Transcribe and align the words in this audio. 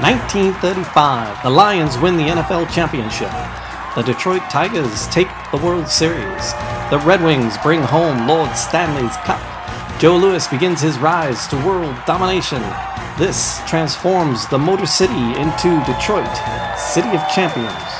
1935, 0.00 1.42
the 1.42 1.48
Lions 1.48 1.96
win 1.96 2.18
the 2.18 2.28
NFL 2.28 2.68
championship. 2.70 3.30
The 3.94 4.02
Detroit 4.02 4.42
Tigers 4.50 5.08
take 5.08 5.28
the 5.50 5.56
World 5.56 5.88
Series. 5.88 6.52
The 6.90 7.02
Red 7.02 7.22
Wings 7.22 7.56
bring 7.62 7.80
home 7.80 8.28
Lord 8.28 8.54
Stanley's 8.54 9.16
Cup. 9.24 9.40
Joe 9.98 10.18
Louis 10.18 10.46
begins 10.48 10.82
his 10.82 10.98
rise 10.98 11.46
to 11.46 11.56
world 11.64 11.96
domination. 12.06 12.60
This 13.16 13.62
transforms 13.66 14.46
the 14.48 14.58
Motor 14.58 14.84
City 14.84 15.14
into 15.40 15.82
Detroit, 15.86 16.28
City 16.76 17.08
of 17.16 17.26
Champions. 17.32 17.95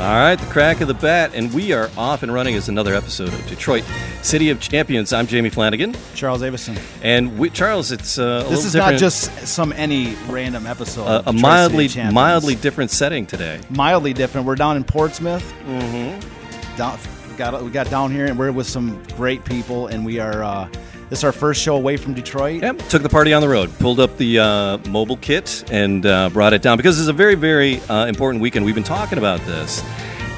All 0.00 0.06
right, 0.06 0.36
the 0.36 0.46
crack 0.46 0.80
of 0.80 0.88
the 0.88 0.94
bat, 0.94 1.32
and 1.34 1.52
we 1.52 1.74
are 1.74 1.90
off 1.94 2.22
and 2.22 2.32
running 2.32 2.54
as 2.54 2.70
another 2.70 2.94
episode 2.94 3.28
of 3.28 3.46
Detroit 3.46 3.84
City 4.22 4.48
of 4.48 4.58
Champions. 4.58 5.12
I'm 5.12 5.26
Jamie 5.26 5.50
Flanagan, 5.50 5.94
Charles 6.14 6.42
Avison. 6.42 6.78
and 7.02 7.38
we, 7.38 7.50
Charles, 7.50 7.92
it's 7.92 8.18
uh, 8.18 8.44
a 8.46 8.48
This 8.48 8.64
is 8.64 8.72
different, 8.72 8.92
not 8.94 8.98
just 8.98 9.30
some 9.46 9.74
any 9.74 10.14
random 10.26 10.66
episode. 10.66 11.02
a, 11.02 11.10
of 11.18 11.26
a 11.26 11.32
mildly 11.34 11.90
mildly 12.12 12.54
different 12.54 12.90
setting 12.90 13.26
today. 13.26 13.60
mildly 13.68 14.14
different. 14.14 14.46
We're 14.46 14.54
down 14.54 14.78
in 14.78 14.84
Portsmouth. 14.84 15.44
Mm-hmm. 15.66 16.76
Down, 16.78 16.98
we 17.28 17.34
got 17.36 17.62
we 17.62 17.70
got 17.70 17.90
down 17.90 18.10
here, 18.10 18.24
and 18.24 18.38
we're 18.38 18.52
with 18.52 18.68
some 18.68 19.02
great 19.18 19.44
people, 19.44 19.88
and 19.88 20.06
we 20.06 20.18
are. 20.18 20.42
Uh, 20.42 20.68
this 21.10 21.18
is 21.20 21.24
our 21.24 21.32
first 21.32 21.60
show 21.60 21.76
away 21.76 21.96
from 21.96 22.14
Detroit. 22.14 22.62
Yep, 22.62 22.78
took 22.88 23.02
the 23.02 23.08
party 23.08 23.32
on 23.34 23.42
the 23.42 23.48
road, 23.48 23.70
pulled 23.78 24.00
up 24.00 24.16
the 24.16 24.38
uh, 24.38 24.78
mobile 24.88 25.16
kit, 25.16 25.64
and 25.70 26.06
uh, 26.06 26.30
brought 26.30 26.52
it 26.52 26.62
down 26.62 26.76
because 26.76 26.98
it's 26.98 27.08
a 27.08 27.12
very, 27.12 27.34
very 27.34 27.80
uh, 27.82 28.06
important 28.06 28.40
weekend. 28.40 28.64
We've 28.64 28.74
been 28.74 28.84
talking 28.84 29.18
about 29.18 29.40
this, 29.40 29.82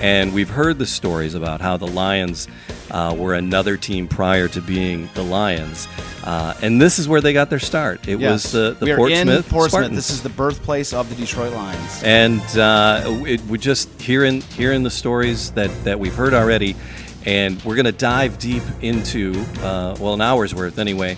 and 0.01 0.33
we've 0.33 0.49
heard 0.51 0.79
the 0.79 0.87
stories 0.87 1.35
about 1.35 1.61
how 1.61 1.77
the 1.77 1.87
Lions 1.87 2.49
uh, 2.91 3.15
were 3.17 3.35
another 3.35 3.77
team 3.77 4.09
prior 4.09 4.49
to 4.49 4.61
being 4.63 5.09
the 5.15 5.23
Lions, 5.23 5.89
uh, 6.25 6.55
and 6.63 6.81
this 6.81 6.99
is 6.99 7.07
where 7.09 7.21
they 7.21 7.33
got 7.35 7.51
their 7.51 7.59
start. 7.59 8.09
It 8.09 8.19
Yes. 8.19 8.45
was 8.45 8.53
the, 8.53 8.77
the 8.79 8.87
we 8.87 8.93
are 8.93 8.97
Portsmouth 8.97 9.29
in 9.37 9.43
Portsmouth. 9.51 9.71
Spartans. 9.71 9.97
This 9.97 10.11
is 10.11 10.23
the 10.23 10.29
birthplace 10.31 10.93
of 10.95 11.09
the 11.11 11.15
Detroit 11.17 11.53
Lions. 11.53 12.03
and 12.03 12.41
uh, 12.59 13.03
it, 13.27 13.41
we 13.43 13.59
just 13.59 13.89
hearing 14.01 14.41
hearing 14.41 14.83
the 14.83 14.91
stories 14.91 15.51
that 15.53 15.71
that 15.85 16.01
we've 16.01 16.15
heard 16.15 16.33
already. 16.35 16.77
And 17.25 17.63
we're 17.65 17.77
going 17.77 17.87
to 17.87 17.93
dive 17.93 18.39
deep 18.39 18.65
into, 18.81 19.33
uh, 19.61 19.97
well, 20.01 20.15
an 20.15 20.21
hour's 20.21 20.55
worth 20.55 20.79
anyway, 20.81 21.13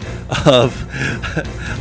of, 0.46 0.78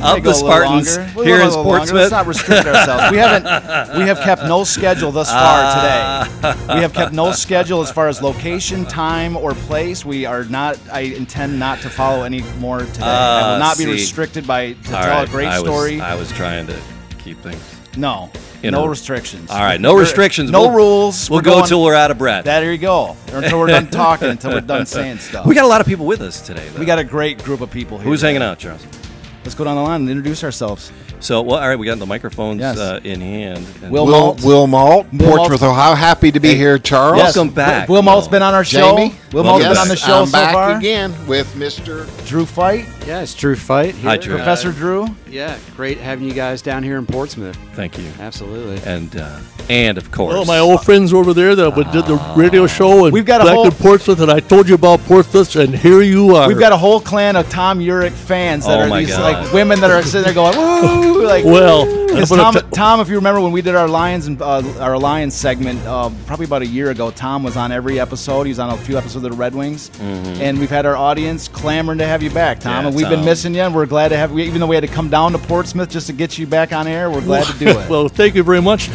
of 0.01 0.23
the 0.23 0.33
Spartans. 0.33 0.97
We'll 1.13 1.25
here 1.25 1.41
in 1.41 1.49
longer. 1.51 1.93
Let's 1.93 2.11
not 2.11 2.25
restrict 2.27 2.65
ourselves. 2.65 3.11
We 3.11 3.17
haven't. 3.17 3.97
We 3.99 4.07
have 4.07 4.19
kept 4.21 4.43
no 4.43 4.63
schedule 4.63 5.11
thus 5.11 5.29
far 5.29 5.75
today. 5.75 6.75
We 6.75 6.81
have 6.81 6.93
kept 6.93 7.11
no 7.13 7.31
schedule 7.33 7.81
as 7.81 7.91
far 7.91 8.07
as 8.07 8.21
location, 8.21 8.85
time, 8.85 9.35
or 9.35 9.53
place. 9.53 10.05
We 10.05 10.25
are 10.25 10.45
not. 10.45 10.79
I 10.91 11.01
intend 11.01 11.59
not 11.59 11.79
to 11.81 11.89
follow 11.89 12.23
any 12.23 12.41
more 12.59 12.79
today. 12.79 13.01
I 13.03 13.41
Ah, 13.41 13.51
will 13.53 13.59
not 13.59 13.77
be 13.77 13.85
restricted 13.87 14.47
by 14.47 14.73
to 14.73 14.95
All 14.95 15.03
tell 15.03 15.19
right, 15.19 15.27
a 15.27 15.31
great 15.31 15.47
I 15.47 15.59
was- 15.59 15.67
story. 15.69 15.99
I 15.99 16.15
was 16.15 16.31
trying 16.31 16.67
to 16.67 16.79
keep 17.17 17.39
things. 17.41 17.61
no, 17.97 18.31
You 18.63 18.71
no 18.71 18.81
know. 18.83 18.87
restrictions. 18.87 19.51
All 19.51 19.59
right, 19.59 19.79
no 19.79 19.93
We're- 19.93 20.01
restrictions. 20.03 20.49
No 20.49 20.61
We'll- 20.61 20.71
rules. 20.71 21.29
We'll 21.29 21.39
We're 21.39 21.43
go 21.43 21.51
going- 21.51 21.63
until 21.63 21.83
we're 21.83 21.95
out 21.95 22.11
of 22.11 22.17
breath. 22.17 22.45
That 22.45 22.61
There 22.61 22.71
you 22.71 22.77
go. 22.77 23.15
Until 23.33 23.59
we're 23.59 23.67
done 23.67 23.87
talking. 23.91 24.29
Until 24.29 24.51
we're 24.51 24.61
done 24.61 24.85
saying 24.85 25.19
stuff. 25.19 25.45
we 25.45 25.53
got 25.53 25.65
a 25.65 25.67
lot 25.67 25.81
of 25.81 25.87
people 25.87 26.05
with 26.05 26.21
us 26.21 26.41
today. 26.41 26.63
Though. 26.73 26.79
We 26.79 26.85
got 26.85 26.97
a 26.99 27.03
great 27.03 27.43
group 27.43 27.61
of 27.61 27.69
people 27.69 27.97
here. 27.97 28.07
Who's 28.07 28.21
today. 28.21 28.29
hanging 28.33 28.41
out, 28.43 28.59
Charles? 28.59 28.85
Let's 29.43 29.55
go 29.55 29.65
down 29.65 29.75
the 29.75 29.81
line 29.81 30.01
and 30.01 30.09
introduce 30.09 30.41
ourselves. 30.45 30.91
So, 31.19 31.41
well, 31.41 31.59
all 31.59 31.67
right, 31.67 31.77
we 31.77 31.85
got 31.85 31.99
the 31.99 32.05
microphones 32.05 32.61
Yes. 32.61 32.77
uh, 32.77 32.99
in 33.03 33.19
hand. 33.19 33.65
Will 33.89 34.05
Will, 34.05 34.11
Mault. 34.11 34.43
Will 34.43 34.67
Mault, 34.67 35.07
Portsmouth, 35.17 35.61
Mault. 35.61 35.71
Ohio. 35.71 35.95
Happy 35.95 36.31
to 36.31 36.39
be 36.39 36.49
Hey, 36.49 36.55
here, 36.55 36.77
Charles. 36.77 37.17
Yes. 37.17 37.35
Welcome 37.35 37.53
back, 37.53 37.89
Will 37.89 38.01
Mault's 38.01 38.27
Will. 38.27 38.31
been 38.31 38.41
on 38.41 38.53
our 38.53 38.63
show. 38.63 38.95
Jamie. 38.95 39.15
Will 39.33 39.43
Welcome 39.43 39.63
Mault's 39.63 39.65
been 39.67 39.77
on 39.77 39.87
the 39.89 39.95
show 39.97 40.21
I'm 40.21 40.25
so 40.27 40.31
back 40.31 40.53
far. 40.53 40.77
again 40.77 41.13
with 41.27 41.53
Mr. 41.55 42.05
Drew 42.25 42.45
Feight, 42.45 42.85
Yes, 43.05 43.23
it's 43.31 43.33
Drew 43.35 43.55
Feight. 43.55 43.93
Here. 43.95 44.09
Hi, 44.11 44.17
Drew. 44.17 44.35
Professor 44.35 44.71
Drew. 44.71 45.07
Yeah, 45.33 45.57
great 45.75 45.97
having 45.97 46.27
you 46.27 46.33
guys 46.33 46.61
down 46.61 46.83
here 46.83 46.97
in 46.99 47.05
Portsmouth. 47.07 47.57
Thank 47.73 47.97
you. 47.97 48.07
Absolutely. 48.19 48.79
And 48.85 49.15
uh, 49.15 49.39
and 49.67 49.97
of 49.97 50.11
course, 50.11 50.33
Well, 50.33 50.45
my 50.45 50.59
old 50.59 50.83
friends 50.83 51.11
over 51.13 51.33
there 51.33 51.55
that 51.55 51.75
would 51.75 51.89
did 51.91 52.05
the 52.05 52.17
radio 52.35 52.67
show 52.67 53.05
and 53.05 53.13
We've 53.13 53.25
got 53.25 53.41
a 53.41 53.45
back 53.45 53.53
whole- 53.55 53.65
in 53.65 53.71
Portsmouth, 53.71 54.19
and 54.19 54.29
I 54.29 54.39
told 54.41 54.69
you 54.69 54.75
about 54.75 54.99
Portsmouth, 55.01 55.55
and 55.55 55.73
here 55.73 56.01
you 56.01 56.35
are. 56.35 56.47
We've 56.47 56.59
got 56.59 56.71
a 56.71 56.77
whole 56.77 56.99
clan 56.99 57.35
of 57.35 57.49
Tom 57.49 57.79
Eurich 57.79 58.11
fans 58.11 58.65
that 58.67 58.77
Oh 58.79 58.83
are 58.83 58.87
my 58.89 58.99
these 58.99 59.09
God. 59.09 59.43
like 59.45 59.53
women 59.53 59.79
that 59.81 59.89
are 59.89 60.03
sitting 60.03 60.25
there 60.25 60.33
going 60.33 60.55
woo, 60.57 61.23
like 61.25 61.45
Well, 61.45 62.03
Tom, 62.27 62.53
t- 62.53 62.59
Tom, 62.71 62.99
if 62.99 63.09
you 63.09 63.15
remember 63.15 63.41
when 63.41 63.51
we 63.51 63.61
did 63.63 63.73
our 63.75 63.87
Lions 63.87 64.27
and 64.27 64.39
uh, 64.39 64.61
our 64.79 64.99
Lions 64.99 65.33
segment, 65.33 65.79
uh, 65.87 66.11
probably 66.27 66.45
about 66.45 66.61
a 66.61 66.67
year 66.67 66.91
ago, 66.91 67.09
Tom 67.09 67.41
was 67.41 67.57
on 67.57 67.71
every 67.71 67.99
episode. 67.99 68.43
He 68.43 68.49
was 68.49 68.59
on 68.59 68.69
a 68.69 68.77
few 68.77 68.97
episodes 68.99 69.23
of 69.25 69.31
the 69.31 69.37
Red 69.37 69.55
Wings, 69.55 69.89
and 69.99 70.59
we've 70.59 70.69
had 70.69 70.85
our 70.85 70.95
audience 70.97 71.47
clamoring 71.47 71.97
to 71.99 72.05
have 72.05 72.21
you 72.21 72.29
back, 72.29 72.59
Tom. 72.59 72.71
Mm-hmm. 72.73 72.81
Yeah, 72.83 72.87
and 72.89 72.95
we've 72.95 73.09
been 73.09 73.25
missing 73.25 73.55
you, 73.55 73.61
and 73.61 73.73
we're 73.73 73.85
glad 73.87 74.09
to 74.09 74.17
have 74.17 74.31
you. 74.31 74.39
Even 74.39 74.59
though 74.59 74.67
we 74.67 74.75
had 74.75 74.81
to 74.83 74.87
come 74.93 75.09
down 75.09 75.22
to 75.31 75.37
Portsmouth 75.39 75.89
just 75.89 76.07
to 76.07 76.13
get 76.13 76.37
you 76.37 76.45
back 76.45 76.73
on 76.73 76.85
air, 76.87 77.09
we're 77.09 77.21
glad 77.21 77.45
to 77.47 77.57
do 77.57 77.67
it. 77.67 77.89
well, 77.89 78.07
thank 78.09 78.35
you 78.35 78.43
very 78.43 78.61
much. 78.61 78.89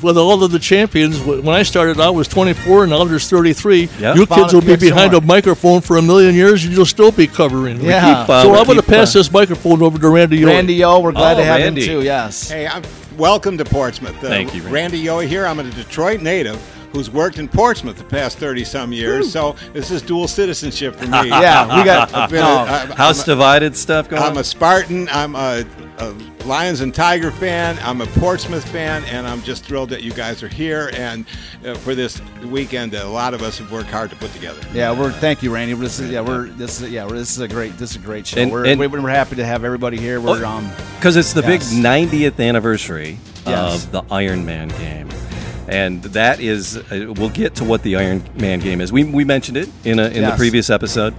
With 0.00 0.16
all 0.16 0.42
of 0.44 0.50
the 0.52 0.58
champions, 0.58 1.20
when 1.20 1.48
I 1.48 1.62
started 1.62 1.98
out, 2.00 2.06
I 2.08 2.10
was 2.10 2.28
24, 2.28 2.84
and 2.84 2.90
now 2.90 3.04
there's 3.04 3.28
33. 3.28 3.88
Yep. 3.98 4.16
You 4.16 4.26
kids 4.26 4.52
will 4.52 4.60
be 4.60 4.76
behind 4.76 5.12
more. 5.12 5.20
a 5.20 5.24
microphone 5.24 5.80
for 5.80 5.96
a 5.96 6.02
million 6.02 6.34
years, 6.34 6.64
and 6.64 6.72
you'll 6.72 6.86
still 6.86 7.10
be 7.12 7.26
covering. 7.26 7.78
me. 7.78 7.86
Yeah. 7.88 8.22
keep, 8.24 8.28
uh, 8.30 8.42
so 8.42 8.52
we 8.52 8.58
I'm 8.58 8.64
going 8.66 8.78
to 8.78 8.84
pass 8.84 9.14
uh, 9.14 9.20
this 9.20 9.30
microphone 9.32 9.82
over 9.82 9.98
to 9.98 10.08
Randy. 10.08 10.40
Yohe. 10.40 10.46
Randy 10.46 10.84
O, 10.84 11.00
we're 11.00 11.12
glad 11.12 11.36
Oh, 11.36 11.40
to 11.40 11.44
have 11.44 11.60
Randy. 11.60 11.82
him 11.82 11.86
too. 12.00 12.02
Yes. 12.04 12.48
Hey, 12.50 12.66
I'm 12.66 12.82
welcome 13.16 13.58
to 13.58 13.64
Portsmouth. 13.64 14.16
Uh, 14.22 14.28
Thank 14.28 14.54
you, 14.54 14.62
Randy. 14.62 14.74
Randy 14.74 15.04
Yohe 15.04 15.26
here. 15.28 15.46
I'm 15.46 15.58
a 15.60 15.64
Detroit 15.64 16.20
native 16.20 16.60
who's 16.92 17.10
worked 17.10 17.38
in 17.38 17.48
Portsmouth 17.48 17.96
the 17.96 18.04
past 18.04 18.38
30 18.38 18.64
some 18.64 18.92
years. 18.92 19.30
So 19.32 19.56
this 19.72 19.90
is 19.90 20.02
dual 20.02 20.28
citizenship 20.28 20.94
for 20.96 21.06
me. 21.06 21.28
Yeah, 21.42 21.78
we 21.78 21.84
got. 21.84 22.12
I've 22.14 22.30
been 22.30 22.44
a- 22.44 22.46
I'm- 22.48 22.90
house 22.90 23.20
I'm 23.20 23.22
a- 23.22 23.34
divided 23.34 23.76
stuff 23.76 24.08
going 24.08 24.22
on. 24.22 24.28
I'm 24.28 24.34
on. 24.36 24.40
a 24.40 24.44
Spartan. 24.44 25.08
I'm 25.10 25.34
a, 25.34 25.64
a 25.98 26.14
Lions 26.44 26.80
and 26.80 26.94
Tiger 26.94 27.30
fan. 27.30 27.78
I'm 27.82 28.00
a 28.00 28.06
Portsmouth 28.06 28.68
fan, 28.68 29.04
and 29.04 29.26
I'm 29.26 29.42
just 29.42 29.64
thrilled 29.64 29.90
that 29.90 30.02
you 30.02 30.12
guys 30.12 30.42
are 30.42 30.48
here 30.48 30.90
and 30.94 31.24
uh, 31.64 31.74
for 31.74 31.94
this 31.94 32.20
weekend 32.44 32.92
that 32.92 33.04
a 33.04 33.08
lot 33.08 33.32
of 33.34 33.42
us 33.42 33.58
have 33.58 33.70
worked 33.72 33.90
hard 33.90 34.10
to 34.10 34.16
put 34.16 34.32
together. 34.32 34.60
Yeah, 34.74 34.96
we're 34.98 35.12
thank 35.12 35.42
you, 35.42 35.52
Randy. 35.54 35.74
This 35.74 35.98
is 36.00 36.10
yeah, 36.10 36.20
we're 36.20 36.48
this 36.48 36.80
is 36.80 36.90
yeah, 36.90 37.06
this 37.06 37.30
is 37.30 37.38
a 37.40 37.48
great 37.48 37.76
this 37.78 37.90
is 37.90 37.96
a 37.96 38.00
great 38.00 38.26
show. 38.26 38.40
And- 38.40 38.50
we're, 38.52 38.66
and- 38.66 38.78
we're 38.78 38.88
we're 38.88 39.08
happy 39.08 39.36
to 39.36 39.44
have 39.44 39.64
everybody 39.64 39.96
here. 39.98 40.20
We're 40.20 40.44
Oh, 40.44 40.48
um 40.48 40.70
Because 40.96 41.16
it's 41.16 41.32
the 41.32 41.42
Yes. 41.42 41.72
big 41.72 41.82
90th 41.84 42.40
anniversary 42.46 43.18
Yes. 43.46 43.84
of 43.86 43.92
the 43.92 44.02
Iron 44.10 44.44
Man 44.44 44.68
game. 44.68 45.08
And 45.68 46.02
that 46.02 46.40
is, 46.40 46.76
uh, 46.76 47.12
we'll 47.16 47.30
get 47.30 47.54
to 47.56 47.64
what 47.64 47.82
the 47.82 47.96
Iron 47.96 48.24
Man 48.34 48.60
game 48.60 48.80
is. 48.80 48.92
We, 48.92 49.04
we 49.04 49.24
mentioned 49.24 49.56
it 49.56 49.68
in, 49.84 49.98
a, 49.98 50.08
in 50.08 50.22
the 50.22 50.34
previous 50.36 50.70
episode. 50.70 51.14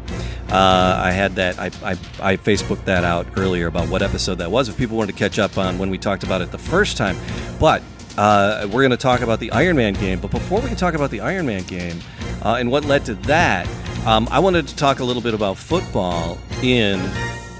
Uh, 0.49 1.01
I 1.03 1.11
had 1.11 1.35
that, 1.35 1.57
I, 1.57 1.67
I, 1.83 1.91
I 2.21 2.37
Facebooked 2.37 2.85
that 2.85 3.03
out 3.03 3.25
earlier 3.37 3.67
about 3.67 3.89
what 3.89 4.01
episode 4.01 4.35
that 4.35 4.51
was 4.51 4.69
if 4.69 4.77
people 4.77 4.97
wanted 4.97 5.13
to 5.13 5.17
catch 5.17 5.39
up 5.39 5.57
on 5.57 5.79
when 5.79 5.89
we 5.89 5.97
talked 5.97 6.23
about 6.23 6.41
it 6.41 6.51
the 6.51 6.57
first 6.57 6.97
time. 6.97 7.17
But 7.59 7.81
uh, 8.17 8.67
we're 8.67 8.81
going 8.81 8.91
to 8.91 8.97
talk 8.97 9.21
about 9.21 9.39
the 9.39 9.51
Iron 9.51 9.75
Man 9.75 9.93
game. 9.93 10.19
But 10.19 10.31
before 10.31 10.61
we 10.61 10.67
can 10.67 10.77
talk 10.77 10.93
about 10.93 11.09
the 11.09 11.21
Iron 11.21 11.45
Man 11.45 11.63
game 11.63 11.99
uh, 12.43 12.57
and 12.59 12.69
what 12.69 12.85
led 12.85 13.05
to 13.05 13.15
that, 13.15 13.67
um, 14.05 14.27
I 14.29 14.39
wanted 14.39 14.67
to 14.67 14.75
talk 14.75 14.99
a 14.99 15.03
little 15.03 15.21
bit 15.21 15.33
about 15.33 15.57
football 15.57 16.37
in 16.61 16.99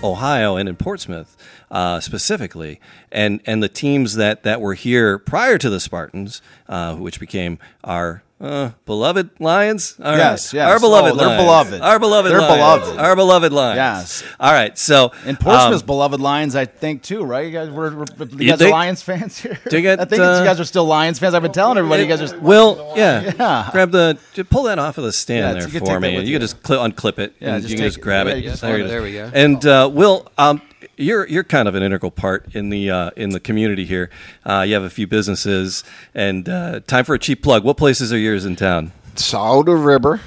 Ohio 0.04 0.58
and 0.58 0.68
in 0.68 0.76
Portsmouth 0.76 1.36
uh, 1.74 2.00
specifically, 2.00 2.80
and 3.12 3.42
and 3.46 3.62
the 3.62 3.68
teams 3.68 4.14
that 4.16 4.44
that 4.44 4.62
were 4.62 4.76
here 4.76 5.18
prior 5.18 5.58
to 5.58 5.70
the 5.70 5.80
Spartans, 5.82 6.42
uh, 6.70 6.96
which 6.96 7.20
became 7.20 7.58
our 7.84 8.24
uh, 8.40 8.72
beloved 8.86 9.30
Lions. 9.40 9.96
All 10.00 10.12
right. 10.12 10.18
Yes, 10.18 10.54
yes. 10.54 10.68
our 10.70 10.80
beloved 10.80 11.14
Oh, 11.14 11.16
they're 11.16 11.28
Lions. 11.28 11.44
beloved. 11.44 11.82
Our 11.82 12.00
beloved. 12.00 12.32
They're 12.32 12.42
Lions. 12.42 12.84
beloved. 12.84 13.00
Our 13.00 13.16
beloved 13.16 13.54
Lions. 13.54 13.78
Yes. 13.78 14.24
All 14.40 14.52
right. 14.52 14.78
So 14.78 15.14
and 15.26 15.40
Portsmouth's 15.40 15.82
um, 15.82 15.86
beloved 15.88 16.20
Lions, 16.20 16.56
I 16.56 16.66
think 16.66 17.02
too, 17.04 17.24
right? 17.24 17.46
You 17.48 17.52
guys, 17.54 17.70
we're, 17.70 17.96
we're 17.96 18.06
you 18.20 18.38
You 18.40 18.50
guys 18.50 18.60
think- 18.60 18.70
are 18.70 18.72
Lions 18.72 19.02
fans 19.02 19.38
here. 19.40 19.58
Get, 19.70 20.00
I 20.00 20.06
think 20.06 20.22
uh, 20.22 20.40
you 20.40 20.46
guys 20.46 20.60
are 20.60 20.66
still 20.66 20.86
Lions 20.86 21.18
fans. 21.20 21.34
I've 21.34 21.42
been 21.42 21.52
telling 21.54 21.78
everybody, 21.78 22.04
you 22.04 22.10
guys 22.10 22.34
are. 22.34 22.40
Will, 22.40 22.94
yeah, 22.98 23.32
Yeah. 23.40 23.70
grab 23.72 23.92
the, 23.92 24.18
pull 24.50 24.64
that 24.64 24.78
off 24.78 24.98
of 25.00 25.06
the 25.06 25.14
stand 25.14 25.58
Yeah, 25.60 25.66
there 25.66 25.80
for 25.82 26.00
me, 26.02 26.16
you 26.16 26.22
you. 26.22 26.34
can 26.34 26.42
just 26.42 26.62
cli 26.62 26.76
unclip 26.78 27.18
it, 27.20 27.34
Yeah, 27.40 27.54
and 27.56 27.62
just 27.64 27.72
you 27.72 27.78
can 27.78 27.86
take 27.86 27.94
just 27.94 28.02
grab 28.02 28.28
it. 28.28 28.44
there. 28.62 28.88
There 28.88 29.02
we 29.02 29.14
go. 29.14 29.32
And 29.34 29.66
uh, 29.66 29.90
Will, 29.92 30.30
um, 30.38 30.62
you're 30.98 31.28
you're 31.28 31.44
kind 31.44 31.68
of 31.68 31.76
an 31.76 31.84
integral 31.84 32.12
part 32.12 32.56
in 32.56 32.70
the 32.70 32.90
uh, 32.90 33.12
in 33.16 33.30
the 33.32 33.40
community 33.40 33.86
here. 33.86 34.10
Uh, 34.46 34.64
you 34.68 34.74
have 34.74 34.84
a 34.84 34.90
few 34.90 35.08
businesses, 35.08 35.84
and 36.14 36.48
uh, 36.48 36.80
time 36.82 37.06
for 37.06 37.16
a 37.16 37.20
cheap 37.20 37.42
plug. 37.44 37.64
What 37.64 37.78
places 37.78 38.12
are 38.14 38.18
yours 38.18 38.46
in 38.46 38.56
town? 38.56 38.92
Scioto 39.16 39.74
Ribber, 39.74 40.22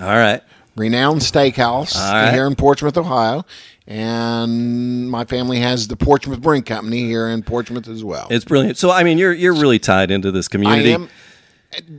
All 0.00 0.06
right. 0.06 0.42
renowned 0.76 1.20
steakhouse 1.22 1.94
right. 1.94 2.32
here 2.32 2.46
in 2.46 2.54
Portsmouth, 2.54 2.96
Ohio. 2.96 3.44
And 3.88 5.08
my 5.10 5.24
family 5.24 5.60
has 5.60 5.86
the 5.86 5.96
Portsmouth 5.96 6.40
Brewing 6.40 6.64
Company 6.64 7.04
here 7.04 7.28
in 7.28 7.42
Portsmouth 7.44 7.86
as 7.86 8.02
well. 8.02 8.26
It's 8.30 8.44
brilliant. 8.44 8.78
So 8.78 8.90
I 8.90 9.04
mean, 9.04 9.16
you're 9.16 9.32
you're 9.32 9.54
really 9.54 9.78
tied 9.78 10.10
into 10.10 10.32
this 10.32 10.48
I 10.48 10.50
community. 10.50 10.92
am. 10.92 11.08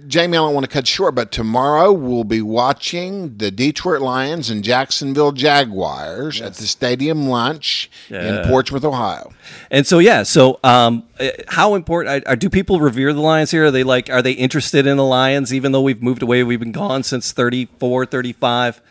Jamie, 0.08 0.38
I 0.38 0.42
don't 0.42 0.54
want 0.54 0.66
to 0.66 0.70
cut 0.72 0.88
short, 0.88 1.16
but 1.16 1.32
tomorrow 1.32 1.92
we'll 1.92 2.24
be 2.24 2.42
watching 2.42 3.38
the 3.38 3.52
Detroit 3.52 4.02
Lions 4.02 4.50
and 4.50 4.64
Jacksonville 4.64 5.32
Jaguars 5.32 6.42
at 6.42 6.56
the 6.56 6.66
stadium 6.68 7.28
lunch 7.28 7.90
Yeah. 8.10 8.44
in 8.44 8.50
Portsmouth, 8.50 8.84
Ohio. 8.86 9.32
And 9.72 9.86
so 9.86 10.00
yeah, 10.00 10.24
so 10.24 10.60
um, 10.64 11.04
uh, 11.20 11.30
how 11.48 11.76
important 11.76 12.28
are, 12.28 12.36
do 12.36 12.50
people 12.50 12.80
revere 12.80 13.14
the 13.14 13.22
Lions 13.22 13.52
here? 13.52 13.66
Are 13.66 13.72
they 13.72 13.84
like 13.84 14.10
are 14.10 14.22
they 14.22 14.32
interested 14.34 14.88
in 14.88 14.98
the 14.98 15.06
Lions 15.06 15.54
even 15.54 15.72
though 15.72 15.82
we've 15.82 16.02
moved 16.02 16.22
away? 16.24 16.44
We've 16.44 16.60
been 16.60 16.72
gone 16.72 17.04
since 17.04 17.32
34, 17.32 18.06
35? 18.08 18.82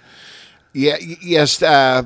Yeah, 0.72 0.96
yes. 1.22 1.62
Uh, 1.62 2.04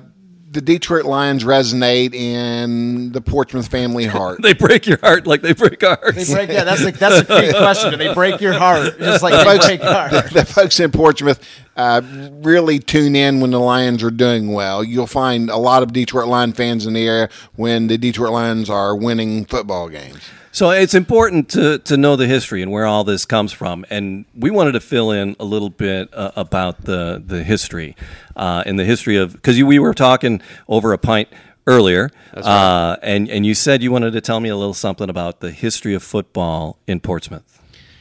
the 0.50 0.60
Detroit 0.60 1.04
Lions 1.04 1.44
resonate 1.44 2.12
in 2.12 3.12
the 3.12 3.20
Portsmouth 3.20 3.68
family 3.68 4.04
heart? 4.06 4.42
They 4.42 4.52
break 4.52 4.86
your 4.86 4.98
heart 4.98 5.26
like 5.26 5.42
they 5.42 5.52
break 5.52 5.82
ours. 5.84 6.14
They 6.14 6.34
break. 6.34 6.50
Yeah, 6.50 6.64
that's 6.64 6.84
like 6.84 6.98
that's 6.98 7.20
a 7.20 7.24
great 7.24 7.54
question. 7.56 7.92
Do 7.92 7.96
they 7.96 8.12
break 8.12 8.40
your 8.40 8.54
heart 8.54 8.98
just 8.98 9.22
like 9.22 9.32
they 9.32 9.44
folks, 9.44 9.66
break 9.66 9.84
ours? 9.84 10.10
the, 10.32 10.40
the 10.40 10.44
folks 10.44 10.80
in 10.80 10.90
Portsmouth 10.90 11.40
uh, 11.76 12.02
really 12.42 12.78
tune 12.80 13.14
in 13.14 13.40
when 13.40 13.52
the 13.52 13.60
Lions 13.60 14.02
are 14.02 14.10
doing 14.10 14.52
well. 14.52 14.82
You'll 14.82 15.06
find 15.06 15.48
a 15.50 15.56
lot 15.56 15.82
of 15.82 15.92
Detroit 15.92 16.26
Lion 16.26 16.52
fans 16.52 16.84
in 16.84 16.94
the 16.94 17.06
area 17.06 17.28
when 17.54 17.86
the 17.86 17.96
Detroit 17.96 18.32
Lions 18.32 18.68
are 18.68 18.96
winning 18.96 19.44
football 19.44 19.88
games. 19.88 20.28
So 20.52 20.70
it's 20.70 20.94
important 20.94 21.48
to, 21.50 21.78
to 21.78 21.96
know 21.96 22.16
the 22.16 22.26
history 22.26 22.60
and 22.62 22.72
where 22.72 22.84
all 22.84 23.04
this 23.04 23.24
comes 23.24 23.52
from. 23.52 23.84
And 23.88 24.24
we 24.36 24.50
wanted 24.50 24.72
to 24.72 24.80
fill 24.80 25.12
in 25.12 25.36
a 25.38 25.44
little 25.44 25.70
bit 25.70 26.12
uh, 26.12 26.32
about 26.34 26.82
the, 26.82 27.22
the 27.24 27.44
history 27.44 27.94
uh, 28.34 28.64
and 28.66 28.78
the 28.78 28.84
history 28.84 29.16
of, 29.16 29.32
because 29.32 29.62
we 29.62 29.78
were 29.78 29.94
talking 29.94 30.42
over 30.68 30.92
a 30.92 30.98
pint 30.98 31.28
earlier. 31.68 32.10
Uh, 32.34 32.96
and, 33.02 33.28
and 33.28 33.46
you 33.46 33.54
said 33.54 33.82
you 33.82 33.92
wanted 33.92 34.12
to 34.12 34.20
tell 34.20 34.40
me 34.40 34.48
a 34.48 34.56
little 34.56 34.74
something 34.74 35.08
about 35.08 35.38
the 35.38 35.52
history 35.52 35.94
of 35.94 36.02
football 36.02 36.78
in 36.86 36.98
Portsmouth. 36.98 37.60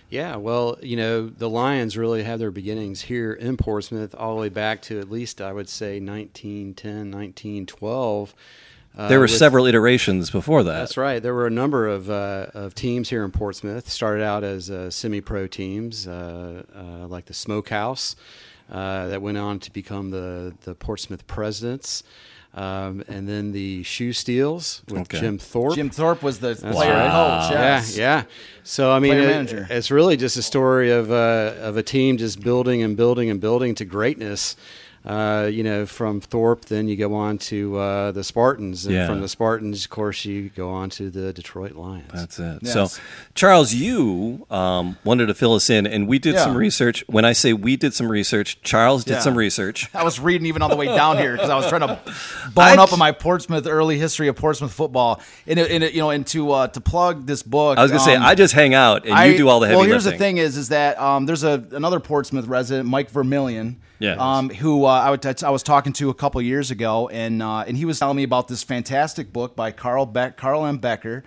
Yeah, 0.09 0.37
well, 0.37 0.79
you 0.81 0.95
know, 0.95 1.27
the 1.27 1.49
Lions 1.49 1.95
really 1.95 2.23
have 2.23 2.39
their 2.39 2.49
beginnings 2.49 3.01
here 3.01 3.31
in 3.31 3.57
Portsmouth 3.57 4.15
all 4.15 4.33
the 4.33 4.41
way 4.41 4.49
back 4.49 4.81
to 4.83 4.99
at 4.99 5.11
least, 5.11 5.39
I 5.39 5.53
would 5.53 5.69
say, 5.69 5.99
1910, 5.99 7.11
1912. 7.11 8.33
Uh, 8.97 9.07
There 9.07 9.19
were 9.19 9.23
with- 9.23 9.31
several 9.31 9.65
iterations 9.65 10.29
before 10.29 10.63
that. 10.63 10.79
That's 10.79 10.97
right. 10.97 11.21
There 11.21 11.33
were 11.33 11.47
a 11.47 11.51
number 11.51 11.87
of, 11.87 12.09
uh, 12.09 12.47
of 12.53 12.75
teams 12.75 13.09
here 13.09 13.23
in 13.23 13.31
Portsmouth. 13.31 13.89
Started 13.89 14.23
out 14.23 14.43
as 14.43 14.69
uh, 14.69 14.89
semi-pro 14.89 15.47
teams, 15.47 16.07
uh, 16.07 16.63
uh, 16.75 17.07
like 17.07 17.25
the 17.27 17.33
Smokehouse, 17.33 18.15
uh, 18.71 19.07
that 19.07 19.21
went 19.21 19.37
on 19.37 19.59
to 19.59 19.71
become 19.71 20.11
the 20.11 20.53
the 20.65 20.75
Portsmouth 20.75 21.25
Presidents, 21.27 22.03
um, 22.53 23.03
and 23.07 23.27
then 23.29 23.51
the 23.51 23.83
Shoe 23.83 24.11
steels 24.11 24.81
with 24.89 25.01
Okay. 25.01 25.19
Jim 25.19 25.37
Thorpe. 25.37 25.75
Jim 25.75 25.89
Thorpe 25.89 26.21
was 26.21 26.39
the 26.39 26.49
That's 26.55 26.61
player 26.75 26.93
right. 26.93 27.09
coach. 27.11 27.51
Yes. 27.51 27.97
Yeah, 27.97 28.03
yeah. 28.17 28.23
So 28.63 28.91
I 28.91 28.99
mean, 28.99 29.13
it- 29.17 29.53
it's 29.71 29.91
really 29.91 30.17
just 30.17 30.35
a 30.35 30.41
story 30.43 30.91
of 30.91 31.09
uh, 31.11 31.53
of 31.61 31.77
a 31.77 31.83
team 31.83 32.17
just 32.17 32.41
building 32.41 32.81
and 32.83 32.97
building 32.97 33.29
and 33.29 33.39
building 33.39 33.75
to 33.75 33.85
greatness. 33.85 34.55
Uh, 35.05 35.49
you 35.51 35.63
know, 35.63 35.85
from 35.85 36.19
Thorpe, 36.19 36.65
then 36.65 36.89
you 36.89 36.97
go 36.97 37.15
on 37.15 37.37
to 37.37 37.77
uh, 37.77 38.11
the 38.11 38.23
Spartans, 38.23 38.85
and 38.85 38.93
Yeah. 38.93 39.07
from 39.07 39.21
the 39.21 39.29
Spartans, 39.29 39.85
of 39.85 39.89
course, 39.89 40.25
you 40.25 40.49
go 40.49 40.69
on 40.71 40.89
to 40.91 41.09
the 41.09 41.31
Detroit 41.31 41.71
Lions. 41.71 42.11
That's 42.13 42.37
it. 42.37 42.59
Yes. 42.63 42.73
So, 42.73 43.01
Charles, 43.33 43.73
you 43.73 44.45
um, 44.51 44.97
wanted 45.05 45.27
to 45.27 45.33
fill 45.33 45.53
us 45.53 45.69
in, 45.69 45.87
and 45.87 46.05
we 46.05 46.19
did 46.19 46.33
Yeah. 46.35 46.43
some 46.43 46.57
research. 46.57 47.05
When 47.07 47.23
I 47.23 47.31
say 47.31 47.53
we 47.53 47.77
did 47.77 47.93
some 47.93 48.11
research, 48.11 48.61
Charles 48.61 49.05
did 49.05 49.13
Yeah. 49.13 49.19
some 49.21 49.37
research. 49.37 49.87
I 49.93 50.03
was 50.03 50.19
reading 50.19 50.45
even 50.47 50.61
on 50.61 50.69
the 50.69 50.75
way 50.75 50.87
down 50.87 51.17
here 51.17 51.31
because 51.31 51.49
I 51.49 51.55
was 51.55 51.67
trying 51.69 51.81
to 51.87 51.97
bone 52.53 52.77
up 52.77 52.91
on 52.91 52.99
my 52.99 53.13
Portsmouth 53.13 53.67
early 53.67 53.97
history 53.97 54.27
of 54.27 54.35
Portsmouth 54.35 54.73
football. 54.73 55.21
And, 55.47 55.57
and 55.59 55.83
you 55.93 56.01
know, 56.01 56.09
and 56.09 56.27
to 56.27 56.51
uh, 56.51 56.67
to 56.67 56.81
plug 56.81 57.25
this 57.25 57.41
book, 57.41 57.77
I 57.77 57.83
was 57.83 57.91
going 57.91 57.99
to 57.99 58.05
say, 58.05 58.15
um, 58.17 58.23
I 58.23 58.35
just 58.35 58.53
hang 58.53 58.73
out, 58.73 59.05
and 59.05 59.13
I- 59.13 59.25
you 59.25 59.37
do 59.37 59.47
all 59.47 59.61
the 59.61 59.67
heavy 59.67 59.77
Well, 59.77 59.85
here's 59.87 60.05
lifting. 60.05 60.19
the 60.19 60.25
thing: 60.25 60.37
is 60.39 60.57
is 60.57 60.69
that 60.69 60.99
um, 60.99 61.25
there's 61.25 61.43
a 61.45 61.63
another 61.71 62.01
Portsmouth 62.01 62.47
resident, 62.47 62.87
Mike 62.89 63.09
Vermillion, 63.11 63.77
Yeah. 63.99 64.15
um, 64.17 64.49
who 64.49 64.85
uh, 64.85 64.87
I, 64.89 65.09
would, 65.11 65.43
I 65.43 65.49
was 65.49 65.61
talking 65.63 65.93
to 65.93 66.09
a 66.09 66.13
couple 66.13 66.41
years 66.41 66.71
ago, 66.71 67.09
and 67.09 67.43
uh, 67.43 67.65
and 67.67 67.75
he 67.77 67.85
was 67.85 67.99
telling 67.99 68.17
me 68.17 68.23
about 68.23 68.47
this 68.47 68.63
fantastic 68.63 69.31
book 69.33 69.55
by 69.55 69.71
Carl 69.71 70.05
Beck, 70.05 70.37
Carl 70.37 70.65
M. 70.65 70.77
Becker. 70.77 71.23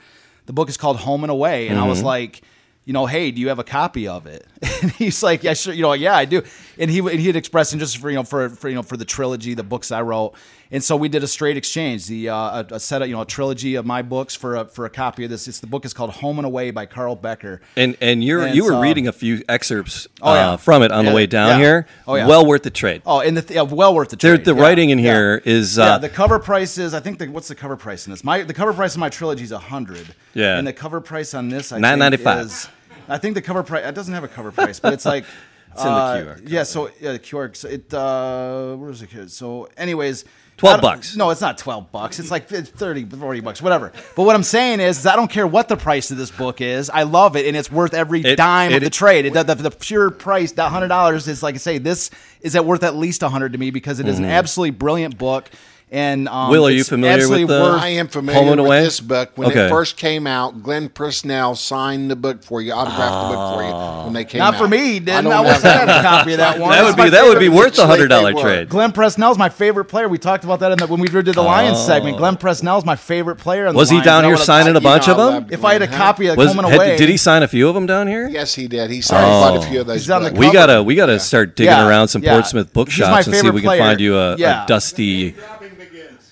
The 0.47 0.53
book 0.53 0.69
is 0.69 0.77
called 0.77 0.97
Home 0.99 1.23
and 1.25 1.31
Away, 1.31 1.69
and 1.69 1.79
I 1.79 1.83
Mm-hmm. 1.83 1.91
was 1.91 2.03
like. 2.03 2.43
You 2.85 2.93
know, 2.93 3.07
hey, 3.07 3.31
do 3.31 3.41
you 3.41 3.47
have 3.47 3.61
a 3.61 3.65
copy 3.65 4.09
of 4.09 4.27
it? 4.27 4.45
And 4.83 4.91
he's 4.91 5.23
like, 5.23 5.45
yeah, 5.45 5.55
sure. 5.55 5.73
You 5.73 5.83
know, 5.83 5.93
yeah, 5.93 6.17
I 6.17 6.25
do. 6.25 6.43
And 6.77 6.91
he 6.91 6.99
and 6.99 7.11
he 7.21 7.29
had 7.29 7.37
expressed 7.37 7.73
interest 7.73 7.97
for 7.99 8.11
you 8.11 8.17
know 8.17 8.25
for, 8.25 8.49
for 8.49 8.69
you 8.69 8.75
know 8.75 8.83
for 8.83 8.97
the 8.97 9.05
trilogy, 9.05 9.55
the 9.55 9.63
books 9.63 9.93
I 9.93 10.03
wrote. 10.03 10.35
And 10.75 10.83
so 10.83 10.97
we 10.97 11.11
did 11.11 11.23
a 11.23 11.27
straight 11.27 11.59
exchange, 11.59 12.07
the 12.07 12.31
uh, 12.31 12.35
a, 12.63 12.67
a 12.77 12.81
set 12.81 13.03
of 13.03 13.09
you 13.09 13.15
know 13.15 13.21
a 13.21 13.27
trilogy 13.27 13.75
of 13.75 13.85
my 13.85 14.01
books 14.01 14.35
for 14.35 14.57
a 14.57 14.65
for 14.65 14.87
a 14.87 14.91
copy 14.91 15.23
of 15.23 15.29
this. 15.31 15.47
It's 15.47 15.61
the 15.61 15.67
book 15.67 15.85
is 15.85 15.93
called 15.93 16.09
Home 16.13 16.39
and 16.39 16.47
Away 16.47 16.71
by 16.71 16.87
Carl 16.87 17.15
Becker. 17.15 17.61
and 17.77 17.95
and 18.01 18.25
you're 18.25 18.49
you 18.49 18.65
were 18.65 18.81
reading 18.81 19.07
a 19.07 19.13
few 19.13 19.43
excerpts 19.51 20.09
Oh, 20.23 20.33
yeah. 20.35 20.51
uh, 20.53 20.57
from 20.57 20.83
it 20.83 20.91
on 20.91 21.05
the 21.05 21.13
way 21.13 21.27
down 21.27 21.51
yeah. 21.51 21.59
here. 21.59 21.87
Oh, 22.09 22.15
yeah. 22.15 22.27
Well 22.27 22.47
worth 22.47 22.63
the 22.63 22.71
trade. 22.71 23.03
Oh, 23.05 23.21
and 23.21 23.37
the 23.37 23.43
th- 23.43 23.55
yeah, 23.57 23.63
well 23.63 23.95
worth 23.95 24.09
the 24.09 24.17
There- 24.17 24.37
trade. 24.37 24.47
the 24.47 24.55
yeah, 24.55 24.63
writing 24.63 24.89
in 24.89 24.99
yeah. 24.99 25.05
here 25.13 25.43
is, 25.45 25.77
yeah. 25.77 25.85
uh, 25.85 25.99
The 25.99 26.09
cover 26.09 26.39
price 26.39 26.79
is 26.79 26.95
I 26.95 27.01
think 27.01 27.19
the, 27.19 27.27
what's 27.29 27.49
the 27.49 27.55
cover 27.55 27.77
price 27.77 28.07
in 28.07 28.11
this? 28.13 28.25
My 28.25 28.43
the 28.43 28.55
cover 28.55 28.73
price 28.73 28.95
of 28.95 29.01
my 29.01 29.11
trilogy 29.11 29.45
is 29.45 29.53
a 29.53 29.59
hundred. 29.59 30.15
Yeah. 30.33 30.57
and 30.57 30.67
the 30.67 30.73
cover 30.73 31.03
price 31.03 31.35
on 31.35 31.51
this 31.51 31.71
I 31.73 31.79
Nine 31.81 31.93
think 31.93 31.99
ninety 31.99 32.17
five. 32.17 32.47
is- 32.47 32.69
I 33.11 33.19
think 33.19 33.35
the 33.35 33.43
cover 33.43 33.63
price 33.63 33.85
it 33.85 33.95
doesn't 33.95 34.15
have 34.15 34.25
a 34.25 34.29
cover 34.29 34.51
price, 34.51 34.81
but 34.81 34.95
it's 34.95 35.05
like 35.05 35.25
It's 35.73 35.81
in 35.83 35.87
the 35.89 35.93
uh, 35.95 36.17
QR 36.17 36.37
code. 36.37 36.49
Yeah, 36.49 36.63
so 36.65 36.91
yeah, 37.01 37.13
the 37.13 37.19
QR. 37.19 37.55
So 37.57 37.69
it 37.69 37.93
uh, 37.95 38.75
where 38.77 38.91
is 38.91 39.03
it? 39.03 39.31
So, 39.31 39.69
anyways. 39.77 40.25
12 40.63 40.81
bucks. 40.81 41.17
No, 41.17 41.31
it's 41.31 41.41
not 41.41 41.59
12 41.59 41.91
bucks. 41.91 42.19
It's 42.19 42.31
like 42.31 42.49
30, 42.49 43.05
40 43.07 43.41
bucks, 43.41 43.61
whatever. 43.61 43.93
But 44.15 44.23
what 44.25 44.37
I'm 44.37 44.43
saying 44.43 44.81
is, 44.81 44.99
is 45.01 45.07
I 45.07 45.17
don't 45.17 45.31
care 45.31 45.47
what 45.47 45.69
the 45.69 45.77
price 45.77 46.11
of 46.11 46.17
this 46.17 46.31
book 46.31 46.61
is. 46.61 46.89
I 46.89 47.03
love 47.03 47.37
it, 47.37 47.47
and 47.47 47.57
it's 47.57 47.71
worth 47.71 47.95
every 47.95 48.21
It- 48.21 48.37
dime 48.37 48.71
it- 48.71 48.77
of 48.77 48.83
the 48.83 48.91
trade. 48.91 49.27
It, 49.27 49.35
the, 49.35 49.43
the, 49.43 49.57
the 49.57 49.71
pure 49.71 50.11
price, 50.11 50.53
that 50.53 50.71
hundred 50.71 50.89
dollars, 50.89 51.27
is 51.27 51.43
like 51.43 51.57
I 51.57 51.59
say, 51.59 51.79
this 51.79 52.11
is 52.41 52.55
at 52.57 52.65
worth 52.65 52.83
at 52.85 52.95
least 52.95 53.23
a 53.23 53.29
hundred 53.29 53.53
to 53.53 53.59
me 53.59 53.71
because 53.71 54.01
it 54.01 54.07
is 54.07 54.19
an 54.19 54.25
mm-hmm. 54.25 54.33
absolutely 54.33 54.71
brilliant 54.71 55.19
book. 55.19 55.51
And 55.95 56.27
um. 56.27 56.51
Will, 56.51 56.67
are 56.67 56.71
you 56.71 56.85
familiar 56.85 57.17
with 57.29 57.41
absolutely 57.43 57.55
the- 57.55 57.63
worth- 57.63 57.83
I 57.83 57.89
am 57.89 58.09
familiar 58.09 58.51
with 58.51 58.59
Away? 58.61 58.83
this 58.83 58.99
book. 58.99 59.33
When 59.35 59.49
Okay. 59.49 59.67
it 59.67 59.69
first 59.69 59.99
came 59.99 60.27
out, 60.27 60.63
Glenn 60.63 60.89
Presnell 60.89 61.55
signed 61.55 62.11
the 62.11 62.17
book 62.17 62.43
for 62.43 62.63
you, 62.63 62.73
autographed 62.73 63.29
the 63.29 63.37
book 63.37 63.55
for 63.57 63.63
you 63.63 64.05
when 64.07 64.15
they 64.15 64.25
came 64.25 64.39
Not 64.39 64.55
out. 64.55 64.61
for 64.61 64.69
me, 64.69 65.01
didn't 65.01 65.27
I? 65.27 65.31
don't 65.31 65.45
wish 65.45 65.53
have 65.61 65.65
I 65.67 65.69
had 65.69 65.89
a 65.91 66.03
copy 66.03 66.33
of 66.33 66.39
that 66.39 66.59
one. 66.59 66.71
That 66.71 66.79
It's 66.79 66.87
would 66.89 66.97
my 66.97 67.05
be 67.05 67.11
that 67.11 67.25
would 67.27 67.39
be 67.39 67.51
worth 67.51 67.75
the 67.77 67.87
hundred 67.87 68.09
dollar 68.09 68.31
they 68.31 68.35
were. 68.35 68.41
trade. 68.41 68.69
Glenn 68.71 68.93
Presnell's 68.93 69.37
my 69.37 69.51
favorite 69.51 69.85
player. 69.85 70.09
We 70.09 70.17
talked 70.17 70.45
about 70.45 70.61
that 70.61 70.73
in 70.73 70.79
the, 70.79 70.87
when 70.87 70.99
we 70.99 71.09
did 71.09 71.27
the 71.27 71.43
Lions 71.43 71.79
segment. 71.79 72.17
Glenn 72.17 72.39
Presnell's 72.39 72.87
my 72.87 72.97
favorite 72.97 73.37
player. 73.37 73.67
In 73.67 73.75
Oh. 73.77 73.79
Was 73.79 73.91
the 73.91 73.97
he 73.97 73.99
Lions. 73.99 74.05
down 74.07 74.25
here 74.25 74.37
signing 74.39 74.69
a 74.69 74.69
you 74.71 74.75
know, 74.75 74.81
bunch 74.81 75.09
of 75.09 75.19
them? 75.19 75.47
If 75.51 75.63
I 75.63 75.75
had 75.75 75.83
a 75.83 75.89
copy 75.89 76.29
of 76.29 76.39
Was 76.39 76.55
had- 76.55 76.65
Away, 76.65 76.97
did 76.97 77.11
he 77.11 77.19
sign 77.19 77.43
a 77.43 77.49
few 77.49 77.69
of 77.69 77.75
them 77.75 77.85
down 77.85 78.09
here? 78.09 78.29
Yes, 78.29 78.55
he 78.55 78.67
did. 78.67 78.91
He 78.91 79.03
signed 79.03 79.27
Oh. 79.31 79.47
quite 79.59 79.63
a 79.63 79.71
few 79.71 79.81
of 79.83 79.87
those. 79.89 79.97
He's 80.01 80.11
on. 80.11 80.33
We 80.37 80.51
gotta 80.51 80.83
we 80.83 80.95
gotta 80.95 81.21
start 81.21 81.55
digging 81.55 81.75
around 81.75 82.09
some. 82.09 82.23
Portsmouth 82.23 82.73
bookshops 82.73 83.27
and 83.27 83.37
see 83.37 83.47
if 83.47 83.53
we 83.53 83.61
can 83.61 83.79
find 83.79 84.01
you 84.01 84.17
a 84.19 84.65
dusty 84.67 85.35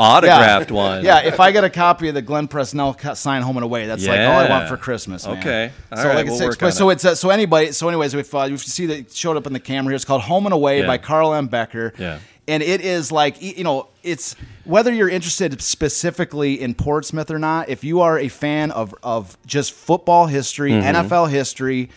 autographed 0.01 0.71
yeah. 0.71 0.77
one. 0.77 1.05
Yeah, 1.05 1.21
if 1.21 1.39
I 1.39 1.53
get 1.53 1.63
a 1.63 1.71
copy 1.71 2.09
of 2.09 2.15
the 2.15 2.23
Glenn 2.23 2.49
Presnell 2.49 3.17
sign 3.17 3.43
Home 3.43 3.57
and 3.57 3.65
Away, 3.65 3.87
that's 3.87 4.07
like 4.07 4.21
all 4.21 4.39
I 4.39 4.49
want 4.49 4.69
for 4.69 4.77
Christmas. 4.77 5.27
Man. 5.27 5.39
Okay. 5.39 5.71
All 5.93 5.99
so 5.99 6.05
right, 6.09 6.15
like 6.17 6.25
we'll 6.27 6.35
it's, 6.35 6.43
work 6.45 6.59
but 6.59 6.67
on 6.67 6.73
so 6.73 6.91
it's 6.91 7.05
uh, 7.05 7.15
so 7.15 7.31
anybody 7.31 7.73
so 7.73 7.89
anyways 7.89 8.15
if 8.15 8.35
uh, 8.35 8.45
you 8.45 8.57
see 8.57 8.87
that 8.87 8.99
it 8.99 9.13
showed 9.13 9.37
up 9.37 9.47
in 9.47 9.53
the 9.53 9.61
camera 9.61 9.91
here, 9.93 9.97
it's 9.97 10.05
called 10.05 10.23
Home 10.23 10.47
and 10.47 10.53
Away 10.55 10.81
Yeah. 10.81 10.87
by 10.87 10.99
Carl 10.99 11.35
M. 11.35 11.47
Becker. 11.49 11.93
Yeah. 11.99 12.19
And 12.49 12.63
it 12.65 12.81
is 12.81 13.13
like 13.13 13.41
you 13.41 13.63
know, 13.63 13.89
it's 14.03 14.35
whether 14.65 14.93
you're 14.93 15.09
interested 15.11 15.61
specifically 15.63 16.61
in 16.61 16.75
Portsmouth 16.75 17.31
or 17.31 17.39
not. 17.39 17.69
If 17.69 17.85
you 17.85 18.01
are 18.01 18.19
a 18.19 18.29
fan 18.29 18.71
of 18.71 18.95
of 19.03 19.37
just 19.47 19.73
football 19.73 20.27
history, 20.27 20.73
Mm-hmm. 20.73 21.09
NFL 21.09 21.31
history, 21.31 21.91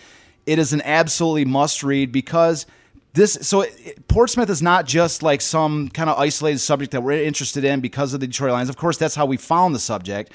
it 0.45 0.59
is 0.59 0.73
an 0.73 0.81
absolutely 0.83 1.45
must 1.45 1.83
read 1.83 2.11
because 2.11 2.65
this 3.13 3.37
so 3.41 3.61
it, 3.61 4.07
Portsmouth 4.07 4.49
is 4.49 4.61
not 4.61 4.85
just 4.85 5.21
like 5.23 5.41
some 5.41 5.89
kind 5.89 6.09
of 6.09 6.17
isolated 6.17 6.59
subject 6.59 6.91
that 6.93 7.01
we're 7.01 7.23
interested 7.23 7.63
in 7.63 7.79
because 7.79 8.13
of 8.13 8.19
the 8.19 8.27
Detroit 8.27 8.51
Lions. 8.51 8.69
Of 8.69 8.77
course, 8.77 8.97
that's 8.97 9.15
how 9.15 9.25
we 9.25 9.37
found 9.37 9.75
the 9.75 9.79
subject. 9.79 10.31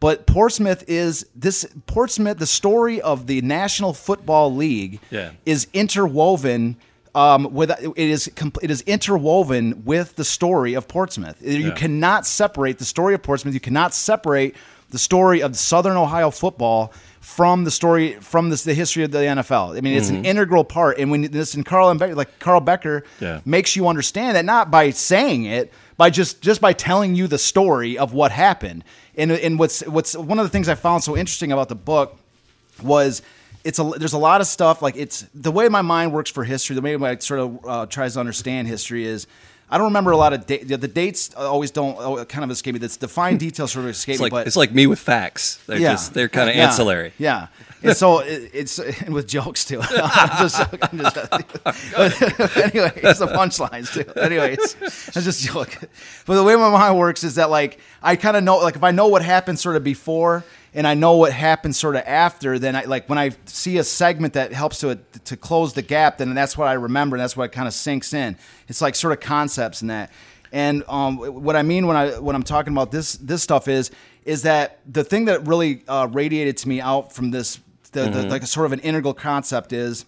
But 0.00 0.26
Portsmouth 0.26 0.84
is 0.86 1.26
this 1.34 1.66
Portsmouth. 1.86 2.38
The 2.38 2.46
story 2.46 3.00
of 3.00 3.26
the 3.26 3.40
National 3.42 3.92
Football 3.92 4.54
League 4.54 5.00
Yeah. 5.10 5.30
is 5.44 5.66
interwoven. 5.72 6.76
Um, 7.14 7.52
with 7.52 7.70
it 7.70 7.92
is 7.96 8.30
it 8.62 8.70
is 8.70 8.82
interwoven 8.82 9.82
with 9.84 10.14
the 10.16 10.24
story 10.24 10.74
of 10.74 10.86
Portsmouth. 10.86 11.36
You 11.40 11.68
Yeah. 11.68 11.70
cannot 11.74 12.26
separate 12.26 12.78
the 12.78 12.84
story 12.84 13.14
of 13.14 13.22
Portsmouth. 13.22 13.54
You 13.54 13.60
cannot 13.60 13.92
separate 13.94 14.54
the 14.90 14.98
story 14.98 15.42
of 15.42 15.56
Southern 15.56 15.96
Ohio 15.96 16.30
football 16.30 16.92
from 17.20 17.64
the 17.64 17.70
story 17.70 18.14
from 18.20 18.48
this, 18.50 18.64
the 18.64 18.74
history 18.74 19.04
of 19.04 19.10
the 19.10 19.18
NFL. 19.18 19.76
I 19.76 19.80
mean, 19.80 19.96
it's 19.96 20.08
an 20.08 20.24
integral 20.24 20.64
part. 20.64 20.98
And 20.98 21.10
when 21.10 21.22
this 21.30 21.54
and 21.54 21.64
Carl 21.66 21.90
and 21.90 21.98
Becker, 22.00 22.14
like 22.14 22.38
Carl 22.38 22.60
Becker, 22.60 23.04
Yeah. 23.20 23.40
makes 23.44 23.76
you 23.76 23.88
understand 23.88 24.36
that 24.36 24.44
not 24.44 24.70
by 24.70 24.90
saying 24.90 25.44
it, 25.44 25.72
by 25.96 26.10
just 26.10 26.40
just 26.40 26.60
by 26.60 26.72
telling 26.72 27.14
you 27.14 27.26
the 27.26 27.38
story 27.38 27.98
of 27.98 28.12
what 28.12 28.30
happened. 28.32 28.84
And 29.16 29.32
and 29.32 29.58
what's 29.58 29.80
what's 29.86 30.16
one 30.16 30.38
of 30.38 30.44
the 30.44 30.50
things 30.50 30.68
I 30.68 30.74
found 30.76 31.02
so 31.04 31.16
interesting 31.16 31.52
about 31.52 31.68
the 31.68 31.74
book 31.74 32.16
was 32.82 33.20
it's 33.64 33.78
a 33.80 33.82
there's 33.96 34.12
a 34.12 34.18
lot 34.18 34.40
of 34.40 34.46
stuff 34.46 34.80
like 34.80 34.96
it's 34.96 35.26
the 35.34 35.50
way 35.50 35.68
my 35.68 35.82
mind 35.82 36.12
works 36.12 36.30
for 36.30 36.44
history 36.44 36.76
the 36.76 36.80
way 36.82 36.96
my 36.96 37.16
sort 37.18 37.40
of 37.40 37.58
uh, 37.66 37.86
tries 37.86 38.14
to 38.14 38.20
understand 38.20 38.68
history 38.68 39.04
is 39.04 39.26
I 39.70 39.76
don't 39.76 39.86
remember 39.88 40.12
a 40.12 40.16
lot 40.16 40.32
of 40.32 40.46
da- 40.46 40.64
the 40.64 40.88
dates 40.88 41.34
always 41.34 41.70
don't 41.70 41.96
oh, 41.98 42.24
kind 42.24 42.42
of 42.44 42.50
escape 42.50 42.72
me. 42.74 42.78
The 42.78 42.88
defined 42.88 43.38
details 43.46 43.72
sort 43.72 43.84
of 43.84 43.90
escape 43.90 44.14
It's 44.14 44.22
me. 44.22 44.30
but 44.30 44.46
it's 44.46 44.56
like 44.56 44.72
me 44.72 44.86
with 44.86 44.98
facts. 44.98 45.60
They're 45.66 45.78
just 45.78 46.14
they're 46.14 46.28
kind 46.28 46.48
of 46.48 46.56
Yeah. 46.56 46.66
ancillary. 46.68 47.12
Yeah. 47.18 47.48
And 47.82 47.96
so 47.96 48.18
it, 48.20 48.50
it's 48.54 48.78
and 48.78 49.14
with 49.14 49.28
jokes 49.28 49.64
too. 49.64 49.80
I'm 49.82 50.48
just, 50.48 50.60
I'm 50.82 50.98
just- 50.98 51.16
anyway, 52.58 52.92
it's 52.96 53.18
the 53.20 53.30
punchlines 53.32 53.92
too. 53.92 54.10
Anyways, 54.20 54.76
I 55.16 55.20
just 55.20 55.42
joke. 55.42 55.76
But 56.26 56.34
the 56.34 56.42
way 56.44 56.56
my 56.56 56.70
mind 56.70 56.98
works 56.98 57.22
is 57.22 57.36
that 57.36 57.50
like 57.50 57.78
I 58.02 58.16
kind 58.16 58.36
of 58.36 58.42
know 58.44 58.58
like 58.58 58.76
if 58.76 58.82
I 58.82 58.90
know 58.90 59.06
what 59.08 59.22
happened 59.22 59.58
sort 59.58 59.76
of 59.76 59.84
before 59.84 60.44
and 60.78 60.86
I 60.86 60.94
know 60.94 61.16
what 61.16 61.32
happens 61.32 61.76
sort 61.76 61.96
of 61.96 62.04
after, 62.06 62.56
then 62.58 62.76
I 62.76 62.84
like 62.84 63.08
when 63.08 63.18
I 63.18 63.32
see 63.46 63.78
a 63.78 63.84
segment 63.84 64.34
that 64.34 64.52
helps 64.52 64.78
to 64.78 64.98
to 65.24 65.36
close 65.36 65.72
the 65.74 65.82
gap, 65.82 66.18
then 66.18 66.32
that's 66.34 66.56
what 66.56 66.68
I 66.68 66.74
remember. 66.74 67.16
And 67.16 67.22
that's 67.22 67.36
what 67.36 67.50
kind 67.52 67.66
of 67.66 67.74
sinks 67.74 68.14
in. 68.14 68.36
It's 68.68 68.80
like 68.80 68.94
sort 68.94 69.12
of 69.12 69.20
concepts 69.20 69.80
and 69.82 69.90
that. 69.90 70.10
And 70.52 70.84
um, 70.88 71.18
what 71.18 71.56
I 71.56 71.62
mean 71.62 71.86
when 71.88 71.96
I 71.96 72.18
when 72.20 72.36
I'm 72.36 72.44
talking 72.44 72.72
about 72.72 72.92
this 72.92 73.14
this 73.16 73.42
stuff 73.42 73.66
is 73.66 73.90
is 74.24 74.42
that 74.42 74.78
the 74.86 75.02
thing 75.04 75.24
that 75.26 75.46
really 75.48 75.82
uh, 75.88 76.06
radiated 76.12 76.56
to 76.58 76.68
me 76.68 76.80
out 76.80 77.12
from 77.12 77.32
this 77.32 77.58
the, 77.92 78.08
the 78.10 78.22
like 78.28 78.42
a 78.42 78.46
sort 78.46 78.66
of 78.66 78.72
an 78.72 78.80
integral 78.80 79.14
concept 79.14 79.72
is 79.72 80.04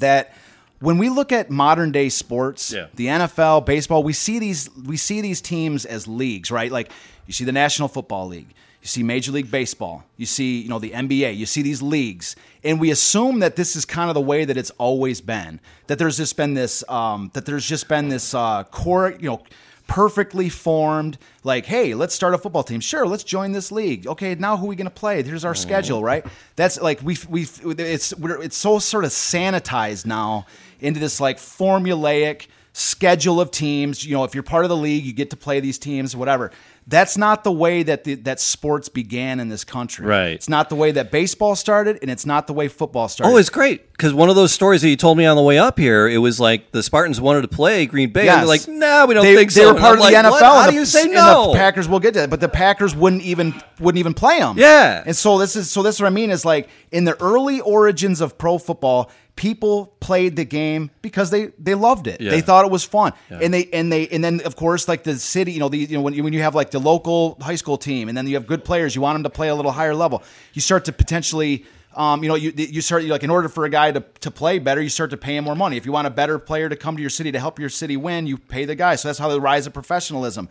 that 0.00 0.34
when 0.80 0.98
we 0.98 1.08
look 1.08 1.30
at 1.30 1.50
modern 1.50 1.92
day 1.92 2.08
sports, 2.08 2.72
Yeah. 2.72 2.86
the 2.94 3.06
NFL, 3.06 3.64
baseball, 3.66 4.02
we 4.02 4.12
see 4.14 4.38
these 4.40 4.68
we 4.76 4.96
see 4.96 5.20
these 5.20 5.40
teams 5.40 5.84
as 5.84 6.08
leagues, 6.08 6.50
right? 6.50 6.72
Like 6.72 6.90
you 7.26 7.32
see 7.32 7.44
the 7.44 7.52
National 7.52 7.86
Football 7.88 8.26
League, 8.28 8.48
you 8.80 8.86
see 8.86 9.02
Major 9.02 9.32
League 9.32 9.50
Baseball, 9.50 10.04
you 10.16 10.26
see, 10.26 10.60
you 10.60 10.68
know, 10.68 10.78
the 10.78 10.90
NBA, 10.90 11.36
you 11.36 11.44
see 11.46 11.62
these 11.62 11.82
leagues, 11.82 12.34
and 12.64 12.80
we 12.80 12.90
assume 12.90 13.40
that 13.40 13.56
this 13.56 13.76
is 13.76 13.84
kind 13.84 14.08
of 14.08 14.14
the 14.14 14.20
way 14.20 14.44
that 14.44 14.56
it's 14.56 14.70
always 14.72 15.20
been. 15.20 15.60
That 15.88 15.98
there's 15.98 16.16
just 16.16 16.36
been 16.36 16.54
this 16.54 16.82
um, 16.88 17.30
that 17.34 17.44
there's 17.44 17.66
just 17.66 17.88
been 17.88 18.08
this 18.08 18.32
uh, 18.32 18.64
core, 18.64 19.10
you 19.12 19.28
know, 19.28 19.42
perfectly 19.90 20.48
formed 20.48 21.18
like 21.42 21.66
hey 21.66 21.94
let's 21.94 22.14
start 22.14 22.32
a 22.32 22.38
football 22.38 22.62
team. 22.62 22.78
Sure 22.78 23.08
let's 23.08 23.24
join 23.24 23.50
this 23.50 23.72
league. 23.72 24.06
Okay 24.06 24.36
now 24.36 24.56
who 24.56 24.66
are 24.66 24.68
we 24.68 24.76
going 24.76 24.86
to 24.86 24.90
play? 24.90 25.20
Here's 25.20 25.44
our 25.44 25.54
schedule 25.54 26.00
right? 26.00 26.24
That's 26.54 26.80
like 26.80 27.02
we 27.02 27.18
we 27.28 27.42
it's 27.42 28.14
we're, 28.16 28.40
it's 28.40 28.56
so 28.56 28.78
sort 28.78 29.04
of 29.04 29.10
sanitized 29.10 30.06
now 30.06 30.46
into 30.78 31.00
this 31.00 31.20
like 31.20 31.38
formulaic 31.38 32.46
schedule 32.72 33.40
of 33.40 33.50
teams. 33.50 34.06
You 34.06 34.14
know 34.14 34.22
if 34.22 34.32
you're 34.32 34.44
part 34.44 34.64
of 34.64 34.68
the 34.68 34.76
league 34.76 35.04
you 35.04 35.12
get 35.12 35.30
to 35.30 35.36
play 35.36 35.58
these 35.58 35.76
teams 35.76 36.14
whatever 36.14 36.52
that's 36.90 37.16
not 37.16 37.44
the 37.44 37.52
way 37.52 37.82
that 37.82 38.04
the, 38.04 38.16
that 38.16 38.40
sports 38.40 38.88
began 38.88 39.40
in 39.40 39.48
this 39.48 39.64
country 39.64 40.04
Right. 40.06 40.32
it's 40.32 40.48
not 40.48 40.68
the 40.68 40.74
way 40.74 40.90
that 40.92 41.10
baseball 41.10 41.56
started 41.56 41.98
and 42.02 42.10
it's 42.10 42.26
not 42.26 42.46
the 42.46 42.52
way 42.52 42.68
football 42.68 43.08
started 43.08 43.32
Oh, 43.32 43.36
it's 43.38 43.48
great 43.48 43.90
because 43.92 44.12
one 44.12 44.28
of 44.28 44.36
those 44.36 44.50
stories 44.52 44.82
that 44.82 44.88
you 44.88 44.96
told 44.96 45.16
me 45.18 45.24
on 45.26 45.36
the 45.36 45.42
way 45.42 45.58
up 45.58 45.78
here, 45.78 46.08
it 46.08 46.18
was 46.18 46.40
like 46.40 46.72
the 46.72 46.82
Spartans 46.82 47.20
wanted 47.20 47.42
to 47.42 47.48
play 47.48 47.84
Green 47.86 48.10
Bay, 48.10 48.28
and 48.28 48.40
they're 48.40 48.46
like, 48.46 48.66
"No, 48.66 49.04
we 49.06 49.12
don't 49.14 49.24
they, 49.24 49.36
think 49.36 49.52
they 49.52 49.60
so." 49.60 49.74
were 49.74 49.78
part 49.78 49.98
of 49.98 50.04
I'm 50.06 50.10
the 50.12 50.18
NFL. 50.18 50.30
"What? 50.30 50.42
How 50.42 50.62
and 50.62 50.70
do 50.72 50.76
you 50.78 50.86
say 50.86 51.04
no?" 51.06 51.48
The 51.52 51.58
Packers 51.58 51.86
will 51.86 52.00
get 52.00 52.14
to 52.14 52.20
that, 52.20 52.30
but 52.30 52.40
the 52.40 52.48
Packers 52.48 52.96
wouldn't 52.96 53.20
even 53.22 53.52
wouldn't 53.78 53.98
even 53.98 54.14
play 54.14 54.38
them. 54.38 54.56
Yeah. 54.56 55.02
and 55.04 55.14
so 55.14 55.36
this 55.38 55.54
is 55.54 55.70
so 55.70 55.82
this 55.82 55.96
is 55.96 56.00
what 56.00 56.06
I 56.06 56.10
mean 56.10 56.30
is 56.30 56.46
like 56.46 56.70
in 56.90 57.04
the 57.04 57.14
early 57.22 57.60
origins 57.60 58.22
of 58.22 58.38
pro 58.38 58.56
football, 58.56 59.10
people 59.40 59.86
played 60.00 60.36
the 60.36 60.44
game 60.44 60.90
because 61.00 61.30
they 61.30 61.46
they 61.58 61.74
loved 61.74 62.06
it. 62.06 62.20
Yeah. 62.20 62.30
They 62.30 62.42
thought 62.42 62.66
it 62.66 62.70
was 62.70 62.84
fun, 62.84 63.14
and 63.30 63.54
they 63.54 63.70
and 63.72 63.90
they 63.90 64.06
and 64.08 64.22
then 64.22 64.42
of 64.42 64.54
course 64.54 64.86
like 64.86 65.02
the 65.02 65.18
city, 65.18 65.52
you 65.52 65.60
know, 65.60 65.70
the 65.70 65.78
you 65.78 65.96
know 65.96 66.02
when 66.02 66.12
you, 66.12 66.22
when 66.22 66.34
you 66.34 66.42
have 66.42 66.54
like 66.54 66.70
the 66.72 66.78
local 66.78 67.38
high 67.40 67.54
school 67.54 67.78
team, 67.78 68.10
and 68.10 68.18
then 68.18 68.26
you 68.26 68.34
have 68.34 68.46
good 68.46 68.66
players, 68.66 68.94
you 68.94 69.00
want 69.00 69.14
them 69.14 69.22
to 69.22 69.30
play 69.30 69.48
a 69.48 69.54
little 69.54 69.72
higher 69.72 69.94
level. 69.94 70.22
You 70.52 70.60
start 70.60 70.84
to 70.84 70.92
potentially. 70.92 71.64
Um, 71.92 72.22
you 72.22 72.28
know, 72.28 72.36
you, 72.36 72.52
you 72.56 72.82
start 72.82 73.02
like 73.02 73.24
in 73.24 73.30
order 73.30 73.48
for 73.48 73.64
a 73.64 73.68
guy 73.68 73.90
to, 73.90 74.04
to 74.20 74.30
play 74.30 74.60
better, 74.60 74.80
you 74.80 74.88
start 74.88 75.10
to 75.10 75.16
pay 75.16 75.36
him 75.36 75.42
more 75.42 75.56
money. 75.56 75.76
If 75.76 75.84
you 75.86 75.90
want 75.90 76.06
a 76.06 76.10
better 76.10 76.38
player 76.38 76.68
to 76.68 76.76
come 76.76 76.94
to 76.94 77.00
your 77.00 77.10
city 77.10 77.32
to 77.32 77.40
help 77.40 77.58
your 77.58 77.68
city 77.68 77.96
win, 77.96 78.28
you 78.28 78.38
pay 78.38 78.64
the 78.64 78.76
guy. 78.76 78.94
So 78.94 79.08
that's 79.08 79.18
how 79.18 79.28
the 79.28 79.40
rise 79.40 79.66
of 79.66 79.72
professionalism. 79.72 80.48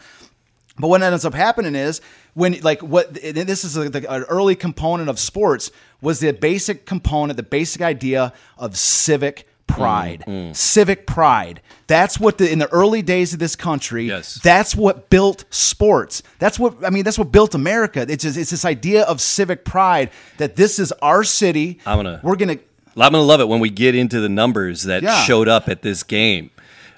But 0.80 0.88
what 0.88 1.02
ends 1.02 1.26
up 1.26 1.34
happening 1.34 1.76
is 1.76 2.02
when, 2.34 2.60
like, 2.62 2.82
what 2.82 3.14
this 3.14 3.64
is 3.66 3.78
like 3.78 3.92
the, 3.92 4.10
an 4.12 4.24
early 4.24 4.56
component 4.56 5.10
of 5.10 5.20
sports 5.20 5.72
was 6.02 6.20
the 6.22 6.32
basic 6.32 6.86
component, 6.86 7.36
the 7.38 7.44
basic 7.44 7.82
idea 7.82 8.32
of 8.58 8.78
civic 8.78 9.46
pride. 9.68 10.24
Mm, 10.26 10.56
Civic 10.56 11.06
pride. 11.06 11.62
That's 11.86 12.20
what 12.20 12.38
the 12.40 12.52
in 12.52 12.58
the 12.60 12.68
early 12.74 13.02
days 13.04 13.34
of 13.34 13.40
this 13.40 13.56
country. 13.56 14.06
Yes. 14.08 14.40
That's 14.42 14.76
what 14.76 15.10
built 15.12 15.46
sports. 15.52 16.24
That's 16.40 16.58
what 16.58 16.84
I 16.84 16.90
mean. 16.90 17.04
That's 17.04 17.20
what 17.20 17.32
built 17.32 17.54
America. 17.54 18.06
It's 18.10 18.24
just, 18.24 18.38
it's 18.38 18.50
this 18.50 18.66
idea 18.66 19.04
of 19.04 19.22
civic 19.22 19.66
pride 19.66 20.10
that 20.38 20.56
this 20.56 20.80
is 20.80 20.92
our 21.04 21.24
city. 21.24 21.80
I'm 21.86 21.98
gonna- 22.00 22.20
We're 22.24 22.36
gonna. 22.36 22.58
I'm 22.98 23.12
gonna 23.14 23.22
love 23.22 23.40
it 23.42 23.48
when 23.48 23.60
we 23.60 23.70
get 23.70 23.94
into 23.96 24.20
the 24.20 24.28
numbers 24.30 24.84
that 24.84 25.04
Yeah. 25.04 25.22
showed 25.24 25.48
up 25.48 25.70
at 25.70 25.82
this 25.84 26.02
game. 26.04 26.50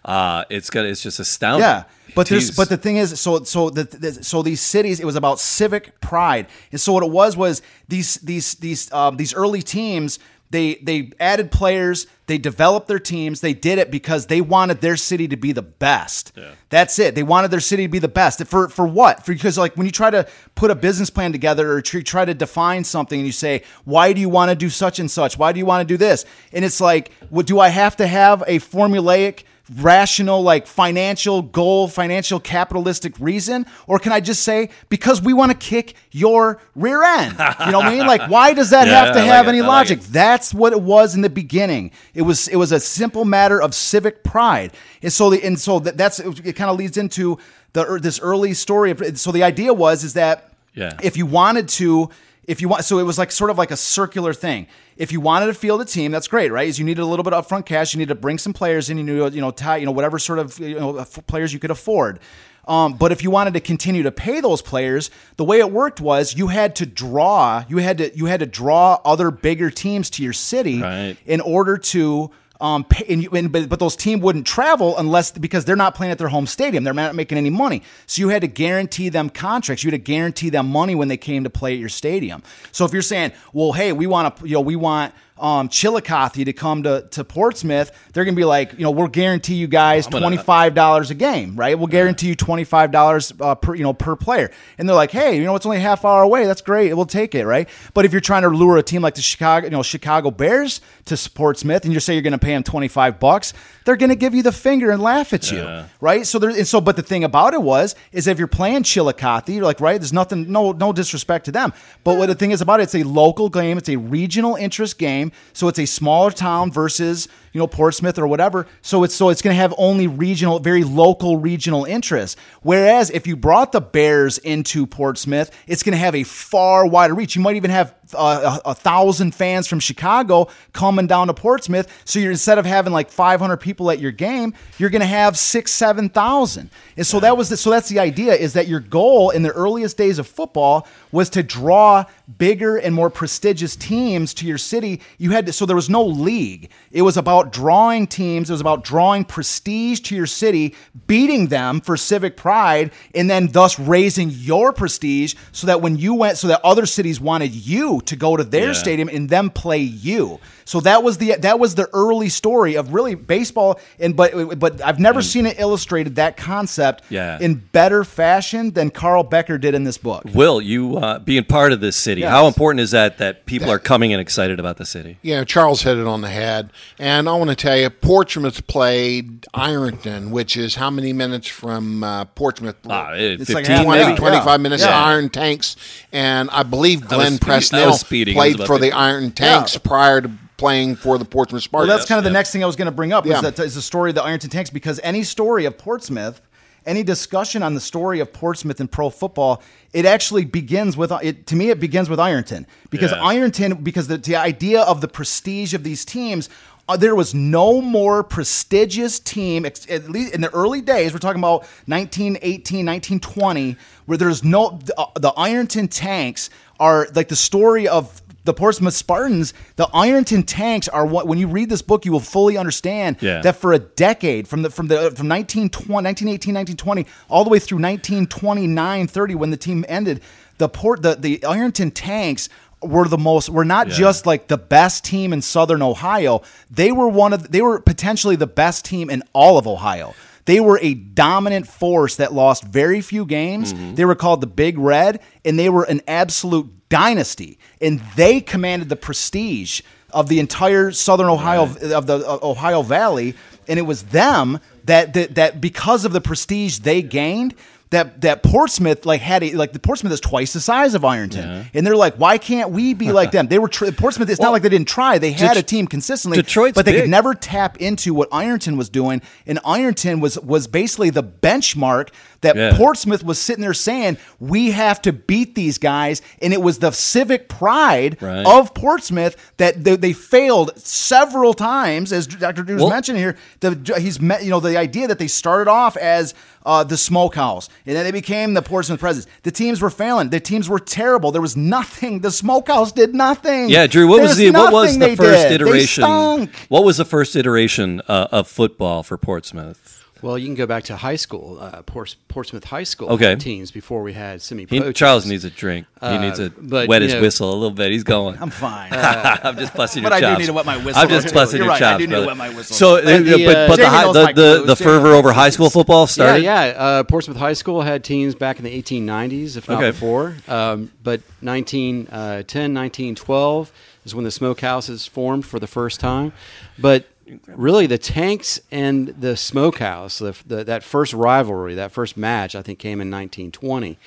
Uh, 0.06 0.46
it's 0.50 0.70
got 0.70 0.86
it's 0.86 1.02
just 1.04 1.20
astounding. 1.20 1.62
Yeah. 1.68 1.84
But 2.15 2.27
there's 2.27 2.51
but 2.56 2.70
the 2.70 2.77
thing 2.77 2.98
is 2.98 3.20
so 3.20 3.44
so 3.44 3.70
the, 3.70 3.84
the 3.84 4.24
so 4.24 4.41
these 4.41 4.62
cities 4.62 5.00
it 5.00 5.06
was 5.06 5.15
about 5.15 5.39
civic 5.39 6.00
pride. 6.01 6.48
And 6.72 6.80
so 6.80 6.94
what 6.94 7.03
it 7.03 7.10
was 7.12 7.38
was 7.38 7.62
these 7.88 8.15
these 8.15 8.56
these 8.56 8.91
um, 8.91 9.18
these 9.18 9.34
early 9.34 9.62
teams 9.62 10.20
they 10.51 10.75
they 10.75 11.12
added 11.20 11.50
players 11.50 12.08
they 12.27 12.38
developed 12.38 12.88
their 12.88 13.00
teams 13.00 13.39
they 13.41 13.53
did 13.53 13.80
it 13.80 13.89
because 13.89 14.27
they 14.27 14.41
wanted 14.41 14.82
their 14.82 14.98
city 14.98 15.27
to 15.30 15.38
be 15.38 15.53
the 15.53 15.62
best. 15.62 16.34
That's 16.70 17.00
it. 17.00 17.15
They 17.15 17.24
wanted 17.24 17.51
their 17.51 17.60
city 17.62 17.84
to 17.84 17.89
be 17.89 18.00
the 18.00 18.08
best. 18.08 18.46
For 18.46 18.68
for 18.68 18.86
what? 18.86 19.25
For 19.25 19.34
because 19.34 19.58
like 19.58 19.75
when 19.77 19.86
you 19.86 19.91
try 19.91 20.10
to 20.10 20.27
put 20.56 20.70
a 20.70 20.75
business 20.75 21.10
plan 21.10 21.32
together 21.32 21.72
or 21.72 21.82
tr- 21.82 22.01
try 22.01 22.25
to 22.25 22.34
define 22.34 22.84
something 22.84 23.20
and 23.20 23.25
you 23.25 23.32
say 23.32 23.63
why 23.86 24.13
do 24.13 24.20
you 24.20 24.30
want 24.30 24.50
to 24.50 24.56
do 24.56 24.70
such 24.70 25.00
and 25.00 25.10
such? 25.10 25.38
Why 25.38 25.53
do 25.53 25.60
you 25.60 25.65
want 25.65 25.88
to 25.88 25.94
do 25.94 25.98
this? 25.98 26.25
And 26.51 26.65
it's 26.65 26.82
like 26.82 27.12
what 27.30 27.48
do 27.48 27.60
I 27.60 27.70
have 27.70 27.96
to 27.98 28.08
have 28.08 28.44
a 28.46 28.60
formulaic 28.60 29.44
rational 29.78 30.42
like 30.42 30.68
financial 30.68 31.42
goal 31.42 31.88
financial 31.88 32.40
capitalistic 32.40 33.13
reason? 33.20 33.66
Or 33.88 34.00
can 34.00 34.12
i 34.12 34.20
just 34.20 34.44
say 34.44 34.70
because 34.90 35.22
we 35.22 35.34
want 35.34 35.51
to 35.51 35.58
kick 35.58 35.96
your 36.12 36.60
rear 36.75 37.04
end? 37.04 37.34
You 37.66 37.72
know 37.72 37.80
what 37.80 37.88
i 37.88 37.96
mean? 37.96 38.06
Like 38.08 38.30
why 38.30 38.54
does 38.54 38.72
that 38.72 38.88
Yeah, 38.92 39.06
have 39.06 39.13
to 39.13 39.20
like 39.20 39.28
have 39.30 39.46
it, 39.48 39.50
any 39.50 39.62
I 39.62 39.68
logic? 39.68 40.00
it. 40.00 40.06
that's 40.06 40.54
what 40.54 40.74
it 40.74 40.82
was 40.82 41.16
in 41.16 41.22
the 41.22 41.30
beginning. 41.30 41.92
It 42.13 42.24
was 42.24 42.48
it 42.48 42.56
was 42.58 42.72
a 42.72 42.80
simple 42.80 43.25
matter 43.25 43.62
of 43.62 43.74
civic 43.74 44.24
pride. 44.24 44.74
And 45.01 45.12
so 45.13 45.30
the 45.30 45.44
and 45.44 45.60
so 45.60 45.80
that, 45.80 45.98
that's 45.98 46.20
it 46.20 46.56
kind 46.56 46.70
of 46.70 46.78
leads 46.78 46.98
into 46.98 47.38
the 47.74 48.00
this 48.01 48.20
early 48.20 48.54
story 48.54 48.92
of 48.92 49.18
so 49.18 49.32
the 49.32 49.44
idea 49.44 49.74
was 49.74 50.04
is 50.04 50.13
that 50.16 50.51
Yeah. 50.74 50.98
if 51.01 51.16
you 51.18 51.25
wanted 51.25 51.70
to 51.70 52.10
if 52.51 52.62
you 52.62 52.67
want 52.70 52.84
so 52.86 53.00
it 53.00 53.03
was 53.12 53.17
like 53.17 53.31
sort 53.31 53.50
of 53.50 53.58
like 53.58 53.72
a 53.72 53.77
circular 53.77 54.34
thing. 54.34 54.67
If 54.98 55.12
you 55.12 55.20
wanted 55.22 55.48
to 55.48 55.53
field 55.53 55.81
a 55.81 55.86
team 55.86 56.12
that's 56.12 56.27
great 56.27 56.51
right? 56.51 56.67
Is 56.67 56.77
you 56.79 56.86
needed 56.86 57.01
a 57.01 57.05
little 57.05 57.24
bit 57.24 57.34
of 57.34 57.48
upfront 57.48 57.65
cash 57.65 57.93
you 57.93 57.98
need 58.00 58.10
to 58.10 58.15
bring 58.25 58.38
some 58.38 58.53
players 58.53 58.89
in 58.89 58.98
you 58.98 59.05
to 59.29 59.36
you 59.36 59.41
know 59.41 59.51
tie 59.51 59.77
you 59.77 59.86
know 59.86 59.91
whatever 59.91 60.20
sort 60.20 60.39
of 60.39 60.60
you 60.60 60.79
know 60.79 61.03
players 61.27 61.53
you 61.53 61.60
could 61.60 61.72
afford. 61.72 62.20
Um, 62.67 62.93
but 62.93 63.12
if 63.12 63.24
you 63.24 63.31
wanted 63.31 63.55
to 63.55 63.60
continue 63.60 64.03
to 64.03 64.12
pay 64.12 64.39
those 64.39 64.62
players 64.62 65.10
the 65.38 65.43
way 65.43 65.58
it 65.60 65.72
worked 65.72 66.00
was 66.00 66.36
you 66.38 66.48
had 66.48 66.75
to 66.75 66.86
draw 66.86 67.63
you 67.67 67.77
had 67.77 67.98
to 67.98 68.15
you 68.15 68.25
had 68.27 68.39
to 68.41 68.46
draw 68.46 69.00
other 69.03 69.31
bigger 69.31 69.70
teams 69.72 70.10
to 70.12 70.24
your 70.24 70.34
city 70.34 70.79
Right. 70.81 71.17
in 71.25 71.41
order 71.41 71.77
to 71.77 72.29
um, 72.62 72.86
and 73.10 73.27
and, 73.34 73.51
but, 73.51 73.68
but 73.70 73.80
those 73.80 73.96
teams 73.96 74.22
wouldn't 74.22 74.48
travel 74.48 74.98
unless 74.98 75.32
because 75.32 75.65
they're 75.65 75.75
not 75.75 75.96
playing 75.96 76.12
at 76.12 76.18
their 76.18 76.27
home 76.27 76.48
stadium. 76.48 76.84
They're 76.84 76.94
not 76.94 77.15
making 77.15 77.38
any 77.38 77.50
money. 77.50 77.84
So 78.06 78.22
you 78.22 78.30
had 78.30 78.41
to 78.41 78.48
guarantee 78.48 79.10
them 79.10 79.30
contracts. 79.30 79.84
You 79.84 79.91
had 79.91 79.98
to 79.98 80.03
guarantee 80.03 80.50
them 80.50 80.68
money 80.68 80.96
when 80.96 81.08
they 81.08 81.18
came 81.18 81.44
to 81.44 81.50
play 81.50 81.74
at 81.74 81.80
your 81.80 81.89
stadium. 81.89 82.44
So 82.72 82.86
if 82.86 82.94
you're 82.94 83.01
saying, 83.01 83.34
well, 83.53 83.72
hey, 83.74 83.91
we 83.94 84.08
want 84.08 84.38
to, 84.38 84.48
you 84.48 84.53
know, 84.53 84.62
we 84.62 84.75
want 84.75 85.13
um, 85.41 85.67
Chillicothe 85.69 86.45
to 86.45 86.53
come 86.53 86.83
to, 86.83 87.07
to 87.12 87.24
Portsmouth, 87.24 87.91
they're 88.13 88.24
going 88.24 88.36
to 88.36 88.39
be 88.39 88.45
like, 88.45 88.74
you 88.74 88.83
know, 88.83 88.91
we'll 88.91 89.07
guarantee 89.07 89.55
you 89.55 89.67
guys 89.67 90.05
twenty 90.07 90.38
five 90.38 90.75
dollars 90.75 91.10
a 91.10 91.15
game, 91.15 91.55
right? 91.55 91.77
We'll 91.77 91.88
guarantee 91.88 92.27
you 92.27 92.36
twenty 92.36 92.63
five 92.63 92.91
dollars 92.91 93.33
uh, 93.41 93.55
per, 93.55 93.74
you 93.75 93.83
know, 93.83 93.93
per 93.93 94.15
player. 94.15 94.51
And 94.77 94.88
they're 94.88 94.95
like, 94.95 95.12
hey, 95.12 95.38
you 95.38 95.43
know, 95.43 95.55
it's 95.55 95.65
only 95.65 95.77
a 95.77 95.81
half 95.81 96.05
hour 96.05 96.21
away. 96.21 96.45
That's 96.45 96.62
great. 96.62 96.93
We'll 96.93 97.05
take 97.05 97.33
it, 97.36 97.45
right? 97.45 97.67
But 97.93 98.05
if 98.05 98.12
you're 98.12 98.21
trying 98.21 98.43
to 98.43 98.50
lure 98.50 98.77
a 98.77 98.83
team 98.83 99.01
like 99.01 99.15
the 99.15 99.21
Chicago, 99.21 99.65
you 99.65 99.71
know, 99.71 99.83
Chicago 99.83 100.31
Bears 100.31 100.79
to 101.05 101.29
Portsmouth, 101.33 101.83
and 101.83 101.93
you 101.93 102.00
say 102.00 102.13
you're 102.13 102.21
going 102.21 102.31
to 102.33 102.38
pay 102.39 102.53
them 102.53 102.63
twenty 102.63 102.88
five 102.88 103.19
bucks, 103.19 103.53
they're 103.86 103.98
going 103.98 104.10
to 104.10 104.15
give 104.15 104.36
you 104.36 104.43
the 104.43 104.51
finger 104.51 104.91
and 104.91 105.01
laugh 105.01 105.33
at 105.33 105.51
you, 105.51 105.57
Yeah. 105.57 105.88
right? 106.00 106.25
So 106.27 106.38
there, 106.38 106.51
and 106.51 106.67
so, 106.67 106.79
but 106.79 106.95
the 106.95 107.01
thing 107.01 107.24
about 107.24 107.53
it 107.55 107.62
was, 107.62 107.95
is 108.12 108.27
if 108.27 108.38
you're 108.38 108.48
playing 108.48 108.83
Chillicothe, 108.83 109.50
you're 109.50 109.63
like, 109.63 109.81
right? 109.81 110.00
There's 110.00 110.13
nothing, 110.13 110.51
no, 110.51 110.71
no 110.71 110.93
disrespect 110.93 111.45
to 111.45 111.51
them, 111.51 111.74
but 112.03 112.17
what 112.17 112.27
the 112.27 112.36
thing 112.36 112.51
is 112.51 112.62
about 112.62 112.79
it, 112.79 112.83
it's 112.83 112.95
a 112.95 113.03
local 113.03 113.50
game, 113.50 113.77
it's 113.79 113.89
a 113.89 113.95
regional 113.95 114.55
interest 114.55 115.00
game, 115.00 115.31
so 115.54 115.68
it's 115.68 115.80
a 115.80 115.86
smaller 115.86 116.32
town 116.32 116.72
versus 116.72 117.28
you 117.53 117.60
know 117.60 117.67
Portsmouth 117.67 118.17
or 118.17 118.27
whatever. 118.27 118.67
So 118.81 119.03
it's 119.03 119.15
so 119.15 119.29
it's 119.29 119.41
going 119.41 119.55
to 119.55 119.62
have 119.62 119.74
only 119.77 120.08
regional, 120.08 120.60
very 120.60 120.84
local 120.84 121.38
regional 121.38 121.86
interest. 121.86 122.38
Whereas 122.62 123.10
if 123.10 123.27
you 123.27 123.36
brought 123.36 123.72
the 123.72 123.81
Bears 123.81 124.38
into 124.38 124.86
Portsmouth, 124.86 125.51
it's 125.67 125.84
going 125.84 125.93
to 125.93 126.00
have 126.00 126.15
a 126.15 126.24
far 126.24 126.86
wider 126.86 127.13
reach. 127.13 127.36
You 127.36 127.41
might 127.41 127.55
even 127.55 127.72
have 127.72 127.96
uh, 128.13 128.60
a, 128.65 128.72
a 128.72 128.75
thousand 128.75 129.34
fans 129.34 129.67
from 129.67 129.79
Chicago 129.79 130.48
coming 130.74 131.08
down 131.08 131.27
to 131.27 131.34
Portsmouth. 131.34 131.88
So 132.05 132.20
you're 132.20 132.31
instead 132.31 132.58
of 132.58 132.65
having 132.65 132.93
like 132.93 133.10
500 133.10 133.58
people 133.58 133.91
at 133.91 134.00
your 134.00 134.12
game, 134.12 134.53
you're 134.77 134.89
going 134.89 135.01
to 135.01 135.05
have 135.05 135.38
six, 135.38 135.72
seven 135.72 136.10
thousand. 136.10 136.70
And 136.98 137.05
so 137.05 137.20
that 137.20 137.38
was 137.38 137.50
the, 137.50 137.58
so 137.58 137.70
that's 137.70 137.89
the 137.89 138.00
idea 138.00 138.34
is 138.34 138.53
that 138.53 138.67
your 138.67 138.79
goal 138.79 139.29
in 139.29 139.43
the 139.43 139.51
earliest 139.51 139.98
days 139.98 140.20
of 140.20 140.27
football 140.27 140.88
was 141.12 141.29
to 141.31 141.43
draw 141.43 142.05
bigger 142.38 142.77
and 142.77 142.93
more 142.93 143.10
prestigious 143.10 143.75
teams 143.75 144.34
to 144.36 144.46
your 144.46 144.58
city. 144.58 145.01
You 145.17 145.31
had 145.31 145.46
to, 145.48 145.53
so 145.53 145.65
there 145.65 145.75
was 145.75 145.89
no 145.89 146.03
league. 146.03 146.70
It 146.91 147.01
was 147.01 147.17
about 147.17 147.40
drawing 147.50 148.05
teams. 148.05 148.50
It 148.50 148.53
was 148.53 148.62
about 148.62 148.83
drawing 148.83 149.24
prestige 149.25 150.01
to 150.01 150.15
your 150.15 150.27
city, 150.27 150.75
beating 151.07 151.48
them 151.48 151.81
for 151.81 151.98
civic 151.98 152.38
pride, 152.38 152.91
and 153.15 153.27
then 153.29 153.48
thus 153.48 153.79
raising 153.79 154.29
your 154.29 154.74
prestige 154.74 155.33
so 155.51 155.65
that 155.65 155.81
when 155.81 155.95
you 155.98 156.13
went, 156.13 156.38
so 156.38 156.48
that 156.50 156.62
other 156.63 156.86
cities 156.86 157.19
wanted 157.19 157.55
you 157.55 158.01
to 158.05 158.15
go 158.15 158.38
to 158.38 158.43
their 158.43 158.67
Yeah. 158.67 158.74
stadium 158.74 159.10
and 159.10 159.29
them 159.29 159.50
play 159.50 159.79
you. 159.79 160.39
So 160.72 160.80
that 160.80 161.04
was 161.04 161.18
the 161.18 161.36
that 161.40 161.60
was 161.60 161.75
the 161.75 161.90
early 161.92 162.30
story 162.30 162.75
of 162.75 162.94
really 162.94 163.13
baseball. 163.16 163.78
And 164.00 164.16
but 164.16 164.58
but 164.58 164.82
I've 164.82 165.01
never 165.01 165.22
seen 165.22 165.46
it 165.46 165.60
illustrated 165.60 166.16
that 166.16 166.38
concept 166.38 167.04
Yeah. 167.10 167.38
in 167.42 167.56
better 167.56 168.06
fashion 168.06 168.72
than 168.72 168.90
Carl 168.90 169.24
Becker 169.24 169.58
did 169.58 169.75
in 169.75 169.84
this 169.84 169.98
book. 169.98 170.24
Will 170.34 170.62
you 170.62 170.96
uh, 170.96 171.20
being 171.20 171.44
part 171.44 171.74
of 171.74 171.82
this 171.82 171.98
city? 171.98 172.22
Yes. 172.22 172.30
How 172.32 172.48
important 172.48 172.80
is 172.80 172.92
that 172.92 173.18
that 173.18 173.46
people 173.46 173.70
are 173.70 173.80
coming 173.80 174.13
and 174.13 174.22
excited 174.22 174.62
about 174.62 174.78
the 174.78 174.86
city? 174.86 175.18
Yeah, 175.22 175.44
Charles 175.44 175.82
hit 175.82 175.98
it 175.98 176.08
on 176.08 176.22
the 176.22 176.30
head. 176.30 176.70
And 176.98 177.28
I 177.28 177.34
want 177.34 177.50
to 177.50 177.56
tell 177.58 177.75
you, 177.75 177.90
Portsmouth 177.90 178.66
played 178.68 179.46
Ironton, 179.54 180.32
which 180.32 180.56
is 180.56 180.75
how 180.75 180.90
many 180.90 181.12
minutes 181.12 181.50
from 181.50 182.01
uh, 182.01 182.24
Portsmouth? 182.24 182.78
It- 182.86 183.42
It's 183.42 183.50
like 183.54 183.66
15, 183.66 183.75
half- 183.75 183.84
20, 183.86 184.01
Yeah. 184.12 184.16
25 184.16 184.46
Yeah. 184.48 184.58
minutes 184.58 184.84
Yeah. 184.84 184.98
of 185.01 185.06
Iron 185.08 185.28
Tanks. 185.30 185.75
And 186.13 186.50
I 186.50 186.63
believe 186.63 187.10
Glenn 187.10 187.34
speed- 187.34 187.50
I 187.50 187.56
was 187.58 187.70
Presnell 187.70 187.94
speeding. 187.96 188.36
Played 188.36 188.56
about 188.56 188.68
for 188.68 188.80
the 188.80 188.94
Iron 188.94 189.32
Tanks 189.32 189.78
prior 189.78 190.22
to 190.22 190.32
playing 190.62 190.96
for 190.96 191.18
the 191.18 191.25
Portsmouth 191.25 191.63
Spartans. 191.63 191.89
Well, 191.89 191.98
that's 191.98 192.08
kind 192.08 192.20
of 192.20 192.24
the 192.24 192.30
next 192.30 192.51
thing 192.51 192.63
I 192.63 192.68
was 192.68 192.75
going 192.75 192.86
to 192.86 192.91
bring 192.91 193.12
up. 193.12 193.25
Yeah. 193.25 193.38
Is 193.38 193.41
that 193.41 193.60
is 193.60 193.74
the 193.74 193.82
story 193.82 194.12
of 194.12 194.15
the 194.15 194.22
Ironton 194.24 194.51
Tanks 194.51 194.70
because 194.70 195.00
any 195.03 195.24
story 195.24 195.65
of 195.65 195.75
Portsmouth, 195.75 196.39
any 196.86 197.01
discussion 197.01 197.63
on 197.63 197.74
the 197.74 197.80
story 197.82 198.20
of 198.20 198.32
Portsmouth 198.32 198.80
in 198.80 198.88
pro 198.88 199.10
football, 199.10 199.63
it 199.91 200.06
actually 200.06 200.46
begins 200.46 200.96
with 200.96 201.12
it. 201.24 201.48
To 201.48 201.56
me, 201.56 201.72
it 201.72 201.80
begins 201.80 202.10
with 202.12 202.20
Ironton 202.20 202.68
because 202.91 203.12
Yeah. 203.12 203.24
Ironton 203.24 203.74
because 203.84 204.08
the, 204.08 204.18
the 204.18 204.36
idea 204.36 204.82
of 204.82 205.01
the 205.01 205.08
prestige 205.08 205.74
of 205.74 205.84
these 205.84 206.06
teams. 206.06 206.48
Uh, 206.89 206.98
there 206.98 207.15
was 207.15 207.34
no 207.34 207.80
more 207.80 208.22
prestigious 208.24 209.20
team, 209.20 209.65
ex- 209.65 209.89
at 209.89 210.10
least 210.10 210.34
in 210.34 210.41
the 210.41 210.50
early 210.53 210.82
days. 210.82 211.13
We're 211.13 211.20
talking 211.20 211.39
about 211.39 211.62
1918, 211.86 212.86
1920, 212.86 213.77
where 214.08 214.18
there's 214.18 214.44
no 214.44 214.77
the, 214.84 215.00
uh, 215.00 215.06
the 215.15 215.30
Ironton 215.38 215.88
tanks 215.88 216.50
are 216.80 217.08
like 217.15 217.30
the 217.30 217.36
story 217.36 217.88
of 217.88 218.21
the 218.43 218.53
Portsmouth 218.53 218.93
Spartans, 218.95 219.53
the 219.75 219.88
Ironton 219.93 220.43
tanks 220.43 220.88
are 220.88 221.05
what 221.05 221.27
when 221.27 221.38
you 221.38 221.48
read 221.48 221.69
this 221.69 221.81
book 221.81 222.05
you 222.05 222.12
will 222.12 222.19
fully 222.19 222.57
understand 222.57 223.17
Yeah. 223.21 223.41
that 223.41 223.55
for 223.57 223.71
a 223.74 223.79
decade 223.79 224.48
from 224.48 224.63
the 224.63 224.69
from 224.69 224.88
the 224.88 224.95
from 225.12 225.27
1920 225.29 225.93
1918 225.93 226.53
1920 226.53 227.05
all 227.29 227.43
the 227.43 227.50
way 227.50 227.60
through 227.60 227.79
1929 227.79 229.07
30 229.07 229.36
when 229.36 229.51
the 229.51 229.57
team 229.57 229.86
ended 229.88 230.21
the 230.57 230.69
port 230.69 231.01
the 231.01 231.15
the 231.15 231.43
Ironton 231.45 231.91
tanks 231.91 232.50
were 232.81 233.07
the 233.07 233.17
most 233.17 233.50
were 233.50 233.65
not 233.65 233.89
Yeah. 233.89 233.93
just 233.95 234.25
like 234.25 234.48
the 234.48 234.57
best 234.57 235.03
team 235.05 235.33
in 235.33 235.41
southern 235.41 235.81
Ohio 235.81 236.41
they 236.69 236.91
were 236.91 237.07
one 237.07 237.33
of 237.33 237.51
they 237.51 237.62
were 237.62 237.79
potentially 237.79 238.36
the 238.36 238.48
best 238.48 238.86
team 238.86 239.10
in 239.10 239.24
all 239.33 239.57
of 239.57 239.67
Ohio 239.67 240.13
they 240.45 240.60
were 240.60 240.79
a 240.81 240.95
dominant 240.95 241.67
force 241.67 242.15
that 242.15 242.33
lost 242.33 242.63
very 242.63 243.00
few 243.00 243.25
games. 243.25 243.74
Mm-hmm. 243.75 243.93
They 243.93 244.05
were 244.05 244.15
called 244.15 244.41
the 244.41 244.48
Big 244.48 244.75
Red, 244.75 245.19
and 245.45 245.57
they 245.57 245.69
were 245.69 245.83
an 245.83 246.01
absolute 246.07 246.67
dynasty. 246.91 247.57
And 247.81 248.00
they 248.15 248.39
commanded 248.41 248.89
the 248.89 248.95
prestige 248.95 249.81
of 250.12 250.27
the 250.29 250.39
entire 250.39 250.91
Southern 250.91 251.27
Ohio 251.27 251.63
of 251.63 252.05
the 252.05 252.17
uh, 252.27 252.39
Ohio 252.43 252.83
Valley. 252.83 253.33
And 253.67 253.79
it 253.79 253.83
was 253.83 254.03
them 254.03 254.60
that, 254.86 255.13
that 255.15 255.36
that 255.36 255.62
because 255.62 256.05
of 256.05 256.13
the 256.13 256.21
prestige 256.21 256.79
they 256.79 257.01
gained. 257.01 257.55
That, 257.91 258.21
that 258.21 258.41
Portsmouth 258.41 259.05
like 259.05 259.19
had 259.19 259.43
a, 259.43 259.51
like 259.51 259.74
the 259.74 259.79
Portsmouth 259.79 260.13
is 260.13 260.21
twice 260.21 260.53
the 260.53 260.62
size 260.62 260.93
of 260.93 261.03
Ironton, 261.03 261.65
and 261.74 261.86
they're 261.86 261.98
like, 261.98 262.15
why 262.15 262.38
can't 262.38 262.69
we 262.71 262.93
be 262.93 263.12
like 263.12 263.31
them? 263.38 263.48
They 263.50 263.60
were 263.60 263.67
tr- 263.67 263.91
Portsmouth. 263.91 264.29
It's 264.29 264.39
not 264.39 264.53
like 264.53 264.62
they 264.62 264.69
didn't 264.69 264.88
try; 264.88 265.17
they 265.17 265.33
had 265.33 265.55
Det- 265.55 265.60
a 265.60 265.63
team 265.63 265.88
consistently, 265.88 266.38
Detroit's 266.38 266.74
but 266.75 266.86
they 266.86 266.93
big. 266.93 267.01
could 267.01 267.10
never 267.10 267.33
tap 267.33 267.81
into 267.81 268.13
what 268.13 268.29
Ironton 268.31 268.77
was 268.77 268.88
doing. 268.88 269.21
And 269.45 269.60
Ironton 269.65 270.21
was 270.21 270.39
was 270.39 270.67
basically 270.67 271.10
the 271.10 271.21
benchmark 271.21 272.12
that 272.41 272.55
Yeah. 272.55 272.75
Portsmouth 272.77 273.24
was 273.24 273.39
sitting 273.39 273.62
there 273.62 273.74
saying, 273.74 274.17
"We 274.39 274.71
have 274.71 275.01
to 275.03 275.13
beat 275.13 275.55
these 275.55 275.77
guys." 275.77 276.21
And 276.41 276.53
it 276.53 276.62
was 276.62 276.79
the 276.79 276.91
civic 276.91 277.50
pride 277.50 278.17
Right. 278.21 278.45
of 278.45 278.74
Portsmouth 278.74 279.36
that 279.57 279.83
they, 279.83 279.95
they 279.95 280.13
failed 280.13 280.71
several 280.77 281.53
times, 281.53 282.12
as 282.12 282.27
Dr. 282.27 282.63
Drew's 282.63 282.81
Well- 282.81 282.89
mentioned 282.89 283.17
here. 283.17 283.36
The, 283.60 283.95
he's 284.00 284.19
met, 284.19 284.43
you 284.43 284.50
know, 284.50 284.60
the 284.60 284.77
idea 284.77 285.07
that 285.07 285.19
they 285.19 285.27
started 285.27 285.69
off 285.69 285.95
as 285.98 286.33
uh, 286.63 286.83
the 286.83 286.98
Smokehouse, 286.98 287.69
and 287.88 287.95
then 287.95 288.03
they 288.05 288.12
became 288.12 288.53
the 288.53 288.62
Portsmouth 288.62 289.00
Presidents. 289.00 289.31
The 289.41 289.50
teams 289.51 289.81
were 289.81 289.89
failing. 289.89 290.29
The 290.29 290.39
teams 290.39 290.69
were 290.69 290.77
terrible. 290.77 291.31
There 291.31 291.41
was 291.41 291.57
nothing. 291.57 292.19
The 292.19 292.29
Smokehouse 292.31 292.91
did 292.91 293.15
nothing. 293.15 293.69
Yeah, 293.69 293.88
Drew. 293.88 294.07
What 294.07 294.21
was 294.21 294.38
the 294.38 294.51
what 294.51 294.71
was 294.71 294.98
the 294.98 295.15
first 295.15 295.48
did. 295.50 295.62
Iteration? 295.62 296.50
What 296.69 296.83
was 296.83 296.98
the 296.98 297.05
first 297.05 297.36
iteration 297.36 298.01
uh, 298.07 298.27
of 298.31 298.48
football 298.48 299.01
for 299.03 299.17
Portsmouth? 299.17 300.00
Well, 300.22 300.38
you 300.38 300.46
can 300.46 300.56
go 300.56 300.66
back 300.68 300.84
to 300.86 300.96
high 300.96 301.16
school, 301.16 301.58
uh, 301.60 301.82
Ports- 301.82 302.16
Portsmouth 302.28 302.63
High 302.66 302.84
School 302.84 303.10
Okay. 303.10 303.36
teams 303.36 303.72
before 303.72 304.04
we 304.04 304.13
had 304.13 304.34
He, 304.36 304.40
semi-pro. 304.40 304.92
Charles 304.92 305.25
needs 305.25 305.44
a 305.46 305.50
drink. 305.50 305.88
He 306.00 306.06
Uh, 306.06 306.22
needs 306.22 306.38
to 306.38 306.51
but, 306.62 306.88
wet 306.88 307.01
you 307.01 307.08
his 307.08 307.16
know- 307.16 307.22
whistle 307.22 307.50
a 307.51 307.56
little 307.56 307.72
bit. 307.72 307.92
He's 307.92 308.04
going. 308.04 308.38
I'm 308.40 308.50
fine. 308.51 308.90
I'm 308.94 309.58
just 309.58 309.74
busting 309.74 310.04
But 310.04 310.13
I 310.13 310.19
do 310.34 310.38
need 310.39 310.45
to 310.45 310.54
wet 310.54 310.65
my 310.65 310.78
whistle, 310.78 311.02
I'm 311.02 311.10
just 311.10 311.26
though, 311.28 311.32
too. 311.32 311.36
busting 311.36 311.58
You're 311.58 311.65
your 311.65 311.74
right, 311.74 311.82
I 311.82 311.98
do 311.98 312.04
need 312.04 312.06
to 312.06 312.12
brother. 312.12 312.28
wet 312.28 312.38
my 312.38 312.50
whistle. 312.50 312.76
So, 312.76 312.95
But 312.95 313.06
uh, 313.06 313.17
the, 313.17 313.45
but, 313.45 313.56
uh, 313.56 313.67
but 313.67 313.76
the, 313.78 313.89
high, 313.89 314.12
the, 314.12 314.34
the, 314.60 314.63
the 314.67 314.76
fervor 314.76 315.10
over 315.13 315.34
high 315.34 315.50
school 315.50 315.69
football 315.69 316.02
Yeah, 316.04 316.06
started. 316.06 316.43
yeah. 316.43 316.62
Uh, 316.78 317.04
Portsmouth 317.04 317.38
High 317.38 317.54
School 317.54 317.82
had 317.82 318.04
teams 318.04 318.36
back 318.36 318.58
in 318.60 318.63
the 318.63 318.72
1890s, 318.82 319.58
if 319.58 319.67
not 319.67 319.78
Okay. 319.80 319.91
before. 319.91 320.36
Um, 320.48 320.91
but 321.04 321.22
1910, 321.41 322.74
1912 322.74 323.72
is 324.06 324.15
when 324.15 324.24
the 324.24 324.30
smokehouses 324.30 325.08
formed 325.10 325.45
for 325.45 325.60
the 325.60 325.67
first 325.67 326.00
time. 326.00 326.34
But 326.80 327.06
really, 327.47 327.88
the 327.88 327.97
tanks 327.97 328.60
and 328.71 329.10
the 329.10 329.36
smokehouse, 329.38 330.19
the, 330.19 330.36
the, 330.45 330.63
that 330.63 330.84
first 330.84 331.13
rivalry, 331.13 331.75
that 331.75 331.91
first 331.91 332.17
match, 332.17 332.55
I 332.55 332.62
think 332.62 332.79
came 332.79 332.99
in 333.01 333.10
1920 333.12 333.97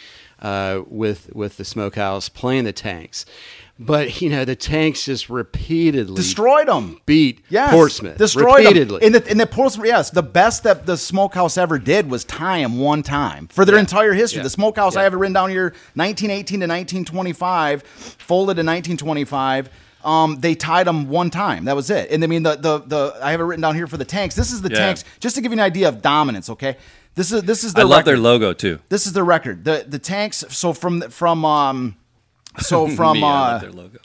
uh, 0.43 0.83
with 0.89 1.33
with 1.35 1.57
the 1.57 1.65
smokehouse 1.65 2.29
playing 2.29 2.65
the 2.65 2.73
tanks. 2.73 3.25
But 3.77 4.21
you 4.21 4.31
know, 4.31 4.45
the 4.45 4.55
tanks 4.55 5.05
just 5.07 5.29
repeatedly 5.29 6.15
Destroyed 6.15 6.69
them. 6.69 7.01
beat 7.07 7.41
Yes, 7.49 7.73
Portsmouth 7.73 8.19
destroyed 8.19 8.59
repeatedly. 8.65 9.01
them. 9.01 9.07
In 9.07 9.13
the 9.13 9.31
in 9.33 9.39
the 9.39 9.47
Portsmouth, 9.47 9.87
yes, 9.87 10.11
the 10.11 10.23
best 10.23 10.63
that 10.63 10.87
the 10.87 10.97
Smokehouse 10.97 11.57
ever 11.59 11.79
did 11.81 12.09
was 12.09 12.25
tie 12.25 12.61
them 12.61 12.79
one 12.79 13.03
time 13.03 13.49
for 13.49 13.65
their 13.65 13.75
Yeah. 13.77 13.81
entire 13.81 14.13
history. 14.13 14.39
Yeah. 14.39 14.45
The 14.45 14.51
Smokehouse, 14.51 14.95
I 14.95 15.01
Yeah. 15.01 15.05
have 15.05 15.15
it 15.15 15.17
written 15.17 15.33
down 15.33 15.51
here, 15.51 15.75
1918 15.97 16.61
to 16.61 16.67
1925, 16.69 17.83
folded 17.83 18.59
in 18.61 18.67
1925. 18.67 19.71
Um, 20.05 20.37
they 20.41 20.55
tied 20.55 20.87
them 20.87 21.09
one 21.09 21.31
time. 21.31 21.65
That 21.65 21.77
was 21.77 21.91
it. 21.91 22.11
And 22.11 22.23
I 22.23 22.27
mean, 22.27 22.43
the, 22.43 22.57
the 22.57 22.79
the 22.79 23.19
I 23.23 23.31
have 23.31 23.41
it 23.41 23.45
written 23.45 23.63
down 23.63 23.75
here 23.75 23.87
for 23.87 23.97
the 23.97 24.05
tanks. 24.05 24.35
This 24.35 24.53
is 24.53 24.61
the 24.63 24.71
Yeah. 24.71 24.77
tanks, 24.79 25.05
just 25.21 25.35
to 25.37 25.41
give 25.43 25.51
you 25.53 25.57
an 25.59 25.65
idea 25.65 25.89
of 25.89 26.03
dominance. 26.03 26.51
Okay, 26.51 26.77
this 27.15 27.33
is 27.33 27.43
this 27.43 27.65
is 27.65 27.75
I 27.75 27.83
love 27.83 28.05
their 28.05 28.19
logo 28.19 28.53
too. 28.53 28.81
This 28.89 29.07
is 29.07 29.13
their 29.15 29.25
record. 29.25 29.65
The 29.65 29.85
the 29.89 29.99
tanks. 29.99 30.45
So 30.51 30.73
from 30.73 31.01
from 31.11 31.45
um, 31.45 31.97
so 32.61 32.89
from 32.97 33.19
Me, 33.19 33.23
I 33.25 33.31
love 33.31 33.55
uh, 33.55 33.59
their 33.59 33.73
logo. 33.73 33.99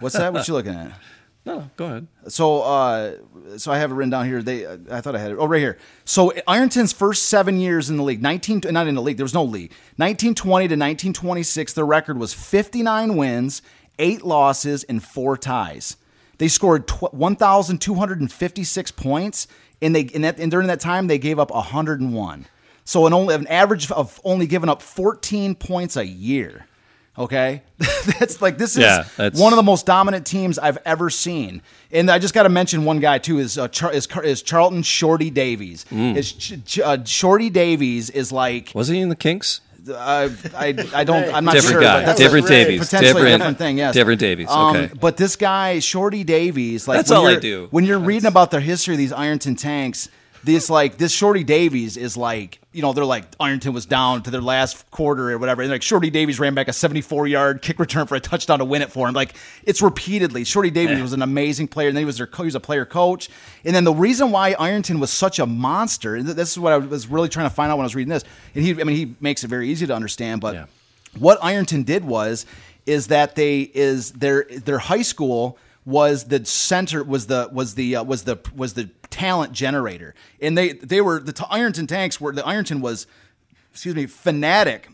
what's 0.00 0.16
that? 0.16 0.32
What 0.32 0.46
you 0.48 0.54
looking 0.54 0.74
at? 0.74 0.92
No, 1.46 1.68
go 1.76 1.84
ahead. 1.84 2.06
So, 2.28 2.62
uh, 2.62 3.16
so 3.58 3.70
I 3.70 3.76
have 3.76 3.90
it 3.90 3.94
written 3.94 4.08
down 4.08 4.24
here. 4.24 4.42
They, 4.42 4.66
I 4.66 5.02
thought 5.02 5.14
I 5.14 5.18
had 5.18 5.32
it. 5.32 5.36
Oh, 5.38 5.44
right 5.46 5.60
here. 5.60 5.76
So 6.06 6.32
Ironton's 6.48 6.94
first 6.94 7.24
seven 7.24 7.58
years 7.60 7.90
in 7.90 7.98
the 7.98 8.02
league, 8.02 8.22
nineteen, 8.22 8.62
not 8.70 8.86
in 8.86 8.94
the 8.94 9.02
league. 9.02 9.18
There 9.18 9.26
was 9.26 9.34
no 9.34 9.44
league. 9.44 9.70
Nineteen 9.98 10.34
twenty 10.34 10.68
to 10.68 10.76
nineteen 10.78 11.12
twenty 11.12 11.42
six. 11.42 11.74
Their 11.74 11.84
record 11.84 12.16
was 12.16 12.32
fifty 12.32 12.82
nine 12.82 13.14
wins, 13.16 13.60
eight 13.98 14.22
losses, 14.24 14.84
and 14.84 15.02
four 15.02 15.36
ties. 15.36 15.96
They 16.38 16.48
scored 16.48 16.88
tw- 16.88 17.12
one 17.14 17.36
thousand 17.36 17.78
two 17.78 17.94
hundred 17.94 18.20
and 18.20 18.30
fifty 18.32 18.64
six 18.64 18.90
points, 18.90 19.46
and 19.80 19.94
they 19.94 20.08
and, 20.14 20.24
that, 20.24 20.38
and 20.38 20.50
during 20.50 20.66
that 20.68 20.80
time 20.80 21.06
they 21.06 21.18
gave 21.18 21.38
up 21.38 21.50
hundred 21.50 22.00
and 22.00 22.12
one. 22.14 22.46
So 22.84 23.06
an 23.06 23.12
only 23.12 23.34
an 23.34 23.46
average 23.46 23.90
of 23.90 24.20
only 24.24 24.46
giving 24.46 24.68
up 24.68 24.82
fourteen 24.82 25.54
points 25.54 25.96
a 25.96 26.06
year. 26.06 26.66
Okay, 27.16 27.62
that's 28.18 28.42
like 28.42 28.58
this 28.58 28.72
is 28.76 28.78
Yeah, 28.82 29.04
one 29.34 29.52
of 29.52 29.56
the 29.56 29.62
most 29.62 29.86
dominant 29.86 30.26
teams 30.26 30.58
I've 30.58 30.78
ever 30.84 31.10
seen. 31.10 31.62
And 31.92 32.10
I 32.10 32.18
just 32.18 32.34
got 32.34 32.42
to 32.42 32.48
mention 32.48 32.84
one 32.84 32.98
guy 32.98 33.18
too 33.18 33.38
is 33.38 33.56
uh, 33.56 33.68
Char- 33.68 33.92
is, 33.92 34.08
Car- 34.08 34.24
is 34.24 34.42
Charlton 34.42 34.82
Shorty 34.82 35.30
Davies. 35.30 35.86
Mm. 35.92 36.16
Is 36.16 36.32
Ch- 36.32 36.54
Ch- 36.66 36.80
uh, 36.80 37.04
Shorty 37.04 37.50
Davies 37.50 38.10
is 38.10 38.32
like 38.32 38.72
Was 38.74 38.88
he 38.88 38.98
in 38.98 39.10
the 39.10 39.14
Kinks? 39.16 39.60
I 39.92 40.30
I 40.94 41.04
don't 41.04 41.34
I'm 41.34 41.44
not 41.44 41.52
Different 41.54 41.72
sure. 41.74 41.80
guy. 41.80 42.00
but 42.00 42.06
that's 42.06 42.18
Different 42.18 42.46
a, 42.46 42.48
Davies. 42.48 42.80
Potentially 42.80 43.08
Different- 43.12 43.28
a 43.34 43.38
different 43.38 43.58
thing. 43.58 43.78
Yes, 43.78 43.94
different 43.94 44.20
Davies. 44.20 44.48
Um, 44.50 44.76
Okay. 44.76 44.90
but 45.00 45.16
this 45.16 45.36
guy 45.36 45.78
Shorty 45.80 46.24
Davies, 46.24 46.86
like 46.88 46.98
That's 46.98 47.10
when 47.10 47.18
all 47.18 47.26
I 47.26 47.30
you're- 47.30 47.40
do. 47.40 47.68
When 47.70 47.84
you're 47.84 47.98
reading 47.98 48.26
about 48.26 48.50
the 48.50 48.60
history 48.60 48.94
of 48.94 48.98
these 48.98 49.12
Ironton 49.12 49.56
tanks. 49.56 50.08
This 50.44 50.68
like 50.68 50.98
this 50.98 51.10
Shorty 51.12 51.42
Davies 51.44 51.96
is 51.96 52.16
like 52.16 52.58
you 52.72 52.82
know 52.82 52.92
they're 52.92 53.04
like 53.04 53.24
Ironton 53.40 53.72
was 53.72 53.86
down 53.86 54.22
to 54.24 54.30
their 54.30 54.42
last 54.42 54.90
quarter 54.90 55.30
or 55.30 55.38
whatever 55.38 55.62
and 55.62 55.70
like 55.70 55.82
Shorty 55.82 56.10
Davies 56.10 56.38
ran 56.38 56.54
back 56.54 56.68
a 56.68 56.72
74 56.72 57.26
yard 57.28 57.62
kick 57.62 57.78
return 57.78 58.06
for 58.06 58.14
a 58.16 58.20
touchdown 58.20 58.58
to 58.58 58.64
win 58.64 58.82
it 58.82 58.90
for 58.92 59.08
him 59.08 59.14
like 59.14 59.34
it's 59.62 59.80
repeatedly 59.80 60.44
Shorty 60.44 60.70
Davies 60.70 61.00
was 61.00 61.12
an 61.14 61.22
amazing 61.22 61.68
player 61.68 61.88
and 61.88 61.96
then 61.96 62.02
he 62.02 62.04
was 62.04 62.18
their 62.18 62.26
co- 62.26 62.42
he 62.42 62.46
was 62.48 62.54
a 62.56 62.60
player 62.60 62.84
coach 62.84 63.30
and 63.64 63.74
then 63.74 63.84
the 63.84 63.94
reason 63.94 64.32
why 64.32 64.54
Ironton 64.58 65.00
was 65.00 65.10
such 65.10 65.38
a 65.38 65.46
monster 65.46 66.16
and 66.16 66.26
this 66.26 66.50
is 66.50 66.58
what 66.58 66.72
I 66.72 66.78
was 66.78 67.06
really 67.06 67.28
trying 67.28 67.48
to 67.48 67.54
find 67.54 67.70
out 67.72 67.78
when 67.78 67.84
I 67.84 67.86
was 67.86 67.94
reading 67.94 68.10
this 68.10 68.24
and 68.54 68.64
he 68.64 68.72
I 68.72 68.84
mean 68.84 68.96
he 68.96 69.14
makes 69.20 69.44
it 69.44 69.48
very 69.48 69.68
easy 69.70 69.86
to 69.86 69.94
understand 69.94 70.40
but 70.42 70.54
Yeah. 70.54 70.66
what 71.18 71.38
Ironton 71.42 71.84
did 71.84 72.04
was 72.04 72.44
is 72.86 73.06
that 73.06 73.34
they 73.34 73.60
is 73.72 74.10
their 74.12 74.44
their 74.50 74.78
high 74.78 75.02
school 75.02 75.56
was 75.86 76.24
the 76.24 76.44
center 76.46 77.04
was 77.04 77.26
the 77.26 77.48
was 77.52 77.74
the 77.76 77.96
uh, 77.96 78.02
was 78.02 78.24
the 78.24 78.38
was 78.56 78.72
the 78.74 78.88
talent 79.14 79.52
generator. 79.52 80.12
And 80.40 80.58
they 80.58 80.72
they 80.72 81.00
were 81.00 81.20
the 81.20 81.32
t- 81.32 81.44
Ironton 81.48 81.86
tanks 81.86 82.20
were 82.20 82.32
the 82.32 82.44
Ironton 82.44 82.80
was 82.80 83.06
excuse 83.70 83.94
me 83.94 84.06
fanatic 84.06 84.88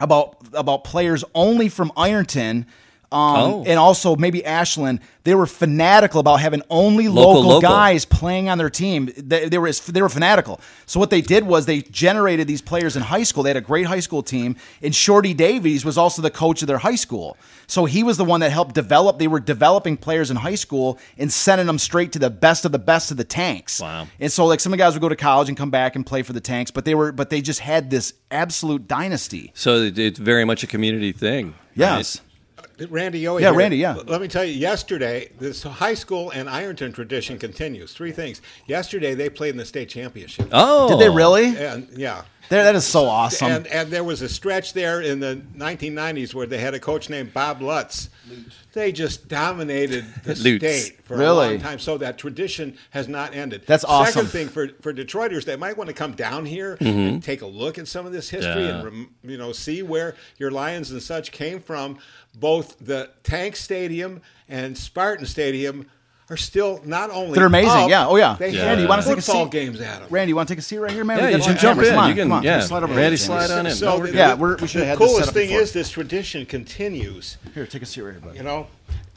about 0.00 0.36
about 0.52 0.84
players 0.84 1.24
only 1.34 1.70
from 1.70 1.90
Ironton 1.96 2.66
um, 3.14 3.36
Oh. 3.40 3.64
and 3.66 3.78
also 3.78 4.16
maybe 4.16 4.44
Ashland. 4.44 5.00
They 5.22 5.34
were 5.34 5.46
fanatical 5.46 6.20
about 6.20 6.40
having 6.40 6.60
only 6.68 7.08
Local, 7.08 7.34
local, 7.36 7.42
local. 7.48 7.60
guys 7.62 8.04
playing 8.04 8.50
on 8.50 8.58
their 8.58 8.68
team. 8.68 9.10
They, 9.16 9.48
they 9.48 9.56
were 9.56 9.72
they 9.72 10.02
were 10.02 10.10
fanatical. 10.10 10.60
So 10.84 11.00
what 11.00 11.08
they 11.08 11.22
did 11.22 11.46
was 11.46 11.64
they 11.64 11.80
generated 11.80 12.46
these 12.46 12.60
players 12.60 12.94
in 12.94 13.02
high 13.02 13.22
school. 13.22 13.42
They 13.42 13.48
had 13.48 13.56
a 13.56 13.62
great 13.62 13.86
high 13.86 14.00
school 14.00 14.22
team, 14.22 14.56
and 14.82 14.94
Shorty 14.94 15.32
Davies 15.32 15.82
was 15.82 15.96
also 15.96 16.20
the 16.20 16.30
coach 16.30 16.60
of 16.60 16.68
their 16.68 16.76
high 16.76 16.96
school. 16.96 17.38
So 17.66 17.86
he 17.86 18.02
was 18.02 18.18
the 18.18 18.24
one 18.26 18.40
that 18.40 18.52
helped 18.52 18.74
develop. 18.74 19.18
They 19.18 19.28
were 19.28 19.40
developing 19.40 19.96
players 19.96 20.30
in 20.30 20.36
high 20.36 20.56
school 20.56 20.98
and 21.16 21.32
sending 21.32 21.66
them 21.66 21.78
straight 21.78 22.12
to 22.12 22.18
the 22.18 22.28
best 22.28 22.66
of 22.66 22.72
the 22.72 22.78
best 22.78 23.10
of 23.10 23.16
the 23.16 23.24
tanks. 23.24 23.80
Wow. 23.80 24.06
And 24.20 24.30
so 24.30 24.44
like 24.44 24.60
some 24.60 24.74
of 24.74 24.78
the 24.78 24.82
guys 24.84 24.92
would 24.92 25.00
go 25.00 25.08
to 25.08 25.16
college 25.16 25.48
and 25.48 25.56
come 25.56 25.70
back 25.70 25.96
and 25.96 26.04
play 26.04 26.22
for 26.22 26.34
the 26.34 26.40
tanks, 26.42 26.70
but 26.70 26.84
they 26.84 26.94
were 26.94 27.12
but 27.12 27.30
they 27.30 27.40
just 27.40 27.60
had 27.60 27.88
this 27.88 28.12
absolute 28.30 28.86
dynasty. 28.86 29.52
So 29.54 29.90
it's 29.94 30.18
very 30.18 30.44
much 30.44 30.62
a 30.62 30.66
community 30.66 31.12
thing. 31.12 31.54
Yes. 31.74 32.20
Randy 32.88 33.22
Yohe. 33.22 33.40
Yeah, 33.40 33.50
here. 33.50 33.58
Randy, 33.58 33.76
yeah. 33.76 33.94
Let 33.94 34.20
me 34.20 34.28
tell 34.28 34.44
you, 34.44 34.52
yesterday, 34.52 35.30
this 35.38 35.62
high 35.62 35.94
school 35.94 36.30
and 36.30 36.48
Ironton 36.48 36.92
tradition 36.92 37.38
continues. 37.38 37.92
Three 37.92 38.12
things. 38.12 38.42
Yesterday, 38.66 39.14
they 39.14 39.28
played 39.30 39.50
in 39.50 39.56
the 39.56 39.64
state 39.64 39.88
championship. 39.88 40.48
Oh, 40.52 40.88
Did 40.88 40.98
they 40.98 41.08
really? 41.14 41.56
And 41.56 41.88
yeah. 41.96 42.22
There, 42.50 42.62
that 42.62 42.74
is 42.74 42.84
so 42.84 43.06
awesome. 43.06 43.50
And, 43.50 43.66
and 43.68 43.90
there 43.90 44.04
was 44.04 44.20
a 44.20 44.28
stretch 44.28 44.74
there 44.74 45.00
in 45.00 45.18
the 45.18 45.40
1990s 45.56 46.34
where 46.34 46.46
they 46.46 46.58
had 46.58 46.74
a 46.74 46.78
coach 46.78 47.08
named 47.08 47.32
Bob 47.32 47.62
Lutz. 47.62 48.10
They 48.74 48.92
just 48.92 49.28
dominated 49.28 50.04
the 50.24 50.34
Lutz. 50.34 50.40
state 50.90 51.00
for 51.04 51.14
a 51.22 51.32
long 51.32 51.58
time. 51.58 51.78
So 51.78 51.96
that 51.98 52.18
tradition 52.18 52.76
has 52.90 53.08
not 53.08 53.34
ended. 53.34 53.62
That's 53.66 53.82
awesome. 53.84 54.26
Second 54.26 54.28
thing 54.30 54.48
for, 54.48 54.68
for 54.82 54.92
Detroiters, 54.92 55.46
they 55.46 55.56
might 55.56 55.78
want 55.78 55.88
to 55.88 55.94
come 55.94 56.12
down 56.12 56.44
here 56.44 56.76
and 56.80 57.22
take 57.22 57.40
a 57.40 57.46
look 57.46 57.78
at 57.78 57.88
some 57.88 58.04
of 58.04 58.12
this 58.12 58.28
history 58.28 58.44
Mm-hmm. 58.64 58.86
Yeah. 58.88 58.88
and 58.88 59.08
you 59.32 59.38
know 59.38 59.52
see 59.52 59.82
where 59.82 60.14
your 60.36 60.50
Lions 60.50 60.90
and 60.90 61.02
such 61.02 61.32
came 61.32 61.60
from. 61.60 61.98
Both 62.34 62.76
the 62.80 63.10
Tank 63.22 63.56
Stadium 63.56 64.20
and 64.48 64.76
Spartan 64.76 65.26
Stadium 65.26 65.86
are 66.30 66.36
still 66.38 66.80
not 66.84 67.10
only 67.10 67.34
They're 67.34 67.46
amazing. 67.46 67.70
up, 67.70 67.90
Yeah. 67.90 68.06
Oh, 68.08 68.16
yeah. 68.16 68.34
They 68.38 68.48
Yeah. 68.48 68.60
have 68.60 68.66
Randy, 68.68 68.82
you 68.84 68.88
wanna 68.88 69.02
take 69.02 69.18
a 69.18 69.22
football 69.22 69.44
seat? 69.44 69.52
games 69.52 69.80
at 69.80 70.00
them. 70.00 70.06
Randy, 70.10 70.30
you 70.30 70.36
want 70.36 70.48
to 70.48 70.54
take 70.54 70.58
a 70.58 70.62
seat 70.62 70.78
right 70.78 70.90
here, 70.90 71.04
man? 71.04 71.18
Yeah, 71.18 71.26
We 71.26 71.32
you 71.32 71.38
got 71.38 71.46
should 71.46 71.58
jump 71.58 71.82
in. 71.82 71.90
Come 71.90 71.98
on, 71.98 72.08
You 72.08 72.14
can- 72.14 72.22
come 72.24 72.32
on. 72.32 72.42
yeah. 72.42 72.60
Slide 72.60 72.82
over 72.82 72.94
Randy, 72.94 73.16
slide 73.18 73.50
on 73.50 73.66
in. 73.66 73.74
So 73.74 73.86
No, 73.86 73.98
we're 73.98 74.06
the- 74.10 74.16
Yeah, 74.16 74.34
we're- 74.34 74.56
we 74.60 74.66
should've 74.66 74.80
the 74.80 74.86
had 74.86 74.98
this 74.98 75.06
set 75.06 75.12
coolest 75.12 75.28
up 75.28 75.34
thing 75.34 75.48
before. 75.48 75.62
is 75.62 75.72
this 75.72 75.90
tradition 75.90 76.46
continues. 76.46 77.36
Here, 77.52 77.66
take 77.66 77.82
a 77.82 77.86
seat 77.86 78.00
right 78.00 78.12
here, 78.12 78.20
buddy. 78.20 78.38
You 78.38 78.42
know, 78.44 78.68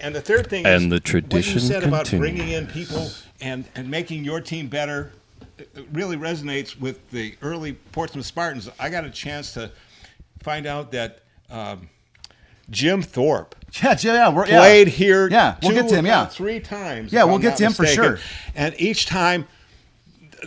and 0.02 0.14
the 0.14 0.20
third 0.22 0.50
thing 0.50 0.66
And 0.66 0.94
is 0.94 1.02
the 1.02 1.22
what 1.30 1.48
you 1.48 1.60
said 1.60 1.84
about 1.86 2.10
bringing 2.12 2.50
in 2.50 2.68
people 2.68 3.10
and 3.40 3.64
and 3.76 3.90
making 3.90 4.26
your 4.26 4.42
team 4.42 4.68
better. 4.68 5.12
It 5.58 5.70
it 5.76 5.86
really 5.94 6.18
resonates 6.18 6.78
with 6.80 7.10
the 7.12 7.36
early 7.42 7.74
Portsmouth 7.94 8.26
Spartans. 8.26 8.70
I 8.80 8.90
got 8.90 9.06
a 9.06 9.10
chance 9.10 9.54
to 9.54 9.72
find 10.44 10.68
out 10.68 10.92
that 10.92 11.20
um, 11.50 11.88
Jim 12.70 13.02
Thorpe 13.02 13.56
Yeah, 13.82 13.96
yeah, 14.00 14.14
yeah, 14.14 14.30
we're, 14.30 14.48
yeah. 14.48 14.60
played 14.60 14.88
here. 14.88 15.30
Yeah, 15.30 15.58
we'll 15.62 15.72
two, 15.72 15.78
get 15.78 15.90
to 15.90 15.96
him. 15.96 16.06
Yeah, 16.06 16.26
three 16.26 16.60
times. 16.60 17.12
Yeah, 17.12 17.24
we'll 17.26 17.40
get 17.40 17.58
to 17.58 17.66
him 17.66 17.74
for 17.74 17.86
sure. 17.86 18.20
And 18.56 18.74
each 18.80 19.06
time, 19.06 19.48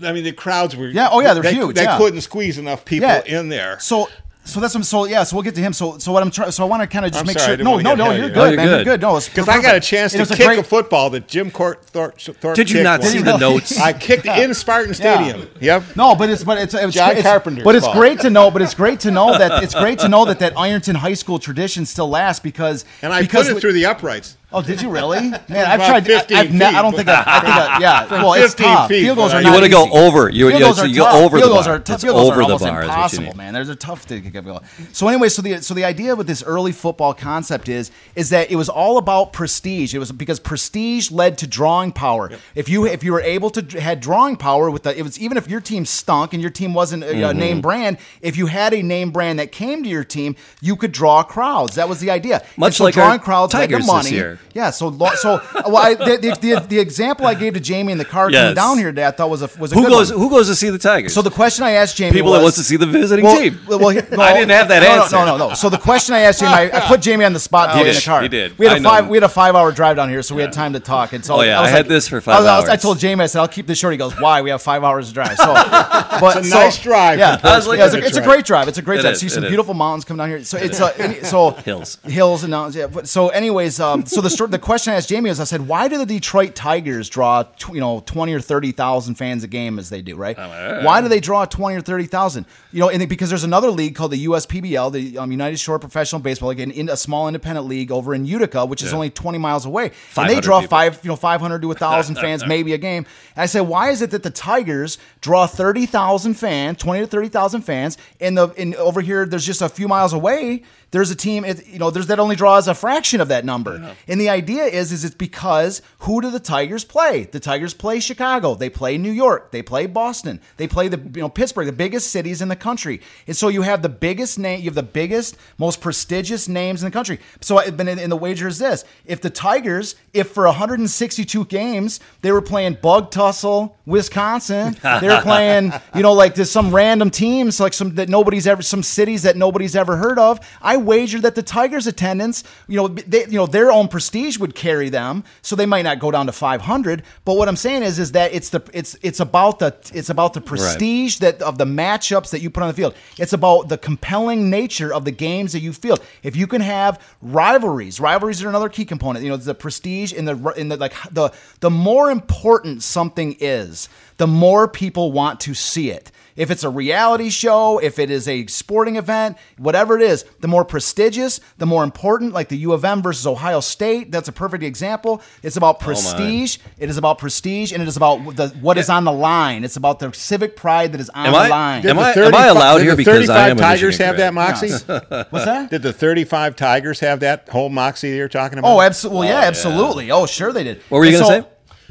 I 0.02 0.12
mean, 0.12 0.24
the 0.24 0.32
crowds 0.32 0.76
were. 0.76 0.88
Yeah, 0.88 1.08
oh, 1.10 1.20
yeah, 1.20 1.34
they're 1.34 1.42
they, 1.42 1.54
huge, 1.54 1.76
They 1.76 1.84
yeah. 1.84 1.98
couldn't 1.98 2.20
squeeze 2.22 2.58
enough 2.58 2.84
people 2.84 3.08
yeah. 3.08 3.22
in 3.24 3.48
there. 3.48 3.78
So, 3.78 4.08
so 4.50 4.60
that's 4.60 4.74
what- 4.74 4.84
so 4.84 5.04
yeah. 5.06 5.22
So 5.24 5.36
we'll 5.36 5.42
get 5.42 5.54
to 5.54 5.60
him. 5.60 5.72
So, 5.72 5.98
so 5.98 6.12
what 6.12 6.22
I'm 6.22 6.30
trying. 6.30 6.50
So 6.50 6.64
I 6.64 6.66
want 6.68 6.82
to 6.82 6.86
kind 6.86 7.04
of 7.06 7.12
just 7.12 7.22
I'm 7.22 7.26
make 7.26 7.38
sorry, 7.38 7.56
sure. 7.56 7.64
No, 7.64 7.78
no, 7.78 7.94
no. 7.94 8.10
You're 8.12 8.26
of 8.26 8.34
good, 8.34 8.50
you. 8.52 8.56
No, 8.56 8.56
man. 8.56 8.66
you're 8.66 8.74
You're 8.76 8.84
good. 8.84 8.84
good. 8.84 9.00
No, 9.00 9.18
Because 9.20 9.48
I 9.48 9.62
got 9.62 9.76
a 9.76 9.80
chance 9.80 10.12
to 10.12 10.22
a 10.22 10.26
kick 10.26 10.58
a, 10.58 10.62
football 10.62 11.10
that 11.10 11.28
Jim 11.28 11.50
Court 11.50 11.84
Thorpe, 11.86 12.18
Thorpe 12.20 12.56
Did 12.56 12.70
you 12.70 12.82
not 12.82 13.00
once. 13.00 13.12
see 13.12 13.22
the 13.22 13.36
notes? 13.46 13.78
I 13.78 13.92
kicked 13.92 14.26
in 14.26 14.52
Spartan 14.54 14.94
Stadium. 15.02 15.48
Yep. 15.60 15.96
No, 15.96 16.14
but 16.14 16.28
it's 16.30 16.44
but 16.44 16.58
it's, 16.58 16.74
it's 16.74 16.94
John 16.94 17.08
great- 17.10 17.18
it's- 17.18 17.24
Carpenter's 17.24 17.64
But 17.64 17.74
it's 17.76 17.84
fault. 17.86 17.96
great 17.96 18.20
to 18.20 18.30
know. 18.30 18.50
But 18.50 18.62
it's 18.62 18.74
great 18.74 19.00
to 19.00 19.10
know 19.10 19.36
that 19.38 19.62
it's 19.62 19.74
great 19.74 19.98
to 20.00 20.08
know 20.08 20.24
that 20.24 20.38
that 20.40 20.54
Ironton 20.58 20.96
High 20.96 21.14
School 21.14 21.38
tradition 21.38 21.86
still 21.86 22.08
lasts 22.08 22.40
because 22.42 22.84
And 23.02 23.12
I 23.12 23.20
because 23.22 23.46
put 23.46 23.50
it 23.52 23.54
we- 23.54 23.60
through 23.60 23.72
the 23.74 23.86
uprights. 23.86 24.36
Oh, 24.52 24.62
did 24.62 24.82
you 24.82 24.90
really? 24.90 25.20
Man, 25.30 25.40
I've 25.50 25.86
tried. 25.86 26.04
15 26.04 26.36
I've 26.36 26.52
ne- 26.52 26.64
I 26.64 26.82
don't 26.82 26.94
think 26.96 27.08
I, 27.08 27.22
I 27.24 27.40
think 27.40 27.54
I, 27.54 27.78
yeah. 27.80 28.10
Well, 28.22 28.34
it's 28.34 28.52
tough. 28.54 28.88
feet, 28.88 29.02
Field 29.02 29.16
goals 29.16 29.32
are 29.32 29.40
You 29.40 29.52
want 29.52 29.62
to 29.64 29.70
go 29.70 29.86
easy. 29.86 29.96
over. 29.96 30.28
You, 30.28 30.48
Field 30.48 30.58
you, 30.60 30.64
goals 30.66 30.76
so 30.78 30.82
are 30.82 30.86
you 30.88 30.96
go 30.96 31.08
over 31.24 31.36
field 31.38 31.50
the 31.50 31.54
goals 31.54 31.66
bar. 31.66 31.74
Are, 31.76 31.78
tough. 31.78 31.94
It's 31.94 32.04
field 32.04 32.16
goals 32.16 32.30
over 32.30 32.40
are 32.40 32.46
the 32.46 32.52
almost 32.54 32.64
bar. 32.64 32.82
is 32.82 32.88
what 32.88 32.94
you 32.94 32.96
impossible, 32.96 33.36
man. 33.36 33.54
There's 33.54 33.68
a 33.68 33.76
tough 33.76 34.02
thing 34.02 34.22
to 34.24 34.30
get 34.30 34.44
goal. 34.44 34.60
So 34.92 35.06
anyway, 35.06 35.28
so 35.28 35.40
the 35.42 35.62
so 35.62 35.72
the 35.74 35.84
idea 35.84 36.16
with 36.16 36.26
this 36.26 36.42
early 36.42 36.72
football 36.72 37.14
concept 37.14 37.68
is 37.68 37.92
is 38.16 38.30
that 38.30 38.50
it 38.50 38.56
was 38.56 38.68
all 38.68 38.98
about 38.98 39.32
prestige. 39.32 39.94
It 39.94 40.00
was 40.00 40.10
because 40.10 40.40
prestige 40.40 41.12
led 41.12 41.38
to 41.38 41.46
drawing 41.46 41.92
power. 41.92 42.30
If 42.56 42.68
you 42.68 42.86
if 42.86 43.04
you 43.04 43.12
were 43.12 43.20
able 43.22 43.50
to 43.50 43.80
had 43.80 44.00
drawing 44.00 44.34
power 44.34 44.68
with 44.68 44.82
the 44.82 44.98
it 44.98 45.02
was 45.02 45.20
even 45.20 45.36
if 45.36 45.48
your 45.48 45.60
team 45.60 45.86
stunk 45.86 46.32
and 46.32 46.42
your 46.42 46.50
team 46.50 46.74
wasn't 46.74 47.04
a, 47.04 47.10
Mm-hmm. 47.20 47.24
a 47.30 47.34
name 47.34 47.60
brand, 47.60 47.98
if 48.20 48.36
you 48.36 48.46
had 48.46 48.74
a 48.74 48.82
name 48.82 49.10
brand 49.12 49.38
that 49.38 49.52
came 49.52 49.84
to 49.84 49.88
your 49.88 50.04
team, 50.04 50.34
you 50.60 50.74
could 50.74 50.90
draw 50.90 51.22
crowds. 51.22 51.76
That 51.76 51.88
was 51.88 52.00
the 52.00 52.10
idea. 52.10 52.44
Much 52.56 52.74
so 52.78 52.84
like 52.84 52.96
our 52.96 53.04
drawing 53.04 53.20
crowds 53.20 53.54
led 53.54 53.60
to 53.60 53.66
Tigers 53.74 53.86
this 53.86 53.92
money. 53.92 54.10
year. 54.10 54.38
Yeah. 54.54 54.70
So 54.70 54.88
lo- 54.88 55.10
so 55.14 55.40
well, 55.66 55.76
I, 55.76 55.94
the, 55.94 56.16
the, 56.20 56.38
the, 56.40 56.66
the 56.68 56.78
example 56.80 57.26
I 57.26 57.34
gave 57.34 57.54
to 57.54 57.60
Jamie 57.60 57.92
in 57.92 57.98
the 57.98 58.04
car 58.04 58.30
Yes. 58.30 58.40
coming 58.42 58.54
down 58.56 58.78
here 58.78 58.88
today, 58.88 59.06
I 59.06 59.10
thought 59.12 59.30
was 59.30 59.42
a 59.42 59.50
was 59.60 59.72
a 59.72 59.74
Who 59.76 59.82
good 59.82 59.90
goes? 59.90 60.10
one. 60.12 60.20
Who 60.20 60.30
goes 60.30 60.48
to 60.48 60.54
see 60.56 60.70
the 60.70 60.78
Tigers? 60.78 61.14
So 61.14 61.22
the 61.22 61.30
question 61.30 61.64
I 61.64 61.72
asked 61.72 61.96
Jamie 61.96 62.12
People 62.12 62.30
was, 62.32 62.38
that 62.40 62.42
wants 62.44 62.56
to 62.58 62.64
see 62.64 62.76
the 62.76 62.86
visiting 62.86 63.24
well, 63.24 63.38
team. 63.38 63.60
Well, 63.68 63.78
well, 63.78 63.94
no, 64.10 64.20
I 64.22 64.32
didn't 64.34 64.50
have 64.50 64.68
that 64.68 64.82
no, 64.82 64.88
no, 64.96 65.02
answer. 65.02 65.16
No, 65.16 65.24
no, 65.24 65.48
no. 65.50 65.54
So 65.54 65.68
the 65.68 65.78
question 65.78 66.14
I 66.14 66.20
asked 66.20 66.40
Jamie, 66.40 66.52
I, 66.52 66.70
I 66.78 66.80
put 66.88 67.00
Jamie 67.00 67.24
on 67.24 67.32
the 67.32 67.38
spot 67.40 67.76
in 67.78 67.86
the 67.94 68.02
car. 68.04 68.22
you 68.22 68.28
did. 68.28 68.58
We 68.58 68.66
had 68.66 68.74
I 68.74 68.76
a 68.78 68.80
know. 68.80 68.88
five. 68.90 69.08
We 69.08 69.16
had 69.16 69.24
a 69.24 69.28
five-hour 69.28 69.72
drive 69.72 69.96
down 69.96 70.08
here, 70.08 70.22
so 70.22 70.34
we 70.34 70.42
had 70.42 70.52
time 70.52 70.72
to 70.72 70.80
talk. 70.80 71.12
And 71.12 71.24
so 71.24 71.36
Oh, 71.36 71.42
yeah, 71.42 71.60
was 71.60 71.68
I 71.68 71.76
had 71.76 71.86
this 71.86 72.08
for 72.08 72.20
five 72.20 72.36
I, 72.36 72.38
was- 72.40 72.46
I 72.48 72.56
was- 72.60 72.68
I 72.68 72.72
hours. 72.72 72.82
told 72.82 72.98
Jamie, 72.98 73.22
I 73.22 73.26
said, 73.26 73.40
"I'll 73.40 73.48
keep 73.48 73.66
this 73.66 73.78
short." 73.78 73.92
He 73.92 73.98
goes, 73.98 74.18
"Why? 74.20 74.42
We 74.42 74.50
have 74.50 74.60
five 74.62 74.82
hours 74.84 75.08
to 75.08 75.14
drive." 75.14 75.36
So, 75.36 75.52
but 76.20 76.36
It's 76.38 76.48
a 76.48 76.50
so- 76.50 76.58
nice 76.58 76.82
drive 76.82 77.18
Yeah, 77.18 77.38
I 77.42 77.56
was 77.56 77.66
like- 77.68 77.78
yeah, 77.78 77.86
it's, 77.86 77.94
a, 77.94 77.98
it's 78.04 78.16
a 78.16 78.22
great 78.22 78.44
drive. 78.44 78.68
It's 78.68 78.78
a 78.78 78.82
great 78.82 78.98
It 78.98 79.02
drive. 79.02 79.12
is, 79.14 79.20
See 79.20 79.28
some 79.28 79.44
is. 79.44 79.48
beautiful 79.50 79.74
mountains 79.74 80.04
coming 80.04 80.18
down 80.18 80.28
here. 80.28 80.42
So 80.44 80.58
it's 80.58 80.80
uh, 80.80 80.92
any- 80.98 81.22
so 81.22 81.50
Hills. 81.52 81.98
hills 82.04 82.42
and 82.42 82.50
mountains. 82.50 82.76
Yeah. 82.76 82.86
But, 82.88 83.06
so, 83.08 83.28
anyways, 83.28 83.78
um, 83.80 84.06
so 84.06 84.20
the 84.20 84.29
story, 84.30 84.50
the 84.50 84.58
question 84.58 84.92
I 84.92 84.96
asked 84.96 85.08
Jamie 85.08 85.28
was, 85.30 85.40
I 85.40 85.44
said, 85.44 85.66
"Why 85.68 85.88
do 85.88 85.98
the 85.98 86.06
Detroit 86.06 86.54
Tigers 86.54 87.08
draw 87.08 87.42
tw- 87.42 87.74
you 87.74 87.80
know 87.80 88.00
twenty 88.06 88.32
or 88.34 88.40
thirty 88.40 88.72
thousand 88.72 89.16
fans 89.16 89.44
a 89.44 89.48
game 89.48 89.78
as 89.78 89.90
they 89.90 90.02
do? 90.02 90.16
Right? 90.16 90.36
Why 90.84 91.00
do 91.00 91.08
they 91.08 91.20
draw 91.20 91.44
twenty 91.44 91.76
or 91.76 91.80
thirty 91.80 92.06
thousand? 92.06 92.46
You 92.72 92.80
know, 92.80 92.88
and 92.88 93.08
because 93.08 93.28
there's 93.28 93.44
another 93.44 93.70
league 93.70 93.94
called 93.94 94.12
the 94.12 94.26
USPBL, 94.26 94.92
the 94.92 95.18
um, 95.18 95.30
United 95.30 95.58
Shore 95.58 95.78
Professional 95.78 96.20
Baseball 96.20 96.50
League, 96.50 96.60
in, 96.60 96.70
in 96.70 96.88
a 96.88 96.96
small 96.96 97.28
independent 97.28 97.66
league 97.66 97.90
over 97.92 98.14
in 98.14 98.24
Utica, 98.24 98.64
which 98.66 98.82
is 98.82 98.90
Yeah. 98.90 98.94
only 98.96 99.10
twenty 99.10 99.38
miles 99.38 99.66
away, 99.66 99.92
and 100.16 100.28
they 100.30 100.40
draw 100.40 100.60
people. 100.60 100.70
five, 100.76 101.00
you 101.02 101.08
know, 101.08 101.16
five 101.16 101.40
hundred 101.40 101.62
to 101.62 101.74
thousand 101.74 102.14
fans 102.20 102.46
maybe 102.46 102.72
a 102.72 102.78
game. 102.78 103.06
And 103.36 103.42
I 103.42 103.46
said, 103.46 103.62
why 103.62 103.90
is 103.90 104.02
it 104.02 104.10
that 104.12 104.22
the 104.22 104.30
Tigers 104.30 104.98
draw 105.20 105.46
thirty 105.46 105.86
thousand 105.86 106.34
fans, 106.34 106.78
twenty 106.78 107.00
to 107.00 107.06
thirty 107.06 107.28
thousand 107.28 107.62
fans, 107.62 107.98
and 108.20 108.36
the 108.38 108.48
in 108.56 108.74
over 108.76 109.00
here 109.00 109.26
there's 109.26 109.46
just 109.46 109.62
a 109.62 109.68
few 109.68 109.88
miles 109.88 110.12
away. 110.12 110.62
There's 110.92 111.10
a 111.10 111.14
team, 111.14 111.44
it, 111.44 111.66
you 111.68 111.78
know, 111.78 111.90
there's 111.90 112.08
that 112.08 112.18
only 112.18 112.34
draws 112.34 112.66
a 112.66 112.74
fraction 112.74 113.20
of 113.20 113.28
that 113.28 113.44
number. 113.44 113.94
And 114.08 114.20
the 114.20 114.28
idea 114.28 114.64
is, 114.64 114.90
is 114.90 115.04
it's 115.04 115.14
because 115.14 115.82
who 116.00 116.20
do 116.20 116.30
the 116.30 116.40
Tigers 116.40 116.84
play? 116.84 117.24
The 117.30 117.38
Tigers 117.38 117.74
play 117.74 118.00
Chicago, 118.00 118.54
they 118.56 118.68
play 118.70 118.98
New 118.98 119.12
York, 119.12 119.52
they 119.52 119.62
play 119.62 119.86
Boston, 119.86 120.40
they 120.56 120.66
play 120.66 120.88
the 120.88 120.98
you 120.98 121.20
know 121.22 121.28
Pittsburgh, 121.28 121.66
the 121.66 121.72
biggest 121.72 122.10
cities 122.10 122.42
in 122.42 122.48
the 122.48 122.56
country. 122.56 123.00
And 123.28 123.36
so 123.36 123.46
you 123.48 123.62
have 123.62 123.82
the 123.82 123.88
biggest 123.88 124.38
name, 124.38 124.58
you 124.60 124.64
have 124.66 124.74
the 124.74 124.82
biggest, 124.82 125.36
most 125.58 125.80
prestigious 125.80 126.48
names 126.48 126.82
in 126.82 126.88
the 126.88 126.92
country. 126.92 127.20
So 127.40 127.58
I- 127.58 127.70
but 127.70 127.86
in, 127.86 128.10
the 128.10 128.16
wager 128.16 128.48
is 128.48 128.58
this: 128.58 128.84
if 129.06 129.20
the 129.20 129.30
Tigers, 129.30 129.94
if 130.12 130.30
for 130.30 130.44
162 130.46 131.44
games 131.44 132.00
they 132.22 132.32
were 132.32 132.42
playing 132.42 132.78
Bug 132.82 133.10
Tussle, 133.12 133.76
Wisconsin, 133.86 134.76
they 135.00 135.08
were 135.08 135.20
playing, 135.22 135.72
you 135.94 136.02
know, 136.02 136.12
like 136.14 136.34
there's 136.34 136.50
some 136.50 136.74
random 136.74 137.10
teams, 137.10 137.60
like 137.60 137.72
some 137.74 137.94
that 137.94 138.08
nobody's 138.08 138.46
ever, 138.46 138.62
some 138.62 138.82
cities 138.82 139.22
that 139.22 139.36
nobody's 139.36 139.76
ever 139.76 139.96
heard 139.96 140.18
of. 140.18 140.40
I 140.60 140.78
wager 140.80 141.20
that 141.20 141.34
the 141.34 141.42
Tigers' 141.42 141.86
attendance, 141.86 142.44
you 142.68 142.76
know, 142.76 142.88
they, 142.88 143.24
you 143.26 143.32
know, 143.32 143.46
their 143.46 143.70
own 143.70 143.88
prestige 143.88 144.38
would 144.38 144.54
carry 144.54 144.88
them, 144.88 145.24
so 145.42 145.56
they 145.56 145.66
might 145.66 145.82
not 145.82 145.98
go 145.98 146.10
down 146.10 146.26
to 146.26 146.32
500. 146.32 147.02
But 147.24 147.36
what 147.36 147.48
I'm 147.48 147.56
saying 147.56 147.82
is, 147.82 147.98
is 147.98 148.12
that 148.12 148.32
it's 148.32 148.50
the, 148.50 148.62
it's, 148.72 148.96
it's 149.02 149.20
about 149.20 149.58
the, 149.58 149.74
it's 149.94 150.10
about 150.10 150.34
the 150.34 150.40
prestige 150.40 151.18
that 151.18 151.40
of 151.42 151.58
the 151.58 151.64
matchups 151.64 152.30
that 152.30 152.40
you 152.40 152.50
put 152.50 152.62
on 152.62 152.68
the 152.68 152.74
field. 152.74 152.94
It's 153.18 153.32
about 153.32 153.68
the 153.68 153.78
compelling 153.78 154.50
nature 154.50 154.92
of 154.92 155.04
the 155.04 155.10
games 155.10 155.52
that 155.52 155.60
you 155.60 155.72
field. 155.72 156.00
If 156.22 156.36
you 156.36 156.46
can 156.46 156.60
have 156.60 157.00
rivalries, 157.22 158.00
rivalries 158.00 158.42
are 158.42 158.48
another 158.48 158.68
key 158.68 158.84
component. 158.84 159.24
You 159.24 159.30
know, 159.30 159.36
the 159.36 159.54
prestige 159.54 160.12
in 160.12 160.24
the 160.24 160.36
in 160.56 160.68
the 160.68 160.76
like 160.76 160.94
the 161.10 161.32
the 161.60 161.70
more 161.70 162.10
important 162.10 162.82
something 162.82 163.36
is, 163.40 163.88
the 164.20 164.26
more 164.26 164.68
people 164.68 165.12
want 165.12 165.40
to 165.40 165.54
see 165.54 165.90
it. 165.90 166.12
If 166.36 166.50
it's 166.50 166.62
a 166.62 166.68
reality 166.68 167.30
show, 167.30 167.78
if 167.78 167.98
it 167.98 168.10
is 168.10 168.28
a 168.28 168.46
sporting 168.48 168.96
event, 168.96 169.38
whatever 169.56 169.96
it 169.96 170.02
is, 170.02 170.26
the 170.40 170.46
more 170.48 170.62
prestigious, 170.62 171.40
the 171.56 171.64
more 171.64 171.84
important. 171.84 172.34
Like 172.34 172.50
the 172.50 172.58
U 172.58 172.72
of 172.72 172.84
M 172.84 173.00
versus 173.00 173.26
Ohio 173.26 173.60
State, 173.60 174.12
that's 174.12 174.28
a 174.28 174.32
perfect 174.32 174.62
example. 174.62 175.22
It's 175.42 175.56
about 175.56 175.76
oh, 175.76 175.84
prestige. 175.86 176.58
it 176.78 176.90
is 176.90 176.98
about 176.98 177.16
prestige, 177.16 177.72
and 177.72 177.82
it 177.82 177.88
is 177.88 177.96
about 177.96 178.36
the, 178.36 178.48
what 178.60 178.76
is 178.76 178.90
on 178.90 179.04
the 179.04 179.12
line. 179.12 179.64
It's 179.64 179.76
about 179.76 180.00
the 180.00 180.12
civic 180.12 180.54
pride 180.54 180.92
that 180.92 181.00
is 181.00 181.08
on 181.08 181.26
Am 181.26 181.32
the 181.32 181.38
I- 181.38 181.48
line. 181.48 181.86
am 181.86 181.96
the 181.96 182.02
I- 182.02 182.12
35 182.12 182.56
allowed 182.56 182.82
here 182.82 182.96
because 182.96 183.30
I 183.30 183.48
35 183.48 183.50
am 183.52 183.56
a 183.56 183.60
Tigers 183.60 183.96
have 183.98 184.16
that 184.18 184.34
moxie? 184.34 184.68
What's 185.30 185.46
that? 185.46 185.70
Did 185.70 185.80
the 185.80 185.94
35 185.94 186.56
Tigers 186.56 187.00
have 187.00 187.20
that 187.20 187.48
whole 187.48 187.70
moxie 187.70 188.10
that 188.10 188.16
you're 188.18 188.28
talking 188.28 188.58
about? 188.58 188.70
Oh, 188.70 188.82
absolutely. 188.82 189.28
Well, 189.28 189.38
oh, 189.38 189.40
yeah, 189.40 189.46
absolutely. 189.48 190.10
Oh, 190.10 190.26
sure 190.26 190.52
they 190.52 190.64
did. 190.64 190.82
What 190.90 190.98
were 190.98 191.06
you 191.06 191.12
gonna 191.12 191.24
so- 191.24 191.40
say? 191.40 191.46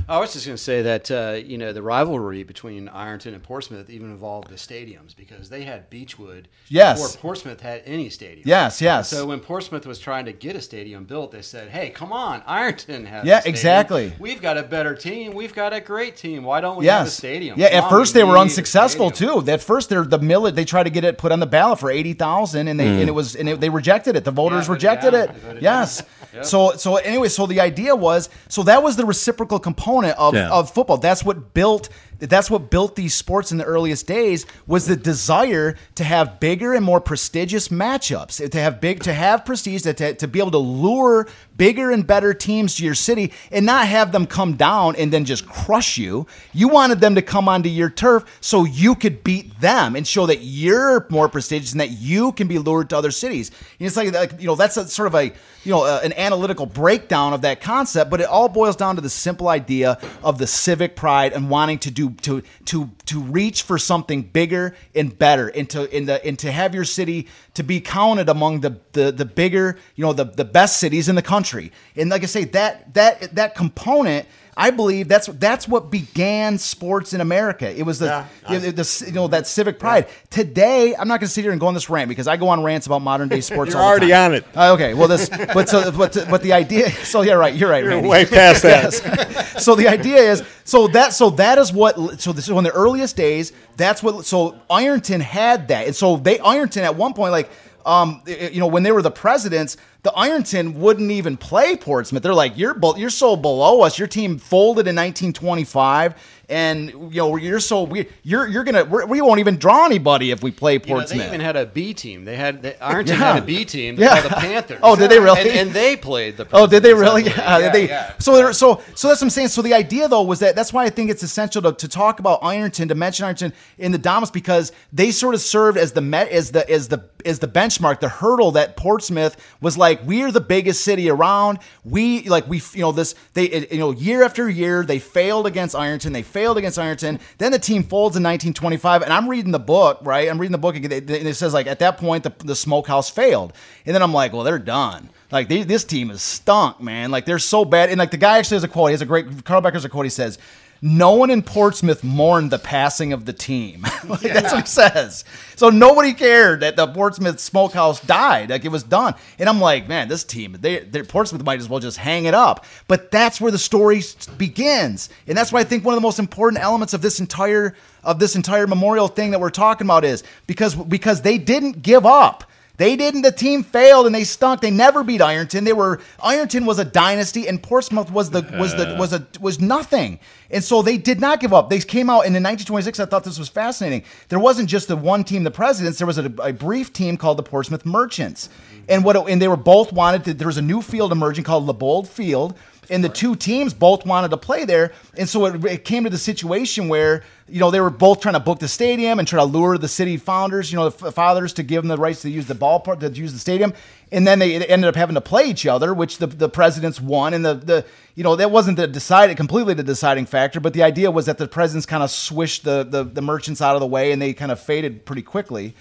I 0.07 0.17
was 0.19 0.33
just 0.33 0.45
going 0.45 0.55
to 0.55 0.61
say 0.63 0.81
that 0.83 1.11
uh, 1.11 1.31
you 1.43 1.57
know 1.57 1.73
the 1.73 1.81
rivalry 1.81 2.43
between 2.43 2.87
Ironton 2.89 3.33
and 3.33 3.43
Portsmouth 3.43 3.89
even 3.89 4.11
involved 4.11 4.49
the 4.49 4.55
stadiums 4.55 5.15
because 5.15 5.49
they 5.49 5.63
had 5.63 5.89
Beechwood 5.89 6.47
Yes. 6.67 7.01
before 7.01 7.21
Portsmouth 7.21 7.61
had 7.61 7.81
any 7.85 8.09
stadium. 8.09 8.43
Yes, 8.47 8.81
yes. 8.81 9.09
So 9.09 9.25
when 9.25 9.39
Portsmouth 9.39 9.85
was 9.85 9.99
trying 9.99 10.25
to 10.25 10.31
get 10.33 10.55
a 10.55 10.61
stadium 10.61 11.03
built, 11.05 11.31
they 11.31 11.41
said, 11.41 11.69
"Hey, 11.69 11.89
come 11.89 12.11
on, 12.13 12.41
Ironton 12.47 13.05
has 13.05 13.25
Yeah, 13.25 13.41
a 13.45 13.49
exactly. 13.49 14.13
We've 14.19 14.41
got 14.41 14.57
a 14.57 14.63
better 14.63 14.95
team. 14.95 15.33
We've 15.33 15.53
got 15.53 15.73
a 15.73 15.81
great 15.81 16.15
team. 16.15 16.43
Why 16.43 16.61
don't 16.61 16.77
we 16.77 16.85
have 16.85 17.01
a 17.01 17.03
Yes. 17.05 17.13
stadium?" 17.15 17.59
Yeah. 17.59 17.69
Come 17.69 17.77
At 17.77 17.83
on, 17.85 17.89
first 17.89 18.13
we 18.13 18.21
they 18.21 18.23
were 18.23 18.37
unsuccessful 18.37 19.11
too. 19.11 19.43
At 19.47 19.61
first 19.61 19.89
they're 19.89 20.03
the 20.05 20.19
millet. 20.19 20.55
They 20.55 20.65
tried 20.65 20.83
to 20.83 20.89
get 20.89 21.03
it 21.03 21.17
put 21.17 21.31
on 21.31 21.39
the 21.39 21.47
ballot 21.47 21.79
for 21.79 21.89
eighty 21.91 22.13
thousand, 22.13 22.67
and 22.67 22.79
they 22.79 22.87
and 22.99 23.09
it 23.09 23.13
was 23.13 23.35
and 23.35 23.49
it, 23.49 23.59
they 23.59 23.69
rejected 23.69 24.15
it. 24.15 24.23
The 24.23 24.31
voters 24.31 24.67
voted 24.67 24.83
rejected 24.83 25.11
down. 25.11 25.55
it. 25.57 25.61
Yes. 25.61 26.01
voted 26.01 26.13
Yes. 26.33 26.49
So 26.49 26.73
so 26.73 26.97
anyway, 26.97 27.29
so 27.29 27.45
the 27.47 27.59
idea 27.59 27.95
was 27.95 28.29
so 28.47 28.63
that 28.63 28.83
was 28.83 28.95
the 28.95 29.05
reciprocal 29.05 29.59
component 29.59 30.17
of 30.17 30.33
Yeah. 30.35 30.49
of 30.49 30.71
football. 30.71 30.97
That's 30.97 31.23
what 31.23 31.53
built. 31.53 31.89
That's 32.19 32.51
what 32.51 32.69
built 32.69 32.97
these 32.97 33.15
sports 33.15 33.53
in 33.53 33.57
the 33.57 33.63
earliest 33.63 34.05
days 34.05 34.45
was 34.67 34.85
the 34.87 34.97
desire 34.97 35.77
to 35.95 36.03
have 36.03 36.39
bigger 36.41 36.73
and 36.73 36.83
more 36.83 36.99
prestigious 36.99 37.69
matchups, 37.69 38.51
to 38.51 38.59
have 38.59 38.81
big, 38.81 39.03
to 39.03 39.13
have 39.13 39.45
prestige, 39.45 39.83
to, 39.83 39.93
to, 39.93 40.13
to 40.15 40.27
be 40.27 40.39
able 40.39 40.51
to 40.51 40.57
lure 40.57 41.27
bigger 41.59 41.91
and 41.91 42.07
better 42.07 42.33
teams 42.33 42.75
to 42.75 42.85
your 42.85 42.95
city 42.95 43.31
and 43.51 43.65
not 43.65 43.85
have 43.85 44.11
them 44.11 44.25
come 44.25 44.55
down 44.55 44.95
and 44.95 45.11
then 45.13 45.25
just 45.25 45.45
crush 45.45 45.97
you. 45.97 46.25
You 46.53 46.69
wanted 46.69 47.01
them 47.01 47.13
to 47.15 47.21
come 47.21 47.47
onto 47.47 47.69
your 47.69 47.89
turf 47.89 48.25
so 48.41 48.63
you 48.63 48.95
could 48.95 49.23
beat 49.23 49.59
them 49.59 49.95
and 49.95 50.07
show 50.07 50.25
that 50.25 50.37
you're 50.37 51.05
more 51.09 51.27
prestigious 51.27 51.73
and 51.73 51.81
that 51.81 51.91
you 51.91 52.31
can 52.31 52.47
be 52.47 52.57
lured 52.57 52.89
to 52.91 52.97
other 52.97 53.11
cities. 53.11 53.51
And 53.79 53.85
it's 53.85 53.97
like, 53.97 54.13
like 54.13 54.39
you 54.39 54.47
know, 54.47 54.55
that's 54.55 54.77
a, 54.77 54.87
sort 54.87 55.07
of 55.07 55.15
a 55.15 55.25
you 55.65 55.71
know 55.71 55.83
uh, 55.83 55.99
an 56.03 56.13
analytical 56.13 56.65
breakdown 56.65 57.33
of 57.33 57.41
that 57.41 57.59
concept, 57.59 58.09
but 58.09 58.21
it 58.21 58.27
all 58.27 58.47
boils 58.47 58.77
down 58.77 58.95
to 58.95 59.01
the 59.01 59.09
simple 59.09 59.49
idea 59.49 59.99
of 60.23 60.37
the 60.37 60.47
civic 60.47 60.95
pride 60.95 61.33
and 61.33 61.49
wanting 61.49 61.77
to 61.79 61.91
do 61.91 62.11
to 62.21 62.41
to 62.65 62.89
to 63.09 63.19
reach 63.19 63.63
for 63.63 63.79
something 63.79 64.21
bigger 64.21 64.75
and 64.93 65.17
better 65.17 65.47
and 65.47 65.67
to 65.71 65.95
in 65.95 66.05
the 66.05 66.23
and 66.23 66.37
to 66.37 66.51
have 66.51 66.75
your 66.75 66.85
city 66.85 67.27
to 67.55 67.63
be 67.63 67.81
counted 67.81 68.29
among 68.29 68.59
the 68.61 68.79
the, 68.93 69.11
the 69.11 69.25
bigger 69.25 69.77
you 69.95 70.05
know 70.05 70.13
the 70.13 70.25
the 70.25 70.45
best 70.45 70.77
cities 70.77 71.09
in 71.09 71.15
the 71.15 71.23
country. 71.23 71.71
And 71.95 72.11
like 72.11 72.21
I 72.21 72.27
say, 72.27 72.43
that 72.45 72.93
that 72.93 73.35
that 73.35 73.55
component. 73.55 74.27
I 74.59 74.71
believe 74.71 75.07
that's 75.07 75.27
that's 75.27 75.67
what 75.69 75.89
began 75.89 76.57
sports 76.57 77.13
in 77.13 77.21
America. 77.21 77.67
It 77.73 77.83
was 77.83 77.99
the, 77.99 78.05
Yeah, 78.07 78.25
I- 78.45 78.57
the, 78.57 78.71
the- 78.71 79.03
you 79.07 79.13
know 79.13 79.27
that 79.29 79.47
civic 79.47 79.79
pride. 79.79 80.07
Today, 80.29 80.93
I'm 80.95 81.07
not 81.07 81.21
going 81.21 81.27
to 81.27 81.33
sit 81.33 81.43
here 81.43 81.51
and 81.51 81.61
go 81.61 81.67
on 81.67 81.73
this 81.73 81.89
rant 81.89 82.09
because 82.09 82.27
I 82.27 82.35
go 82.35 82.49
on 82.49 82.61
rants 82.61 82.85
about 82.85 83.01
modern 83.01 83.29
day 83.29 83.39
sports. 83.39 83.71
You're 83.73 83.81
already 83.81 84.13
on 84.13 84.33
it. 84.33 84.45
Uh, 84.55 84.73
okay, 84.73 84.93
well, 84.93 85.07
this, 85.07 85.29
but 85.29 85.69
so, 85.69 85.91
but, 85.93 86.13
but 86.29 86.43
the 86.43 86.51
idea. 86.53 86.89
So 87.09 87.21
yeah, 87.21 87.33
right. 87.33 87.55
You're 87.55 87.69
right. 87.69 87.83
You're 87.83 87.93
Randy. 87.93 88.09
way 88.09 88.25
past 88.25 88.63
that. 88.63 88.93
Yes. 89.01 89.45
So 89.63 89.75
the 89.75 89.87
idea 89.87 90.17
is, 90.17 90.43
so 90.63 90.87
that, 90.89 91.11
so 91.13 91.31
that 91.31 91.57
is 91.57 91.73
what. 91.73 92.21
So 92.21 92.31
this 92.31 92.45
is 92.47 92.49
in 92.49 92.63
the 92.63 92.71
earliest 92.71 93.15
days. 93.17 93.51
That's 93.77 94.01
what. 94.03 94.25
So 94.25 94.57
Ironton 94.69 95.21
had 95.21 95.67
that, 95.69 95.87
and 95.87 95.95
so 95.95 96.17
they 96.17 96.39
Ironton 96.39 96.83
at 96.83 96.95
one 96.95 97.13
point, 97.13 97.31
like, 97.31 97.49
um, 97.85 98.21
you 98.25 98.59
know, 98.59 98.67
when 98.67 98.83
they 98.83 98.91
were 98.91 99.01
the 99.01 99.11
presidents, 99.11 99.77
the 100.03 100.11
Ironton 100.13 100.79
wouldn't 100.79 101.11
even 101.11 101.37
play 101.37 101.75
Portsmouth. 101.75 102.23
They're 102.23 102.33
like, 102.33 102.57
you're 102.57 102.77
you're 102.97 103.09
so 103.09 103.35
below 103.35 103.81
us. 103.81 103.99
Your 103.99 104.07
team 104.07 104.37
folded 104.37 104.87
in 104.87 104.95
1925, 104.95 106.15
and 106.49 106.89
you 106.89 107.09
know 107.21 107.35
you're 107.35 107.59
so 107.59 107.83
we 107.83 108.07
you're 108.23 108.47
you're 108.47 108.63
gonna 108.63 108.83
we're, 108.85 109.05
we 109.05 109.21
won't 109.21 109.39
even 109.39 109.57
draw 109.57 109.85
anybody 109.85 110.31
if 110.31 110.41
we 110.41 110.51
play 110.51 110.73
You 110.73 110.79
know, 110.79 110.85
Portsmouth. 110.95 111.19
they 111.21 111.27
even 111.27 111.39
had 111.41 111.55
a 111.55 111.65
B 111.65 111.93
team. 111.93 112.25
They 112.25 112.35
had 112.35 112.61
they, 112.61 112.77
Ironton 112.81 113.17
Yeah. 113.19 113.33
had 113.33 113.43
a 113.43 113.45
B 113.45 113.65
team 113.65 113.95
Yeah. 113.97 114.19
called 114.21 114.31
the 114.33 114.35
Panthers. 114.47 114.79
Oh, 114.83 114.95
did 114.95 115.11
they 115.11 115.19
really? 115.19 115.39
And, 115.41 115.49
and 115.49 115.71
they 115.71 115.95
played 115.95 116.37
the. 116.37 116.47
Oh, 116.53 116.65
did 116.67 116.83
they 116.83 116.93
really? 116.93 117.23
Yeah, 117.23 117.57
Yeah, 117.59 117.69
they, 117.71 117.87
yeah. 117.87 118.13
So, 118.19 118.35
there, 118.35 118.51
so, 118.53 118.81
so 118.95 119.07
that's 119.07 119.21
what 119.21 119.23
I'm 119.23 119.29
saying. 119.29 119.49
So 119.49 119.61
the 119.61 119.73
idea 119.73 120.07
though 120.07 120.23
was 120.23 120.39
that 120.39 120.55
that's 120.55 120.73
why 120.73 120.85
I 120.85 120.89
think 120.89 121.11
it's 121.11 121.23
essential 121.23 121.61
to, 121.61 121.73
to 121.73 121.87
talk 121.87 122.19
about 122.19 122.39
Ironton, 122.43 122.87
to 122.87 122.95
mention 122.95 123.25
Ironton 123.25 123.53
in 123.77 123.91
the 123.91 123.97
Domus 123.99 124.31
because 124.31 124.71
they 124.91 125.11
sort 125.11 125.35
of 125.35 125.41
served 125.41 125.77
as 125.77 125.91
the 125.91 126.01
met 126.01 126.29
as 126.29 126.51
the 126.51 126.67
as 126.69 126.87
the 126.87 127.03
as 127.25 127.39
the 127.39 127.47
benchmark, 127.47 127.99
the 127.99 128.09
hurdle 128.09 128.51
that 128.51 128.75
Portsmouth 128.77 129.35
was 129.61 129.77
like. 129.77 129.99
We're 130.05 130.31
the 130.31 130.41
biggest 130.41 130.83
city 130.83 131.09
around. 131.09 131.59
We 131.85 132.23
like 132.27 132.47
we 132.47 132.61
you 132.73 132.81
know 132.81 132.91
this 132.91 133.13
they 133.33 133.67
you 133.71 133.77
know 133.77 133.91
year 133.91 134.23
after 134.23 134.49
year 134.49 134.83
they 134.83 134.97
failed 134.99 135.45
against 135.45 135.75
Ironton. 135.75 136.13
They 136.13 136.23
failed 136.23 136.38
against 136.45 136.79
Ironton. 136.79 137.19
Then 137.37 137.51
the 137.51 137.59
team 137.59 137.83
folds 137.83 138.15
in 138.15 138.23
1925, 138.23 139.01
and 139.01 139.13
I'm 139.13 139.29
reading 139.29 139.51
the 139.51 139.59
book 139.59 139.99
right. 140.01 140.29
I'm 140.29 140.39
reading 140.39 140.51
the 140.51 140.57
book 140.57 140.75
and 140.75 140.91
it, 140.91 141.09
it 141.09 141.35
says 141.35 141.53
like 141.53 141.67
at 141.67 141.79
that 141.79 141.97
point 141.97 142.23
the 142.23 142.33
the 142.43 142.55
smokehouse 142.55 143.09
failed, 143.09 143.53
and 143.85 143.95
then 143.95 144.01
I'm 144.01 144.13
like, 144.13 144.33
well, 144.33 144.43
they're 144.43 144.59
done. 144.59 145.09
Like 145.31 145.47
they, 145.47 145.63
this 145.63 145.83
team 145.83 146.09
is 146.09 146.21
stunk, 146.21 146.81
man. 146.81 147.11
Like 147.11 147.25
they're 147.25 147.39
so 147.39 147.65
bad. 147.65 147.89
And 147.89 147.99
like 147.99 148.11
the 148.11 148.17
guy 148.17 148.37
actually 148.39 148.55
has 148.55 148.63
a 148.63 148.67
quote. 148.67 148.89
He 148.89 148.93
has 148.93 149.01
a 149.01 149.05
great 149.05 149.45
Carl 149.45 149.61
Becker's 149.61 149.85
a 149.85 149.89
quote. 149.89 150.05
He 150.05 150.09
says, 150.09 150.39
"No 150.81 151.13
one 151.13 151.29
in 151.29 151.41
Portsmouth 151.41 152.03
mourned 152.03 152.51
the 152.51 152.59
passing 152.59 153.13
of 153.13 153.25
the 153.25 153.33
team." 153.33 153.81
like, 154.07 154.21
That's 154.21 154.53
what 154.53 154.61
he 154.61 154.67
says. 154.67 155.25
So 155.55 155.69
nobody 155.69 156.13
cared 156.13 156.61
that 156.61 156.75
the 156.75 156.87
Portsmouth 156.87 157.39
Smokehouse 157.39 157.99
died. 158.01 158.49
Like 158.49 158.65
it 158.65 158.69
was 158.71 158.83
done. 158.83 159.15
And 159.37 159.49
I'm 159.49 159.59
like, 159.59 159.87
man, 159.87 160.07
this 160.07 160.23
team, 160.23 160.57
they, 160.59 160.79
they 160.79 161.03
Portsmouth 161.03 161.43
might 161.43 161.59
as 161.59 161.67
well 161.67 161.79
just 161.79 161.97
hang 161.97 162.25
it 162.25 162.33
up. 162.33 162.65
But 162.87 163.11
that's 163.11 163.41
where 163.41 163.51
the 163.51 163.57
story 163.57 164.01
begins, 164.37 165.09
and 165.27 165.37
that's 165.37 165.51
why 165.51 165.59
I 165.59 165.63
think 165.63 165.83
one 165.83 165.93
of 165.93 165.97
the 165.97 166.05
most 166.05 166.19
important 166.19 166.63
elements 166.63 166.93
of 166.93 167.01
this 167.01 167.19
entire 167.19 167.75
of 168.03 168.19
this 168.19 168.35
entire 168.35 168.67
memorial 168.67 169.07
thing 169.07 169.31
that 169.31 169.39
we're 169.39 169.49
talking 169.49 169.85
about 169.85 170.05
is 170.05 170.23
because 170.47 170.75
because 170.75 171.21
they 171.21 171.37
didn't 171.37 171.81
give 171.81 172.05
up. 172.05 172.45
They 172.79 172.95
didn't. 172.95 173.23
The 173.23 173.31
team 173.33 173.63
failed 173.63 174.05
and 174.05 174.15
they 174.15 174.23
stunk. 174.23 174.61
They 174.61 174.71
never 174.71 175.03
beat 175.03 175.21
Ironton. 175.21 175.65
They 175.65 175.73
were 175.73 175.99
Ironton 176.23 176.65
was 176.65 176.79
a 176.79 176.85
dynasty 176.85 177.45
and 177.45 177.61
Portsmouth 177.61 178.09
was 178.09 178.29
the 178.29 178.41
was 178.57 178.73
the 178.73 178.95
was 178.97 179.11
a 179.11 179.27
was 179.41 179.59
nothing. 179.59 180.17
And 180.49 180.63
so 180.63 180.81
they 180.81 180.95
did 180.95 181.19
not 181.19 181.41
give 181.41 181.53
up. 181.53 181.69
They 181.69 181.79
came 181.79 182.09
out 182.09 182.25
and 182.25 182.37
in 182.37 182.41
1926. 182.41 183.01
I 183.01 183.05
thought 183.05 183.25
this 183.25 183.37
was 183.37 183.49
fascinating. 183.49 184.05
There 184.29 184.39
wasn't 184.39 184.69
just 184.69 184.87
the 184.87 184.95
one 184.95 185.25
team, 185.25 185.43
the 185.43 185.51
Presidents. 185.51 185.97
There 185.97 186.07
was 186.07 186.19
a, 186.19 186.31
a 186.41 186.53
brief 186.53 186.93
team 186.93 187.17
called 187.17 187.37
the 187.37 187.43
Portsmouth 187.43 187.85
Merchants, 187.85 188.47
and 188.87 189.03
what 189.03 189.17
and 189.29 189.41
they 189.41 189.49
were 189.49 189.57
both 189.57 189.91
wanted. 189.91 190.23
To, 190.23 190.33
there 190.33 190.47
was 190.47 190.57
a 190.57 190.61
new 190.61 190.81
field 190.81 191.11
emerging 191.11 191.43
called 191.43 191.67
Labold 191.67 192.07
Field, 192.07 192.57
and 192.89 193.03
the 193.03 193.09
two 193.09 193.35
teams 193.35 193.73
both 193.73 194.05
wanted 194.05 194.29
to 194.31 194.37
play 194.37 194.65
there. 194.65 194.91
And 195.17 195.27
so 195.29 195.45
it, 195.45 195.65
it 195.65 195.85
came 195.85 196.03
to 196.05 196.09
the 196.09 196.17
situation 196.17 196.87
where 196.89 197.23
you 197.47 197.59
know 197.59 197.71
they 197.71 197.81
were 197.81 197.89
both 197.89 198.19
trying 198.21 198.33
to 198.35 198.39
book 198.39 198.59
the 198.59 198.67
stadium 198.67 199.19
and 199.19 199.27
try 199.27 199.39
to 199.39 199.45
lure 199.45 199.77
the 199.77 199.87
city 199.87 200.17
founders, 200.17 200.71
you 200.71 200.77
know, 200.77 200.89
the 200.89 201.11
fathers 201.11 201.53
to 201.53 201.63
give 201.63 201.81
them 201.83 201.89
the 201.89 201.97
rights 201.97 202.21
to 202.23 202.29
use 202.29 202.47
the 202.47 202.55
ballpark, 202.55 202.99
to 202.99 203.09
use 203.09 203.33
the 203.33 203.39
stadium. 203.39 203.73
And 204.11 204.25
then 204.25 204.39
they 204.39 204.55
ended 204.65 204.87
up 204.87 204.95
having 204.95 205.13
to 205.15 205.21
play 205.21 205.45
each 205.45 205.67
other, 205.67 205.93
which 205.93 206.17
the, 206.17 206.25
the 206.27 206.49
presidents 206.49 206.99
won. 206.99 207.33
And 207.33 207.45
the, 207.45 207.53
the 207.53 207.85
you 208.15 208.23
know 208.23 208.35
that 208.35 208.49
wasn't 208.51 208.77
the 208.77 208.87
decided 208.87 209.37
completely 209.37 209.73
the 209.73 209.83
deciding 209.83 210.25
factor, 210.25 210.59
but 210.59 210.73
the 210.73 210.83
idea 210.83 211.11
was 211.11 211.25
that 211.27 211.37
the 211.37 211.47
presidents 211.47 211.85
kind 211.85 212.03
of 212.03 212.09
swished 212.11 212.63
the, 212.63 212.83
the 212.83 213.03
the 213.03 213.21
merchants 213.21 213.61
out 213.61 213.75
of 213.75 213.79
the 213.81 213.87
way, 213.87 214.11
and 214.11 214.21
they 214.21 214.33
kind 214.33 214.51
of 214.51 214.59
faded 214.59 215.05
pretty 215.05 215.21
quickly. 215.21 215.75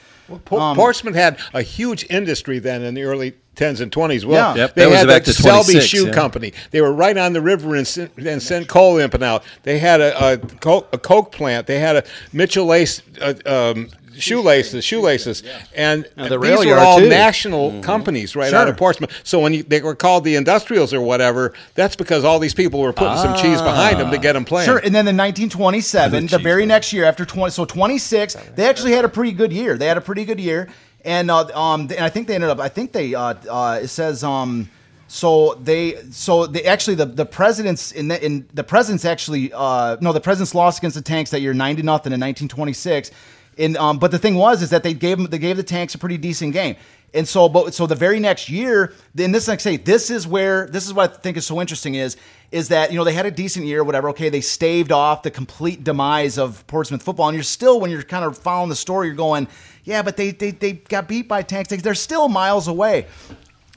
Po- 0.45 0.59
Um, 0.61 0.77
Portsmouth 0.77 1.15
had 1.15 1.39
a 1.55 1.63
huge 1.63 2.05
industry 2.11 2.59
then 2.59 2.83
in 2.83 2.95
the 2.95 3.03
early 3.03 3.33
10s 3.59 3.81
and 3.81 3.91
20s. 3.93 4.25
Well, 4.25 4.57
Yeah. 4.57 4.63
Yep, 4.63 4.75
they 4.75 4.83
that 4.83 4.89
was 4.89 4.99
had 5.01 5.07
back 5.09 5.25
the 5.25 5.33
to 5.33 5.43
Selby 5.43 5.81
Shoe 5.81 6.07
yeah. 6.07 6.13
Company. 6.13 6.53
They 6.71 6.81
were 6.81 6.93
right 6.93 7.17
on 7.17 7.33
the 7.33 7.41
river 7.41 7.75
and 7.75 7.87
sent, 7.87 8.17
and 8.17 8.43
sent 8.43 8.69
coal 8.69 8.97
imping 8.97 9.23
out. 9.23 9.43
They 9.65 9.79
had 9.79 10.01
a, 10.01 10.33
a, 10.33 10.39
coke, 10.39 10.89
a 10.93 10.99
coke 10.99 11.33
plant. 11.33 11.67
They 11.67 11.79
had 11.81 11.97
a 11.97 12.05
Mitchell 12.33 12.67
Lace 12.67 13.03
uh, 13.21 13.35
um, 13.47 13.89
shoelaces, 14.19 14.85
shoelaces, 14.85 15.43
and 15.75 16.07
Now, 16.17 16.29
the 16.29 16.39
these 16.39 16.67
were 16.67 16.79
all 16.79 16.99
too. 16.99 17.09
national 17.09 17.81
companies 17.83 18.35
right 18.37 18.53
out 18.53 18.69
of 18.69 18.77
Portsmouth. 18.77 19.13
So 19.25 19.41
when 19.41 19.55
you, 19.55 19.63
they 19.63 19.81
were 19.81 19.95
called 19.95 20.25
the 20.25 20.37
industrials 20.37 20.93
or 20.93 21.01
whatever, 21.01 21.55
that's 21.75 21.97
because 21.97 22.25
all 22.25 22.39
these 22.39 22.55
people 22.55 22.81
were 22.81 22.93
putting 22.93 23.19
some 23.19 23.37
cheese 23.37 23.61
behind 23.63 24.01
them 24.01 24.11
to 24.11 24.19
get 24.19 24.33
them 24.33 24.45
playing. 24.45 24.67
Sure, 24.67 24.79
and 24.79 24.95
then 24.95 25.07
in 25.07 25.17
1927, 25.17 26.27
the 26.27 26.39
very 26.39 26.67
next 26.67 26.93
year 26.93 27.05
after 27.05 27.25
20, 27.25 27.51
so 27.51 27.65
26, 27.65 28.35
they 28.55 28.69
actually 28.69 28.93
had 28.93 29.05
a 29.05 29.09
pretty 29.09 29.33
good 29.33 29.53
year. 29.53 29.77
They 29.77 29.87
had 29.87 29.97
a 29.97 30.03
pretty 30.03 30.25
good 30.25 30.41
year, 30.41 30.69
and 31.09 31.31
uh, 31.31 31.47
um, 31.59 31.81
and 31.83 32.01
I 32.01 32.11
think 32.11 32.29
they 32.29 32.35
ended 32.35 32.51
up. 32.51 32.61
I 32.61 32.69
think 32.69 32.93
they 32.93 33.15
uh, 33.15 33.35
uh, 33.49 33.81
it 33.83 33.89
says 33.89 34.23
um, 34.23 34.69
so 35.07 35.55
they 35.55 35.97
so 36.11 36.47
they 36.47 36.65
actually 36.65 36.97
the 36.97 37.07
the 37.07 37.25
presidents 37.25 37.93
in 37.93 38.09
the, 38.09 38.23
in 38.23 38.47
the 38.53 38.63
presidents 38.63 39.07
actually 39.07 39.51
uh, 39.55 39.97
no 40.03 40.13
the 40.13 40.21
presidents 40.21 40.55
lost 40.55 40.79
against 40.79 40.97
the 40.97 41.03
tanks 41.03 41.31
that 41.31 41.41
year 41.41 41.55
90 41.55 41.83
nothing 41.83 42.13
in 42.13 42.21
1926. 42.21 43.11
And 43.57 43.77
um, 43.79 43.99
but 43.99 44.11
the 44.11 44.19
thing 44.19 44.35
was 44.35 44.63
is 44.63 44.69
that 44.69 44.83
they 44.83 44.93
gave 44.93 45.17
them 45.17 45.29
they 45.29 45.39
gave 45.39 45.57
the 45.57 45.63
tanks 45.63 45.95
a 45.95 45.99
pretty 45.99 46.19
decent 46.19 46.53
game. 46.53 46.77
And 47.15 47.27
so, 47.27 47.49
but 47.49 47.73
so 47.73 47.87
the 47.87 47.95
very 47.95 48.21
next 48.21 48.51
year, 48.51 48.93
then 49.15 49.33
this 49.33 49.49
I 49.49 49.57
say, 49.57 49.79
this 49.79 50.11
is 50.11 50.27
where 50.27 50.67
this 50.67 50.87
is 50.87 50.93
what 50.93 51.11
I 51.11 51.15
think 51.17 51.37
is 51.37 51.47
so 51.47 51.61
interesting 51.61 51.95
is 51.95 52.17
is 52.51 52.69
that 52.69 52.91
you 52.91 52.99
know 52.99 53.05
they 53.05 53.13
had 53.13 53.27
a 53.27 53.31
decent 53.31 53.67
year, 53.67 53.83
whatever. 53.83 54.11
Okay, 54.11 54.29
they 54.29 54.41
staved 54.41 54.93
off 54.93 55.23
the 55.23 55.31
complete 55.31 55.85
demise 55.85 56.39
of 56.39 56.67
Portsmouth 56.67 57.03
football, 57.03 57.29
and 57.29 57.35
you're 57.35 57.43
still 57.43 57.81
when 57.81 57.91
you're 57.91 58.03
kind 58.03 58.25
of 58.25 58.37
following 58.37 58.69
the 58.69 58.77
story, 58.77 59.09
you're 59.09 59.17
going, 59.17 59.49
yeah, 59.85 60.03
but 60.03 60.17
they 60.17 60.33
they, 60.33 60.51
they 60.51 60.73
got 60.73 61.09
beat 61.09 61.29
by 61.29 61.43
tanks. 61.43 61.71
They're 61.71 61.95
still 61.95 62.29
miles 62.29 62.69
away, 62.69 63.07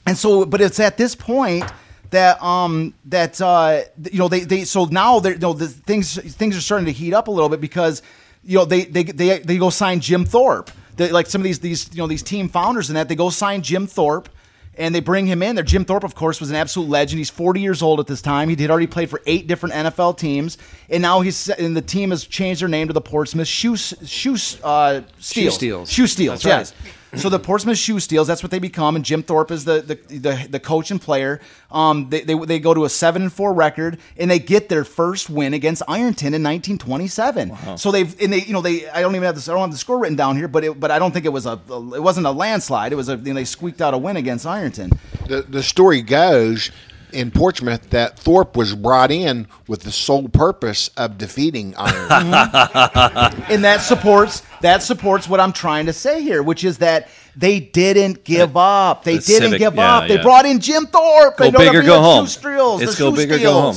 and 0.06 0.16
so, 0.16 0.44
but 0.44 0.60
it's 0.60 0.80
at 0.80 0.96
this 0.96 1.14
point 1.14 1.64
that 2.10 2.42
um 2.42 2.92
that 3.06 3.40
uh 3.40 3.82
you 4.10 4.18
know 4.18 4.28
they 4.28 4.40
they 4.40 4.64
so 4.64 4.84
now 4.84 5.18
they're 5.20 5.32
you 5.32 5.38
know 5.38 5.54
the 5.54 5.68
things 5.68 6.16
things 6.34 6.56
are 6.56 6.60
starting 6.60 6.86
to 6.86 6.92
heat 6.92 7.14
up 7.14 7.28
a 7.28 7.30
little 7.30 7.48
bit 7.48 7.60
because 7.60 8.02
you 8.44 8.58
know 8.58 8.64
they 8.64 8.84
they 8.84 9.04
they, 9.04 9.38
they 9.38 9.56
go 9.58 9.70
sign 9.70 10.00
Jim 10.00 10.24
Thorpe. 10.24 10.70
They, 10.96 11.10
like 11.10 11.26
some 11.26 11.40
of 11.40 11.44
these 11.44 11.60
these 11.60 11.88
you 11.92 11.98
know 11.98 12.06
these 12.06 12.22
team 12.22 12.48
founders 12.48 12.88
and 12.90 12.96
that 12.96 13.08
they 13.08 13.14
go 13.14 13.30
sign 13.30 13.62
Jim 13.62 13.86
Thorpe 13.86 14.28
and 14.76 14.94
they 14.94 15.00
bring 15.00 15.26
him 15.26 15.42
in 15.42 15.54
there. 15.54 15.64
Jim 15.64 15.84
Thorpe, 15.84 16.04
of 16.04 16.14
course, 16.14 16.40
was 16.40 16.50
an 16.50 16.56
absolute 16.56 16.88
legend. 16.88 17.18
He's 17.18 17.30
40 17.30 17.60
years 17.60 17.82
old 17.82 18.00
at 18.00 18.06
this 18.06 18.22
time. 18.22 18.48
He 18.48 18.56
had 18.56 18.70
already 18.70 18.86
played 18.86 19.10
for 19.10 19.20
eight 19.26 19.46
different 19.46 19.74
NFL 19.74 20.16
teams, 20.18 20.56
and 20.88 21.02
now 21.02 21.20
he's 21.20 21.48
and 21.48 21.76
the 21.76 21.82
team 21.82 22.10
has 22.10 22.24
changed 22.24 22.62
their 22.62 22.68
name 22.68 22.88
to 22.88 22.94
the 22.94 23.00
Portsmouth 23.00 23.48
Shoe 23.48 23.76
Shoe 23.76 24.36
uh, 24.64 25.02
Steels. 25.18 25.54
Steels. 25.54 25.90
Shoe 25.90 26.06
Steels. 26.06 26.42
That's 26.42 26.72
right. 26.72 26.92
Yes. 27.12 27.22
So 27.22 27.28
the 27.28 27.38
Portsmouth 27.38 27.78
Shoe 27.78 28.00
Steels, 28.00 28.26
that's 28.26 28.42
what 28.42 28.50
they 28.50 28.58
become, 28.58 28.96
and 28.96 29.04
Jim 29.04 29.22
Thorpe 29.22 29.50
is 29.50 29.64
the 29.64 29.82
the, 29.82 30.18
the, 30.18 30.46
the 30.48 30.60
coach 30.60 30.90
and 30.90 31.00
player. 31.00 31.40
Um, 31.70 32.08
they, 32.08 32.22
they, 32.22 32.34
they 32.34 32.58
go 32.58 32.72
to 32.72 32.84
a 32.84 32.88
seven 32.88 33.22
and 33.22 33.32
four 33.32 33.52
record, 33.52 33.98
and 34.16 34.30
they 34.30 34.38
get 34.38 34.68
their 34.68 34.84
first 34.84 35.28
win 35.28 35.52
against 35.54 35.82
Ironton 35.88 36.28
in 36.34 36.42
1927. 36.42 37.76
So 37.76 37.90
they've 37.90 38.18
and 38.20 38.32
they 38.32 38.42
you 38.42 38.52
know 38.52 38.62
they 38.62 38.88
I 38.88 39.00
don't 39.02 39.14
even 39.14 39.24
have 39.24 39.34
this 39.34 39.48
I 39.48 39.52
don't 39.52 39.60
have 39.60 39.70
the 39.70 39.76
score 39.76 39.98
written 39.98 40.16
down 40.16 40.36
here, 40.36 40.48
but 40.48 40.64
it, 40.64 40.80
but 40.80 40.90
I 40.90 40.98
don't 40.98 41.12
think 41.12 41.26
it 41.26 41.32
was 41.32 41.46
a 41.46 41.60
it 41.94 42.02
wasn't 42.02 42.26
a 42.26 42.30
landslide. 42.30 42.92
It 42.92 42.96
was 42.96 43.08
a 43.08 43.16
you 43.16 43.28
know, 43.28 43.34
they 43.34 43.44
squeaked 43.44 43.82
out 43.82 43.94
a 43.94 43.98
win 43.98 44.16
against 44.16 44.46
Ironton. 44.46 44.92
The, 45.28 45.42
the 45.42 45.62
story 45.62 46.02
goes 46.02 46.70
in 47.12 47.30
Portsmouth 47.30 47.90
that 47.90 48.18
Thorpe 48.18 48.56
was 48.56 48.74
brought 48.74 49.10
in 49.10 49.46
with 49.68 49.82
the 49.82 49.92
sole 49.92 50.28
purpose 50.28 50.88
of 50.96 51.18
defeating 51.18 51.74
Iron. 51.76 52.10
and 53.50 53.64
that 53.64 53.78
supports 53.82 54.42
that 54.60 54.82
supports 54.82 55.28
what 55.28 55.40
I'm 55.40 55.52
trying 55.52 55.86
to 55.86 55.92
say 55.92 56.22
here, 56.22 56.42
which 56.42 56.64
is 56.64 56.78
that 56.78 57.08
they 57.36 57.60
didn't 57.60 58.24
give 58.24 58.56
uh, 58.56 58.90
up. 58.90 59.04
They 59.04 59.16
the 59.16 59.22
didn't 59.22 59.42
civic- 59.42 59.58
give 59.58 59.74
yeah, 59.74 59.96
up. 59.96 60.08
They 60.08 60.16
yeah. 60.16 60.22
brought 60.22 60.46
in 60.46 60.60
Jim 60.60 60.86
Thorpe. 60.86 61.36
Go 61.36 61.44
they 61.44 61.50
know 61.50 61.58
big 61.58 61.68
or 61.68 61.72
they're 61.72 61.82
go 61.82 61.94
being 61.94 62.02
home. 62.02 62.26
Shoe 62.26 62.30
steels. 62.30 62.82
It's 62.82 62.92
the 62.96 63.04
go 63.04 63.10
shoe 63.10 63.16
big 63.16 63.32
or 63.32 63.38
go 63.38 63.52
home. 63.52 63.76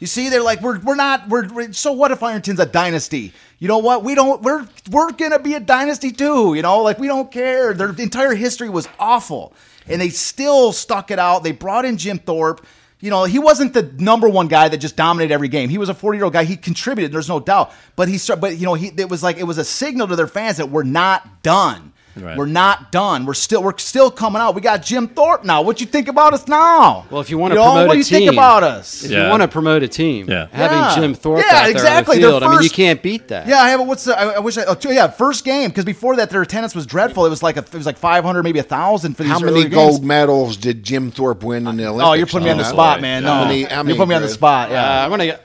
You 0.00 0.06
see, 0.06 0.30
they're 0.30 0.42
like 0.42 0.62
we're 0.62 0.78
we're 0.80 0.94
not 0.94 1.28
we're, 1.28 1.46
we're 1.48 1.72
so 1.72 1.92
what 1.92 2.10
if 2.10 2.22
Ironton's 2.22 2.58
a 2.58 2.66
dynasty? 2.66 3.34
You 3.58 3.68
know 3.68 3.78
what? 3.78 4.02
We 4.02 4.14
don't 4.14 4.40
we're 4.42 4.66
we're 4.90 5.12
gonna 5.12 5.38
be 5.38 5.54
a 5.54 5.60
dynasty 5.60 6.10
too. 6.10 6.54
You 6.54 6.62
know, 6.62 6.82
like 6.82 6.98
we 6.98 7.06
don't 7.06 7.30
care. 7.30 7.74
Their 7.74 7.90
entire 7.90 8.34
history 8.34 8.70
was 8.70 8.88
awful, 8.98 9.52
and 9.88 10.00
they 10.00 10.08
still 10.08 10.72
stuck 10.72 11.10
it 11.10 11.18
out. 11.18 11.42
They 11.42 11.52
brought 11.52 11.84
in 11.84 11.96
Jim 11.96 12.18
Thorpe. 12.18 12.64
You 13.00 13.10
know, 13.10 13.24
he 13.24 13.38
wasn't 13.38 13.72
the 13.72 13.82
number 13.98 14.28
one 14.28 14.48
guy 14.48 14.68
that 14.68 14.76
just 14.76 14.94
dominated 14.94 15.32
every 15.32 15.48
game. 15.48 15.70
He 15.70 15.78
was 15.78 15.88
a 15.88 15.94
40 15.94 16.18
year 16.18 16.24
old 16.24 16.34
guy. 16.34 16.44
He 16.44 16.56
contributed. 16.56 17.12
There's 17.12 17.28
no 17.28 17.40
doubt. 17.40 17.72
But 17.96 18.08
he, 18.08 18.18
but 18.38 18.58
you 18.58 18.66
know, 18.66 18.74
he 18.74 18.88
it 18.88 19.08
was 19.08 19.22
like 19.22 19.38
it 19.38 19.44
was 19.44 19.58
a 19.58 19.64
signal 19.64 20.06
to 20.08 20.16
their 20.16 20.26
fans 20.26 20.58
that 20.58 20.68
we're 20.68 20.82
not 20.82 21.42
done. 21.42 21.92
Right. 22.16 22.36
We're 22.36 22.46
not 22.46 22.90
done. 22.90 23.24
We're 23.24 23.34
still 23.34 23.62
we're 23.62 23.78
still 23.78 24.10
coming 24.10 24.42
out. 24.42 24.54
We 24.56 24.60
got 24.60 24.82
Jim 24.82 25.06
Thorpe 25.06 25.44
now. 25.44 25.62
What 25.62 25.80
you 25.80 25.86
think 25.86 26.08
about 26.08 26.34
us 26.34 26.48
now? 26.48 27.06
Well, 27.10 27.20
if 27.20 27.30
you 27.30 27.38
want 27.38 27.52
to 27.52 27.54
know, 27.54 27.62
promote 27.64 27.86
what 27.86 27.90
a 27.90 27.94
do 27.94 27.98
you 27.98 28.04
team, 28.04 28.18
think 28.18 28.32
about 28.32 28.62
us? 28.64 29.04
If 29.04 29.10
Yeah. 29.12 29.24
you 29.24 29.30
want 29.30 29.42
to 29.42 29.48
promote 29.48 29.82
a 29.84 29.88
team, 29.88 30.28
Yeah. 30.28 30.46
having 30.50 30.78
Yeah. 30.78 30.94
Jim 30.96 31.14
Thorpe 31.14 31.38
Yeah, 31.40 31.46
out 31.56 31.62
there 31.62 31.70
exactly. 31.70 32.16
on 32.16 32.22
the 32.22 32.28
field, 32.28 32.42
I 32.42 32.50
mean, 32.50 32.62
you 32.62 32.70
can't 32.70 33.00
beat 33.00 33.28
that. 33.28 33.46
Yeah, 33.46 33.62
I 33.62 33.70
have. 33.70 33.80
A, 33.80 33.82
What's 33.84 34.04
the? 34.04 34.18
I, 34.18 34.24
I 34.34 34.38
wish. 34.40 34.58
I, 34.58 34.64
oh, 34.66 34.76
yeah, 34.90 35.06
first 35.08 35.44
game 35.44 35.68
because 35.70 35.84
before 35.84 36.16
that 36.16 36.30
their 36.30 36.42
attendance 36.42 36.74
was 36.74 36.84
dreadful. 36.84 37.24
It 37.26 37.30
was 37.30 37.42
like 37.42 37.56
a, 37.56 37.60
it 37.60 37.72
was 37.74 37.86
like 37.86 37.96
500, 37.98 38.42
maybe 38.42 38.58
a 38.58 38.62
thousand 38.64 39.16
for 39.16 39.22
these 39.22 39.30
How 39.32 39.38
earlier 39.38 39.52
many 39.52 39.62
games. 39.64 39.74
gold 39.74 40.04
medals 40.04 40.56
did 40.56 40.82
Jim 40.82 41.10
Thorpe 41.12 41.44
win 41.44 41.66
in 41.68 41.76
the 41.76 41.86
Olympics? 41.86 42.08
Oh, 42.08 42.12
you're 42.14 42.26
putting 42.26 42.44
me 42.46 42.50
on 42.50 42.58
the 42.58 42.64
spot, 42.64 43.00
man. 43.00 43.22
No, 43.22 43.32
How 43.34 43.44
many- 43.44 43.62
how 43.62 43.78
you 43.78 43.84
many, 43.84 43.98
put 43.98 44.08
me 44.08 44.14
on 44.16 44.22
the 44.22 44.28
Drew? 44.28 44.34
spot. 44.34 44.70
Uh, 44.70 44.72
Yeah. 44.74 45.04
I'm 45.04 45.10
gonna 45.10 45.26
get. 45.26 45.40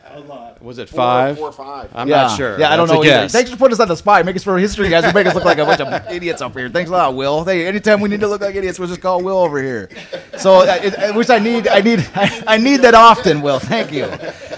Was 0.65 0.79
it 0.79 0.89
five? 0.89 1.37
four 1.37 1.49
or 1.49 1.51
five. 1.51 1.91
I'm 1.93 2.09
yeah. 2.09 2.23
not 2.23 2.37
sure. 2.37 2.59
Yeah, 2.59 2.73
I 2.73 2.75
don't 2.75 2.87
That's 2.87 2.95
know. 2.97 3.03
A 3.03 3.05
either. 3.05 3.21
guess. 3.21 3.31
Thanks 3.31 3.51
for 3.51 3.55
putting 3.55 3.73
us 3.73 3.79
on 3.79 3.87
the 3.87 3.95
spot. 3.95 4.25
Make 4.25 4.35
us 4.35 4.43
for 4.43 4.57
history 4.57 4.89
guys. 4.89 5.05
You 5.05 5.13
make 5.13 5.27
us 5.27 5.35
look 5.35 5.45
like 5.45 5.59
a 5.59 5.63
bunch 5.63 5.79
of 5.79 6.11
idiots 6.11 6.41
up 6.41 6.53
here. 6.53 6.69
Thanks 6.69 6.89
a 6.89 6.93
lot, 6.93 7.13
Will. 7.13 7.45
Hey, 7.45 7.67
anytime 7.67 8.01
we 8.01 8.09
need 8.09 8.19
to 8.21 8.27
look 8.27 8.41
like 8.41 8.55
idiots, 8.55 8.79
we'll 8.79 8.87
just 8.87 8.99
call 8.99 9.23
Will 9.23 9.37
over 9.37 9.61
here. 9.61 9.89
So, 10.37 10.55
uh, 10.55 10.63
uh, 10.63 11.13
which 11.13 11.29
I 11.29 11.37
need, 11.37 11.67
I 11.67 11.81
need, 11.81 12.09
I, 12.15 12.57
need 12.57 12.77
that 12.77 12.95
often, 12.95 13.43
Will. 13.43 13.59
Thank 13.59 13.91
you. 13.91 14.11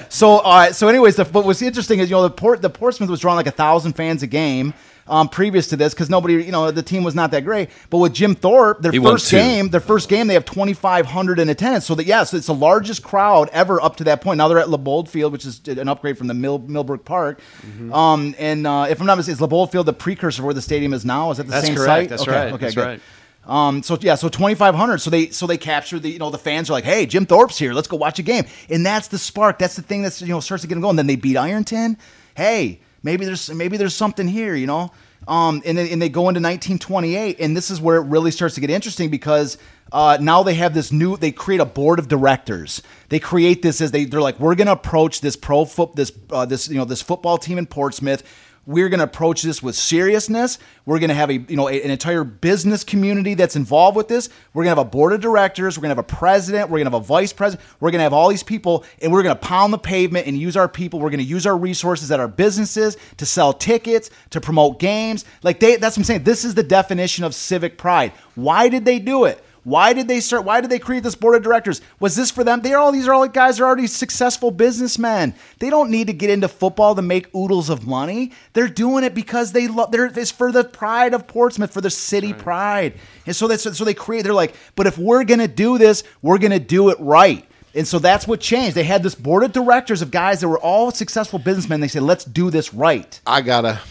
So, 0.08 0.38
uh, 0.38 0.72
so 0.72 0.88
anyways, 0.88 1.18
the, 1.18 1.26
what 1.26 1.44
was 1.44 1.62
interesting 1.62 2.00
is 2.00 2.10
you 2.10 2.16
know 2.16 2.24
the 2.24 2.30
port, 2.30 2.62
the 2.62 2.70
Portsmouth 2.70 3.10
was 3.10 3.20
drawing 3.20 3.36
like 3.36 3.48
a 3.48 3.52
thousand 3.52 3.92
fans 3.92 4.24
a 4.24 4.28
game. 4.28 4.74
Um, 5.10 5.30
previous 5.30 5.68
to 5.68 5.78
this, 5.78 5.94
because 5.94 6.10
nobody, 6.10 6.44
you 6.44 6.52
know, 6.52 6.70
the 6.70 6.84
team 6.84 7.04
was 7.04 7.16
not 7.16 7.32
that 7.32 7.46
great. 7.46 7.70
But 7.90 8.00
with 8.00 8.14
Jim 8.14 8.36
Thorpe, 8.36 8.82
their 8.82 8.92
He 8.92 9.00
first 9.00 9.32
game, 9.32 9.70
their 9.70 9.80
first 9.80 10.10
game, 10.10 10.28
they 10.28 10.34
have 10.34 10.46
2,500 10.46 11.40
in 11.40 11.48
attendance. 11.50 11.86
So 11.86 11.96
that 11.96 12.06
yes, 12.06 12.34
it's 12.34 12.48
the 12.48 12.54
largest 12.54 13.04
crowd 13.04 13.50
ever 13.54 13.82
up 13.82 13.96
to 13.98 14.04
that 14.06 14.22
point. 14.22 14.38
Now 14.38 14.48
they're 14.48 14.60
at 14.60 14.70
Labold 14.70 15.10
Field, 15.10 15.32
which 15.32 15.46
is 15.46 15.62
an 15.68 15.88
upgrade 15.88 16.18
from 16.18 16.28
the 16.28 16.34
Mill, 16.34 16.60
Millbrook 16.60 17.06
Park. 17.06 17.40
Mm-hmm. 17.66 17.94
Um, 17.94 18.36
and 18.38 18.68
uh, 18.68 18.88
if 18.90 19.00
I'm 19.00 19.08
not 19.08 19.16
mistaken, 19.18 19.36
is 19.38 19.42
Labold 19.42 19.72
Field 19.72 19.86
the 19.86 19.94
precursor 19.94 20.44
where 20.44 20.54
the 20.54 20.62
stadium 20.62 20.94
is 20.94 21.06
now? 21.06 21.32
Is 21.32 21.38
that 21.38 21.44
the 21.44 21.52
That's 21.52 21.68
same 21.68 21.76
correct. 21.76 21.88
site? 21.88 22.10
That's 22.10 22.22
okay. 22.24 22.32
right. 22.32 22.54
Okay, 22.54 22.66
That's 22.66 22.76
good. 22.76 22.86
right. 22.86 23.02
Um, 23.46 23.82
so 23.82 23.98
yeah, 24.02 24.16
so 24.16 24.28
2,500. 24.28 25.00
So 25.00 25.10
they 25.10 25.30
so 25.30 25.48
they 25.48 25.58
capture 25.58 26.00
the 26.00 26.10
you 26.10 26.20
know 26.20 26.30
the 26.30 26.38
fans 26.38 26.70
are 26.70 26.74
like, 26.74 26.84
hey, 26.84 27.06
Jim 27.06 27.26
Thorpe's 27.26 27.58
here. 27.58 27.74
Let's 27.74 27.88
go 27.88 27.96
watch 27.96 28.20
a 28.20 28.24
game. 28.24 28.44
And 28.70 28.86
that's 28.86 29.08
the 29.08 29.18
spark. 29.18 29.58
That's 29.58 29.76
the 29.78 29.82
thing 29.82 30.02
that's 30.02 30.22
you 30.22 30.28
know 30.28 30.42
starts 30.42 30.64
to 30.64 30.68
get 30.68 30.76
them 30.76 30.82
going. 30.82 30.98
Then 30.98 31.08
they 31.08 31.16
beat 31.16 31.38
Ironton. 31.38 31.98
Hey, 32.36 32.82
maybe 33.04 33.26
there's 33.26 33.50
maybe 33.54 33.78
there's 33.78 33.96
something 33.96 34.28
here. 34.28 34.56
You 34.56 34.68
know. 34.68 34.92
Um, 35.28 35.62
and 35.66 35.78
then 35.78 35.88
and 35.88 36.02
they 36.02 36.10
go 36.10 36.30
into 36.30 36.40
1928, 36.40 37.38
and 37.40 37.58
this 37.58 37.70
is 37.70 37.82
where 37.82 37.98
it 37.98 38.06
really 38.06 38.32
starts 38.32 38.56
to 38.56 38.62
get 38.62 38.70
interesting 38.70 39.10
because 39.10 39.58
uh, 39.92 40.18
now 40.22 40.44
they 40.44 40.54
have 40.54 40.74
this 40.74 40.92
new. 40.92 41.18
They 41.18 41.32
create 41.32 41.60
a 41.60 41.66
board 41.66 42.00
of 42.00 42.08
directors. 42.08 42.82
They 43.10 43.20
create 43.20 43.62
this 43.62 43.82
as 43.82 43.92
they 43.92 44.06
they're 44.06 44.22
like, 44.22 44.40
we're 44.40 44.56
going 44.56 44.68
to 44.68 44.74
approach 44.74 45.22
this 45.22 45.36
pro 45.36 45.66
foot 45.66 45.96
this 45.96 46.12
uh, 46.30 46.46
this 46.46 46.70
you 46.70 46.78
know 46.78 46.86
this 46.86 47.02
football 47.02 47.38
team 47.38 47.58
in 47.58 47.66
Portsmouth 47.66 48.24
we're 48.68 48.90
going 48.90 49.00
to 49.00 49.06
approach 49.06 49.44
this 49.44 49.64
with 49.64 49.76
seriousness. 49.76 50.60
We're 50.86 51.00
going 51.00 51.08
to 51.08 51.16
have 51.16 51.30
a 51.30 51.36
you 51.38 51.56
know 51.56 51.70
a- 51.70 51.82
an 51.82 51.90
entire 51.90 52.26
business 52.26 52.84
community 52.84 53.34
that's 53.34 53.56
involved 53.56 53.96
with 53.96 54.10
this. 54.10 54.30
We're 54.54 54.66
going 54.66 54.76
to 54.76 54.82
have 54.82 54.88
a 54.88 54.90
board 54.90 55.14
of 55.14 55.22
directors. 55.22 55.78
We're 55.78 55.84
going 55.84 55.96
to 55.96 56.02
have 56.02 56.06
a 56.06 56.16
president. 56.16 56.70
We're 56.70 56.80
going 56.80 56.92
to 56.92 56.92
have 56.92 57.02
a 57.02 57.06
vice 57.06 57.32
president. 57.32 57.68
We're 57.80 57.92
going 57.92 58.00
to 58.00 58.04
have 58.04 58.14
all 58.14 58.28
these 58.28 58.44
people, 58.44 58.84
and 59.02 59.12
we're 59.12 59.24
going 59.24 59.36
to 59.36 59.42
pound 59.42 59.72
the 59.72 59.78
pavement 59.78 60.28
and 60.28 60.38
use 60.38 60.58
our 60.58 60.68
people. 60.68 61.00
We're 61.00 61.10
going 61.10 61.20
to 61.20 61.26
use 61.26 61.48
our 61.48 61.58
resources 61.58 62.12
at 62.12 62.20
our 62.20 62.28
businesses 62.28 62.98
to 63.16 63.26
sell 63.26 63.54
tickets, 63.54 64.10
to 64.32 64.42
promote 64.42 64.80
games. 64.80 65.24
Like 65.44 65.62
they, 65.62 65.78
that's 65.78 65.96
what 65.96 66.02
I'm 66.02 66.04
saying. 66.04 66.24
This 66.24 66.44
is 66.44 66.54
the 66.54 66.64
definition 66.64 67.24
of 67.24 67.34
civic 67.34 67.78
pride. 67.78 68.12
Why 68.36 68.68
did 68.68 68.84
they 68.84 69.00
do 69.00 69.24
it? 69.24 69.42
Why 69.68 69.92
did 69.92 70.08
they 70.08 70.22
start? 70.22 70.46
Why 70.46 70.62
did 70.62 70.70
they 70.70 70.80
create 70.80 71.04
this 71.04 71.16
board 71.16 71.36
of 71.36 71.44
directors? 71.44 71.82
Was 72.00 72.16
this 72.16 72.32
for 72.32 72.46
them? 72.46 72.62
They're 72.62 72.78
all 72.78 72.94
these 72.94 73.06
are 73.06 73.14
all 73.14 73.28
guys 73.28 73.60
are 73.60 73.66
already 73.66 73.88
successful 73.88 74.50
businessmen. 74.50 75.36
They 75.60 75.70
don't 75.70 75.92
need 75.92 76.08
to 76.08 76.14
get 76.14 76.30
into 76.30 76.48
football 76.48 76.96
to 76.96 77.02
make 77.02 77.36
oodles 77.36 77.70
of 77.70 77.86
money. 77.86 78.32
They're 78.54 78.70
doing 78.70 79.04
it 79.04 79.14
because 79.14 79.52
they 79.52 79.68
love. 79.68 79.92
They're 79.92 80.06
it's 80.06 80.32
for 80.32 80.54
the 80.54 80.64
pride 80.64 81.14
of 81.14 81.28
Portsmouth, 81.28 81.74
for 81.74 81.82
the 81.82 81.90
city 81.90 82.32
pride. 82.32 82.94
And 83.26 83.36
so 83.36 83.50
that's 83.50 83.64
so 83.78 83.84
they 83.84 83.94
create. 83.94 84.22
They're 84.22 84.34
like, 84.34 84.56
but 84.78 84.88
if 84.88 84.98
we're 84.98 85.26
gonna 85.26 85.50
do 85.50 85.78
this, 85.78 86.06
we're 86.22 86.38
gonna 86.38 86.60
do 86.60 86.88
it 86.88 86.98
right. 87.02 87.46
And 87.76 87.86
so 87.86 88.00
that's 88.00 88.26
what 88.26 88.40
changed. 88.40 88.74
They 88.74 88.86
had 88.86 89.04
this 89.04 89.16
board 89.16 89.44
of 89.44 89.52
directors 89.52 90.02
of 90.02 90.12
guys 90.12 90.40
that 90.40 90.48
were 90.48 90.60
all 90.60 90.92
successful 90.92 91.40
businessmen. 91.40 91.82
They 91.82 91.90
said, 91.90 92.04
let's 92.04 92.24
do 92.24 92.50
this 92.50 92.74
right. 92.74 93.20
I 93.28 93.42
got 93.42 93.66
a 93.66 93.82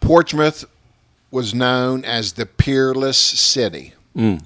Portsmouth 0.00 0.64
was 1.30 1.54
known 1.54 2.04
as 2.04 2.32
the 2.32 2.44
peerless 2.44 3.18
city. 3.18 3.94
Mm. 4.16 4.42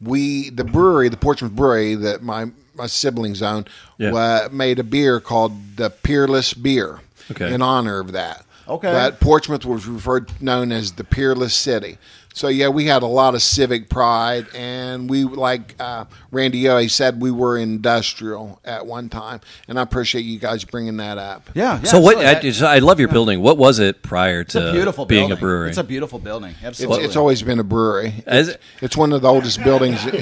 We 0.00 0.50
the 0.50 0.64
brewery, 0.64 1.08
the 1.08 1.16
Portsmouth 1.16 1.52
Brewery 1.52 1.94
that 1.96 2.22
my 2.22 2.46
my 2.74 2.86
siblings 2.86 3.40
own, 3.42 3.64
Yeah. 3.98 4.10
wa- 4.12 4.48
made 4.52 4.78
a 4.78 4.84
beer 4.84 5.18
called 5.20 5.76
the 5.76 5.88
Peerless 5.88 6.52
Beer 6.52 7.00
Okay. 7.30 7.52
in 7.54 7.62
honor 7.62 7.98
of 8.00 8.12
that. 8.12 8.44
Okay. 8.68 8.90
but 8.90 9.20
Portsmouth 9.20 9.64
was 9.64 9.86
referred 9.86 10.28
known 10.42 10.72
as 10.72 10.92
the 10.92 11.04
peerless 11.04 11.54
city. 11.54 11.98
So 12.36 12.48
yeah, 12.48 12.68
we 12.68 12.84
had 12.84 13.02
a 13.02 13.06
lot 13.06 13.34
of 13.34 13.40
civic 13.40 13.88
pride, 13.88 14.46
and 14.54 15.08
we 15.08 15.24
like 15.24 15.74
uh, 15.80 16.04
Randy 16.30 16.64
Yohe. 16.64 16.82
He 16.82 16.88
said 16.88 17.22
we 17.22 17.30
were 17.30 17.56
industrial 17.56 18.60
at 18.62 18.84
one 18.84 19.08
time, 19.08 19.40
and 19.68 19.78
I 19.78 19.82
appreciate 19.82 20.20
you 20.26 20.38
guys 20.38 20.62
bringing 20.62 20.98
that 20.98 21.16
up. 21.16 21.48
Yeah. 21.54 21.80
so 21.82 21.98
what? 21.98 22.18
I, 22.18 22.50
so 22.50 22.66
I 22.66 22.80
love 22.80 23.00
your 23.00 23.08
building. 23.08 23.40
What 23.40 23.56
was 23.56 23.78
it 23.78 24.02
prior 24.02 24.40
It's 24.40 24.54
a 24.54 24.66
to 24.66 24.72
beautiful 24.72 25.06
being 25.06 25.28
building. 25.28 25.38
a 25.38 25.40
brewery? 25.40 25.68
It's 25.70 25.78
a 25.78 25.84
beautiful 25.84 26.18
building. 26.18 26.50
It's, 26.56 26.64
Absolutely. 26.64 27.04
it's 27.06 27.16
always 27.16 27.42
been 27.42 27.58
a 27.58 27.64
brewery. 27.64 28.08
Is 28.26 28.48
It's, 28.48 28.56
it? 28.56 28.60
it's 28.82 28.96
one 28.98 29.14
of 29.14 29.22
the 29.22 29.28
oldest 29.28 29.64
buildings. 29.64 29.98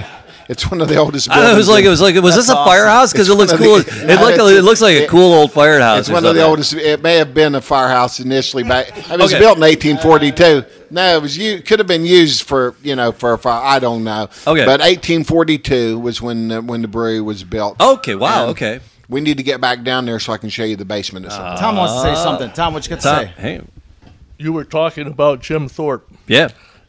It's 0.49 0.71
one 0.71 0.81
of 0.81 0.89
the 0.89 0.97
oldest. 0.97 1.29
I 1.31 1.37
know, 1.37 1.41
Buildings 1.41 1.55
it 1.55 1.59
was 1.59 1.69
like 1.69 1.85
it 1.85 1.89
was 1.89 2.01
like 2.01 2.15
was 2.23 2.37
this 2.37 2.49
a 2.49 2.53
awesome. 2.57 2.65
firehouse? 2.71 3.13
Because 3.13 3.29
it 3.29 3.35
looks 3.35 3.53
cool. 3.53 3.79
the- 3.79 4.05
It, 4.13 4.21
like 4.21 4.39
a, 4.39 4.59
it 4.59 4.63
looks 4.63 4.81
like 4.83 4.97
a 4.97 5.07
cool 5.07 5.33
old 5.33 5.53
firehouse. 5.53 6.01
It's 6.01 6.11
one 6.11 6.25
of 6.25 6.35
the 6.35 6.43
oldest. 6.45 6.75
It 6.75 7.03
may 7.03 7.17
have 7.17 7.33
been 7.35 7.55
a 7.55 7.61
firehouse 7.61 8.21
initially 8.21 8.63
back. 8.63 8.89
It 9.11 9.19
was 9.19 9.33
Okay. 9.33 9.41
built 9.41 9.57
in 9.57 9.63
1842. 9.63 10.65
No, 10.91 11.17
it 11.17 11.23
was 11.23 11.37
you 11.37 11.61
could 11.63 11.79
have 11.79 11.89
been 11.89 12.05
used 12.05 12.43
for 12.43 12.75
you 12.83 12.95
know 12.95 13.13
for 13.13 13.33
a 13.33 13.39
fire. 13.39 13.63
I 13.63 13.79
don't 13.79 14.05
know. 14.05 14.25
Okay. 14.47 14.65
but 14.65 14.81
1842 14.81 15.99
was 15.99 16.21
when 16.23 16.49
the, 16.49 16.63
when 16.63 16.83
the 16.83 16.89
brewery 16.89 17.21
was 17.21 17.43
built. 17.45 17.81
Okay, 17.81 18.15
wow, 18.15 18.43
And 18.43 18.51
okay. 18.51 18.81
We 19.09 19.21
need 19.21 19.37
to 19.37 19.43
get 19.43 19.61
back 19.61 19.83
down 19.83 20.07
there 20.07 20.19
so 20.19 20.33
I 20.33 20.39
can 20.39 20.49
show 20.49 20.65
you 20.65 20.77
the 20.77 20.85
basement. 20.85 21.27
Or 21.27 21.29
ah. 21.31 21.37
something. 21.37 21.61
Tom 21.61 21.77
wants 21.77 21.95
to 21.95 22.01
say 22.03 22.23
something. 22.23 22.51
Tom, 22.53 22.73
what 22.75 22.85
you 22.87 22.91
got 22.91 23.03
to 23.03 23.03
say? 23.03 23.33
hey, 23.37 23.61
You 24.39 24.53
were 24.53 24.65
talking 24.65 25.07
about 25.07 25.41
Jim 25.41 25.69
Thorpe. 25.69 26.09
yeah, 26.27 26.49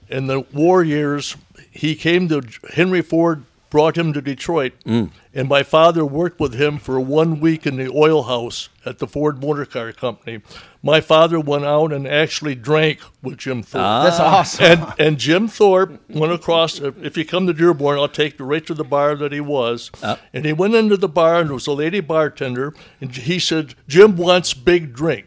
In 0.10 0.28
the 0.28 0.41
war 0.54 0.82
years, 0.84 1.36
he 1.76 1.94
came 1.94 2.30
to 2.30 2.42
Henry 2.74 3.02
Ford, 3.02 3.44
brought 3.70 3.98
him 3.98 4.14
to 4.14 4.22
Detroit, 4.22 4.72
mm. 4.86 5.12
and 5.34 5.50
my 5.50 5.62
father 5.62 6.06
worked 6.06 6.40
with 6.40 6.54
him 6.54 6.78
for 6.78 6.98
one 7.02 7.42
week 7.42 7.68
in 7.68 7.76
the 7.76 7.92
oil 7.92 8.24
house 8.24 8.70
at 8.86 9.00
the 9.00 9.08
Ford 9.08 9.42
Motor 9.42 9.66
Car 9.66 9.92
Company. 9.92 10.42
My 10.82 11.02
father 11.02 11.38
went 11.38 11.66
out 11.66 11.92
and 11.92 12.08
actually 12.08 12.56
drank 12.56 13.02
with 13.22 13.40
Jim 13.40 13.62
Thorpe. 13.62 13.84
Ah. 13.84 14.04
That's 14.04 14.20
awesome. 14.20 14.66
and 14.66 14.94
and 14.98 15.18
Jim 15.18 15.50
Thorpe 15.50 16.00
went 16.10 16.32
across. 16.32 16.80
If 16.80 17.18
you 17.18 17.26
come 17.26 17.46
to 17.48 17.54
Dearborn, 17.54 18.00
I'll 18.00 18.08
take 18.08 18.40
you 18.40 18.46
right 18.46 18.66
to 18.66 18.74
the 18.74 18.86
bar 18.86 19.16
that 19.18 19.34
he 19.34 19.42
was. 19.42 19.92
Ah. 20.02 20.18
And 20.32 20.46
he 20.46 20.54
went 20.54 20.76
into 20.76 20.96
the 20.96 21.10
bar, 21.10 21.42
and 21.42 21.50
there 21.50 21.56
was 21.56 21.68
a 21.68 21.74
lady 21.74 22.00
bartender, 22.00 22.74
and 23.02 23.14
he 23.14 23.38
said, 23.38 23.76
"Jim 23.90 24.16
wants 24.16 24.54
big 24.54 24.94
drink." 24.94 25.26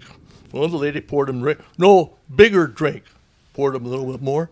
Well, 0.51 0.69
the 0.69 0.79
lady 0.79 1.03
poured 1.03 1.29
him 1.29 1.41
drink. 1.41 1.59
No, 1.77 2.17
bigger 2.35 2.67
drink. 2.67 3.03
Poured 3.53 3.75
him 3.75 3.85
a 3.85 3.89
little 3.89 4.11
bit 4.11 4.23
more, 4.23 4.49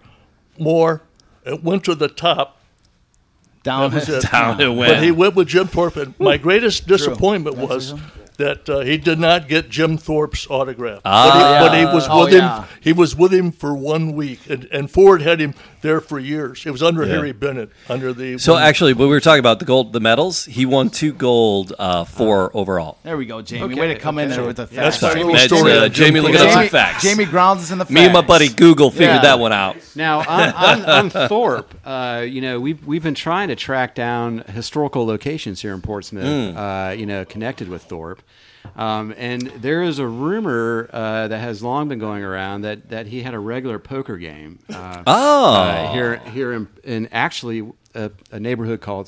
more. 0.58 1.00
It 1.46 1.62
went 1.62 1.84
to 1.84 1.94
the 1.94 2.08
top. 2.08 2.58
Down- 3.62 3.90
That 3.90 3.94
was 3.94 4.08
it. 4.08 4.22
Down 4.32 4.60
it 4.60 4.68
went. 4.68 4.92
But 4.94 5.02
he 5.02 5.10
went 5.10 5.34
with 5.34 5.48
Jim 5.48 5.66
Thorpe, 5.66 5.96
and 5.96 6.18
my 6.20 6.36
greatest 6.36 6.86
disappointment 6.86 7.56
was 7.56 7.94
that 8.36 8.68
uh, 8.68 8.80
he 8.80 8.96
did 8.98 9.18
not 9.18 9.48
get 9.48 9.70
Jim 9.70 9.96
Thorpe's 9.96 10.46
autograph. 10.50 11.00
Ah, 11.04 11.58
but, 11.62 11.74
he, 11.74 11.84
but 11.84 11.88
he 11.88 11.94
was 11.94 12.06
Oh, 12.08 12.24
with 12.24 12.34
yeah. 12.34 12.60
him. 12.62 12.68
He 12.82 12.92
was 12.92 13.16
with 13.16 13.32
him 13.32 13.50
for 13.50 13.74
one 13.74 14.12
week, 14.12 14.40
and, 14.50 14.64
and 14.70 14.90
Ford 14.90 15.22
had 15.22 15.40
him 15.40 15.54
there 15.86 16.00
for 16.00 16.18
years. 16.18 16.66
It 16.66 16.70
was 16.70 16.82
under 16.82 17.06
Harry 17.06 17.32
Bennett, 17.32 17.70
under 17.88 18.12
the. 18.12 18.38
So 18.38 18.56
actually, 18.56 18.92
when 18.92 19.08
we 19.08 19.14
were 19.14 19.20
talking 19.20 19.38
about 19.40 19.58
the 19.60 19.64
gold, 19.64 19.92
the 19.92 20.00
medals, 20.00 20.44
he 20.44 20.66
won 20.66 20.90
two 20.90 21.12
gold, 21.12 21.72
uh, 21.78 22.04
four 22.04 22.50
overall. 22.54 22.98
There 23.04 23.16
we 23.16 23.24
go, 23.26 23.40
Jamie. 23.42 23.62
Okay, 23.72 23.80
Way 23.80 23.94
to 23.94 23.98
come 23.98 24.18
in 24.18 24.26
okay. 24.28 24.36
there 24.36 24.46
with 24.46 24.56
the 24.56 24.66
That's 24.66 24.98
facts. 24.98 25.02
my 25.02 25.08
Jamie, 25.14 25.24
little 25.32 25.48
That's, 25.48 25.56
story 25.56 25.72
uh, 25.72 25.88
Jamie 25.88 26.20
looking 26.20 26.36
Thorpe. 26.38 26.48
up 26.50 26.54
some 26.54 26.68
facts. 26.68 27.02
Jamie 27.02 27.24
grounds 27.24 27.62
is 27.62 27.70
in 27.70 27.78
the 27.78 27.84
facts. 27.84 27.94
Me 27.94 28.04
and 28.04 28.12
my 28.12 28.20
buddy 28.22 28.48
Google 28.48 28.90
figured 28.90 29.16
Yeah. 29.16 29.22
that 29.22 29.38
one 29.38 29.52
out. 29.52 29.76
Now 29.94 30.18
on, 30.28 30.52
on, 30.52 30.84
on 31.14 31.28
Thorpe, 31.28 31.74
uh, 31.84 32.24
you 32.26 32.40
know 32.40 32.60
we've 32.60 32.84
we've 32.86 33.02
been 33.02 33.14
trying 33.14 33.48
to 33.48 33.56
track 33.56 33.94
down 33.94 34.38
historical 34.48 35.06
locations 35.06 35.62
here 35.62 35.72
in 35.74 35.80
Portsmouth, 35.82 36.56
uh, 36.56 36.92
you 36.96 37.06
know, 37.06 37.24
connected 37.24 37.68
with 37.68 37.82
Thorpe, 37.84 38.22
um, 38.76 39.14
and 39.16 39.42
there 39.42 39.82
is 39.82 39.98
a 39.98 40.06
rumor 40.06 40.88
uh, 40.92 41.28
that 41.28 41.38
has 41.38 41.62
long 41.62 41.88
been 41.88 41.98
going 41.98 42.22
around 42.24 42.62
that, 42.62 42.88
that 42.90 43.06
he 43.06 43.22
had 43.22 43.34
a 43.34 43.38
regular 43.38 43.78
poker 43.78 44.16
game. 44.16 44.58
Uh, 44.72 45.02
Oh. 45.06 45.52
uh, 45.54 45.92
here 45.92 46.16
here 46.32 46.52
in, 46.52 46.68
in 46.84 47.08
actually 47.12 47.70
a, 47.94 48.10
a 48.32 48.40
neighborhood 48.40 48.80
called 48.80 49.06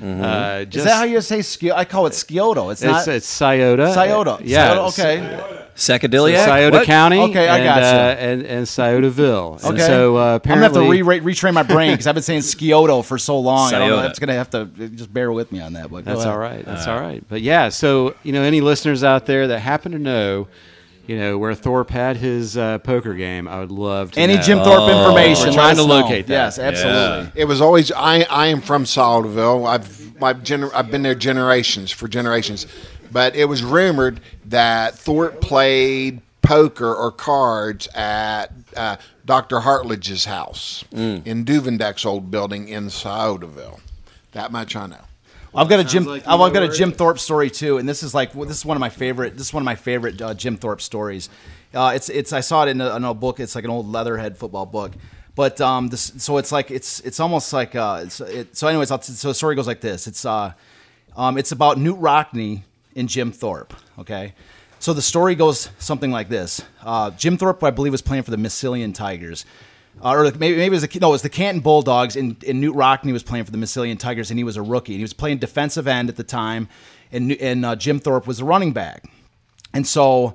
Sciotoville. 0.00 0.62
Uh, 0.62 0.66
Is 0.78 0.84
that 0.84 0.94
how 0.96 1.04
you 1.04 1.20
say 1.20 1.42
Scioto? 1.42 1.76
I 1.76 1.84
call 1.84 2.06
it 2.06 2.14
Scioto. 2.14 2.70
It's, 2.70 2.82
It's, 2.82 2.90
not. 2.90 3.08
it's 3.08 3.26
Scioto. 3.26 3.92
Scioto. 3.92 4.38
Yeah. 4.42 4.68
Scioto, 4.68 4.86
okay. 4.88 5.58
Psychedelic. 5.74 6.36
Scioto 6.44 6.78
What? 6.78 6.86
County. 6.86 7.18
Okay, 7.18 7.48
I 7.48 7.58
and, 7.58 7.64
gotcha. 7.64 7.86
Uh, 7.86 8.24
and 8.24 8.42
and 8.42 8.66
Sciotoville. 8.66 9.64
And 9.64 9.74
Okay. 9.74 9.86
so 9.86 10.16
uh, 10.16 10.38
I'm 10.44 10.48
gonna 10.48 10.62
have 10.62 10.72
to 10.74 10.88
re- 10.90 11.00
re- 11.02 11.20
retrain 11.20 11.54
my 11.54 11.62
brain 11.62 11.92
because 11.92 12.06
I've 12.06 12.14
been 12.14 12.22
saying 12.22 12.42
Scioto 12.42 13.00
for 13.02 13.16
so 13.18 13.38
long. 13.40 13.68
I 13.72 13.78
don't 13.78 13.88
know. 13.88 13.94
Scioto. 13.96 14.02
That's 14.02 14.18
gonna 14.18 14.34
have 14.34 14.50
to 14.50 14.66
just 14.90 15.12
bear 15.12 15.32
with 15.32 15.50
me 15.50 15.60
on 15.60 15.72
that. 15.72 15.90
But 15.90 16.04
That's 16.04 16.26
all 16.26 16.36
right. 16.38 16.64
That's 16.64 16.86
all 16.86 17.00
right. 17.00 17.24
But 17.26 17.40
yeah, 17.40 17.70
so 17.70 18.14
you 18.22 18.32
know, 18.32 18.42
any 18.42 18.60
listeners 18.60 19.02
out 19.02 19.24
there 19.26 19.48
that 19.48 19.60
happen 19.60 19.92
to 19.92 19.98
know, 19.98 20.46
you 21.06 21.18
know, 21.18 21.38
where 21.38 21.54
Thorpe 21.54 21.90
had 21.90 22.16
his 22.16 22.56
uh, 22.56 22.78
poker 22.78 23.14
game, 23.14 23.48
I 23.48 23.60
would 23.60 23.72
love 23.72 24.12
to. 24.12 24.20
Any 24.20 24.36
know. 24.36 24.42
Jim 24.42 24.58
Thorpe 24.58 24.90
information? 24.90 25.48
We're 25.48 25.54
trying 25.54 25.72
us 25.72 25.82
to 25.82 25.86
know. 25.86 26.00
locate 26.00 26.26
that. 26.28 26.32
Yes, 26.32 26.58
absolutely. 26.58 27.40
It 27.40 27.46
was 27.46 27.60
always 27.60 27.90
I. 27.92 28.22
I 28.22 28.46
am 28.48 28.60
from 28.60 28.84
Sciotoville. 28.84 29.68
I've 29.68 30.20
my 30.20 30.34
gener, 30.34 30.70
I've 30.72 30.90
been 30.90 31.02
there 31.02 31.14
generations 31.14 31.90
for 31.90 32.08
generations, 32.08 32.66
but 33.10 33.34
it 33.34 33.46
was 33.46 33.62
rumored 33.62 34.20
that 34.46 34.96
Thorpe 34.96 35.40
played 35.40 36.22
poker 36.42 36.94
or 36.94 37.10
cards 37.12 37.88
at 37.94 38.52
uh, 38.76 38.96
Dr. 39.24 39.60
Hartledge's 39.60 40.24
house 40.24 40.84
in 40.92 41.44
Duvendeck's 41.44 42.06
old 42.06 42.30
building 42.30 42.68
in 42.68 42.86
Sciotoville. 42.86 43.80
That 44.32 44.50
much 44.52 44.76
I 44.76 44.86
know. 44.86 44.96
I've 45.54 45.68
got 45.68 45.80
a 45.80 45.84
Jim. 45.84 46.04
like 46.04 46.24
you 46.24 46.32
I've 46.32 46.52
got 46.52 46.62
a 46.62 46.68
Jim. 46.68 46.92
Thorpe 46.92 47.18
story 47.18 47.50
too, 47.50 47.78
and 47.78 47.88
this 47.88 48.02
is 48.02 48.14
like 48.14 48.34
well, 48.34 48.48
this 48.48 48.56
is 48.56 48.64
one 48.64 48.76
of 48.76 48.80
my 48.80 48.88
favorite. 48.88 49.36
This 49.36 49.48
is 49.48 49.54
one 49.54 49.62
of 49.62 49.66
my 49.66 49.74
favorite 49.74 50.20
uh, 50.20 50.34
Jim 50.34 50.56
Thorpe 50.56 50.80
stories. 50.80 51.28
Uh, 51.74 51.92
it's 51.94 52.08
it's 52.08 52.32
I 52.32 52.40
saw 52.40 52.64
it 52.64 52.70
in 52.70 52.80
a, 52.80 52.96
in 52.96 53.04
a 53.04 53.14
book. 53.14 53.40
It's 53.40 53.54
like 53.54 53.64
an 53.64 53.70
old 53.70 53.86
Leatherhead 53.86 54.38
football 54.38 54.66
book. 54.66 54.92
But 55.34 55.60
um, 55.60 55.88
this 55.88 56.12
so 56.18 56.36
it's 56.38 56.52
like 56.52 56.70
it's 56.70 57.00
it's 57.00 57.20
almost 57.20 57.52
like 57.52 57.74
uh, 57.74 58.02
it's, 58.04 58.20
it, 58.20 58.56
so. 58.56 58.66
Anyways, 58.66 58.90
I'll, 58.90 59.00
so 59.00 59.28
the 59.28 59.34
story 59.34 59.54
goes 59.54 59.66
like 59.66 59.80
this. 59.80 60.06
It's 60.06 60.24
uh, 60.24 60.52
um, 61.16 61.38
it's 61.38 61.52
about 61.52 61.78
Knute 61.78 62.00
Rockne 62.00 62.62
and 62.94 63.08
Jim 63.08 63.32
Thorpe. 63.32 63.74
Okay, 63.98 64.34
so 64.78 64.92
the 64.92 65.02
story 65.02 65.34
goes 65.34 65.70
something 65.78 66.10
like 66.10 66.28
this. 66.28 66.62
Uh, 66.82 67.10
Jim 67.12 67.38
Thorpe, 67.38 67.62
I 67.64 67.70
believe, 67.70 67.92
was 67.92 68.02
playing 68.02 68.24
for 68.24 68.30
the 68.30 68.36
Massillon 68.36 68.92
Tigers. 68.92 69.46
Uh, 70.00 70.14
or 70.14 70.24
maybe, 70.32 70.56
maybe 70.56 70.66
it 70.66 70.70
was 70.70 70.86
the, 70.86 70.98
no, 71.00 71.08
it 71.08 71.12
was 71.12 71.22
the 71.22 71.28
Canton 71.28 71.60
Bulldogs, 71.60 72.16
and, 72.16 72.42
and 72.44 72.62
Knute 72.62 72.74
Rockne 72.74 73.12
was 73.12 73.22
playing 73.22 73.44
for 73.44 73.50
the 73.50 73.58
Massillon 73.58 73.98
Tigers, 73.98 74.30
and 74.30 74.38
he 74.38 74.44
was 74.44 74.56
a 74.56 74.62
rookie. 74.62 74.92
And 74.94 74.98
he 74.98 75.04
was 75.04 75.12
playing 75.12 75.38
defensive 75.38 75.86
end 75.86 76.08
at 76.08 76.16
the 76.16 76.24
time, 76.24 76.68
and 77.12 77.32
and 77.32 77.64
uh, 77.64 77.76
Jim 77.76 77.98
Thorpe 77.98 78.26
was 78.26 78.40
a 78.40 78.44
running 78.44 78.72
back. 78.72 79.04
And 79.74 79.86
so, 79.86 80.34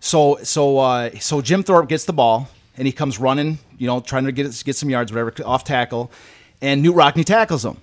so, 0.00 0.38
so, 0.42 0.78
uh, 0.78 1.10
so 1.18 1.40
Jim 1.40 1.62
Thorpe 1.62 1.88
gets 1.88 2.04
the 2.04 2.12
ball, 2.12 2.48
and 2.76 2.86
he 2.86 2.92
comes 2.92 3.18
running, 3.18 3.58
you 3.76 3.86
know, 3.86 4.00
trying 4.00 4.24
to 4.24 4.32
get 4.32 4.62
get 4.64 4.76
some 4.76 4.90
yards, 4.90 5.12
whatever, 5.12 5.34
off 5.44 5.64
tackle, 5.64 6.10
and 6.60 6.84
Knute 6.84 6.94
Rockne 6.94 7.24
tackles 7.24 7.64
him, 7.64 7.78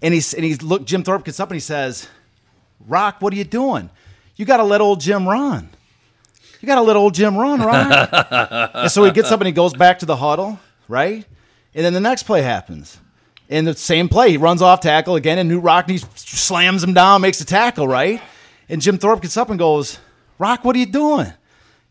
and 0.00 0.14
he's 0.14 0.32
and 0.32 0.44
he's 0.44 0.62
look. 0.62 0.84
Jim 0.86 1.02
Thorpe 1.02 1.24
gets 1.24 1.38
up 1.38 1.50
and 1.50 1.56
he 1.56 1.60
says, 1.60 2.08
"Rock, 2.86 3.16
what 3.20 3.32
are 3.32 3.36
you 3.36 3.44
doing? 3.44 3.90
You 4.36 4.46
got 4.46 4.58
to 4.58 4.64
let 4.64 4.80
old 4.80 5.00
Jim 5.00 5.28
run." 5.28 5.70
You 6.60 6.66
got 6.66 6.76
to 6.76 6.82
let 6.82 6.96
old 6.96 7.14
Jim 7.14 7.36
run, 7.36 7.60
right? 7.60 8.08
and 8.74 8.90
so 8.90 9.04
he 9.04 9.12
gets 9.12 9.30
up 9.30 9.40
and 9.40 9.46
he 9.46 9.52
goes 9.52 9.74
back 9.74 10.00
to 10.00 10.06
the 10.06 10.16
huddle, 10.16 10.58
right? 10.88 11.24
And 11.74 11.84
then 11.84 11.92
the 11.92 12.00
next 12.00 12.24
play 12.24 12.42
happens. 12.42 12.98
In 13.48 13.64
the 13.64 13.74
same 13.74 14.08
play, 14.08 14.30
he 14.30 14.36
runs 14.36 14.60
off 14.60 14.80
tackle 14.80 15.16
again, 15.16 15.38
and 15.38 15.50
Knute 15.50 15.62
Rockne 15.62 15.98
slams 16.18 16.82
him 16.82 16.92
down, 16.92 17.20
makes 17.22 17.40
a 17.40 17.44
tackle, 17.46 17.88
right? 17.88 18.20
And 18.68 18.82
Jim 18.82 18.98
Thorpe 18.98 19.22
gets 19.22 19.36
up 19.36 19.48
and 19.48 19.58
goes, 19.58 19.98
Rock, 20.38 20.64
what 20.64 20.76
are 20.76 20.78
you 20.78 20.86
doing? 20.86 21.32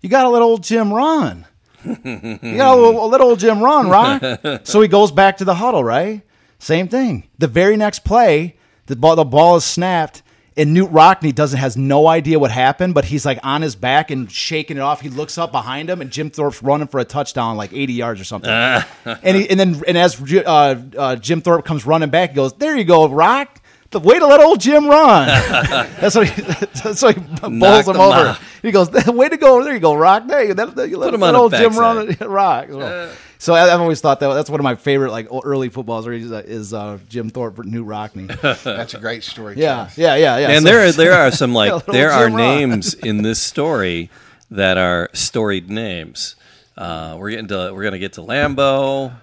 You 0.01 0.09
got 0.09 0.23
to 0.23 0.29
let 0.29 0.41
old 0.41 0.63
Jim 0.63 0.93
run. 0.93 1.45
You 1.83 2.57
got 2.57 2.75
to 2.75 2.81
let 2.81 3.21
old 3.21 3.39
Jim 3.39 3.61
run, 3.61 3.89
Rock. 3.89 4.21
so 4.63 4.81
he 4.81 4.87
goes 4.87 5.11
back 5.11 5.37
to 5.37 5.45
the 5.45 5.55
huddle, 5.55 5.83
right? 5.83 6.21
Same 6.59 6.87
thing. 6.87 7.27
The 7.39 7.47
very 7.47 7.77
next 7.77 8.03
play, 8.03 8.57
the 8.85 8.95
ball, 8.95 9.15
the 9.15 9.25
ball 9.25 9.55
is 9.55 9.65
snapped, 9.65 10.21
and 10.57 10.75
Knute 10.75 10.91
Rockne 10.91 11.33
doesn't 11.33 11.59
has 11.59 11.77
no 11.77 12.07
idea 12.07 12.39
what 12.39 12.51
happened, 12.51 12.93
but 12.95 13.05
he's 13.05 13.25
like 13.25 13.39
on 13.43 13.61
his 13.61 13.75
back 13.75 14.09
and 14.09 14.29
shaking 14.31 14.77
it 14.77 14.81
off. 14.81 15.01
He 15.01 15.09
looks 15.09 15.37
up 15.37 15.51
behind 15.51 15.89
him, 15.89 16.01
and 16.01 16.09
Jim 16.11 16.29
Thorpe's 16.29 16.63
running 16.63 16.87
for 16.87 16.99
a 16.99 17.05
touchdown, 17.05 17.57
like 17.57 17.71
80 17.73 17.93
yards 17.93 18.19
or 18.19 18.23
something. 18.23 18.49
and 19.05 19.37
he, 19.37 19.49
and 19.49 19.59
then 19.59 19.81
and 19.87 19.97
as 19.97 20.19
uh, 20.33 20.81
uh, 20.97 21.15
Jim 21.17 21.41
Thorpe 21.41 21.63
comes 21.63 21.85
running 21.85 22.09
back, 22.09 22.31
he 22.31 22.35
goes, 22.35 22.53
"There 22.53 22.75
you 22.75 22.83
go, 22.83 23.07
Rock." 23.07 23.61
The 23.91 24.01
way 24.01 24.19
to 24.19 24.27
let 24.27 24.41
old 24.41 24.59
Jim 24.59 24.85
run. 24.85 25.27
that's 25.99 26.15
what 26.15 26.27
he. 26.27 26.41
That's 26.83 27.01
what 27.01 27.15
he 27.15 27.21
bowls 27.21 27.87
him 27.87 27.95
over. 27.95 28.29
out. 28.29 28.39
He 28.61 28.71
goes, 28.71 28.91
"Way 28.91 29.29
to 29.29 29.37
go! 29.37 29.63
There 29.63 29.73
you 29.73 29.79
go, 29.79 29.95
Rock. 29.95 30.27
There 30.27 30.43
you. 30.43 30.53
That, 30.53 30.75
that, 30.75 30.89
you 30.89 30.97
let, 30.97 31.17
let 31.17 31.35
old 31.35 31.53
Jim 31.53 31.77
run, 31.77 32.13
Rock." 32.19 32.67
So, 32.69 33.15
so 33.39 33.53
I, 33.53 33.73
I've 33.73 33.79
always 33.81 34.01
thought 34.01 34.19
that 34.21 34.33
that's 34.33 34.49
one 34.49 34.59
of 34.59 34.63
my 34.63 34.75
favorite 34.75 35.11
like 35.11 35.27
early 35.43 35.69
football 35.69 36.01
stories 36.01 36.25
is, 36.25 36.31
is 36.31 36.73
uh, 36.73 36.97
Jim 37.09 37.29
Thorpe, 37.29 37.55
Knute 37.57 37.85
Rockne. 37.85 38.27
That's 38.63 38.93
a 38.93 38.99
great 38.99 39.23
story. 39.23 39.55
Yeah, 39.57 39.85
Chaz. 39.87 39.97
yeah, 39.97 40.15
yeah, 40.15 40.37
yeah. 40.37 40.47
And 40.49 40.65
So- 40.65 40.71
there, 40.71 40.91
there 40.91 41.13
are 41.13 41.31
some 41.31 41.53
like 41.53 41.71
little 41.73 41.93
there 41.93 42.11
are 42.11 42.25
Jim 42.25 42.35
Rock. 42.35 42.39
names 42.39 42.93
in 43.09 43.21
this 43.21 43.41
story 43.41 44.09
that 44.51 44.77
are 44.77 45.09
storied 45.13 45.69
names. 45.69 46.35
Uh, 46.77 47.15
we're 47.19 47.31
getting 47.31 47.47
to 47.47 47.71
we're 47.73 47.83
gonna 47.83 47.99
get 47.99 48.13
to 48.13 48.21
Lambeau. 48.21 49.13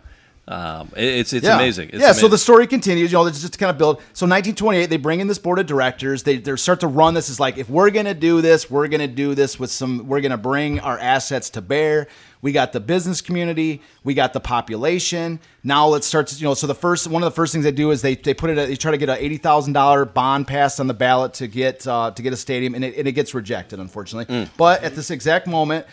Um, 0.46 0.90
it- 0.96 1.04
it's 1.04 1.32
it's 1.32 1.46
yeah. 1.46 1.54
amazing. 1.56 1.88
It's 1.92 2.02
yeah, 2.02 2.12
so 2.12 2.28
the 2.28 2.36
story 2.36 2.66
continues. 2.66 3.10
You 3.10 3.18
know, 3.18 3.26
it's 3.26 3.40
just 3.40 3.54
to 3.54 3.58
kind 3.58 3.70
of 3.70 3.78
build. 3.78 3.96
So 4.12 4.26
1928, 4.26 4.86
they 4.90 4.98
bring 4.98 5.20
in 5.20 5.26
this 5.26 5.38
board 5.38 5.58
of 5.58 5.66
directors. 5.66 6.22
They 6.22 6.36
they 6.36 6.54
start 6.56 6.80
to 6.80 6.86
run 6.86 7.14
this. 7.14 7.30
Is 7.30 7.40
like 7.40 7.56
if 7.56 7.70
we're 7.70 7.88
gonna 7.90 8.12
do 8.12 8.42
this, 8.42 8.70
we're 8.70 8.88
gonna 8.88 9.08
do 9.08 9.34
this 9.34 9.58
with 9.58 9.70
some. 9.70 10.06
We're 10.06 10.20
gonna 10.20 10.36
bring 10.36 10.80
our 10.80 10.98
assets 10.98 11.48
to 11.50 11.62
bear. 11.62 12.08
We 12.42 12.52
got 12.52 12.74
the 12.74 12.80
business 12.80 13.22
community. 13.22 13.80
We 14.02 14.12
got 14.12 14.34
the 14.34 14.40
population. 14.40 15.40
Now 15.62 15.86
let's 15.86 16.06
start. 16.06 16.26
To, 16.26 16.36
you 16.36 16.44
know, 16.44 16.52
so 16.52 16.66
the 16.66 16.74
first 16.74 17.06
one 17.06 17.22
of 17.22 17.32
the 17.32 17.34
first 17.34 17.54
things 17.54 17.64
they 17.64 17.72
do 17.72 17.90
is 17.90 18.02
they 18.02 18.14
they 18.14 18.34
put 18.34 18.50
it. 18.50 18.54
They 18.56 18.76
try 18.76 18.90
to 18.90 18.98
get 18.98 19.08
a 19.08 19.24
eighty 19.24 19.38
thousand 19.38 19.72
dollar 19.72 20.04
bond 20.04 20.46
passed 20.46 20.78
on 20.78 20.86
the 20.86 20.92
ballot 20.94 21.32
to 21.34 21.46
get 21.46 21.86
uh, 21.86 22.10
to 22.10 22.20
get 22.22 22.34
a 22.34 22.36
stadium, 22.36 22.74
and 22.74 22.84
it, 22.84 22.98
and 22.98 23.08
it 23.08 23.12
gets 23.12 23.32
rejected, 23.32 23.80
unfortunately. 23.80 24.50
But 24.58 24.82
at 24.82 24.94
this 24.94 25.10
exact 25.10 25.46
moment, 25.46 25.86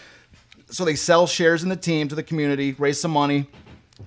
so 0.69 0.83
they 0.83 0.95
sell 0.95 1.25
shares 1.25 1.63
in 1.63 1.69
the 1.69 1.77
team 1.77 2.09
to 2.09 2.15
the 2.15 2.23
community, 2.23 2.75
raise 2.77 2.99
some 2.99 3.11
money, 3.11 3.47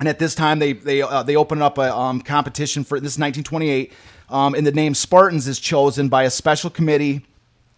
and 0.01 0.09
at 0.09 0.19
this 0.19 0.35
time 0.35 0.59
they 0.59 0.73
they 0.73 1.03
uh, 1.03 1.23
they 1.23 1.37
open 1.37 1.63
up 1.63 1.79
a 1.79 1.95
um, 1.95 2.21
competition 2.21 2.85
for 2.85 3.01
this 3.01 3.15
is 3.15 3.19
1928, 3.19 3.93
um, 4.29 4.55
and 4.55 4.67
the 4.67 4.73
name 4.73 4.95
Spartans 4.95 5.47
is 5.49 5.59
chosen 5.59 6.09
by 6.09 6.25
a 6.25 6.31
special 6.31 6.71
committee 6.71 7.25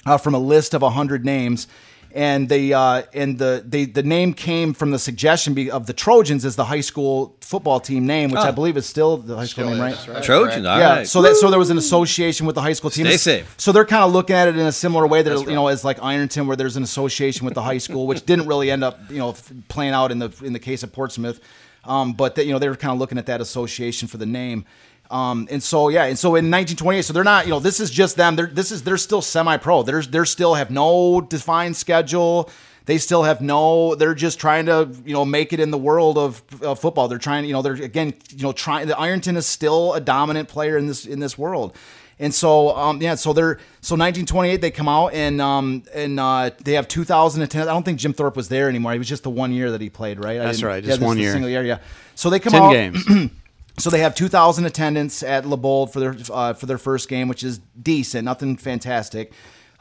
uh, 0.07 0.17
from 0.17 0.35
a 0.35 0.39
list 0.39 0.75
of 0.75 0.83
hundred 0.83 1.25
names. 1.25 1.67
And 2.15 2.49
they 2.49 2.73
uh, 2.73 3.03
and 3.13 3.39
the 3.39 3.63
they, 3.67 3.85
the 3.85 4.03
name 4.03 4.33
came 4.33 4.73
from 4.73 4.91
the 4.91 4.99
suggestion 4.99 5.71
of 5.71 5.87
the 5.87 5.93
Trojans 5.93 6.47
as 6.47 6.57
the 6.57 6.65
high 6.65 6.81
school 6.81 7.37
football 7.43 7.79
team 7.79 8.07
name, 8.07 8.31
which 8.31 8.41
I 8.41 8.53
believe 8.53 8.79
is 8.79 8.87
still 8.87 9.19
the 9.19 9.37
high 9.37 9.45
school 9.45 9.67
Still 9.67 9.77
name, 9.77 9.81
right? 9.81 10.09
right? 10.09 10.23
Trojan. 10.25 10.65
All 10.65 10.79
yeah, 10.79 10.97
right. 10.97 11.07
so 11.07 11.21
that 11.21 11.37
so 11.37 11.51
there 11.51 11.59
was 11.59 11.69
an 11.69 11.77
association 11.77 12.47
with 12.47 12.55
the 12.55 12.63
high 12.63 12.73
school 12.73 12.89
team. 12.89 13.05
Stay 13.05 13.19
safe. 13.19 13.55
So 13.59 13.71
they're 13.71 13.85
kind 13.85 14.03
of 14.03 14.13
looking 14.13 14.35
at 14.35 14.49
it 14.49 14.57
in 14.57 14.65
a 14.65 14.73
similar 14.73 15.07
way 15.07 15.21
that 15.21 15.41
you 15.41 15.55
know 15.55 15.67
as 15.67 15.85
like 15.85 16.03
Ironton, 16.03 16.47
where 16.47 16.57
there's 16.57 16.77
an 16.79 16.83
association 16.83 17.45
with 17.45 17.53
the 17.53 17.63
high 17.63 17.77
school, 17.77 18.07
which 18.07 18.25
didn't 18.25 18.47
really 18.47 18.71
end 18.71 18.83
up 18.83 18.99
you 19.11 19.19
know 19.19 19.35
playing 19.69 19.93
out 19.93 20.11
in 20.11 20.19
the 20.19 20.33
in 20.43 20.55
the 20.55 20.59
case 20.59 20.83
of 20.83 20.93
Portsmouth, 20.93 21.39
um, 21.87 22.13
but 22.13 22.35
that 22.35 22.47
you 22.47 22.53
know 22.53 22.59
they 22.59 22.69
were 22.69 22.77
kind 22.77 22.93
of 22.93 22.99
looking 22.99 23.19
at 23.19 23.27
that 23.27 23.41
association 23.41 24.09
for 24.09 24.17
the 24.19 24.27
name. 24.27 24.65
Um, 25.11 25.47
and 25.51 25.63
so 25.63 25.89
yeah, 25.89 26.05
and 26.05 26.19
so 26.19 26.31
in 26.31 26.51
1928, 26.51 27.03
so 27.03 27.13
they're 27.13 27.25
not, 27.25 27.47
you 27.47 27.51
know, 27.51 27.61
this 27.61 27.79
is 27.81 27.91
just 27.91 28.17
them. 28.17 28.37
They're 28.37 28.47
this 28.47 28.73
is 28.73 28.83
they're 28.83 28.97
still 28.97 29.23
semi-pro. 29.23 29.83
They're 29.83 30.03
they're 30.03 30.25
still 30.25 30.55
have 30.55 30.71
no 30.71 31.21
defined 31.21 31.77
schedule. 31.77 32.51
They 32.87 32.99
still 32.99 33.25
have 33.25 33.41
no. 33.41 33.97
They're 33.97 34.15
just 34.15 34.39
trying 34.39 34.67
to, 34.67 34.89
you 35.05 35.13
know, 35.13 35.25
make 35.25 35.53
it 35.53 35.59
in 35.59 35.73
the 35.73 35.79
world 35.79 36.17
of, 36.19 36.41
of 36.63 36.79
football. 36.79 37.09
They're 37.09 37.19
trying, 37.19 37.45
you 37.45 37.53
know, 37.53 37.61
they're 37.61 37.75
again, 37.75 38.15
you 38.31 38.45
know, 38.45 38.53
trying. 38.53 38.87
The 38.87 38.99
Ironton 38.99 39.37
is 39.37 39.47
still 39.47 39.93
a 39.95 40.01
dominant 40.01 40.49
player 40.49 40.77
in 40.77 40.87
this 40.87 41.05
in 41.05 41.19
this 41.19 41.37
world. 41.37 41.77
And 42.19 42.35
so, 42.35 42.75
um, 42.75 43.03
yeah, 43.03 43.15
so 43.15 43.33
they're 43.35 43.57
so 43.83 43.95
1928 43.95 44.63
they 44.63 44.71
come 44.71 44.89
out 44.89 45.13
and 45.13 45.41
um, 45.41 45.83
and 45.95 46.19
uh, 46.19 46.51
they 46.65 46.73
have 46.73 46.89
2010. 46.89 47.63
I 47.63 47.65
don't 47.65 47.83
think 47.83 47.99
Jim 47.99 48.15
Thorpe 48.15 48.37
was 48.37 48.49
there 48.49 48.69
anymore. 48.69 48.93
He 48.93 48.99
was 48.99 49.09
just 49.09 49.23
the 49.23 49.31
one 49.31 49.53
year 49.53 49.71
that 49.73 49.83
he 49.83 49.91
played, 49.91 50.19
right? 50.19 50.39
That's 50.39 50.63
right, 50.63 50.83
yeah, 50.83 50.89
just 50.89 51.01
is 51.01 51.05
one 51.05 51.19
year. 51.19 51.33
single 51.33 51.51
year, 51.51 51.63
yeah. 51.63 51.79
So 52.15 52.31
they 52.31 52.41
come 52.41 52.53
10 52.53 52.63
out. 52.63 52.73
games. 52.73 53.05
So 53.79 53.91
they 53.91 53.99
have 53.99 54.15
2,000 54.15 54.65
attendance 54.65 55.23
at 55.23 55.45
Labold 55.45 55.93
for 55.93 56.01
their 56.01 56.17
uh, 56.33 56.55
for 56.55 56.65
their 56.65 56.79
first 56.79 57.11
game, 57.11 57.29
which 57.29 57.45
is 57.45 57.61
decent, 57.81 58.25
nothing 58.25 58.57
fantastic. 58.57 59.33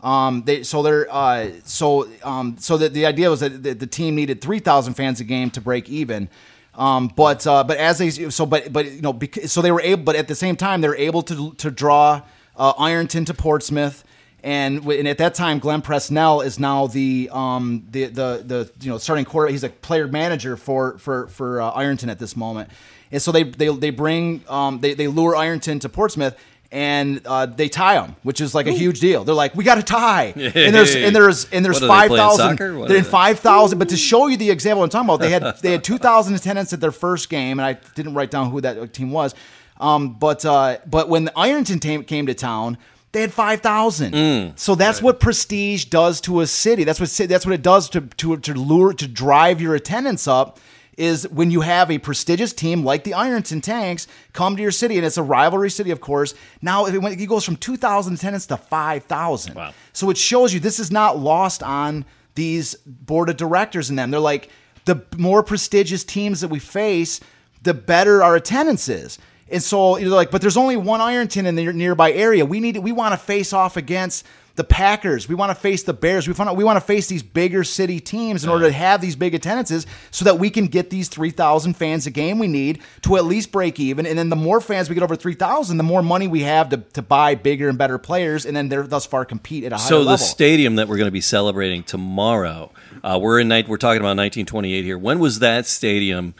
Um, 0.04 0.44
they 0.46 0.64
so 0.64 0.84
they're 0.84 1.08
uh, 1.10 1.52
so 1.64 2.10
um, 2.22 2.58
so 2.60 2.78
that 2.78 2.94
the 2.94 3.06
idea 3.06 3.30
was 3.30 3.40
that 3.40 3.64
the, 3.64 3.74
the 3.74 3.88
team 3.88 4.16
needed 4.16 4.42
3,000 4.42 4.96
fans 4.96 5.22
a 5.22 5.24
game 5.24 5.50
to 5.52 5.62
break 5.62 5.90
even. 5.90 6.30
Um, 6.78 7.08
but 7.08 7.46
uh, 7.48 7.64
but 7.64 7.78
as 7.78 7.98
they 8.00 8.10
so 8.10 8.46
but 8.46 8.72
but 8.72 8.86
you 8.86 9.02
know 9.02 9.14
because, 9.14 9.52
so 9.52 9.62
they 9.62 9.72
were 9.72 9.82
able 9.82 10.04
but 10.04 10.16
at 10.16 10.28
the 10.28 10.36
same 10.36 10.56
time 10.56 10.82
they 10.82 10.88
were 10.88 10.96
able 10.96 11.22
to 11.24 11.54
to 11.54 11.72
draw 11.72 12.22
uh, 12.56 12.74
Ironton 12.78 13.26
to 13.26 13.34
Portsmouth. 13.34 14.04
And, 14.44 14.86
and 14.86 15.08
at 15.08 15.18
that 15.18 15.34
time, 15.34 15.58
Glenn 15.58 15.82
Presnell 15.82 16.46
is 16.46 16.60
now 16.60 16.86
the 16.86 17.32
um, 17.34 17.88
the, 17.90 18.06
the 18.06 18.44
the 18.46 18.72
you 18.80 18.92
know 18.92 19.00
starting 19.00 19.26
quarter. 19.26 19.52
He's 19.52 19.64
a 19.64 19.70
player 19.70 20.08
manager 20.08 20.56
for 20.56 21.00
for 21.00 21.28
for 21.30 21.62
uh, 21.62 21.72
Ironton 21.72 22.12
at 22.12 22.20
this 22.20 22.36
moment. 22.36 22.70
And 23.12 23.20
so 23.20 23.32
they 23.32 23.42
they, 23.42 23.70
they 23.70 23.90
bring 23.90 24.44
um, 24.48 24.82
they 24.82 24.94
they 24.94 25.08
lure 25.08 25.36
Ironton 25.36 25.80
to 25.80 25.90
Portsmouth 25.90 26.38
and 26.76 27.22
uh, 27.26 27.46
they 27.46 27.70
tie 27.70 27.96
them, 27.96 28.18
which 28.24 28.42
is 28.42 28.54
like 28.54 28.68
a 28.68 28.72
huge 28.72 29.00
deal. 29.00 29.24
They're 29.24 29.34
like, 29.34 29.56
we 29.56 29.64
got 29.64 29.76
to 29.76 29.84
tie, 29.84 30.26
and 30.36 30.76
there's 30.76 30.94
and 30.94 31.16
there's 31.16 31.46
and 31.50 31.64
there's 31.64 31.80
What 31.80 31.88
five 31.88 32.12
thousand. 32.12 32.58
They're 32.58 32.98
in 32.98 33.06
five 33.06 33.40
thousand. 33.40 33.80
But 33.80 33.90
to 33.90 33.98
show 33.98 34.28
you 34.28 34.36
the 34.36 34.52
example 34.52 34.84
I'm 34.84 34.90
talking 34.90 35.08
about, 35.08 35.22
they 35.22 35.30
had 35.30 35.58
they 35.62 35.72
had 35.72 35.86
two 35.86 35.98
thousand 35.98 36.36
attendance 36.36 36.74
at 36.74 36.82
their 36.82 36.92
first 36.92 37.30
game, 37.30 37.60
and 37.60 37.66
I 37.66 37.74
didn't 37.96 38.14
write 38.14 38.30
down 38.30 38.52
who 38.52 38.60
that 38.60 38.92
team 38.94 39.12
was. 39.12 39.34
Um, 39.80 40.14
but 40.16 40.44
uh, 40.46 40.80
but 40.86 41.08
when 41.08 41.24
the 41.24 41.34
Ironton 41.38 41.80
team 41.80 42.04
came 42.04 42.26
to 42.28 42.34
town. 42.34 42.78
They 43.12 43.22
had 43.22 43.32
five 43.32 43.62
thousand, 43.62 44.14
Mm. 44.14 44.60
so 44.60 44.76
that's 44.76 45.02
what 45.02 45.22
prestige 45.22 45.86
does 45.86 46.20
to 46.28 46.42
a 46.42 46.48
city. 46.48 46.84
That's 46.84 47.00
what 47.00 47.10
that's 47.30 47.46
what 47.46 47.54
it 47.56 47.62
does 47.62 47.88
to 47.92 48.02
to 48.02 48.36
to 48.36 48.54
lure 48.54 48.92
to 48.92 49.08
drive 49.08 49.62
your 49.62 49.74
attendance 49.74 50.28
up 50.28 50.60
is 50.98 51.28
when 51.30 51.52
you 51.52 51.62
have 51.62 51.92
a 51.92 51.98
prestigious 51.98 52.54
team 52.54 52.84
like 52.84 53.04
the 53.04 53.14
Ironton 53.14 53.62
Tanks 53.62 54.08
come 54.34 54.56
to 54.56 54.62
your 54.62 54.72
city, 54.72 54.98
and 54.98 55.06
it's 55.06 55.18
a 55.18 55.24
rivalry 55.24 55.70
city, 55.70 55.92
of 55.92 56.02
course. 56.02 56.34
Now 56.62 56.86
it, 56.86 56.96
it 56.96 57.26
goes 57.28 57.44
from 57.44 57.58
2,000 57.58 58.14
attendance 58.14 58.46
to 58.48 58.58
5,000. 58.58 59.56
Wow. 59.56 59.74
So 59.94 60.10
it 60.10 60.18
shows 60.18 60.54
you 60.54 60.60
this 60.60 60.80
is 60.80 60.92
not 60.92 61.18
lost 61.18 61.64
on 61.64 62.06
these 62.36 62.76
board 62.86 63.30
of 63.30 63.38
directors 63.38 63.90
and 63.90 63.98
them. 63.98 64.12
They're 64.12 64.20
like, 64.20 64.50
the 64.86 65.04
more 65.18 65.44
prestigious 65.44 66.04
teams 66.04 66.42
that 66.42 66.50
we 66.50 66.60
face, 66.60 67.20
the 67.64 67.74
better 67.74 68.24
our 68.24 68.36
attendance 68.36 68.88
is. 68.88 69.18
And 69.50 69.62
so 69.62 69.98
you're 69.98 70.10
like, 70.10 70.32
but 70.32 70.42
there's 70.42 70.58
only 70.58 70.76
one 70.76 71.02
Ironton 71.02 71.46
in 71.46 71.56
the 71.56 71.72
nearby 71.72 72.12
area. 72.12 72.46
We 72.46 72.60
need 72.60 72.78
we 72.78 72.92
want 72.92 73.14
to 73.14 73.18
face 73.18 73.54
off 73.54 73.78
against 73.78 74.26
the 74.56 74.64
Packers. 74.64 75.28
We 75.28 75.36
want 75.36 75.50
to 75.52 75.56
face 75.56 75.84
the 75.84 75.94
Bears. 75.94 76.28
We 76.28 76.34
want 76.34 76.56
we 76.56 76.64
want 76.64 76.78
to 76.78 76.82
face 76.86 77.08
these 77.08 77.24
bigger 77.24 77.64
city 77.64 78.00
teams 78.00 78.44
in 78.44 78.50
order 78.50 78.66
to 78.68 78.72
have 78.72 79.02
these 79.02 79.16
big 79.16 79.36
attendances 79.36 79.86
so 80.12 80.24
that 80.26 80.40
we 80.40 80.50
can 80.50 80.68
get 80.68 80.90
these 80.90 81.10
3,000 81.10 81.74
fans 81.76 82.08
a 82.08 82.12
game 82.12 82.40
we 82.40 82.48
need 82.48 82.80
to 83.02 83.18
at 83.18 83.26
least 83.26 83.52
break 83.52 83.80
even. 83.80 84.06
And 84.06 84.18
then 84.18 84.30
the 84.30 84.36
more 84.38 84.62
fans 84.62 84.88
we 84.88 84.96
get 84.96 85.04
over 85.04 85.16
3,000, 85.18 85.78
the 85.78 85.84
more 85.84 86.02
money 86.02 86.28
we 86.28 86.42
have 86.42 86.70
to, 86.70 86.78
to 86.94 87.02
buy 87.02 87.36
bigger 87.36 87.68
and 87.68 87.78
better 87.78 87.98
players 87.98 88.46
and 88.46 88.56
then 88.56 88.70
they're 88.70 88.88
thus 88.88 89.06
far 89.06 89.26
compete 89.26 89.66
at 89.66 89.74
a 89.74 89.76
higher 89.76 89.88
So 89.88 89.98
level. 89.98 90.12
the 90.14 90.18
stadium 90.18 90.76
that 90.76 90.88
we're 90.88 90.98
going 90.98 91.08
to 91.08 91.12
be 91.12 91.22
celebrating 91.22 91.84
tomorrow, 91.84 92.72
uh, 93.04 93.20
we're 93.22 93.40
in 93.42 93.48
night. 93.50 93.68
We're 93.68 93.78
talking 93.78 94.00
about 94.00 94.16
1928 94.18 94.84
here. 94.86 94.98
When 94.98 95.20
was 95.20 95.40
that 95.40 95.66
stadium 95.66 96.34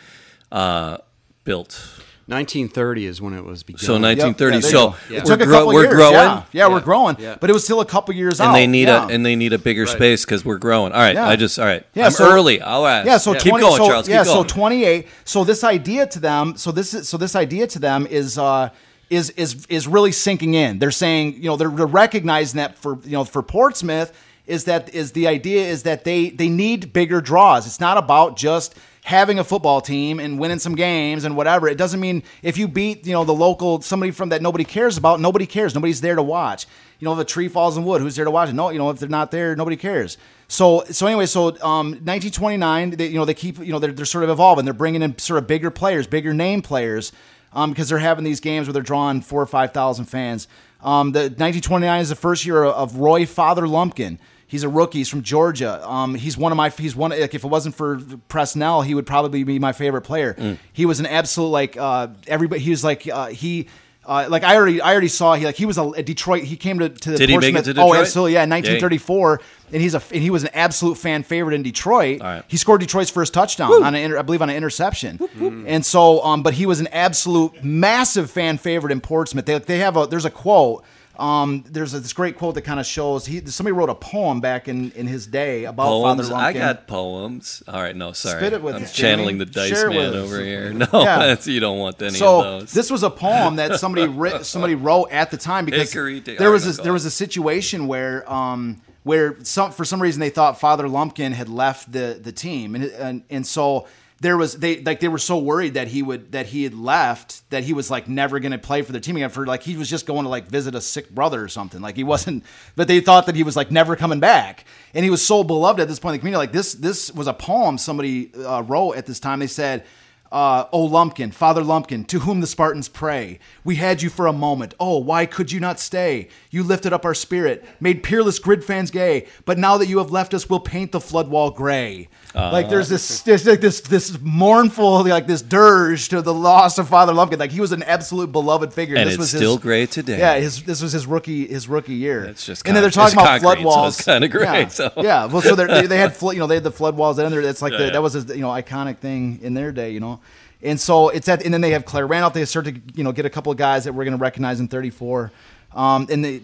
uh, 0.52 1.00
built? 1.44 1.95
1930 2.28 3.06
is 3.06 3.22
when 3.22 3.34
it 3.36 3.44
was 3.46 3.62
begun. 3.62 3.80
So 3.80 3.94
Yep. 3.94 4.02
1930. 4.02 4.56
Yeah, 4.56 4.62
so. 4.62 4.96
Yeah. 5.10 5.18
It 5.20 5.24
we're, 5.24 5.30
took 5.30 5.42
a 5.42 5.46
grow- 5.46 5.58
couple 5.60 5.74
we're 5.74 5.84
years. 5.84 5.94
growing, 5.96 6.14
Yeah, 6.14 6.44
yeah, 6.54 6.68
we're 6.68 6.80
growing. 6.80 7.16
Yeah. 7.20 7.36
But 7.40 7.52
it 7.52 7.54
was 7.54 7.64
still 7.64 7.82
a 7.82 7.86
couple 7.86 8.16
years 8.16 8.42
out. 8.42 8.48
and 8.48 8.56
they 8.56 8.66
need 8.66 8.88
yeah. 8.88 9.06
a 9.06 9.08
and 9.08 9.24
they 9.26 9.36
need 9.36 9.54
a 9.54 9.60
bigger 9.60 9.86
space 9.86 10.26
because 10.26 10.44
we're 10.44 10.58
growing. 10.58 10.92
All 10.92 11.00
right, 11.00 11.14
Yeah. 11.14 11.28
I 11.28 11.36
just 11.36 11.60
all 11.60 11.66
right. 11.66 11.86
Yeah, 11.94 12.08
I'm 12.08 12.12
so- 12.12 12.32
early. 12.32 12.62
I'll 12.62 12.88
ask. 12.88 13.06
Yeah, 13.06 13.18
so 13.18 13.34
keep 13.34 13.52
20, 13.52 13.62
going, 13.62 13.78
so, 13.78 13.88
Charles. 13.88 14.10
yeah, 14.10 14.24
keep 14.24 14.34
going. 14.34 14.48
so 14.50 14.56
28. 14.56 15.08
So 15.24 15.44
this 15.44 15.64
idea 15.64 16.08
to 16.08 16.20
them, 16.20 16.58
so 16.58 16.72
this 16.72 16.94
is 16.96 17.08
so 17.08 17.18
this 17.18 17.36
idea 17.36 17.68
to 17.68 17.80
them 17.80 18.08
is 18.08 18.38
uh 18.40 18.70
is 19.12 19.30
is 19.32 19.66
is 19.70 19.88
really 19.88 20.12
sinking 20.12 20.56
in. 20.56 20.80
They're 20.80 20.90
saying, 20.90 21.36
you 21.36 21.44
know, 21.44 21.58
they're, 21.58 21.70
they're 21.70 21.86
recognizing 21.86 22.58
that 22.58 22.76
for 22.78 22.98
you 23.04 23.12
know 23.12 23.24
for 23.24 23.44
Portsmouth 23.44 24.12
is 24.48 24.64
that 24.66 24.94
is 24.96 25.12
the 25.12 25.28
idea 25.28 25.62
is 25.68 25.84
that 25.84 26.04
they 26.06 26.30
they 26.32 26.50
need 26.50 26.92
bigger 26.92 27.22
draws. 27.22 27.68
It's 27.68 27.80
not 27.80 27.98
about 27.98 28.36
just 28.36 28.76
having 29.06 29.38
a 29.38 29.44
football 29.44 29.82
team 29.82 30.20
and 30.20 30.40
winning 30.40 30.58
some 30.58 30.74
games 30.74 31.26
and 31.26 31.38
whatever. 31.38 31.68
It 31.68 31.78
doesn't 31.78 32.00
mean 32.00 32.24
if 32.42 32.58
you 32.58 32.68
beat, 32.68 33.06
you 33.06 33.14
know, 33.14 33.24
the 33.24 33.36
local 33.36 33.80
somebody 33.82 34.12
from 34.12 34.30
that 34.30 34.42
nobody 34.42 34.64
cares 34.64 34.98
about, 34.98 35.20
nobody 35.20 35.46
cares. 35.46 35.76
Nobody's 35.76 36.02
there 36.02 36.16
to 36.16 36.24
watch. 36.24 36.66
You 37.00 37.06
know, 37.06 37.14
if 37.14 37.20
a 37.20 37.24
tree 37.24 37.48
falls 37.48 37.78
in 37.78 37.86
wood, 37.86 38.02
who's 38.02 38.16
there 38.16 38.26
to 38.26 38.32
watch 38.32 38.50
it? 38.50 38.54
No, 38.54 38.72
you 38.72 38.80
know, 38.80 38.90
if 38.90 38.98
they're 38.98 39.08
not 39.08 39.30
there, 39.30 39.56
nobody 39.56 39.78
cares. 39.78 40.18
So, 40.48 40.86
so 40.86 41.06
anyway, 41.06 41.28
so 41.28 41.50
um, 41.62 41.92
1929, 41.92 42.90
they, 42.92 43.08
you 43.08 43.20
know, 43.20 43.26
they 43.26 43.36
keep, 43.36 43.60
you 43.60 43.72
know, 43.72 43.78
they're, 43.78 43.92
they're 43.92 44.06
sort 44.06 44.24
of 44.24 44.32
evolving. 44.32 44.66
They're 44.66 44.74
bringing 44.74 45.04
in 45.04 45.16
sort 45.20 45.38
of 45.38 45.46
bigger 45.46 45.70
players, 45.70 46.08
bigger 46.08 46.34
name 46.34 46.64
players, 46.64 47.12
um, 47.54 47.70
because 47.70 47.90
they're 47.90 48.00
having 48.00 48.24
these 48.24 48.40
games 48.40 48.66
where 48.66 48.74
they're 48.74 48.82
drawing 48.82 49.22
four 49.22 49.40
or 49.40 49.46
five 49.46 49.72
thousand 49.72 50.06
fans. 50.06 50.48
Um, 50.82 51.12
the 51.12 51.20
1929 51.20 52.02
is 52.02 52.10
the 52.10 52.16
first 52.16 52.44
year 52.44 52.64
of 52.64 52.96
Roy 52.96 53.28
Father 53.28 53.68
Lumpkin. 53.68 54.18
He's 54.56 54.64
a 54.64 54.70
rookie. 54.70 55.00
He's 55.00 55.10
from 55.10 55.22
Georgia. 55.22 55.86
Um, 55.86 56.16
he's 56.16 56.38
one 56.38 56.54
of 56.54 56.56
my. 56.56 56.70
He's 56.70 56.96
one. 56.96 57.12
Like 57.12 57.36
if 57.36 57.44
it 57.44 57.48
wasn't 57.48 57.76
for 57.76 57.98
Presnell, 58.30 58.86
he 58.86 58.96
would 58.96 59.06
probably 59.06 59.44
be 59.44 59.60
my 59.60 59.74
favorite 59.74 60.04
player. 60.04 60.34
Mm. 60.34 60.58
He 60.72 60.86
was 60.86 61.02
an 61.02 61.06
absolute 61.06 61.50
like 61.50 61.76
uh, 61.76 62.08
everybody. 62.26 62.62
He 62.62 62.70
was 62.70 62.82
like 62.84 63.06
uh, 63.06 63.28
he. 63.28 63.68
Uh, 64.08 64.28
like 64.30 64.44
I 64.44 64.56
already, 64.56 64.80
I 64.82 64.92
already 64.92 65.08
saw 65.08 65.34
he 65.34 65.46
like 65.46 65.56
he 65.56 65.66
was 65.66 65.80
a, 65.80 65.84
a 65.84 66.04
Detroit. 66.04 66.44
He 66.44 66.58
came 66.58 66.78
to, 66.78 66.90
to 66.90 67.18
Did 67.18 67.28
he 67.28 67.38
make 67.38 67.50
it 67.50 67.54
Portsmouth. 67.56 67.76
to 67.76 67.82
Oh, 67.82 67.94
absolutely, 67.96 68.34
yeah, 68.34 68.44
in 68.44 68.50
1934, 68.52 69.42
and 69.74 69.82
he's 69.82 69.96
a 69.96 70.02
and 70.14 70.22
he 70.22 70.30
was 70.30 70.44
an 70.44 70.52
absolute 70.54 71.00
fan 71.00 71.24
favorite 71.24 71.56
in 71.56 71.64
Detroit. 71.64 72.22
Right. 72.22 72.44
He 72.48 72.56
scored 72.58 72.82
Detroit's 72.82 73.10
first 73.10 73.34
touchdown 73.34 73.72
on 73.84 73.96
an 73.96 74.02
inter, 74.02 74.20
I 74.20 74.22
believe 74.22 74.44
on 74.44 74.50
an 74.52 74.56
interception. 74.56 75.20
And 75.68 75.84
so, 75.84 76.24
um, 76.24 76.44
but 76.44 76.54
he 76.54 76.68
was 76.68 76.80
an 76.80 76.88
absolute 76.92 77.64
massive 77.64 78.30
fan 78.30 78.60
favorite 78.60 78.92
in 78.92 79.02
Portsmouth. 79.02 79.48
They, 79.48 79.58
they 79.58 79.80
have 79.80 79.98
a 79.98 80.06
there's 80.06 80.26
a 80.26 80.30
quote. 80.30 80.84
Um, 81.20 81.64
there's 81.70 81.94
a, 81.94 82.00
this 82.00 82.14
great 82.14 82.38
quote 82.38 82.56
that 82.56 82.64
kind 82.64 82.80
of 82.80 82.86
shows 82.86 83.26
he 83.26 83.46
somebody 83.46 83.74
wrote 83.74 83.90
a 83.90 83.96
poem 83.96 84.42
back 84.42 84.68
in, 84.68 84.92
in 84.92 85.08
his 85.08 85.28
day 85.28 85.66
about 85.66 85.88
poems. 85.88 86.30
Father 86.30 86.34
Lumpkin. 86.36 86.62
I 86.62 86.66
got 86.74 86.88
poems. 86.88 87.64
All 87.68 87.82
right, 87.82 87.96
no, 87.96 88.12
sorry. 88.12 88.40
Spit 88.40 88.54
it 88.54 88.62
with 88.62 88.76
I'm 88.76 88.84
us, 88.84 88.94
channeling 88.94 89.36
Jamie. 89.38 89.46
the 89.46 89.52
dice 89.52 89.70
Share 89.70 89.90
man 89.90 90.14
over 90.14 90.42
here. 90.44 90.74
No, 90.74 90.88
Yeah. 90.94 91.20
that's, 91.28 91.48
you 91.48 91.60
don't 91.60 91.80
want 91.80 92.02
any 92.02 92.12
so 92.16 92.40
of 92.40 92.44
those. 92.62 92.74
this 92.74 92.90
was 92.92 93.04
a 93.04 93.10
poem 93.10 93.56
that 93.58 93.80
somebody 93.80 94.08
writ, 94.12 94.46
somebody 94.46 94.76
wrote 94.76 95.06
at 95.12 95.32
the 95.32 95.38
time 95.38 95.66
because 95.66 95.92
Hickory 95.92 96.20
there 96.20 96.52
was 96.52 96.66
this, 96.66 96.78
there 96.78 96.94
was 96.94 97.06
a 97.06 97.12
situation 97.12 97.88
where 97.88 98.30
um 98.32 98.82
where 99.04 99.36
some 99.44 99.72
for 99.72 99.86
some 99.86 100.02
reason 100.02 100.20
they 100.20 100.30
thought 100.30 100.60
Father 100.60 100.88
Lumpkin 100.90 101.32
had 101.32 101.48
left 101.50 101.92
the 101.92 102.20
the 102.22 102.32
team 102.32 102.76
and 102.76 102.84
and, 102.86 103.24
and 103.30 103.48
so 103.48 103.88
there 104.22 104.38
was 104.38 104.56
they 104.56 104.82
like 104.82 105.00
they 105.00 105.08
were 105.08 105.18
so 105.18 105.38
worried 105.38 105.74
that 105.74 105.90
he 105.90 106.02
would 106.02 106.32
that 106.32 106.48
he 106.48 106.64
had 106.64 106.74
left 106.74 107.48
that 107.50 107.64
he 107.64 107.74
was 107.74 107.92
like 107.92 108.08
never 108.08 108.40
going 108.40 108.54
to 108.54 108.58
play 108.58 108.82
for 108.82 108.92
the 108.92 109.00
team 109.00 109.18
again 109.18 109.30
for 109.30 109.46
like 109.46 109.64
he 109.64 109.76
was 109.76 109.90
just 109.90 110.06
going 110.06 110.24
to 110.24 110.30
like 110.30 110.48
visit 110.48 110.74
a 110.74 110.82
sick 110.82 111.10
brother 111.10 111.44
or 111.44 111.50
something 111.50 111.82
like 111.82 111.96
he 111.96 112.04
wasn't 112.04 112.44
but 112.76 112.88
they 112.88 113.02
thought 113.02 113.26
that 113.26 113.36
he 113.36 113.44
was 113.44 113.56
like 113.56 113.72
never 113.72 113.96
coming 113.96 114.20
back 114.20 114.66
and 114.94 115.04
he 115.04 115.12
was 115.12 115.26
so 115.26 115.44
beloved 115.44 115.80
at 115.80 115.88
this 115.88 116.00
point 116.00 116.14
in 116.14 116.18
the 116.18 116.20
community 116.20 116.38
like 116.38 116.54
this 116.54 116.74
this 116.74 117.12
was 117.12 117.28
a 117.28 117.34
poem 117.34 117.78
somebody 117.78 118.34
uh, 118.36 118.64
wrote 118.66 118.94
at 118.94 119.06
this 119.06 119.20
time 119.20 119.40
they 119.40 119.48
said 119.48 119.84
uh, 120.32 120.68
oh, 120.74 120.84
Lumpkin, 120.84 121.32
Father 121.32 121.64
Lumpkin, 121.64 122.04
to 122.06 122.20
whom 122.20 122.42
the 122.42 122.48
Spartans 122.48 122.90
pray. 122.90 123.40
We 123.64 123.76
had 123.76 124.02
you 124.02 124.10
for 124.10 124.28
a 124.28 124.34
moment. 124.34 124.74
Oh, 124.80 124.98
why 124.98 125.26
could 125.26 125.52
you 125.52 125.62
not 125.62 125.80
stay? 125.80 126.28
You 126.50 126.64
lifted 126.64 126.92
up 126.92 127.06
our 127.06 127.14
spirit, 127.14 127.64
made 127.80 128.04
peerless 128.04 128.40
grid 128.40 128.64
fans 128.64 128.92
gay. 128.92 129.28
But 129.46 129.58
now 129.58 129.78
that 129.78 129.88
you 129.88 130.00
have 130.00 130.12
left 130.12 130.34
us, 130.34 130.50
we'll 130.50 130.60
paint 130.60 130.92
the 130.92 131.00
flood 131.00 131.30
wall 131.30 131.52
gray. 131.52 132.10
Like 132.36 132.70
there's 132.70 132.90
this, 132.90 133.22
there's 133.22 133.46
like 133.46 133.62
this, 133.62 133.80
this 133.82 134.20
mournful, 134.22 135.06
like 135.06 135.26
this 135.26 135.42
dirge 135.42 136.10
to 136.10 136.22
the 136.22 136.34
loss 136.34 136.78
of 136.78 136.90
Father 136.90 137.14
Lumpkin. 137.14 137.40
Like 137.40 137.52
he 137.52 137.62
was 137.62 137.72
an 137.72 137.82
absolute 137.84 138.32
beloved 138.32 138.74
figure. 138.74 138.98
And 138.98 139.08
this 139.08 139.14
it's 139.14 139.20
was 139.20 139.30
still 139.30 139.54
his, 139.54 139.62
gray 139.62 139.86
today. 139.86 140.20
Yeah, 140.20 140.38
his, 140.40 140.64
this 140.64 140.82
was 140.82 140.92
his 140.92 141.08
rookie, 141.08 141.48
his 141.48 141.70
rookie 141.70 141.94
year. 141.94 142.26
It's 142.26 142.46
just 142.46 142.68
and 142.68 142.76
then 142.76 142.84
they're 142.84 142.92
talking 142.92 143.18
about 143.18 143.40
flood 143.40 143.58
concrete, 143.58 143.72
so 143.72 143.78
walls. 143.78 143.98
it's 143.98 144.06
kinda 144.06 144.28
gray, 144.28 144.44
Yeah, 144.44 144.68
so. 144.68 144.92
yeah. 144.98 145.26
Well, 145.26 145.42
so 145.42 145.56
they 145.56 145.88
they 145.88 145.98
had 145.98 146.16
flood, 146.16 146.36
you 146.36 146.42
know 146.42 146.48
they 146.48 146.56
had 146.56 146.64
the 146.64 146.72
flood 146.72 146.98
walls 146.98 147.20
in 147.20 147.32
there. 147.32 147.42
That's 147.42 147.62
like 147.62 147.72
Yeah, 147.72 147.78
the, 147.80 147.86
yeah. 147.86 147.92
that 147.92 148.02
was 148.02 148.16
a 148.16 148.36
you 148.36 148.42
know 148.42 148.50
iconic 148.50 148.98
thing 148.98 149.40
in 149.42 149.54
their 149.54 149.72
day, 149.72 149.92
you 149.92 150.00
know. 150.02 150.20
And 150.62 150.80
so 150.80 151.10
it's 151.10 151.30
at 151.30 151.46
and 151.46 151.54
then 151.54 151.62
they 151.62 151.72
have 151.72 151.86
Clare 151.86 152.08
Randolph. 152.08 152.34
They 152.34 152.44
start 152.46 152.66
to 152.66 152.82
you 152.96 153.04
know 153.04 153.12
get 153.12 153.26
a 153.26 153.30
couple 153.30 153.52
of 153.52 153.58
guys 153.58 153.86
that 153.86 153.94
we're 153.94 154.04
going 154.04 154.18
to 154.18 154.22
recognize 154.22 154.60
in 154.60 154.68
34, 154.68 155.32
um, 155.74 156.08
and 156.10 156.26
they. 156.26 156.42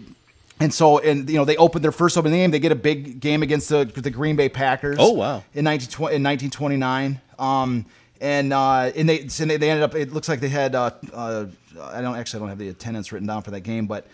And 0.60 0.72
so, 0.72 0.98
and 0.98 1.28
you 1.28 1.36
know, 1.36 1.44
they 1.44 1.56
opened 1.56 1.84
their 1.84 1.92
first 1.92 2.16
opening 2.16 2.38
game. 2.38 2.50
They 2.50 2.60
get 2.60 2.72
a 2.72 2.76
big 2.76 3.20
game 3.20 3.42
against 3.42 3.68
the, 3.68 3.84
the 3.84 4.10
Green 4.10 4.36
Bay 4.36 4.48
Packers. 4.48 4.96
Oh, 4.98 5.12
wow. 5.12 5.42
In 5.54 5.64
19, 5.64 5.88
in 5.96 6.22
1929, 6.22 7.20
um, 7.38 7.86
and 8.20 8.52
uh, 8.52 8.92
and 8.94 9.08
they 9.08 9.20
and 9.20 9.30
they, 9.30 9.56
they 9.56 9.70
ended 9.70 9.82
up. 9.82 9.94
It 9.96 10.12
looks 10.12 10.28
like 10.28 10.40
they 10.40 10.48
had. 10.48 10.74
Uh, 10.76 10.92
uh, 11.12 11.46
I 11.80 12.00
don't 12.00 12.16
actually 12.16 12.38
I 12.38 12.40
don't 12.40 12.48
have 12.50 12.58
the 12.58 12.68
attendance 12.68 13.10
written 13.10 13.26
down 13.26 13.42
for 13.42 13.50
that 13.50 13.62
game, 13.62 13.86
but 13.86 14.06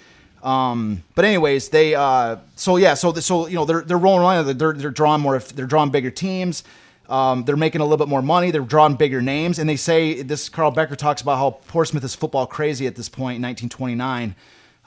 um, 0.42 1.02
but 1.14 1.24
anyways, 1.24 1.68
they 1.68 1.94
uh, 1.94 2.36
so 2.56 2.76
yeah, 2.76 2.94
so 2.94 3.12
so 3.14 3.46
you 3.46 3.56
know 3.56 3.64
they're 3.64 3.82
they're 3.82 3.98
rolling 3.98 4.22
around. 4.22 4.58
They're 4.58 4.72
they're 4.72 4.90
drawing 4.90 5.20
more. 5.20 5.38
They're 5.38 5.66
drawing 5.66 5.90
bigger 5.90 6.10
teams. 6.10 6.64
Um, 7.08 7.44
they're 7.44 7.56
making 7.56 7.80
a 7.80 7.84
little 7.84 7.96
bit 7.96 8.08
more 8.08 8.22
money. 8.22 8.50
They're 8.50 8.60
drawing 8.60 8.96
bigger 8.96 9.22
names, 9.22 9.58
and 9.58 9.68
they 9.68 9.76
say 9.76 10.22
this. 10.22 10.48
Carl 10.48 10.70
Becker 10.70 10.96
talks 10.96 11.22
about 11.22 11.36
how 11.36 11.50
Portsmouth 11.68 12.04
is 12.04 12.14
football 12.14 12.46
crazy 12.46 12.86
at 12.86 12.96
this 12.96 13.08
point 13.08 13.36
in 13.36 13.42
1929. 13.42 14.34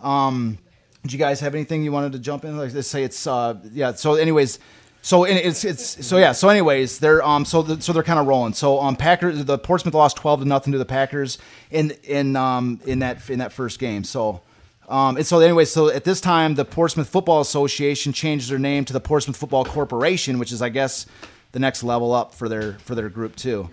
Um, 0.02 0.58
did 1.04 1.14
you 1.14 1.20
guys 1.20 1.40
have 1.40 1.56
anything 1.56 1.84
you 1.84 1.92
wanted 1.92 2.12
to 2.14 2.20
jump 2.20 2.46
in? 2.46 2.58
Like, 2.58 2.74
let's 2.74 2.88
say 2.88 3.04
it's 3.04 3.26
uh, 3.28 3.56
yeah. 3.74 3.94
So, 3.94 4.16
anyways, 4.16 4.60
So 5.04 5.24
it's 5.24 5.66
it's 5.66 6.06
so 6.06 6.18
yeah. 6.18 6.32
So 6.32 6.50
anyways, 6.50 7.00
they're 7.00 7.24
um 7.24 7.44
so 7.44 7.64
the, 7.64 7.82
so 7.82 7.92
they're 7.92 8.04
kind 8.04 8.20
of 8.20 8.28
rolling. 8.28 8.54
So 8.54 8.80
um 8.80 8.96
Packers 8.96 9.44
the 9.46 9.58
Portsmouth 9.58 9.96
lost 9.96 10.18
twelve 10.18 10.42
to 10.42 10.46
nothing 10.46 10.74
to 10.74 10.78
the 10.78 10.86
Packers 10.86 11.40
in 11.72 11.92
in 12.04 12.36
um 12.36 12.80
in 12.86 13.00
that 13.00 13.28
in 13.30 13.40
that 13.40 13.52
first 13.52 13.80
game. 13.80 14.04
So. 14.04 14.42
Um, 14.90 15.16
and 15.16 15.26
so, 15.26 15.40
anyway, 15.40 15.64
so 15.64 15.88
at 15.88 16.04
this 16.04 16.20
time, 16.20 16.56
the 16.56 16.66
Portsmouth 16.66 17.08
Football 17.08 17.40
Association 17.40 18.12
changed 18.12 18.52
their 18.52 18.60
name 18.60 18.84
to 18.84 18.92
the 18.92 19.00
Portsmouth 19.00 19.38
Football 19.38 19.64
Corporation, 19.64 20.38
which 20.38 20.52
is, 20.52 20.62
I 20.62 20.68
guess, 20.68 21.06
the 21.54 21.60
next 21.60 21.82
level 21.82 22.12
up 22.12 22.34
for 22.34 22.50
their 22.50 22.74
for 22.80 22.94
their 22.94 23.08
group 23.08 23.38
too. 23.38 23.70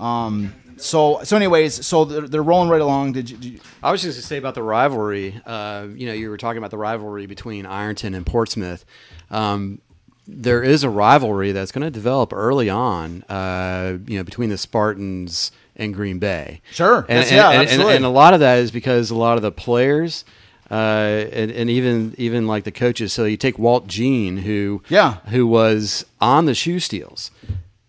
Um, 0.00 0.52
so, 0.80 1.20
so, 1.24 1.36
anyways, 1.36 1.86
so 1.86 2.04
they're, 2.04 2.28
they're 2.28 2.42
rolling 2.42 2.68
right 2.70 2.80
along. 2.80 3.12
Did 3.12 3.30
you, 3.30 3.36
did 3.36 3.52
you 3.52 3.60
I 3.82 3.90
was 3.92 4.02
just 4.02 4.16
going 4.16 4.22
to 4.22 4.26
say 4.26 4.36
about 4.38 4.54
the 4.54 4.62
rivalry. 4.62 5.40
Uh, 5.46 5.86
you 5.94 6.06
know, 6.06 6.12
you 6.12 6.30
were 6.30 6.36
talking 6.36 6.58
about 6.58 6.70
the 6.70 6.78
rivalry 6.78 7.26
between 7.26 7.66
Ironton 7.66 8.14
and 8.14 8.24
Portsmouth. 8.26 8.84
Um, 9.30 9.80
there 10.26 10.62
is 10.62 10.84
a 10.84 10.90
rivalry 10.90 11.52
that's 11.52 11.72
going 11.72 11.84
to 11.84 11.90
develop 11.90 12.32
early 12.32 12.68
on. 12.68 13.22
Uh, 13.24 13.98
you 14.06 14.18
know, 14.18 14.24
between 14.24 14.50
the 14.50 14.58
Spartans 14.58 15.52
and 15.76 15.94
Green 15.94 16.18
Bay. 16.18 16.60
Sure. 16.72 17.06
And, 17.08 17.18
Yes, 17.20 17.28
and, 17.28 17.36
yeah, 17.36 17.50
and- 17.52 17.62
absolutely. 17.62 17.96
and 17.96 18.04
a 18.04 18.08
lot 18.10 18.34
of 18.34 18.40
that 18.40 18.58
is 18.58 18.70
because 18.70 19.10
a 19.10 19.14
lot 19.16 19.36
of 19.36 19.42
the 19.42 19.52
players. 19.52 20.24
Uh, 20.70 21.24
and, 21.32 21.50
and 21.50 21.70
even 21.70 22.14
even 22.18 22.46
like 22.46 22.64
the 22.64 22.70
coaches. 22.70 23.10
So 23.14 23.24
you 23.24 23.38
take 23.38 23.58
Walt 23.58 23.86
Jean, 23.86 24.36
who 24.36 24.82
Yeah. 24.90 25.14
who 25.28 25.46
was 25.46 26.04
on 26.20 26.44
the 26.44 26.54
Shoe 26.54 26.78
Steels. 26.78 27.30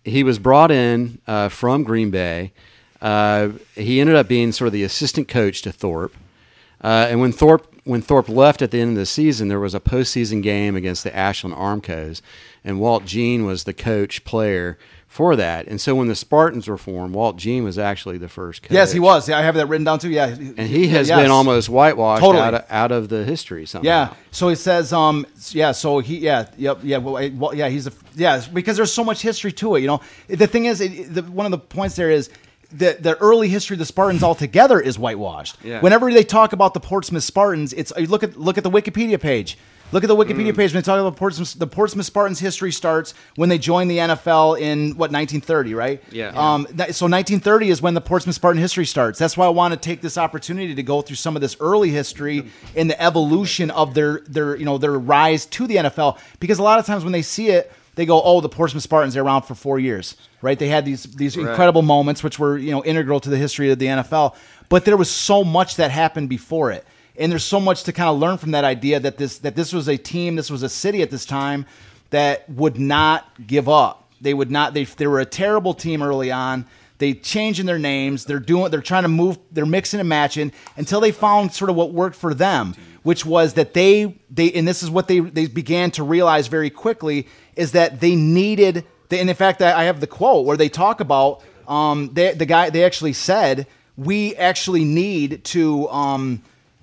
He 0.02 0.22
was 0.24 0.38
brought 0.38 0.70
in 0.70 1.20
uh, 1.26 1.50
from 1.50 1.82
Green 1.84 2.10
Bay. 2.10 2.52
Uh, 3.00 3.50
he 3.74 4.00
ended 4.00 4.16
up 4.16 4.28
being 4.28 4.52
sort 4.52 4.66
of 4.66 4.72
the 4.72 4.84
assistant 4.84 5.28
coach 5.28 5.62
to 5.62 5.72
Thorpe. 5.72 6.14
Uh, 6.82 7.06
and 7.10 7.20
when 7.20 7.32
Thorpe 7.32 7.66
when 7.84 8.02
Thorpe 8.02 8.28
left 8.28 8.62
at 8.62 8.70
the 8.70 8.80
end 8.80 8.92
of 8.92 8.96
the 8.96 9.06
season, 9.06 9.48
there 9.48 9.60
was 9.60 9.74
a 9.74 9.80
postseason 9.80 10.42
game 10.42 10.76
against 10.76 11.02
the 11.02 11.14
Ashland 11.16 11.56
Armcos, 11.56 12.20
and 12.64 12.78
Walt 12.78 13.04
Jean 13.04 13.44
was 13.46 13.64
the 13.64 13.72
coach 13.72 14.24
player 14.24 14.78
for 15.08 15.34
that. 15.34 15.66
And 15.66 15.80
so 15.80 15.94
when 15.94 16.06
the 16.06 16.14
Spartans 16.14 16.68
were 16.68 16.76
formed, 16.78 17.14
Walt 17.14 17.36
Jean 17.36 17.64
was 17.64 17.78
actually 17.78 18.16
the 18.18 18.28
first 18.28 18.62
coach. 18.62 18.70
yes, 18.72 18.92
he 18.92 19.00
was. 19.00 19.28
Yeah, 19.28 19.38
I 19.38 19.42
have 19.42 19.56
that 19.56 19.66
written 19.66 19.84
down 19.84 19.98
too. 19.98 20.10
Yeah, 20.10 20.26
and 20.26 20.60
he 20.60 20.88
has 20.88 21.08
yes. 21.08 21.20
been 21.20 21.30
almost 21.30 21.68
whitewashed 21.68 22.22
Totally. 22.22 22.44
out, 22.44 22.54
of, 22.54 22.64
out 22.70 22.92
of 22.92 23.08
the 23.08 23.24
history 23.24 23.66
somehow. 23.66 23.86
Yeah. 23.86 24.14
So 24.30 24.48
he 24.48 24.54
says, 24.54 24.92
um, 24.92 25.26
yeah. 25.50 25.72
So 25.72 25.98
he, 25.98 26.18
yeah, 26.18 26.46
yep, 26.56 26.78
yeah. 26.82 26.98
Well, 26.98 27.16
I- 27.16 27.32
well, 27.34 27.54
yeah. 27.54 27.68
He's 27.68 27.86
a, 27.88 27.92
yeah, 28.14 28.42
because 28.52 28.76
there's 28.76 28.92
so 28.92 29.04
much 29.04 29.20
history 29.20 29.52
to 29.52 29.74
it. 29.74 29.80
You 29.80 29.88
know, 29.88 30.00
the 30.28 30.46
thing 30.46 30.66
is, 30.66 30.80
it, 30.80 31.12
the, 31.12 31.22
one 31.22 31.44
of 31.44 31.50
the 31.52 31.58
points 31.58 31.96
there 31.96 32.10
is. 32.10 32.30
The, 32.72 32.96
the 33.00 33.16
early 33.18 33.48
history 33.48 33.74
of 33.74 33.78
the 33.80 33.84
Spartans 33.84 34.22
altogether 34.22 34.80
is 34.80 34.98
whitewashed. 34.98 35.56
Yeah. 35.64 35.80
Whenever 35.80 36.12
they 36.12 36.22
talk 36.24 36.52
about 36.52 36.72
the 36.74 36.80
Portsmouth 36.80 37.24
Spartans, 37.24 37.72
it's 37.72 37.92
you 37.98 38.06
look 38.06 38.22
at 38.22 38.38
look 38.38 38.58
at 38.58 38.64
the 38.64 38.70
Wikipedia 38.70 39.20
page. 39.20 39.58
Look 39.92 40.04
at 40.04 40.06
the 40.06 40.14
Mm. 40.14 40.24
Wikipedia 40.24 40.56
page 40.56 40.72
when 40.72 40.82
they 40.82 40.86
talk 40.86 41.00
about 41.00 41.16
Portsmouth. 41.16 41.58
The 41.58 41.66
Portsmouth 41.66 42.06
Spartans 42.06 42.38
history 42.38 42.70
starts 42.70 43.12
when 43.34 43.48
they 43.48 43.58
joined 43.58 43.90
the 43.90 43.98
NFL 43.98 44.54
in 44.60 44.90
what 44.90 45.10
1930, 45.10 45.74
right? 45.74 46.00
Yeah. 46.12 46.28
Um, 46.36 46.68
that- 46.74 46.94
so 46.94 47.06
1930 47.08 47.70
is 47.70 47.82
when 47.82 47.94
the 47.94 48.00
Portsmouth 48.00 48.36
Spartan 48.36 48.62
history 48.62 48.86
starts. 48.86 49.18
That's 49.18 49.36
why 49.36 49.46
I 49.46 49.48
want 49.48 49.72
to 49.74 49.76
take 49.76 50.00
this 50.00 50.16
opportunity 50.16 50.76
to 50.76 50.82
go 50.84 51.02
through 51.02 51.16
some 51.16 51.34
of 51.34 51.42
this 51.42 51.56
early 51.58 51.90
history 51.90 52.46
and 52.76 52.88
the 52.88 53.02
evolution 53.02 53.72
of 53.72 53.94
their 53.94 54.20
their 54.28 54.54
you 54.54 54.64
know 54.64 54.78
their 54.78 54.96
rise 54.96 55.44
to 55.46 55.66
the 55.66 55.74
NFL. 55.78 56.18
Because 56.38 56.60
a 56.60 56.62
lot 56.62 56.78
of 56.78 56.86
times 56.86 57.02
when 57.02 57.12
they 57.12 57.22
see 57.22 57.48
it, 57.48 57.72
they 57.94 58.06
go, 58.06 58.22
"Oh, 58.22 58.40
the 58.40 58.48
Portsmouth 58.48 58.82
Spartans, 58.82 59.14
they're 59.14 59.22
around 59.22 59.42
for 59.42 59.54
four 59.54 59.78
years, 59.78 60.16
right? 60.42 60.58
They 60.58 60.68
had 60.68 60.84
these 60.84 61.04
these 61.04 61.36
incredible 61.36 61.82
moments 61.82 62.22
which 62.22 62.38
were 62.38 62.56
you 62.58 62.70
know 62.70 62.84
integral 62.84 63.20
to 63.20 63.30
the 63.30 63.36
history 63.36 63.70
of 63.70 63.78
the 63.78 63.86
NFL. 63.86 64.34
But 64.68 64.84
there 64.84 64.96
was 64.96 65.10
so 65.10 65.44
much 65.44 65.76
that 65.76 65.90
happened 65.90 66.28
before 66.28 66.70
it." 66.70 66.84
And 67.18 67.30
there's 67.30 67.44
so 67.44 67.60
much 67.60 67.84
to 67.84 67.92
kind 67.92 68.08
of 68.08 68.18
learn 68.18 68.38
from 68.38 68.52
that 68.52 68.64
idea 68.64 68.98
that 69.00 69.18
this 69.18 69.38
that 69.38 69.56
this 69.56 69.72
was 69.72 69.88
a 69.88 69.96
team, 69.96 70.36
this 70.36 70.50
was 70.50 70.62
a 70.62 70.68
city 70.68 71.02
at 71.02 71.10
this 71.10 71.26
time 71.26 71.66
that 72.10 72.48
would 72.48 72.78
not 72.78 73.26
give 73.46 73.68
up. 73.68 74.08
They 74.20 74.34
would 74.34 74.50
not. 74.50 74.74
They 74.74 74.84
they 74.84 75.06
were 75.06 75.20
a 75.20 75.26
terrible 75.26 75.74
team 75.74 76.02
early 76.02 76.30
on. 76.30 76.66
They 76.98 77.14
changing 77.14 77.64
their 77.64 77.78
names. 77.78 78.26
They're 78.26 78.38
doing. 78.38 78.70
They're 78.70 78.82
trying 78.82 79.04
to 79.04 79.08
move. 79.08 79.38
They're 79.50 79.64
mixing 79.66 80.00
and 80.00 80.08
matching 80.08 80.52
until 80.76 81.00
they 81.00 81.12
found 81.12 81.52
sort 81.52 81.70
of 81.70 81.76
what 81.76 81.92
worked 81.92 82.16
for 82.16 82.34
them, 82.34 82.74
which 83.02 83.24
was 83.24 83.54
that 83.54 83.74
they 83.74 84.18
they 84.30 84.52
and 84.52 84.66
this 84.66 84.82
is 84.82 84.90
what 84.90 85.08
they 85.08 85.20
they 85.20 85.46
began 85.46 85.90
to 85.92 86.02
realize 86.02 86.48
very 86.48 86.70
quickly 86.70 87.26
is 87.56 87.72
that 87.72 88.00
they 88.00 88.14
needed. 88.14 88.84
And 89.10 89.28
in 89.28 89.36
fact, 89.36 89.62
I 89.62 89.82
I 89.82 89.84
have 89.84 90.00
the 90.00 90.06
quote 90.06 90.46
where 90.46 90.56
they 90.56 90.68
talk 90.68 91.00
about 91.00 91.42
um 91.66 92.10
they, 92.12 92.32
the 92.32 92.46
guy. 92.46 92.70
They 92.70 92.84
actually 92.84 93.12
said 93.12 93.66
we 93.96 94.34
actually 94.36 94.84
need 94.84 95.44
to 95.44 95.88
um 95.88 96.42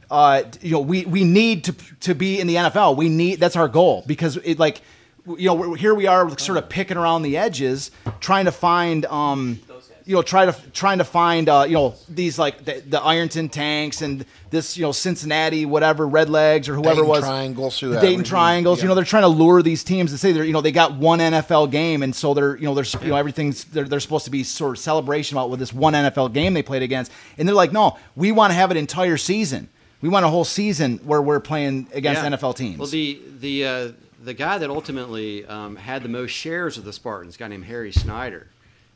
uh, 0.09 0.43
you 0.61 0.71
know, 0.71 0.79
we, 0.79 1.05
we 1.05 1.23
need 1.23 1.65
to 1.65 1.73
to 2.01 2.15
be 2.15 2.39
in 2.39 2.47
the 2.47 2.55
NFL. 2.55 2.95
We 2.95 3.09
need 3.09 3.39
that's 3.39 3.55
our 3.55 3.67
goal 3.67 4.03
because 4.07 4.37
it 4.37 4.59
like, 4.59 4.81
you 5.25 5.47
know, 5.47 5.73
here 5.73 5.93
we 5.93 6.07
are 6.07 6.37
sort 6.37 6.57
of 6.57 6.69
picking 6.69 6.97
around 6.97 7.23
the 7.23 7.37
edges, 7.37 7.91
trying 8.19 8.45
to 8.45 8.51
find, 8.51 9.05
um, 9.07 9.59
you 10.07 10.15
know, 10.15 10.21
try 10.23 10.45
to 10.45 10.55
trying 10.71 10.97
to 10.99 11.03
find, 11.03 11.49
uh, 11.49 11.65
you 11.67 11.73
know, 11.75 11.93
these 12.09 12.39
like 12.39 12.65
the, 12.65 12.81
the 12.87 13.01
Ironton 13.01 13.49
tanks 13.49 14.01
and 14.01 14.25
this, 14.49 14.77
you 14.77 14.83
know, 14.83 14.91
Cincinnati 14.93 15.65
whatever 15.65 16.07
Red 16.07 16.29
Legs 16.29 16.69
or 16.69 16.75
whoever 16.75 16.95
Dayton 17.01 17.07
was 17.07 17.19
Triangles, 17.19 17.79
the 17.79 17.85
whoever. 17.87 18.05
Dayton 18.05 18.23
Triangles. 18.23 18.81
You 18.81 18.87
know, 18.87 18.95
they're 18.95 19.03
trying 19.03 19.23
to 19.23 19.27
lure 19.27 19.61
these 19.61 19.83
teams 19.83 20.11
to 20.11 20.17
say 20.17 20.31
they're 20.31 20.43
you 20.45 20.53
know 20.53 20.61
they 20.61 20.71
got 20.71 20.93
one 20.95 21.19
NFL 21.19 21.69
game 21.71 22.01
and 22.03 22.15
so 22.15 22.33
they're 22.33 22.55
you 22.55 22.63
know 22.63 22.73
there's 22.73 22.93
you 23.01 23.09
know 23.09 23.15
everything's 23.17 23.65
they're, 23.65 23.83
they're 23.85 23.99
supposed 23.99 24.25
to 24.25 24.31
be 24.31 24.43
sort 24.43 24.71
of 24.71 24.79
celebration 24.79 25.37
about 25.37 25.49
with 25.49 25.59
this 25.59 25.73
one 25.73 25.93
NFL 25.93 26.33
game 26.33 26.53
they 26.53 26.63
played 26.63 26.81
against 26.83 27.11
and 27.37 27.47
they're 27.47 27.55
like 27.55 27.73
no 27.73 27.97
we 28.15 28.31
want 28.31 28.51
to 28.51 28.55
have 28.55 28.71
an 28.71 28.77
entire 28.77 29.17
season 29.17 29.67
we 30.01 30.09
want 30.09 30.23
a 30.25 30.29
whole 30.29 30.45
season 30.45 30.99
where 30.99 31.21
we're 31.21 31.39
playing 31.39 31.87
against 31.91 32.21
Yeah. 32.23 32.29
NFL 32.29 32.55
teams. 32.55 32.77
Well, 32.77 32.87
the 32.87 33.19
the 33.39 33.65
uh, 33.65 33.91
the 34.23 34.33
guy 34.33 34.57
that 34.57 34.69
ultimately 34.69 35.43
um, 35.45 35.75
had 35.75 36.03
the 36.03 36.09
most 36.09 36.31
shares 36.31 36.77
of 36.77 36.85
the 36.85 36.93
Spartans, 36.93 37.35
a 37.35 37.39
guy 37.39 37.47
named 37.47 37.65
Harry 37.65 37.91
Snyder. 37.91 38.47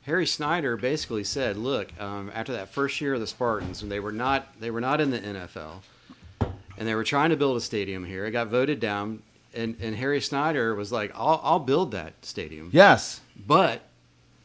Harry 0.05 0.25
Snyder 0.25 0.77
basically 0.77 1.23
said, 1.23 1.57
"Look, 1.57 1.89
um, 2.01 2.31
after 2.33 2.53
that 2.53 2.69
first 2.69 2.99
year 3.01 3.13
of 3.13 3.19
the 3.19 3.27
Spartans, 3.27 3.81
when 3.81 3.89
they 3.89 3.99
were 3.99 4.11
not 4.11 4.59
they 4.59 4.71
were 4.71 4.81
not 4.81 4.99
in 4.99 5.11
the 5.11 5.19
NFL, 5.19 5.81
and 6.77 6.87
they 6.87 6.95
were 6.95 7.03
trying 7.03 7.29
to 7.29 7.35
build 7.35 7.57
a 7.57 7.61
stadium 7.61 8.05
here, 8.05 8.25
it 8.25 8.31
got 8.31 8.47
voted 8.47 8.79
down." 8.79 9.21
And, 9.53 9.75
and 9.81 9.97
Harry 9.97 10.21
Snyder 10.21 10.73
was 10.75 10.93
like, 10.93 11.11
I'll, 11.13 11.41
I'll 11.43 11.59
build 11.59 11.91
that 11.91 12.13
stadium. 12.21 12.69
yes, 12.71 13.19
But 13.35 13.81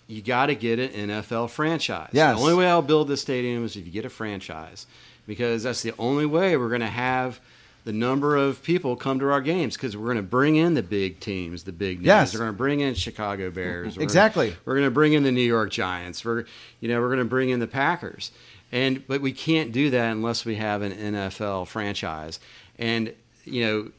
you 0.09 0.20
got 0.20 0.46
to 0.46 0.57
get 0.57 0.80
an 0.80 1.09
NFL 1.11 1.50
franchise. 1.50 2.11
Yes. 2.11 2.34
The 2.36 2.42
only 2.42 2.54
way 2.54 2.68
I'll 2.68 2.82
build 2.82 3.07
this 3.07 3.20
stadium 3.20 3.64
is 3.64 3.76
if 3.76 3.86
you 3.86 3.92
get 3.92 4.04
a 4.04 4.11
franchise, 4.11 4.88
because 5.24 5.62
that's 5.62 5.82
the 5.82 5.92
only 5.96 6.26
way 6.26 6.57
we're 6.57 6.70
going 6.70 6.80
to 6.80 6.88
have 6.88 7.38
the 7.87 7.93
number 7.93 8.34
of 8.37 8.62
people 8.64 8.97
come 8.97 9.20
to 9.20 9.30
our 9.30 9.41
games. 9.41 9.76
Because 9.76 9.97
we're 9.97 10.07
going 10.07 10.16
to 10.16 10.22
bring 10.22 10.57
in 10.57 10.74
the 10.74 10.82
big 10.82 11.20
teams, 11.20 11.62
the 11.62 11.72
big 11.72 11.99
names. 11.99 12.07
Yes. 12.07 12.34
We're 12.34 12.41
going 12.41 12.51
to 12.53 12.57
bring 12.59 12.80
in 12.80 12.95
Chicago 12.95 13.49
Bears. 13.51 13.87
We're 13.87 13.91
gonna- 13.93 14.03
Exactly. 14.03 14.57
we're 14.64 14.74
going 14.74 14.87
to 14.89 14.91
bring 14.91 15.12
in 15.12 15.22
the 15.22 15.30
New 15.30 15.41
York 15.41 15.70
Giants. 15.70 16.24
We're 16.24 16.45
you 16.80 16.89
know 16.89 17.01
we're 17.01 17.07
going 17.09 17.20
to 17.20 17.24
bring 17.24 17.49
in 17.51 17.61
the 17.61 17.66
Packers. 17.68 18.32
And 18.72 19.07
but 19.07 19.20
we 19.20 19.30
can't 19.32 19.70
do 19.70 19.91
that 19.91 20.11
unless 20.11 20.45
we 20.45 20.57
have 20.57 20.82
an 20.82 20.93
NFL 20.93 21.68
franchise. 21.68 22.41
And 22.78 23.14
you 23.45 23.64
know, 23.64 23.91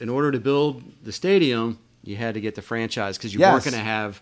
in 0.00 0.08
order 0.08 0.32
to 0.32 0.40
build 0.40 0.82
the 1.04 1.12
stadium, 1.12 1.78
you 2.02 2.16
had 2.16 2.34
to 2.34 2.40
get 2.40 2.56
the 2.56 2.62
franchise 2.62 3.16
because 3.16 3.32
you 3.32 3.38
weren't 3.52 3.62
going 3.64 3.74
to 3.74 3.80
have 3.80 4.20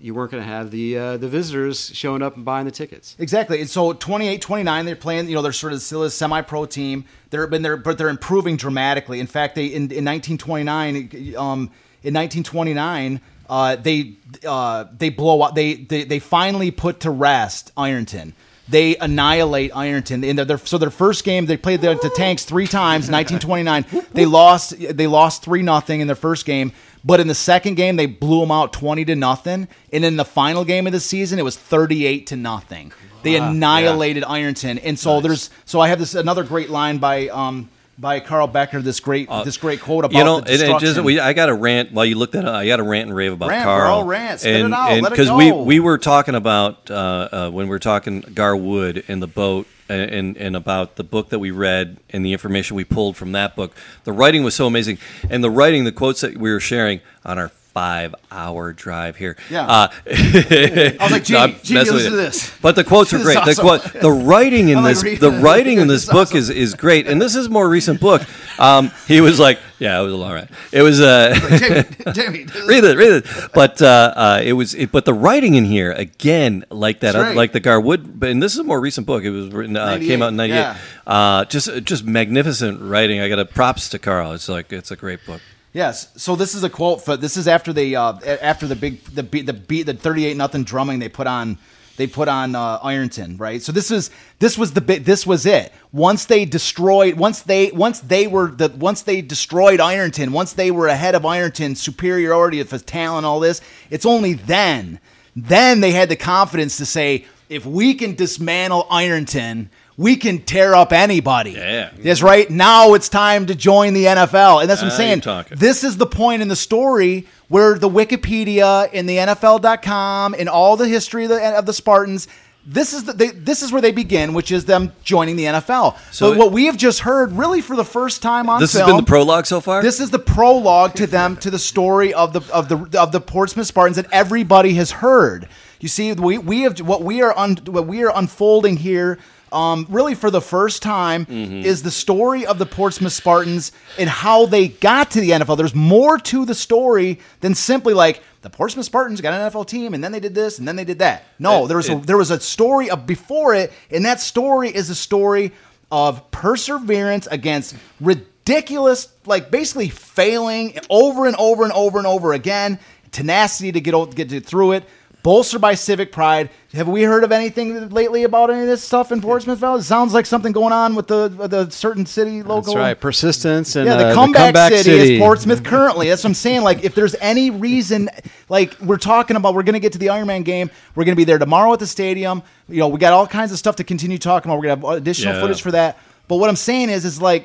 you 0.00 0.14
weren't 0.14 0.30
going 0.30 0.42
to 0.42 0.48
have 0.48 0.70
the 0.70 0.96
uh, 0.96 1.16
the 1.16 1.28
visitors 1.28 1.90
showing 1.94 2.22
up 2.22 2.36
and 2.36 2.44
buying 2.44 2.64
the 2.64 2.70
tickets. 2.70 3.14
Exactly. 3.18 3.60
And 3.60 3.68
so 3.68 3.92
28, 3.92 4.40
29, 4.40 4.86
they're 4.86 4.96
playing, 4.96 5.28
you 5.28 5.34
know, 5.34 5.42
they're 5.42 5.52
sort 5.52 5.72
of 5.72 5.82
still 5.82 6.02
a 6.04 6.10
semi-pro 6.10 6.66
team. 6.66 7.04
They're 7.30 7.46
been 7.46 7.62
there, 7.62 7.76
but 7.76 7.98
they're 7.98 8.08
improving 8.08 8.56
dramatically. 8.56 9.20
In 9.20 9.26
fact, 9.26 9.54
they 9.54 9.66
in, 9.66 9.90
in 9.92 10.04
1929, 10.04 11.34
um, 11.36 11.70
in 12.02 12.14
1929, 12.14 13.20
uh, 13.48 13.76
they 13.76 14.14
uh, 14.46 14.86
they 14.96 15.10
blow 15.10 15.42
up. 15.42 15.54
They, 15.54 15.74
they 15.74 16.04
they 16.04 16.18
finally 16.18 16.70
put 16.70 17.00
to 17.00 17.10
rest 17.10 17.72
Ironton. 17.76 18.34
They 18.70 18.96
annihilate 18.96 19.74
Ironton. 19.74 20.22
In 20.22 20.36
their, 20.36 20.44
their, 20.44 20.58
so 20.58 20.78
their 20.78 20.90
first 20.90 21.24
game, 21.24 21.46
they 21.46 21.56
played 21.56 21.80
the, 21.80 21.98
the 22.00 22.10
Tanks 22.10 22.44
three 22.44 22.68
times. 22.68 23.08
in 23.08 23.12
1929, 23.14 24.06
they 24.12 24.26
lost. 24.26 24.78
They 24.78 25.08
lost 25.08 25.42
three 25.42 25.62
nothing 25.62 26.00
in 26.00 26.06
their 26.06 26.16
first 26.16 26.46
game. 26.46 26.72
But 27.04 27.20
in 27.20 27.28
the 27.28 27.34
second 27.34 27.74
game, 27.74 27.96
they 27.96 28.06
blew 28.06 28.40
them 28.40 28.50
out 28.50 28.72
20 28.72 29.04
to 29.06 29.16
nothing. 29.16 29.68
And 29.92 30.04
in 30.04 30.16
the 30.16 30.24
final 30.24 30.64
game 30.64 30.86
of 30.86 30.92
the 30.92 31.00
season, 31.00 31.38
it 31.38 31.42
was 31.42 31.56
38 31.56 32.26
to 32.28 32.36
nothing. 32.36 32.92
They 33.22 33.36
annihilated 33.36 34.24
Ironton. 34.24 34.78
And 34.78 34.98
so 34.98 35.20
there's 35.20 35.50
so 35.64 35.80
I 35.80 35.88
have 35.88 35.98
this 35.98 36.14
another 36.14 36.42
great 36.44 36.70
line 36.70 36.98
by 36.98 37.28
um 37.28 37.68
by 37.98 38.20
Carl 38.20 38.46
Becker. 38.46 38.80
This 38.80 38.98
great 39.00 39.28
this 39.44 39.56
great 39.58 39.80
quote 39.80 40.04
about 40.04 40.16
Uh, 40.16 40.18
you 40.18 40.24
know, 40.24 40.40
the 40.40 40.54
it, 40.54 40.60
it 40.62 40.78
just 40.80 41.00
we, 41.02 41.20
I 41.20 41.32
got 41.34 41.46
to 41.46 41.54
rant 41.54 41.92
while 41.92 42.06
you 42.06 42.16
looked 42.16 42.34
at. 42.34 42.48
I 42.48 42.66
got 42.66 42.76
to 42.76 42.82
rant 42.82 43.08
and 43.08 43.16
rave 43.16 43.32
about 43.32 43.50
Rant, 43.50 43.64
Carl. 43.64 44.00
bro, 44.02 44.08
rant. 44.08 44.40
Spit 44.40 44.64
it 44.64 44.72
out. 44.72 45.10
Because 45.10 45.30
we 45.30 45.52
we 45.52 45.80
were 45.80 45.98
talking 45.98 46.34
about 46.34 46.90
uh, 46.90 46.94
uh, 46.94 47.50
when 47.50 47.66
we 47.66 47.70
were 47.70 47.78
talking 47.78 48.20
Gar 48.20 48.56
Wood 48.56 49.04
and 49.08 49.22
the 49.22 49.26
boat 49.26 49.66
and, 49.90 50.36
and 50.36 50.56
about 50.56 50.96
the 50.96 51.04
book 51.04 51.30
that 51.30 51.38
we 51.38 51.50
read 51.50 51.98
and 52.10 52.24
the 52.24 52.32
information 52.32 52.76
we 52.76 52.84
pulled 52.84 53.16
from 53.16 53.32
that 53.32 53.56
book. 53.56 53.74
The 54.04 54.12
writing 54.12 54.44
was 54.44 54.54
so 54.54 54.66
amazing, 54.66 54.98
and 55.28 55.42
the 55.42 55.50
writing, 55.50 55.84
the 55.84 55.92
quotes 55.92 56.20
that 56.20 56.36
we 56.36 56.50
were 56.50 56.60
sharing 56.60 57.00
on 57.24 57.38
our 57.38 57.50
five-hour 57.72 58.72
drive 58.72 59.16
here. 59.16 59.36
Yeah. 59.48 59.66
Uh, 59.66 59.88
I 60.06 60.96
was 61.00 61.10
like, 61.12 61.24
Jamie, 61.24 61.56
Jamie, 61.62 61.90
listen 61.90 62.10
to 62.10 62.16
this. 62.16 62.52
But 62.60 62.74
the 62.76 62.84
quotes 62.84 63.12
are 63.14 63.18
This 63.18 63.24
great. 63.24 63.44
The, 63.44 63.62
awesome. 63.62 63.64
quote, 63.64 64.02
the 64.02 64.10
writing 64.10 64.68
in 64.70 64.82
like 64.82 64.98
this—the 64.98 65.30
writing 65.30 65.78
in 65.78 65.88
This 65.90 66.06
this 66.06 66.12
book 66.12 66.28
awesome. 66.28 66.38
is 66.38 66.50
is 66.50 66.74
great, 66.74 67.06
and 67.06 67.20
this 67.20 67.34
is 67.34 67.46
a 67.46 67.50
more 67.50 67.68
recent 67.68 68.00
book. 68.00 68.22
Um, 68.58 68.90
he 69.08 69.20
was 69.20 69.38
like, 69.40 69.58
"Yeah, 69.78 70.00
it 70.00 70.04
was 70.04 70.12
a 70.12 70.16
long 70.16 70.32
ride. 70.32 70.48
It 70.72 70.82
was 70.82 71.00
uh, 71.00 71.34
Jamie, 71.58 72.12
Jamie, 72.12 72.46
read 72.66 72.84
it, 72.84 72.96
read 72.96 73.12
it." 73.12 73.26
But 73.54 73.80
uh, 73.82 74.12
uh, 74.16 74.40
it 74.42 74.52
was, 74.52 74.74
it, 74.74 74.92
but 74.92 75.04
the 75.04 75.14
writing 75.14 75.54
in 75.54 75.64
here 75.64 75.92
again, 75.92 76.64
like 76.70 77.00
that, 77.00 77.14
right. 77.14 77.36
like 77.36 77.52
the 77.52 77.60
Gar 77.60 77.80
Wood. 77.80 78.18
But 78.20 78.30
and 78.30 78.42
this 78.42 78.52
is 78.52 78.58
a 78.58 78.64
more 78.64 78.80
recent 78.80 79.06
book. 79.06 79.24
It 79.24 79.30
was 79.30 79.48
written, 79.48 79.76
uh, 79.76 79.98
came 79.98 80.22
out 80.22 80.28
in 80.28 80.36
'98. 80.36 80.54
yeah. 80.54 80.76
Uh, 81.06 81.44
just, 81.46 81.84
just 81.84 82.04
magnificent 82.04 82.80
writing. 82.80 83.20
I 83.20 83.28
got 83.28 83.38
a 83.38 83.44
props 83.44 83.88
to 83.90 83.98
Carl. 83.98 84.32
It's 84.32 84.48
like 84.48 84.72
it's 84.72 84.90
a 84.90 84.96
great 84.96 85.24
book. 85.26 85.40
Yes. 85.72 86.08
So 86.16 86.34
this 86.34 86.54
is 86.54 86.64
a 86.64 86.70
quote. 86.70 87.04
For, 87.04 87.16
this 87.16 87.36
is 87.36 87.46
after 87.46 87.72
they 87.72 87.94
uh, 87.94 88.18
after 88.24 88.66
the 88.66 88.76
big 88.76 89.04
the 89.04 89.22
beat 89.22 89.46
the 89.46 89.52
beat 89.52 89.84
the 89.84 89.94
thirty 89.94 90.26
eight 90.26 90.36
nothing 90.36 90.64
drumming 90.64 90.98
they 90.98 91.08
put 91.08 91.26
on 91.26 91.58
they 91.96 92.06
put 92.06 92.28
on 92.28 92.56
uh, 92.56 92.78
Ironton 92.82 93.36
right. 93.36 93.62
So 93.62 93.70
this 93.70 93.90
is 93.90 94.10
this 94.40 94.58
was 94.58 94.72
the 94.72 94.80
bit 94.80 95.04
this 95.04 95.26
was 95.26 95.46
it. 95.46 95.72
Once 95.92 96.24
they 96.24 96.44
destroyed 96.44 97.14
once 97.14 97.42
they 97.42 97.70
once 97.70 98.00
they 98.00 98.26
were 98.26 98.50
the 98.50 98.68
once 98.70 99.02
they 99.02 99.20
destroyed 99.22 99.80
Ironton 99.80 100.32
once 100.32 100.54
they 100.54 100.70
were 100.70 100.88
ahead 100.88 101.14
of 101.14 101.24
Ironton 101.24 101.76
superiority 101.76 102.58
of 102.60 102.86
talent 102.86 103.26
all 103.26 103.38
this 103.38 103.60
it's 103.90 104.06
only 104.06 104.32
then 104.32 104.98
then 105.36 105.80
they 105.80 105.92
had 105.92 106.08
the 106.08 106.16
confidence 106.16 106.78
to 106.78 106.86
say 106.86 107.26
if 107.48 107.66
we 107.66 107.94
can 107.94 108.14
dismantle 108.14 108.86
Ironton. 108.90 109.70
We 110.00 110.16
can 110.16 110.38
tear 110.38 110.74
up 110.74 110.94
anybody. 110.94 111.50
Yeah. 111.50 111.90
That's 111.98 112.22
right. 112.22 112.48
Now 112.48 112.94
it's 112.94 113.10
time 113.10 113.44
to 113.48 113.54
join 113.54 113.92
the 113.92 114.06
NFL. 114.06 114.62
And 114.62 114.70
that's 114.70 114.80
what 114.80 114.86
I'm 114.86 114.94
ah, 114.94 115.22
saying. 115.22 115.46
This 115.50 115.84
is 115.84 115.98
the 115.98 116.06
point 116.06 116.40
in 116.40 116.48
the 116.48 116.56
story 116.56 117.26
where 117.48 117.78
the 117.78 117.90
Wikipedia 117.90 118.88
and 118.94 119.06
the 119.06 119.18
NFL.com 119.18 120.34
and 120.38 120.48
all 120.48 120.78
the 120.78 120.88
history 120.88 121.24
of 121.24 121.28
the, 121.28 121.58
of 121.58 121.66
the 121.66 121.74
Spartans. 121.74 122.28
This 122.64 122.94
is 122.94 123.04
the, 123.04 123.12
they, 123.12 123.28
this 123.28 123.60
is 123.60 123.72
where 123.72 123.82
they 123.82 123.92
begin, 123.92 124.32
which 124.32 124.50
is 124.50 124.64
them 124.64 124.94
joining 125.04 125.36
the 125.36 125.44
NFL. 125.44 125.98
So 126.12 126.32
it- 126.32 126.38
what 126.38 126.50
we 126.50 126.64
have 126.64 126.78
just 126.78 127.00
heard, 127.00 127.32
really 127.32 127.60
for 127.60 127.76
the 127.76 127.84
first 127.84 128.22
time 128.22 128.48
on 128.48 128.58
This 128.58 128.72
has 128.72 128.86
been 128.86 128.96
the 128.96 129.02
prologue 129.02 129.44
so 129.44 129.60
far. 129.60 129.82
this 129.82 130.00
is 130.00 130.08
the 130.08 130.18
prologue 130.18 130.94
to 130.94 131.06
them 131.06 131.36
to 131.38 131.50
the 131.50 131.58
story 131.58 132.14
of 132.14 132.32
the 132.32 132.40
of 132.50 132.70
the 132.70 132.98
of 132.98 133.12
the 133.12 133.20
Portsmouth 133.20 133.66
Spartans 133.66 133.96
that 133.96 134.06
everybody 134.12 134.72
has 134.74 134.90
heard. 134.92 135.46
You 135.80 135.88
see, 135.88 136.12
we, 136.12 136.38
we 136.38 136.62
have 136.62 136.78
what 136.80 137.02
we 137.02 137.22
are 137.22 137.36
un, 137.36 137.56
what 137.66 137.86
we 137.86 138.02
are 138.04 138.12
unfolding 138.14 138.76
here. 138.78 139.18
Um, 139.52 139.86
really, 139.90 140.14
for 140.14 140.30
the 140.30 140.40
first 140.40 140.82
time, 140.82 141.26
Mm-hmm. 141.26 141.66
is 141.66 141.82
the 141.82 141.90
story 141.90 142.46
of 142.46 142.58
the 142.58 142.66
Portsmouth 142.66 143.12
Spartans 143.12 143.72
and 143.98 144.08
how 144.08 144.46
they 144.46 144.68
got 144.68 145.10
to 145.12 145.20
the 145.20 145.30
NFL. 145.30 145.56
There's 145.56 145.74
more 145.74 146.18
to 146.18 146.44
the 146.44 146.54
story 146.54 147.18
than 147.40 147.54
simply 147.54 147.92
like 147.94 148.22
the 148.42 148.50
Portsmouth 148.50 148.86
Spartans 148.86 149.20
got 149.20 149.34
an 149.34 149.50
NFL 149.50 149.66
team 149.66 149.92
and 149.94 150.02
then 150.02 150.12
they 150.12 150.20
did 150.20 150.34
this 150.34 150.58
and 150.58 150.66
then 150.68 150.76
they 150.76 150.84
did 150.84 151.00
that. 151.00 151.24
No, 151.38 151.64
It- 151.64 151.68
there 151.68 151.76
was 151.76 151.88
a, 151.88 151.96
there 151.96 152.16
was 152.16 152.30
a 152.30 152.40
story 152.40 152.90
of 152.90 153.06
before 153.06 153.54
it, 153.54 153.72
and 153.90 154.04
that 154.04 154.20
story 154.20 154.70
is 154.74 154.88
a 154.90 154.94
story 154.94 155.52
of 155.92 156.30
perseverance 156.30 157.26
against 157.26 157.74
ridiculous, 158.00 159.08
like 159.26 159.50
basically 159.50 159.88
failing 159.88 160.78
over 160.88 161.26
and 161.26 161.36
over 161.36 161.64
and 161.64 161.72
over 161.72 161.98
and 161.98 162.06
over 162.06 162.32
again, 162.32 162.78
tenacity 163.12 163.72
to 163.72 163.80
get 163.80 164.14
get 164.14 164.46
through 164.46 164.72
it. 164.72 164.84
Bolstered 165.22 165.60
by 165.60 165.74
civic 165.74 166.12
pride. 166.12 166.48
Have 166.72 166.88
we 166.88 167.02
heard 167.02 167.24
of 167.24 167.32
anything 167.32 167.90
lately 167.90 168.22
about 168.24 168.48
any 168.50 168.62
of 168.62 168.66
this 168.68 168.82
stuff 168.82 169.12
in 169.12 169.20
Portsmouth 169.20 169.58
Valley? 169.58 169.80
It 169.80 169.84
sounds 169.84 170.14
like 170.14 170.24
something 170.24 170.52
going 170.52 170.72
on 170.72 170.94
with 170.94 171.08
the 171.08 171.28
the 171.28 171.68
certain 171.68 172.06
city 172.06 172.42
local. 172.42 172.74
That's 172.74 172.76
right. 172.76 172.98
Persistence 173.00 173.76
and 173.76 173.86
Yeah, 173.86 173.96
the 173.96 174.08
uh, 174.08 174.14
comeback, 174.14 174.72
city, 174.72 175.14
is 175.14 175.20
Portsmouth 175.20 175.62
currently. 175.64 176.08
That's 176.08 176.24
what 176.24 176.30
I'm 176.30 176.34
saying. 176.34 176.62
Like, 176.62 176.84
if 176.84 176.94
there's 176.94 177.14
any 177.16 177.50
reason, 177.50 178.08
like 178.48 178.80
we're 178.80 178.96
talking 178.96 179.36
about, 179.36 179.54
we're 179.54 179.62
going 179.62 179.74
to 179.74 179.80
get 179.80 179.92
to 179.92 179.98
the 179.98 180.06
Ironman 180.06 180.44
game. 180.44 180.70
We're 180.94 181.04
going 181.04 181.14
to 181.14 181.20
be 181.20 181.24
there 181.24 181.38
tomorrow 181.38 181.72
at 181.72 181.80
the 181.80 181.86
stadium. 181.86 182.42
You 182.68 182.78
know, 182.78 182.88
we 182.88 182.98
got 182.98 183.12
all 183.12 183.26
kinds 183.26 183.52
of 183.52 183.58
stuff 183.58 183.76
to 183.76 183.84
continue 183.84 184.16
talking 184.16 184.50
about. 184.50 184.56
We're 184.58 184.68
going 184.68 184.80
to 184.80 184.86
have 184.88 184.96
additional 184.98 185.34
Yeah. 185.34 185.40
footage 185.42 185.60
for 185.60 185.72
that. 185.72 185.98
But 186.28 186.36
what 186.36 186.48
I'm 186.48 186.56
saying 186.56 186.88
is, 186.88 187.04
is 187.04 187.20
like, 187.20 187.44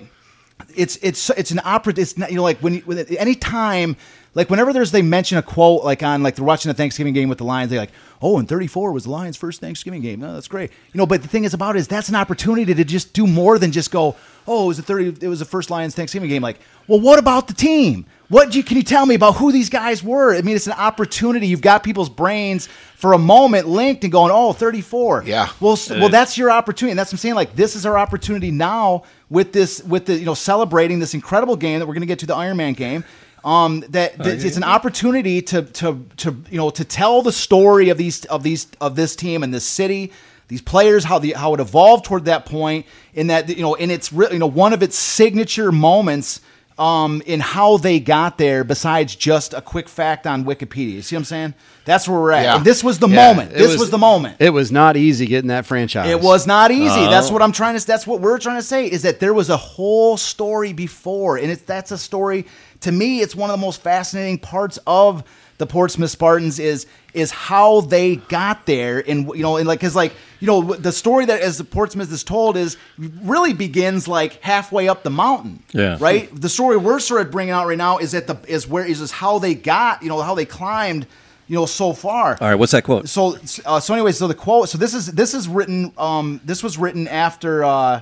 it's 0.75 0.97
it's 1.01 1.29
it's 1.31 1.51
an 1.51 1.61
opera. 1.63 1.93
It's 1.97 2.17
not 2.17 2.29
you 2.29 2.37
know 2.37 2.43
like 2.43 2.59
when 2.59 2.75
you, 2.75 3.05
any 3.17 3.35
time 3.35 3.95
like 4.33 4.49
whenever 4.49 4.73
there's 4.73 4.91
they 4.91 5.01
mention 5.01 5.37
a 5.37 5.41
quote 5.41 5.83
like 5.83 6.03
on 6.03 6.23
like 6.23 6.35
they're 6.35 6.45
watching 6.45 6.71
a 6.71 6.73
Thanksgiving 6.73 7.13
game 7.13 7.29
with 7.29 7.37
the 7.37 7.43
Lions, 7.43 7.69
they're 7.69 7.79
like 7.79 7.91
oh 8.21 8.37
and 8.37 8.47
34 8.47 8.91
was 8.91 9.03
the 9.03 9.11
Lions' 9.11 9.37
first 9.37 9.61
Thanksgiving 9.61 10.01
game. 10.01 10.19
No, 10.19 10.33
that's 10.33 10.47
great. 10.47 10.71
You 10.93 10.97
know, 10.97 11.05
but 11.05 11.21
the 11.21 11.27
thing 11.27 11.43
is 11.43 11.53
about 11.53 11.75
it 11.75 11.79
is 11.79 11.87
that's 11.87 12.09
an 12.09 12.15
opportunity 12.15 12.73
to 12.73 12.83
just 12.83 13.13
do 13.13 13.27
more 13.27 13.59
than 13.59 13.71
just 13.71 13.91
go 13.91 14.15
oh 14.47 14.65
it 14.65 14.67
was 14.67 14.77
the 14.77 14.83
30 14.83 15.25
it 15.25 15.27
was 15.27 15.39
the 15.39 15.45
first 15.45 15.69
Lions 15.69 15.95
Thanksgiving 15.95 16.29
game. 16.29 16.41
Like 16.41 16.59
well 16.87 16.99
what 16.99 17.19
about 17.19 17.47
the 17.47 17.53
team? 17.53 18.05
What 18.27 18.55
you, 18.55 18.63
can 18.63 18.77
you 18.77 18.83
tell 18.83 19.05
me 19.05 19.13
about 19.13 19.35
who 19.35 19.51
these 19.51 19.69
guys 19.69 20.03
were? 20.03 20.35
I 20.35 20.41
mean, 20.41 20.55
it's 20.55 20.65
an 20.65 20.73
opportunity. 20.73 21.45
You've 21.45 21.61
got 21.61 21.83
people's 21.83 22.09
brains 22.09 22.67
for 23.05 23.13
a 23.13 23.19
moment 23.19 23.67
linked 23.67 24.03
and 24.03 24.11
going, 24.11 24.31
"Oh, 24.33 24.51
34." 24.51 25.25
Yeah. 25.27 25.49
Well, 25.59 25.73
s- 25.73 25.91
well, 25.91 26.09
that's 26.09 26.39
your 26.39 26.49
opportunity. 26.49 26.89
And 26.89 26.97
that's 26.99 27.09
what 27.09 27.17
I'm 27.17 27.19
saying. 27.19 27.35
Like, 27.35 27.55
this 27.55 27.75
is 27.75 27.85
our 27.85 27.99
opportunity 27.99 28.49
now 28.49 29.03
with 29.29 29.53
this, 29.53 29.83
with 29.83 30.07
the, 30.07 30.15
you 30.17 30.25
know, 30.25 30.33
celebrating 30.33 30.97
this 30.97 31.13
incredible 31.13 31.55
game 31.55 31.77
that 31.77 31.85
we're 31.85 31.93
going 31.93 32.01
to 32.01 32.07
get 32.07 32.17
to 32.19 32.25
the 32.25 32.33
Ironman 32.33 32.75
game. 32.75 33.03
Um, 33.43 33.83
that, 33.89 34.17
that 34.17 34.43
it's 34.43 34.57
an 34.57 34.63
opportunity 34.63 35.39
to, 35.43 35.61
to, 35.61 36.03
to, 36.17 36.35
you 36.49 36.57
know, 36.57 36.71
to 36.71 36.83
tell 36.83 37.21
the 37.21 37.31
story 37.31 37.89
of 37.89 37.97
these, 37.99 38.25
of 38.25 38.41
these, 38.41 38.65
of 38.81 38.95
this 38.95 39.15
team 39.15 39.43
and 39.43 39.53
this 39.53 39.65
city, 39.65 40.11
these 40.47 40.63
players, 40.63 41.03
how 41.03 41.19
the, 41.19 41.33
how 41.33 41.53
it 41.53 41.59
evolved 41.59 42.05
toward 42.05 42.25
that 42.25 42.47
point, 42.47 42.87
in 43.13 43.27
that, 43.27 43.47
you 43.49 43.61
know, 43.61 43.75
in 43.75 43.91
its, 43.91 44.11
re- 44.11 44.29
you 44.31 44.39
know, 44.39 44.47
one 44.47 44.73
of 44.73 44.81
its 44.81 44.97
signature 44.97 45.71
moments. 45.71 46.41
Um, 46.77 47.21
in 47.25 47.39
how 47.39 47.77
they 47.77 48.01
got 48.01 48.37
there, 48.37 48.65
besides 48.65 49.15
just 49.15 49.53
a 49.53 49.61
quick 49.61 49.87
fact 49.87 50.27
on 50.27 50.43
Wikipedia. 50.43 50.91
You 50.91 51.01
see 51.01 51.15
what 51.15 51.21
I'm 51.21 51.25
saying? 51.25 51.53
That's 51.85 52.05
where 52.05 52.19
we're 52.19 52.31
at. 52.33 52.43
Yeah. 52.43 52.55
And 52.57 52.65
this 52.65 52.83
was 52.83 52.99
the 52.99 53.07
Yeah, 53.07 53.27
moment. 53.27 53.53
it 53.53 53.59
This 53.59 53.79
was, 53.79 53.91
the 53.91 53.97
moment. 53.97 54.35
It 54.39 54.49
was 54.49 54.73
not 54.73 54.97
easy 54.97 55.25
getting 55.25 55.47
that 55.47 55.65
franchise. 55.65 56.09
It 56.09 56.19
was 56.19 56.45
not 56.45 56.71
easy. 56.71 56.89
Oh. 56.99 57.09
That's 57.09 57.31
what 57.31 57.41
I'm 57.41 57.53
trying 57.53 57.79
to. 57.79 57.87
That's 57.87 58.05
what 58.05 58.19
we're 58.19 58.39
trying 58.39 58.57
to 58.57 58.61
say 58.63 58.87
is 58.87 59.03
that 59.03 59.21
there 59.21 59.33
was 59.33 59.49
a 59.49 59.55
whole 59.55 60.17
story 60.17 60.73
before, 60.73 61.37
and 61.37 61.49
it's 61.49 61.61
that's 61.61 61.91
a 61.91 61.97
story. 61.97 62.45
To 62.81 62.91
me, 62.91 63.21
it's 63.21 63.35
one 63.35 63.49
of 63.49 63.57
the 63.57 63.65
most 63.65 63.81
fascinating 63.81 64.39
parts 64.39 64.77
of 64.85 65.23
the 65.57 65.65
Portsmouth 65.65 66.11
Spartans 66.11 66.59
is 66.59 66.87
is 67.15 67.31
how 67.31 67.81
they 67.81 68.17
got 68.17 68.65
there, 68.65 69.03
and 69.07 69.27
you 69.29 69.43
know, 69.43 69.57
and 69.57 69.67
like 69.67 69.79
because 69.79 69.95
like 69.95 70.13
you 70.39 70.47
know 70.47 70.73
the 70.75 70.91
story 70.91 71.25
that 71.25 71.41
as 71.41 71.57
the 71.57 71.63
Portsmouth 71.63 72.11
is 72.11 72.23
told 72.23 72.57
is 72.57 72.77
really 72.97 73.53
begins 73.53 74.07
like 74.07 74.41
halfway 74.41 74.87
up 74.87 75.03
the 75.03 75.09
mountain. 75.09 75.63
Yeah. 75.71 75.97
Right. 75.99 76.29
The 76.33 76.49
story 76.49 76.77
we're 76.77 76.99
sort 76.99 77.21
of 77.21 77.31
bringing 77.31 77.53
out 77.53 77.67
right 77.67 77.77
now 77.77 77.97
is 77.97 78.11
that 78.11 78.27
the 78.27 78.37
is 78.47 78.67
where 78.67 78.85
is 78.85 79.01
is 79.01 79.11
how 79.11 79.39
they 79.39 79.55
got 79.55 80.03
you 80.03 80.09
know 80.09 80.21
how 80.21 80.35
they 80.35 80.45
climbed 80.45 81.07
you 81.47 81.55
know 81.55 81.65
so 81.65 81.93
far. 81.93 82.37
All 82.41 82.47
right, 82.47 82.55
what's 82.55 82.71
that 82.71 82.83
quote? 82.83 83.07
So, 83.07 83.37
uh, 83.65 83.79
so 83.79 83.93
anyway, 83.93 84.11
so 84.11 84.27
the 84.27 84.33
quote. 84.33 84.69
So 84.69 84.77
this 84.77 84.93
is 84.93 85.07
this 85.07 85.33
is 85.33 85.47
written. 85.47 85.93
Um, 85.97 86.41
this 86.43 86.63
was 86.63 86.77
written 86.77 87.07
after. 87.07 87.63
Uh, 87.63 88.01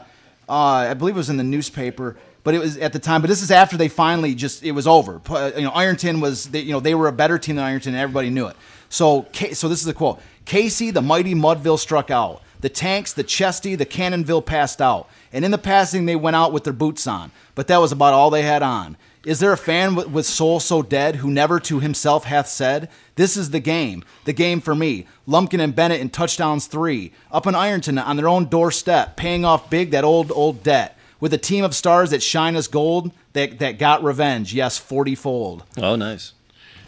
uh, 0.50 0.54
I 0.90 0.94
believe 0.94 1.16
it 1.16 1.18
was 1.18 1.30
in 1.30 1.38
the 1.38 1.44
newspaper, 1.44 2.18
but 2.44 2.54
it 2.54 2.60
was 2.60 2.78
at 2.78 2.94
the 2.94 3.00
time. 3.00 3.22
But 3.22 3.30
this 3.30 3.42
is 3.42 3.52
after 3.52 3.78
they 3.78 3.88
finally 3.88 4.36
just 4.36 4.64
it 4.64 4.72
was 4.72 4.88
over. 4.88 5.22
Uh, 5.30 5.52
You 5.56 5.64
know, 5.64 5.72
Ironton 5.72 6.20
was. 6.22 6.46
They, 6.50 6.62
you 6.62 6.72
know, 6.72 6.80
they 6.80 6.96
were 6.96 7.08
a 7.08 7.14
better 7.14 7.38
team 7.38 7.56
than 7.58 7.66
Ironton, 7.66 7.94
and 7.94 8.02
everybody 8.02 8.30
knew 8.30 8.48
it. 8.48 8.56
So, 8.94 9.26
so 9.54 9.68
this 9.68 9.82
is 9.82 9.88
a 9.88 9.94
quote. 9.94 10.22
Casey, 10.46 10.92
the 10.92 11.02
mighty 11.02 11.34
Mudville 11.34 11.80
struck 11.80 12.12
out. 12.12 12.44
The 12.62 12.70
tanks, 12.70 13.12
the 13.12 13.24
Chesty, 13.24 13.74
the 13.74 13.88
Cannonville 13.88 14.44
passed 14.44 14.84
out, 14.84 15.10
and 15.34 15.44
in 15.44 15.50
the 15.50 15.58
passing 15.58 16.06
they 16.06 16.16
went 16.16 16.36
out 16.36 16.54
with 16.54 16.64
their 16.64 16.74
boots 16.74 17.08
on. 17.08 17.32
But 17.56 17.68
that 17.70 17.82
was 17.82 17.92
about 17.92 18.14
all 18.14 18.30
they 18.30 18.44
had 18.44 18.62
on. 18.62 18.96
Is 19.26 19.40
there 19.40 19.52
a 19.52 19.58
fan 19.58 19.96
with, 19.96 20.28
soul 20.28 20.60
so 20.60 20.84
dead 20.84 21.16
who 21.18 21.32
never 21.32 21.60
to 21.62 21.80
himself 21.80 22.26
hath 22.26 22.48
said, 22.48 22.88
This 23.16 23.36
is 23.36 23.50
the 23.50 23.60
game, 23.60 24.04
the 24.26 24.34
game 24.34 24.62
for 24.62 24.76
me? 24.76 25.08
Lumpkin 25.26 25.60
and 25.60 25.76
Bennett 25.76 26.00
in 26.00 26.12
touchdowns 26.12 26.68
three. 26.68 27.14
Up 27.32 27.48
in 27.48 27.56
Ironton 27.56 27.98
on 27.98 28.16
their 28.16 28.30
own 28.30 28.46
doorstep, 28.46 29.16
paying 29.16 29.44
off 29.44 29.72
big 29.72 29.90
that 29.90 30.04
old, 30.04 30.32
old 30.32 30.62
debt. 30.62 31.00
With 31.20 31.34
a 31.34 31.40
team 31.40 31.64
of 31.64 31.74
stars 31.74 32.12
that 32.12 32.22
shine 32.22 32.56
as 32.56 32.68
gold, 32.68 33.12
that, 33.32 33.58
that 33.58 33.80
got 33.80 34.04
revenge, 34.04 34.54
yes, 34.54 34.78
40 34.78 35.16
fold. 35.16 35.64
Oh, 35.78 35.96
nice. 35.96 36.34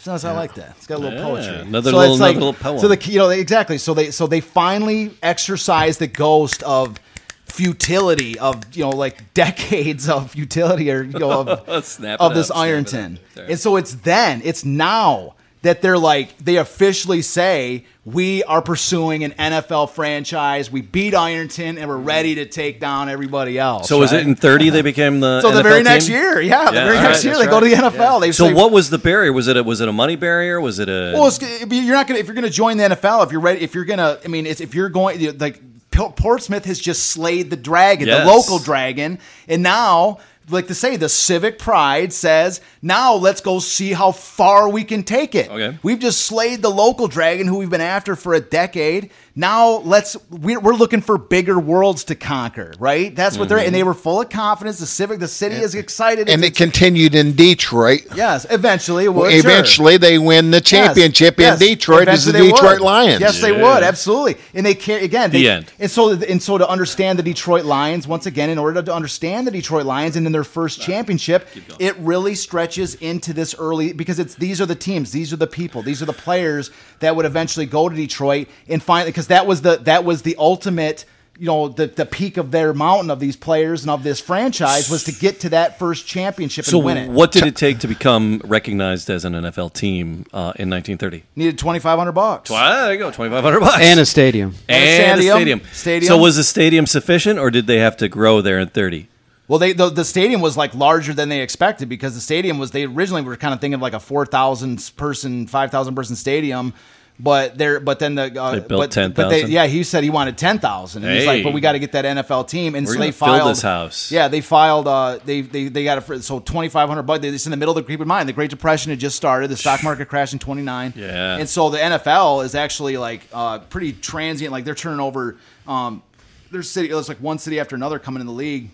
So 0.06 0.28
I 0.28 0.32
like 0.32 0.54
that. 0.54 0.74
It's 0.76 0.86
got 0.86 0.98
a 0.98 1.02
little 1.02 1.22
poetry. 1.22 1.56
another 1.56 1.90
so 1.90 1.96
little- 1.96 2.14
it's 2.14 2.20
like, 2.20 2.36
another 2.36 2.46
little 2.46 2.60
poem. 2.62 2.78
So 2.78 2.88
the 2.88 3.10
you 3.10 3.18
know 3.18 3.30
exactly. 3.30 3.78
So 3.78 3.92
they 3.94 4.10
so 4.10 4.26
they 4.26 4.40
finally 4.40 5.10
exercise 5.22 5.98
the 5.98 6.06
ghost 6.06 6.62
of 6.62 6.98
futility 7.46 8.38
of 8.38 8.62
you 8.76 8.84
know 8.84 8.90
like 8.90 9.34
decades 9.34 10.08
of 10.08 10.30
futility 10.30 10.90
or 10.90 11.02
you 11.02 11.18
know 11.18 11.30
of, 11.30 11.48
of 11.48 11.66
this 11.66 11.76
up, 11.76 11.84
snap 11.84 12.20
it 12.20 12.50
Ironton. 12.54 13.18
And 13.36 13.58
so 13.58 13.76
it's 13.76 13.94
then 13.94 14.42
it's 14.44 14.64
now 14.64 15.34
that 15.66 15.82
they're 15.82 15.98
like 15.98 16.36
they 16.38 16.56
officially 16.56 17.22
say 17.22 17.84
we 18.04 18.44
are 18.44 18.62
pursuing 18.62 19.24
an 19.24 19.32
NFL 19.32 19.90
franchise. 19.90 20.70
We 20.70 20.80
beat 20.80 21.12
Ironton 21.12 21.76
and 21.76 21.88
we're 21.88 21.96
ready 21.96 22.36
to 22.36 22.46
take 22.46 22.78
down 22.78 23.08
everybody 23.08 23.58
else. 23.58 23.88
So 23.88 23.98
was 23.98 24.12
right? 24.12 24.20
it 24.20 24.28
in 24.28 24.36
30 24.36 24.70
they 24.70 24.82
became 24.82 25.18
the 25.18 25.40
so 25.40 25.50
the 25.50 25.60
NFL 25.60 25.62
very 25.64 25.82
next 25.82 26.08
year? 26.08 26.40
Yeah, 26.40 26.66
the 26.66 26.70
very 26.70 26.94
next 26.96 27.24
right, 27.24 27.24
year 27.24 27.38
they 27.44 27.50
go 27.50 27.58
to 27.58 27.66
the 27.68 27.74
right. 27.74 27.92
NFL. 27.92 28.20
They 28.20 28.30
So 28.30 28.46
say, 28.46 28.54
what 28.54 28.70
was 28.70 28.90
the 28.90 28.98
barrier? 28.98 29.32
Was 29.32 29.48
it 29.48 29.56
a 29.56 29.62
was 29.64 29.80
it 29.80 29.88
a 29.88 29.92
money 29.92 30.14
barrier? 30.14 30.60
Was 30.60 30.78
it 30.78 30.88
a 30.88 31.12
Well, 31.14 31.26
it's, 31.26 31.40
you're 31.40 31.96
not 31.96 32.06
gonna 32.06 32.20
if 32.20 32.26
you're 32.26 32.36
gonna 32.36 32.48
join 32.48 32.76
the 32.76 32.84
NFL. 32.84 33.26
If 33.26 33.32
you're 33.32 33.40
ready, 33.40 33.62
if 33.62 33.74
you're 33.74 33.84
gonna, 33.84 34.20
I 34.24 34.28
mean, 34.28 34.46
it's, 34.46 34.60
if 34.60 34.72
you're 34.74 34.88
going 34.88 35.36
like 35.38 35.60
Portsmouth 35.90 36.64
has 36.66 36.78
just 36.78 37.06
slayed 37.06 37.50
the 37.50 37.56
dragon, 37.56 38.06
Yes. 38.06 38.20
the 38.24 38.32
local 38.32 38.58
dragon, 38.60 39.18
and 39.48 39.62
now 39.62 40.18
like 40.48 40.68
to 40.68 40.74
say 40.74 40.96
the 40.96 41.08
civic 41.08 41.58
pride 41.58 42.12
says 42.12 42.60
now 42.82 43.14
let's 43.14 43.40
go 43.40 43.58
see 43.58 43.92
how 43.92 44.12
far 44.12 44.68
we 44.68 44.84
can 44.84 45.02
take 45.02 45.34
it. 45.34 45.50
Okay. 45.50 45.78
We've 45.82 45.98
just 45.98 46.24
slayed 46.24 46.62
the 46.62 46.70
local 46.70 47.08
dragon 47.08 47.46
who 47.46 47.58
we've 47.58 47.70
been 47.70 47.80
after 47.80 48.16
for 48.16 48.34
a 48.34 48.40
decade. 48.40 49.10
Now 49.38 49.80
let's 49.80 50.16
we're, 50.30 50.58
we're 50.58 50.74
looking 50.74 51.02
for 51.02 51.18
bigger 51.18 51.58
worlds 51.58 52.04
to 52.04 52.14
conquer, 52.14 52.72
right? 52.78 53.14
That's 53.14 53.36
what 53.36 53.50
they're 53.50 53.58
and 53.58 53.66
mm-hmm. 53.66 53.74
they 53.74 53.82
were 53.82 53.92
full 53.92 54.22
of 54.22 54.30
confidence. 54.30 54.78
The 54.78 54.86
civic, 54.86 55.20
the 55.20 55.28
city 55.28 55.56
is 55.56 55.74
excited. 55.74 56.30
and 56.30 56.42
it 56.42 56.56
continued 56.56 57.14
in 57.14 57.34
Detroit. 57.36 58.06
yes, 58.14 58.46
eventually 58.48 59.04
it 59.04 59.08
would. 59.08 59.20
Well, 59.20 59.30
sure. 59.30 59.40
eventually, 59.40 59.96
they 59.98 60.18
win 60.18 60.50
the 60.52 60.62
championship 60.62 61.38
yes. 61.38 61.60
in 61.60 61.68
Detroit 61.68 62.08
as 62.08 62.24
the 62.24 62.32
Detroit 62.32 62.80
would. 62.80 62.86
Lions. 62.86 63.20
Yes, 63.20 63.42
they 63.42 63.52
would 63.52 63.82
absolutely, 63.82 64.36
and 64.54 64.64
they 64.64 64.74
care 64.74 65.00
again. 65.00 65.30
The 65.30 65.50
end. 65.50 65.70
And 65.78 65.90
so, 65.90 66.12
and 66.12 66.42
so 66.42 66.56
to 66.56 66.66
understand 66.66 67.18
the 67.18 67.22
Detroit 67.22 67.66
Lions 67.66 68.08
once 68.08 68.24
again, 68.24 68.48
in 68.48 68.56
order 68.56 68.82
to 68.82 68.94
understand 68.94 69.46
the 69.46 69.50
Detroit 69.50 69.84
Lions 69.84 70.16
and 70.16 70.24
in 70.24 70.32
their 70.32 70.44
first 70.44 70.80
championship, 70.80 71.46
it 71.78 71.94
really 71.98 72.34
stretches 72.34 72.94
into 72.94 73.34
this 73.34 73.54
early 73.58 73.92
because 73.92 74.18
it's 74.18 74.34
these 74.34 74.62
are 74.62 74.66
the 74.66 74.74
teams, 74.74 75.12
these 75.12 75.30
are 75.30 75.36
the 75.36 75.46
people, 75.46 75.82
these 75.82 76.00
are 76.00 76.06
the 76.06 76.14
players 76.14 76.70
that 77.00 77.14
would 77.14 77.26
eventually 77.26 77.66
go 77.66 77.90
to 77.90 77.94
Detroit 77.94 78.48
and 78.68 78.82
finally 78.82 79.10
because 79.10 79.25
that 79.28 79.46
was 79.46 79.62
the 79.62 79.76
that 79.78 80.04
was 80.04 80.22
the 80.22 80.36
ultimate. 80.38 81.04
You 81.38 81.48
know 81.48 81.68
the, 81.68 81.86
the 81.86 82.06
peak 82.06 82.38
of 82.38 82.50
their 82.50 82.72
mountain 82.72 83.10
of 83.10 83.20
these 83.20 83.36
players 83.36 83.82
and 83.82 83.90
of 83.90 84.02
this 84.02 84.20
franchise 84.20 84.88
was 84.88 85.04
to 85.04 85.12
get 85.12 85.40
to 85.40 85.50
that 85.50 85.78
first 85.78 86.06
championship 86.06 86.64
So, 86.64 86.78
and 86.78 86.86
win 86.86 86.96
it. 86.96 87.10
what 87.10 87.30
did 87.30 87.44
it 87.44 87.54
take 87.56 87.80
to 87.80 87.86
become 87.88 88.40
recognized 88.42 89.10
as 89.10 89.26
an 89.26 89.34
NFL 89.34 89.74
team 89.74 90.24
uh, 90.32 90.54
in 90.56 90.70
1930? 90.70 91.24
Needed 91.36 91.58
twenty 91.58 91.78
five 91.78 91.98
hundred 91.98 92.12
bucks. 92.12 92.50
Ah, 92.50 92.84
there 92.86 92.94
you 92.94 92.98
go, 92.98 93.10
2,500 93.10 93.60
bucks. 93.60 93.76
And 93.82 94.00
a 94.00 94.06
stadium. 94.06 94.54
And 94.66 94.82
And 95.12 95.20
a 95.20 95.22
stadium. 95.24 95.36
stadium. 95.36 95.60
Stadium. 95.74 96.08
So, 96.08 96.16
was 96.16 96.36
the 96.36 96.42
stadium 96.44 96.86
sufficient, 96.86 97.38
or 97.38 97.50
did 97.50 97.66
they 97.66 97.80
have 97.80 97.98
to 97.98 98.08
grow 98.08 98.40
there 98.40 98.58
in 98.58 98.68
30? 98.68 99.06
Well, 99.46 99.58
they 99.58 99.74
the, 99.74 99.90
the 99.90 100.06
stadium 100.06 100.40
was 100.40 100.56
like 100.56 100.74
larger 100.74 101.12
than 101.12 101.28
they 101.28 101.42
expected 101.42 101.90
because 101.90 102.14
the 102.14 102.20
stadium 102.22 102.56
was 102.56 102.70
they 102.70 102.84
originally 102.84 103.20
were 103.20 103.36
kind 103.36 103.52
of 103.52 103.60
thinking 103.60 103.74
of 103.74 103.82
like 103.82 103.92
a 103.92 104.00
four 104.00 104.24
thousand 104.24 104.90
person, 104.96 105.46
five 105.46 105.70
thousand 105.70 105.94
person 105.96 106.16
stadium, 106.16 106.72
but 107.18 107.56
there 107.56 107.80
but 107.80 107.98
then 107.98 108.14
the 108.14 108.24
uh, 108.42 108.52
They 108.52 108.60
built 108.60 108.80
but, 108.80 108.90
10,000? 108.90 109.14
But 109.14 109.28
they, 109.30 109.44
yeah, 109.46 109.66
he 109.66 109.82
said 109.82 110.04
he 110.04 110.10
wanted 110.10 110.36
ten 110.36 110.58
thousand, 110.58 111.04
and 111.04 111.12
he's 111.14 111.22
Hey. 111.24 111.28
like, 111.36 111.44
but 111.44 111.52
we 111.52 111.60
got 111.60 111.72
to 111.72 111.78
get 111.78 111.92
that 111.92 112.04
NFL 112.04 112.48
team, 112.48 112.74
and 112.74 112.86
We're 112.86 112.94
so 112.94 112.98
they 113.00 113.10
filed 113.10 113.50
this 113.50 113.62
house. 113.62 114.10
Yeah, 114.12 114.28
they 114.28 114.40
filed. 114.40 114.86
Uh, 114.86 115.18
they 115.24 115.40
they 115.40 115.68
they 115.68 115.84
got 115.84 115.98
it 115.98 116.02
for 116.02 116.20
so 116.20 116.40
twenty 116.40 116.68
five 116.68 116.88
hundred 116.88 117.04
bucks. 117.04 117.24
It's 117.24 117.46
in 117.46 117.50
the 117.50 117.56
middle 117.56 117.76
of 117.76 117.84
the 117.84 117.90
keep 117.90 118.00
in 118.00 118.08
mind 118.08 118.28
the 118.28 118.32
Great 118.32 118.50
Depression 118.50 118.90
had 118.90 119.00
just 119.00 119.16
started. 119.16 119.48
The 119.48 119.56
stock 119.56 119.82
market 119.82 120.08
crashed 120.08 120.32
in 120.32 120.38
twenty 120.38 120.62
nine. 120.62 120.92
Yeah. 120.96 121.38
and 121.38 121.48
so 121.48 121.70
the 121.70 121.78
NFL 121.78 122.44
is 122.44 122.54
actually 122.54 122.96
like 122.96 123.22
uh, 123.32 123.60
pretty 123.60 123.92
transient. 123.92 124.52
Like 124.52 124.64
they're 124.64 124.74
turning 124.74 125.00
over. 125.00 125.36
Um, 125.66 126.02
there's 126.50 126.70
city. 126.70 126.90
It's 126.90 127.08
like 127.08 127.20
one 127.20 127.38
city 127.38 127.58
after 127.60 127.74
another 127.74 127.98
coming 127.98 128.20
in 128.20 128.26
the 128.26 128.32
league 128.32 128.70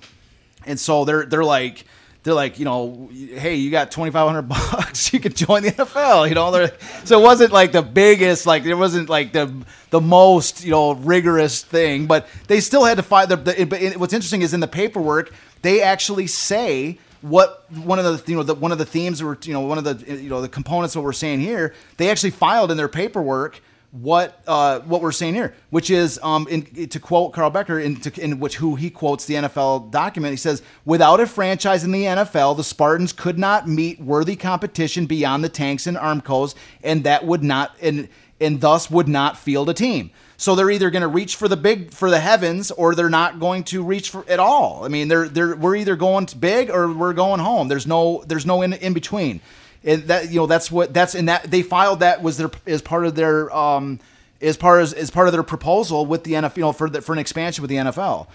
and 0.64 0.78
so 0.78 1.05
they're 1.05 1.26
they're 1.26 1.45
like 1.45 1.84
they're 2.23 2.35
like 2.35 2.59
you 2.59 2.64
know 2.64 3.09
hey 3.12 3.57
you 3.57 3.70
got 3.70 3.91
2500 3.91 4.43
bucks 4.49 5.12
you 5.12 5.20
can 5.20 5.33
join 5.33 5.62
the 5.62 5.70
NFL 5.73 6.29
you 6.29 6.35
know 6.35 6.68
so 7.05 7.20
it 7.20 7.23
wasn't 7.23 7.53
like 7.53 7.73
the 7.73 7.83
biggest 7.83 8.47
like 8.47 8.64
it 8.64 8.75
wasn't 8.75 9.09
like 9.09 9.33
the 9.33 9.53
the 9.91 10.01
most 10.01 10.64
you 10.64 10.70
know 10.70 10.93
rigorous 10.95 11.62
thing 11.62 12.07
but 12.07 12.29
they 12.47 12.61
still 12.61 12.85
had 12.85 12.97
to 12.97 13.03
fight 13.03 13.29
the, 13.29 13.37
the 13.37 13.64
but 13.64 13.81
it- 13.83 13.99
what's 13.99 14.12
interesting 14.12 14.43
is 14.43 14.55
in 14.55 14.61
the 14.61 14.68
paperwork 14.68 15.33
they 15.62 15.83
actually 15.83 16.27
say 16.27 16.99
what 17.20 17.64
one 17.70 17.99
of 18.01 18.05
the 18.05 18.31
you 18.31 18.37
know 18.37 18.43
the, 18.43 18.55
one 18.55 18.73
of 18.73 18.79
the 18.79 18.85
themes 18.85 19.23
were 19.23 19.39
you 19.45 19.53
know 19.53 19.61
one 19.61 19.79
of 19.79 19.85
the 19.85 20.16
you 20.20 20.29
know 20.29 20.41
the 20.41 20.49
components 20.49 20.97
what 20.97 21.05
we're 21.05 21.12
saying 21.12 21.41
here 21.41 21.75
they 21.97 22.11
actually 22.11 22.31
filed 22.31 22.70
in 22.70 22.77
their 22.77 22.89
paperwork 22.89 23.61
what 23.93 24.43
uh, 24.47 24.80
what 24.80 25.03
we're 25.03 25.12
saying 25.12 25.34
here, 25.34 25.55
which 25.68 25.90
is 25.90 26.18
um, 26.22 26.49
in, 26.49 26.88
to 26.88 26.99
quote 26.99 27.34
Carl 27.34 27.51
Becker, 27.51 27.78
in, 27.78 27.97
to, 28.01 28.22
in 28.22 28.40
which 28.40 28.57
who 28.57 28.74
he 28.74 28.88
quotes 28.88 29.26
the 29.26 29.34
NFL 29.34 29.90
document. 29.90 30.32
He 30.32 30.38
says, 30.38 30.62
"Without 30.86 31.20
a 31.20 31.26
franchise 31.26 31.84
in 31.84 31.93
the 31.93 32.05
NFL, 32.05 32.57
the 32.57 32.64
Spartans 32.64 33.12
could 33.12 33.38
not 33.38 33.68
meet 33.68 34.01
worthy 34.01 34.34
competition 34.34 35.05
beyond 35.05 35.45
the 35.45 35.51
Tanks 35.51 35.86
and 35.86 35.99
Armcos, 35.99 36.55
and 36.82 37.05
that 37.05 37.26
would 37.26 37.45
not 37.45 37.76
and 37.82 38.09
and 38.40 38.62
thus 38.62 38.90
would 38.90 39.09
not 39.09 39.36
field 39.36 39.68
a 39.68 39.74
team." 39.74 40.11
So 40.38 40.55
they're 40.55 40.70
either 40.70 40.90
going 40.90 41.03
to 41.03 41.09
reach 41.09 41.36
for 41.36 41.47
the 41.47 41.59
big 41.59 41.93
for 41.93 42.09
the 42.09 42.18
heavens, 42.18 42.70
or 42.70 42.95
they're 42.95 43.11
not 43.11 43.40
going 43.40 43.62
to 43.64 43.84
reach 43.84 44.09
for 44.09 44.24
at 44.26 44.38
all. 44.40 44.86
I 44.86 44.88
mean, 44.88 45.09
they're 45.09 45.28
they're 45.28 45.55
we're 45.55 45.76
either 45.76 45.97
going 45.97 46.28
big 46.40 46.70
or 46.70 46.90
we're 46.90 47.12
going 47.12 47.40
home. 47.40 47.68
There's 47.68 47.86
no 47.86 48.24
there's 48.26 48.47
no 48.47 48.62
in 48.62 48.72
in 48.72 48.95
between 48.95 49.43
and 49.85 50.05
that 50.05 50.30
you 50.30 50.37
know 50.37 50.47
that's 50.47 50.70
what 50.70 50.93
that's 50.95 51.14
in 51.14 51.26
that 51.26 51.51
they 51.51 51.62
filed 51.62 52.01
that 52.01 52.22
was 52.22 52.37
their 52.37 52.51
as 52.66 52.83
part 52.83 53.07
of 53.07 53.14
their 53.14 53.55
um 53.55 53.99
as 54.41 54.57
part 54.57 54.83
as, 54.83 54.93
as 54.93 55.11
part 55.11 55.28
of 55.28 55.33
their 55.33 55.43
proposal 55.43 56.07
with 56.07 56.24
the 56.24 56.33
NFL 56.33 56.57
you 56.57 56.62
know 56.62 56.72
for 56.72 56.91
the, 56.91 57.01
for 57.01 57.12
an 57.12 57.18
expansion 57.18 57.62
with 57.62 57.70
the 57.70 57.76
NFL. 57.76 58.28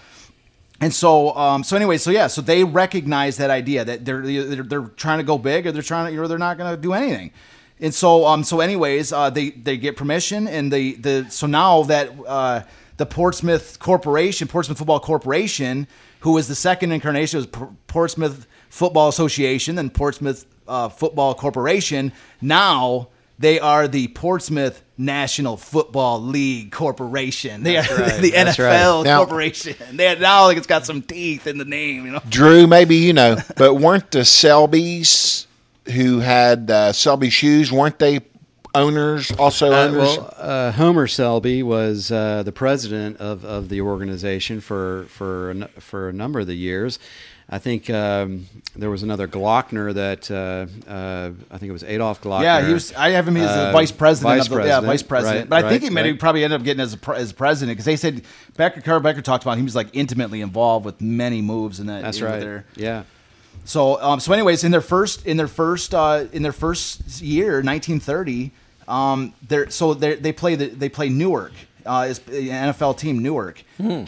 And 0.80 0.94
so, 0.94 1.36
um, 1.36 1.64
so 1.64 1.76
anyway, 1.76 1.98
so 1.98 2.10
yeah, 2.10 2.28
so 2.28 2.40
they 2.40 2.62
recognize 2.62 3.36
that 3.38 3.50
idea 3.50 3.84
that 3.84 4.04
they're 4.04 4.22
they're, 4.22 4.62
they're 4.62 4.82
trying 4.82 5.18
to 5.18 5.24
go 5.24 5.36
big, 5.36 5.66
or 5.66 5.72
they're 5.72 5.82
trying 5.82 6.06
to, 6.06 6.12
you 6.12 6.20
know, 6.20 6.28
they're 6.28 6.38
not 6.38 6.56
going 6.56 6.74
to 6.74 6.80
do 6.80 6.92
anything. 6.92 7.32
And 7.80 7.92
so, 7.92 8.26
um, 8.26 8.44
so 8.44 8.60
anyways, 8.60 9.12
uh, 9.12 9.30
they 9.30 9.50
they 9.50 9.76
get 9.76 9.96
permission, 9.96 10.46
and 10.46 10.72
they 10.72 10.92
the 10.92 11.26
so 11.30 11.46
now 11.46 11.82
that 11.84 12.12
uh, 12.26 12.62
the 12.96 13.06
Portsmouth 13.06 13.78
Corporation, 13.80 14.46
Portsmouth 14.46 14.78
Football 14.78 15.00
Corporation, 15.00 15.88
who 16.20 16.38
is 16.38 16.46
the 16.46 16.54
second 16.54 16.92
incarnation 16.92 17.40
of 17.40 17.50
P- 17.50 17.60
Portsmouth 17.88 18.46
Football 18.68 19.08
Association, 19.08 19.74
then 19.74 19.90
Portsmouth 19.90 20.46
uh, 20.68 20.88
Football 20.88 21.34
Corporation, 21.34 22.12
now 22.40 23.08
they 23.38 23.58
are 23.60 23.88
the 23.88 24.08
Portsmouth 24.08 24.82
National 24.96 25.56
Football 25.56 26.20
League 26.22 26.72
Corporation. 26.72 27.62
They 27.62 27.76
are 27.76 27.82
right. 27.82 28.20
the 28.20 28.30
That's 28.32 28.56
NFL 28.58 28.96
right. 28.98 29.04
Now- 29.04 29.18
Corporation. 29.18 29.76
They 29.96 30.18
now 30.18 30.44
like 30.46 30.56
it's 30.56 30.66
got 30.66 30.84
some 30.86 31.02
teeth 31.02 31.46
in 31.46 31.58
the 31.58 31.64
name, 31.64 32.04
you 32.06 32.12
know. 32.12 32.20
Drew, 32.28 32.66
maybe 32.66 32.96
you 32.96 33.12
know, 33.12 33.36
but 33.56 33.74
weren't 33.74 34.10
the 34.10 34.24
Selbys 34.24 35.46
who 35.86 36.18
had 36.20 36.70
uh, 36.70 36.92
Selby 36.92 37.30
shoes? 37.30 37.70
Weren't 37.72 37.98
they 37.98 38.20
owners 38.74 39.30
also 39.32 39.72
Uh, 39.72 39.76
owners? 39.86 39.96
well, 40.18 40.34
uh, 40.36 40.72
Homer 40.72 41.06
Selby 41.06 41.62
was 41.62 42.10
uh, 42.12 42.42
the 42.42 42.52
president 42.52 43.16
of, 43.18 43.44
of 43.44 43.68
the 43.68 43.80
organization 43.80 44.60
for 44.60 45.04
for 45.08 45.68
for 45.78 46.08
a 46.08 46.12
number 46.12 46.40
of 46.40 46.46
the 46.46 46.54
years. 46.54 46.98
I 47.50 47.58
think 47.58 47.88
um, 47.88 48.46
there 48.76 48.90
was 48.90 49.02
another 49.02 49.26
Glockner 49.26 49.94
that 49.94 50.30
uh, 50.30 50.66
uh, 50.90 51.30
I 51.50 51.56
think 51.58 51.70
it 51.70 51.72
was 51.72 51.82
Adolf 51.82 52.20
Glockner. 52.20 52.42
Yeah, 52.42 52.66
he 52.66 52.74
was. 52.74 52.92
I 52.92 53.10
have 53.10 53.26
him 53.26 53.38
as 53.38 53.48
the 53.54 53.68
Uh, 53.68 53.72
vice 53.72 53.90
president. 53.90 54.36
vice 54.38 54.46
of 54.48 54.50
the, 54.50 54.56
Yeah, 54.56 54.62
president, 54.80 54.86
vice 54.86 55.02
president. 55.02 55.40
right, 55.44 55.48
but 55.48 55.64
I 55.64 55.68
think 55.70 55.82
right, 55.82 55.88
he 55.88 55.94
maybe 55.94 56.10
right. 56.10 56.20
probably 56.20 56.44
ended 56.44 56.60
up 56.60 56.64
getting 56.64 56.82
as 56.82 56.92
a, 56.92 56.98
pre- 56.98 57.16
as 57.16 57.32
president 57.32 57.76
because 57.76 57.86
they 57.86 57.96
said 57.96 58.22
Becker, 58.58 58.82
Carl 58.82 59.00
Becker 59.00 59.22
talked 59.22 59.44
about 59.44 59.56
he 59.56 59.62
was 59.62 59.74
like 59.74 59.88
intimately 59.94 60.42
involved 60.42 60.84
with 60.84 61.00
many 61.00 61.40
moves 61.40 61.80
in 61.80 61.86
that. 61.86 62.02
That's 62.02 62.20
right. 62.20 62.38
there. 62.38 62.66
Yeah. 62.76 63.04
So, 63.64 64.00
um, 64.02 64.20
so 64.20 64.32
anyways, 64.34 64.62
in 64.64 64.70
their 64.70 64.80
first, 64.82 65.26
in 65.26 65.38
their 65.38 65.48
first, 65.48 65.94
uh, 65.94 66.26
in 66.32 66.42
their 66.42 66.52
first 66.52 67.22
year, 67.22 67.62
1930, 67.62 68.50
um, 68.88 69.32
they're 69.48 69.70
so 69.70 69.94
they 69.94 70.16
they 70.16 70.32
play 70.32 70.54
the, 70.54 70.66
they 70.66 70.88
play 70.90 71.08
Newark. 71.08 71.52
Uh, 71.86 72.06
is 72.10 72.20
NFL 72.20 72.98
team 72.98 73.20
Newark, 73.22 73.62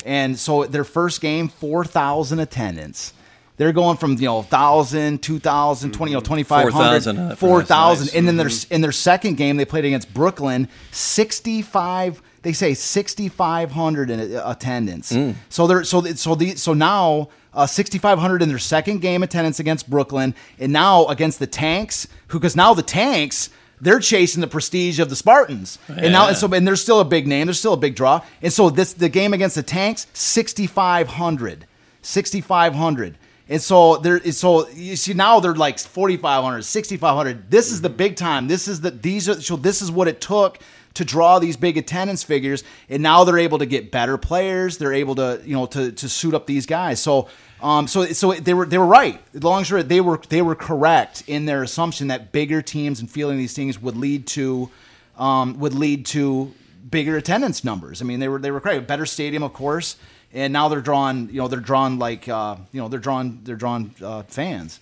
and 0.05 0.39
so 0.39 0.65
their 0.67 0.85
first 0.85 1.23
game, 1.23 1.49
four 1.49 1.83
thousand 1.87 2.39
attendance. 2.41 3.15
They're 3.61 3.73
going 3.73 3.99
from 3.99 4.13
you 4.13 4.25
know 4.25 4.41
thousand, 4.41 5.23
two 5.23 5.39
thousand, 5.39 5.93
twenty, 5.93 6.13
you 6.13 6.17
know 6.17 6.23
twenty 6.23 6.45
five 6.45 6.63
4,000, 6.71 7.17
hundred, 7.17 7.33
uh, 7.33 7.37
four 7.37 7.59
that's 7.59 7.69
thousand, 7.69 8.07
nice. 8.07 8.15
and 8.15 8.27
then 8.27 8.39
their 8.39 8.49
in 8.71 8.81
their 8.81 8.91
second 8.91 9.37
game 9.37 9.59
they 9.59 9.67
played 9.67 9.85
against 9.85 10.15
Brooklyn, 10.15 10.67
sixty 10.93 11.61
five. 11.61 12.23
They 12.41 12.55
say 12.55 12.73
sixty 12.73 13.29
five 13.29 13.71
hundred 13.71 14.09
in 14.09 14.19
attendance. 14.19 15.15
So 15.51 15.67
they're 15.67 15.85
so 15.85 16.03
so 16.03 16.35
the 16.35 16.57
so 16.57 16.73
now 16.73 17.29
uh, 17.53 17.67
6,500 17.67 18.41
in 18.41 18.49
their 18.49 18.59
second 18.59 19.03
game 19.03 19.23
attendance 19.23 19.61
against 19.61 19.91
Brooklyn, 19.91 20.35
and 20.59 20.73
now 20.73 21.05
against 21.09 21.39
the 21.39 21.47
Tanks, 21.47 22.09
who 22.29 22.39
because 22.39 22.57
now 22.57 22.73
the 22.73 22.83
Tanks 22.83 23.51
they're 23.83 24.01
chasing 24.01 24.41
the 24.41 24.47
prestige 24.47 24.99
of 24.99 25.11
the 25.11 25.17
Spartans, 25.17 25.79
and 25.87 26.13
now 26.13 26.29
and 26.29 26.37
so 26.39 26.51
and 26.51 26.67
they're 26.67 26.77
still 26.77 27.01
a 27.01 27.05
big 27.05 27.27
name, 27.27 27.47
they're 27.47 27.53
still 27.53 27.75
a 27.75 27.77
big 27.77 27.95
draw, 27.95 28.23
and 28.41 28.51
so 28.51 28.71
this 28.71 28.95
the 28.95 29.11
game 29.11 29.35
against 29.35 29.57
the 29.57 29.63
Tanks 29.63 30.07
6,500, 30.15 31.67
6,500. 32.01 33.19
And 33.51 33.61
so 33.61 33.97
there 33.97 34.21
so 34.33 34.69
you 34.69 34.95
see 34.95 35.13
now 35.13 35.41
they're 35.41 35.57
like 35.57 35.79
4500, 35.81 36.63
6500. 36.63 37.51
This 37.51 37.73
is 37.73 37.83
the 37.83 37.91
big 37.91 38.15
time. 38.15 38.47
This 38.47 38.69
is 38.69 38.81
the 38.81 38.93
these 38.93 39.29
are 39.29 39.41
so 39.41 39.57
this 39.57 39.83
is 39.83 39.91
what 39.91 40.07
it 40.07 40.21
took 40.21 40.61
to 40.95 41.05
draw 41.05 41.41
these 41.41 41.57
big 41.57 41.77
attendance 41.77 42.23
figures 42.23 42.65
and 42.89 43.03
now 43.03 43.23
they're 43.25 43.39
able 43.39 43.59
to 43.59 43.67
get 43.67 43.91
better 43.91 44.17
players. 44.17 44.79
They're 44.79 44.93
able 44.93 45.17
to, 45.17 45.43
you 45.45 45.55
know, 45.55 45.67
to 45.67 45.91
to 45.91 46.09
suit 46.09 46.33
up 46.33 46.47
these 46.47 46.65
guys. 46.65 47.01
So 47.01 47.29
um 47.61 47.89
so 47.89 48.07
so 48.07 48.33
they 48.35 48.55
were 48.55 48.67
they 48.67 48.79
were 48.79 48.87
right. 48.87 49.21
Long 49.35 49.65
short 49.65 49.89
they 49.89 50.01
were 50.01 50.21
they 50.29 50.43
were 50.43 50.55
correct 50.55 51.25
in 51.27 51.45
their 51.45 51.65
assumption 51.65 52.07
that 52.07 52.31
bigger 52.31 52.63
teams 52.63 53.01
and 53.01 53.11
feeling 53.11 53.37
these 53.37 53.53
things 53.53 53.83
would 53.83 53.97
lead 53.97 54.29
to 54.29 54.71
um 55.19 55.59
would 55.59 55.75
lead 55.75 56.07
to 56.07 56.55
bigger 56.89 57.17
attendance 57.17 57.65
numbers. 57.65 58.01
I 58.01 58.05
mean, 58.05 58.21
they 58.21 58.29
were 58.29 58.39
they 58.39 58.53
were 58.53 58.61
great. 58.61 58.87
Better 58.87 59.07
stadium, 59.07 59.43
of 59.43 59.53
course, 59.53 59.97
and 60.33 60.53
now 60.53 60.69
they're 60.69 60.81
drawn. 60.81 61.29
You 61.29 61.39
know, 61.39 61.49
they're 61.49 61.61
drawing 61.61 61.99
like 61.99 62.29
uh, 62.29 62.57
you 62.73 62.81
know 62.81 62.89
they're 62.89 63.01
drawing 63.01 63.41
they're 63.45 63.57
drawing 63.57 63.95
uh, 64.03 64.23
fans. 64.25 64.81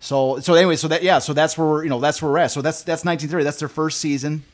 So 0.00 0.40
so 0.40 0.54
anyway, 0.54 0.76
so 0.76 0.88
that 0.88 1.02
yeah, 1.02 1.18
so 1.18 1.32
that's 1.32 1.56
where 1.58 1.66
we're 1.66 1.84
you 1.84 1.90
know 1.90 2.00
that's 2.00 2.22
where 2.22 2.30
we're 2.30 2.38
at. 2.38 2.50
So 2.50 2.62
that's 2.62 2.82
that's 2.82 3.04
1930. 3.04 3.44
That's 3.44 3.58
their 3.58 3.68
first 3.68 4.00
season. 4.00 4.44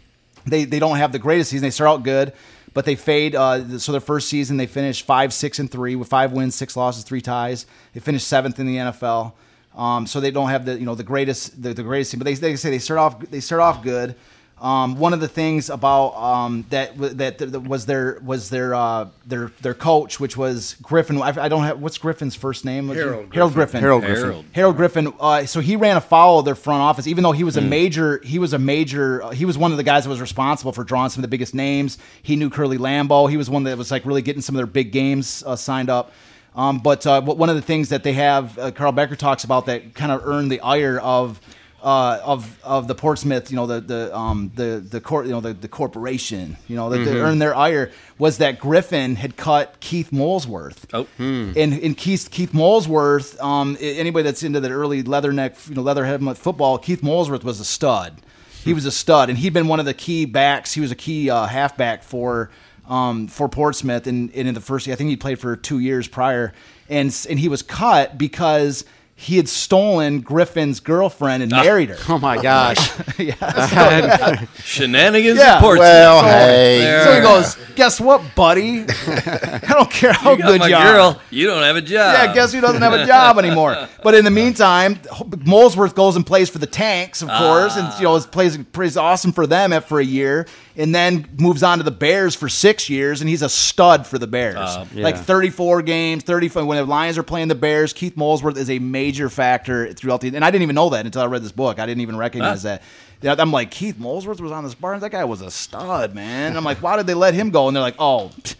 They 0.46 0.64
they 0.64 0.78
don't 0.78 0.96
have 0.96 1.12
the 1.12 1.18
greatest 1.18 1.50
season. 1.50 1.66
They 1.66 1.70
start 1.70 1.88
out 1.88 2.02
good, 2.02 2.32
but 2.74 2.84
they 2.84 2.96
fade. 2.96 3.34
Uh, 3.34 3.78
so 3.78 3.92
their 3.92 4.00
first 4.00 4.28
season, 4.28 4.56
they 4.56 4.66
finished 4.66 5.06
five, 5.06 5.32
six, 5.32 5.58
and 5.58 5.70
three 5.70 5.94
with 5.96 6.08
five 6.08 6.32
wins, 6.32 6.54
six 6.54 6.76
losses, 6.76 7.04
three 7.04 7.20
ties. 7.20 7.66
They 7.94 8.00
finished 8.00 8.26
seventh 8.26 8.58
in 8.58 8.66
the 8.66 8.76
NFL. 8.76 9.32
Um, 9.74 10.06
so 10.06 10.20
they 10.20 10.30
don't 10.30 10.50
have 10.50 10.66
the 10.66 10.78
you 10.78 10.84
know 10.84 10.94
the 10.94 11.04
greatest 11.04 11.62
the, 11.62 11.72
the 11.72 11.82
greatest 11.82 12.10
team, 12.10 12.18
but 12.18 12.24
they, 12.24 12.34
they 12.34 12.56
say 12.56 12.70
they 12.70 12.78
start 12.78 12.98
off 12.98 13.20
they 13.30 13.40
start 13.40 13.62
off 13.62 13.82
good. 13.82 14.14
Um, 14.62 14.94
one 14.94 15.12
of 15.12 15.18
the 15.18 15.26
things 15.26 15.70
about 15.70 16.14
um, 16.14 16.64
that, 16.70 16.96
that 17.18 17.38
that 17.38 17.64
was 17.64 17.84
their 17.84 18.20
was 18.24 18.48
their 18.48 18.76
uh, 18.76 19.08
their 19.26 19.50
their 19.60 19.74
coach, 19.74 20.20
which 20.20 20.36
was 20.36 20.76
Griffen. 20.80 21.20
I, 21.20 21.46
I 21.46 21.48
don't 21.48 21.64
have 21.64 21.80
what's 21.80 21.98
Griffen's 21.98 22.36
first 22.36 22.64
name. 22.64 22.86
Harold 22.86 23.34
Harold 23.34 23.54
Griffen. 23.54 23.80
Harold 23.80 24.04
Griffen. 24.04 24.18
Harold. 24.18 24.44
Harold 24.52 24.76
Griffen. 24.76 25.16
Uh, 25.18 25.46
so 25.46 25.58
he 25.58 25.74
ran 25.74 25.96
afoul 25.96 26.38
of 26.38 26.44
their 26.44 26.54
front 26.54 26.80
office, 26.80 27.08
even 27.08 27.24
though 27.24 27.32
he 27.32 27.42
was 27.42 27.56
a 27.56 27.60
major. 27.60 28.20
He 28.22 28.38
was 28.38 28.52
a 28.52 28.58
major. 28.58 29.24
Uh, 29.24 29.30
he 29.30 29.44
was 29.44 29.58
one 29.58 29.72
of 29.72 29.78
the 29.78 29.82
guys 29.82 30.04
that 30.04 30.10
was 30.10 30.20
responsible 30.20 30.70
for 30.70 30.84
drawing 30.84 31.10
some 31.10 31.24
of 31.24 31.28
the 31.28 31.34
biggest 31.34 31.56
names. 31.56 31.98
He 32.22 32.36
knew 32.36 32.48
Curly 32.48 32.78
Lambeau. 32.78 33.28
He 33.28 33.36
was 33.36 33.50
one 33.50 33.64
that 33.64 33.76
was 33.76 33.90
like 33.90 34.06
really 34.06 34.22
getting 34.22 34.42
some 34.42 34.54
of 34.54 34.58
their 34.58 34.66
big 34.66 34.92
games 34.92 35.42
uh, 35.44 35.56
signed 35.56 35.90
up. 35.90 36.12
Um, 36.54 36.78
but 36.78 37.04
uh, 37.04 37.20
one 37.20 37.48
of 37.48 37.56
the 37.56 37.62
things 37.62 37.88
that 37.88 38.04
they 38.04 38.12
have, 38.12 38.56
uh, 38.60 38.70
Carl 38.70 38.92
Becker 38.92 39.16
talks 39.16 39.42
about 39.42 39.66
that 39.66 39.94
kind 39.94 40.12
of 40.12 40.24
earned 40.24 40.52
the 40.52 40.60
ire 40.60 41.00
of. 41.00 41.40
Uh, 41.82 42.20
of 42.22 42.62
of 42.62 42.86
the 42.86 42.94
Portsmouth, 42.94 43.50
you 43.50 43.56
know 43.56 43.66
the 43.66 43.80
the 43.80 44.16
um, 44.16 44.52
the 44.54 44.80
the 44.88 45.00
court, 45.00 45.26
you 45.26 45.32
know 45.32 45.40
the, 45.40 45.52
the 45.52 45.66
corporation, 45.66 46.56
you 46.68 46.76
know, 46.76 46.88
that 46.88 46.98
they 46.98 47.18
earned 47.18 47.42
their 47.42 47.56
ire 47.56 47.90
was 48.18 48.38
that 48.38 48.60
Griffen 48.60 49.16
had 49.16 49.36
cut 49.36 49.80
Keith 49.80 50.12
Molesworth. 50.12 50.86
Oh. 50.94 51.08
And, 51.18 51.56
and 51.56 51.96
Keith 51.96 52.28
Keith 52.30 52.54
Molesworth, 52.54 53.40
um, 53.40 53.76
anybody 53.80 54.22
that's 54.22 54.44
into 54.44 54.60
the 54.60 54.70
early 54.70 55.02
leatherneck, 55.02 55.68
you 55.68 55.74
know, 55.74 55.82
leather 55.82 56.04
helmet 56.04 56.38
football, 56.38 56.78
Keith 56.78 57.02
Molesworth 57.02 57.42
was 57.42 57.58
a 57.58 57.64
stud. 57.64 58.22
He 58.64 58.72
was 58.72 58.86
a 58.86 58.92
stud, 58.92 59.28
and 59.28 59.36
he'd 59.36 59.52
been 59.52 59.66
one 59.66 59.80
of 59.80 59.86
the 59.86 59.94
key 59.94 60.24
backs. 60.24 60.72
He 60.72 60.80
was 60.80 60.92
a 60.92 60.94
key 60.94 61.30
uh, 61.30 61.46
halfback 61.46 62.04
for 62.04 62.50
um, 62.88 63.26
for 63.26 63.48
Portsmouth, 63.48 64.06
and, 64.06 64.30
and 64.34 64.46
in 64.46 64.54
the 64.54 64.60
first, 64.60 64.86
I 64.86 64.94
think 64.94 65.10
he 65.10 65.16
played 65.16 65.40
for 65.40 65.56
two 65.56 65.80
years 65.80 66.06
prior, 66.06 66.52
and 66.88 67.26
and 67.28 67.40
he 67.40 67.48
was 67.48 67.62
cut 67.62 68.18
because 68.18 68.84
he 69.22 69.36
had 69.36 69.48
stolen 69.48 70.20
Griffen's 70.20 70.80
girlfriend 70.80 71.44
and 71.44 71.52
ah, 71.52 71.62
married 71.62 71.90
her. 71.90 71.96
Oh 72.08 72.18
my 72.18 72.42
gosh! 72.42 72.76
Shenanigans 74.64 75.38
Yeah. 75.38 75.56
in 75.56 75.62
Portsmouth. 75.62 75.78
Well, 75.78 76.24
hey. 76.24 76.78
There. 76.80 77.04
So 77.04 77.14
he 77.14 77.20
goes, 77.20 77.56
"Guess 77.76 78.00
what, 78.00 78.34
buddy? 78.34 78.80
I 78.80 79.60
don't 79.68 79.90
care 79.90 80.12
how 80.12 80.32
you 80.32 80.42
good 80.42 80.64
you 80.64 80.74
are." 80.74 80.92
girl. 80.92 81.22
You 81.30 81.46
don't 81.46 81.62
have 81.62 81.76
a 81.76 81.80
job. 81.80 82.14
Yeah, 82.14 82.34
guess 82.34 82.52
who 82.52 82.60
doesn't 82.60 82.82
have 82.82 82.94
a 82.94 83.06
job 83.06 83.38
anymore? 83.38 83.88
But 84.02 84.16
in 84.16 84.24
the 84.24 84.32
meantime, 84.32 84.98
Molesworth 85.46 85.94
goes 85.94 86.16
and 86.16 86.26
plays 86.26 86.50
for 86.50 86.58
the 86.58 86.66
Tanks, 86.66 87.22
of 87.22 87.28
ah. 87.30 87.38
course, 87.38 87.76
and 87.76 87.92
you 88.00 88.04
know 88.04 88.18
plays 88.18 88.58
plays 88.72 88.96
awesome 88.96 89.32
for 89.32 89.46
them 89.46 89.72
for 89.82 90.00
a 90.00 90.04
year, 90.04 90.48
and 90.76 90.94
then 90.94 91.28
moves 91.38 91.62
on 91.62 91.78
to 91.78 91.84
the 91.84 91.90
Bears 91.90 92.34
for 92.34 92.48
six 92.48 92.88
years, 92.88 93.20
and 93.20 93.28
he's 93.28 93.42
a 93.42 93.48
stud 93.48 94.06
for 94.06 94.18
the 94.18 94.26
Bears. 94.26 94.76
Yeah. 94.94 95.04
Like 95.04 95.16
34 95.16 95.82
games, 95.82 96.22
35. 96.22 96.66
When 96.66 96.78
the 96.78 96.84
Lions 96.84 97.18
are 97.18 97.22
playing 97.22 97.48
the 97.48 97.54
Bears, 97.54 97.92
Keith 97.92 98.16
Molesworth 98.16 98.56
is 98.56 98.70
a 98.70 98.78
major 98.78 99.28
factor 99.28 99.92
throughout 99.92 100.20
the. 100.20 100.28
And 100.28 100.44
I 100.44 100.50
didn't 100.50 100.62
even 100.62 100.74
know 100.74 100.90
that 100.90 101.04
until 101.04 101.22
I 101.22 101.26
read 101.26 101.42
this 101.42 101.52
book. 101.52 101.78
I 101.78 101.86
didn't 101.86 102.00
even 102.00 102.16
recognize 102.16 102.62
that. 102.62 102.82
Yeah, 103.20 103.36
I'm 103.38 103.52
like 103.52 103.70
Keith 103.70 103.98
Molesworth 103.98 104.40
was 104.40 104.52
on 104.52 104.64
the 104.64 104.70
Spartans. 104.70 105.02
That 105.02 105.12
guy 105.12 105.24
was 105.24 105.42
a 105.42 105.50
stud, 105.50 106.14
man. 106.14 106.48
And 106.48 106.56
I'm 106.56 106.64
like, 106.64 106.82
why 106.82 106.96
did 106.96 107.06
they 107.06 107.14
let 107.14 107.34
him 107.34 107.50
go? 107.50 107.68
And 107.68 107.76
they're 107.76 107.82
like, 107.82 107.96
oh. 107.98 108.30
pfft, 108.34 108.56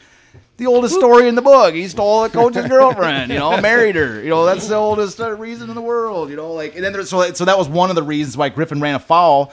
the 0.63 0.67
oldest 0.67 0.95
story 0.95 1.29
in 1.29 1.35
the 1.35 1.43
book. 1.43 1.75
He 1.75 1.89
stole 1.89 2.25
a 2.25 2.29
coach's 2.29 2.69
girlfriend, 2.69 3.33
you 3.33 3.39
know, 3.39 3.61
married 3.61 3.97
her. 3.97 4.23
You 4.23 4.31
know, 4.31 4.45
that's 4.45 4.69
the 4.69 4.77
oldest 4.77 5.21
uh, 5.21 5.33
reason 5.33 5.69
in 5.69 5.75
the 5.75 5.83
world, 5.83 6.31
you 6.31 6.37
know, 6.37 6.53
like 6.53 6.75
and 6.75 6.85
then 6.85 6.93
there, 6.93 7.05
so 7.05 7.33
so 7.33 7.45
that 7.45 7.59
was 7.59 7.69
one 7.69 7.91
of 7.91 7.97
the 7.97 8.03
reasons 8.03 8.37
why 8.37 8.51
Griffen 8.51 8.81
ran 8.81 8.95
afoul. 8.95 9.53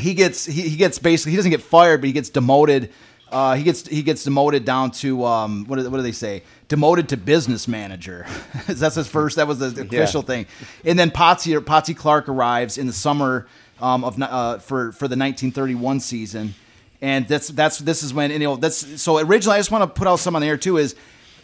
He 0.00 0.14
gets 0.14 0.44
he, 0.46 0.62
he 0.62 0.76
gets 0.76 0.98
basically 0.98 1.32
he 1.32 1.36
doesn't 1.36 1.50
get 1.50 1.62
fired, 1.62 2.00
but 2.00 2.06
he 2.06 2.12
gets 2.12 2.30
demoted. 2.30 2.90
Uh, 3.30 3.54
he 3.54 3.62
gets 3.62 3.86
he 3.86 4.02
gets 4.02 4.24
demoted 4.24 4.64
down 4.64 4.90
to 4.90 5.24
um, 5.24 5.64
what 5.66 5.78
do, 5.78 5.88
what 5.88 5.98
do 5.98 6.02
they 6.02 6.12
say? 6.12 6.42
Demoted 6.68 7.08
to 7.08 7.16
business 7.16 7.68
manager. 7.68 8.26
That's 8.66 8.96
his 8.96 9.06
first. 9.06 9.36
That 9.36 9.46
was 9.46 9.58
the 9.58 9.82
official 9.82 10.22
thing. 10.22 10.46
And 10.84 10.98
then 10.98 11.10
Potsy 11.10 11.56
Potsy 11.60 11.96
Clark 11.96 12.28
arrives 12.28 12.76
in 12.78 12.86
the 12.86 12.92
summer 12.92 13.46
um, 13.80 14.04
of 14.04 14.20
uh, 14.20 14.58
for 14.58 14.92
for 14.92 15.06
the 15.06 15.16
1931 15.16 16.00
season 16.00 16.54
and 17.02 17.26
that's 17.26 17.48
that's 17.48 17.78
this 17.78 18.02
is 18.02 18.12
when 18.12 18.30
you 18.30 18.38
know 18.40 18.56
that's 18.56 19.00
so 19.00 19.18
originally 19.18 19.56
I 19.56 19.58
just 19.58 19.70
want 19.70 19.82
to 19.82 19.98
put 19.98 20.06
out 20.06 20.16
some 20.16 20.36
on 20.36 20.42
the 20.42 20.48
air 20.48 20.56
too 20.56 20.76
is 20.76 20.94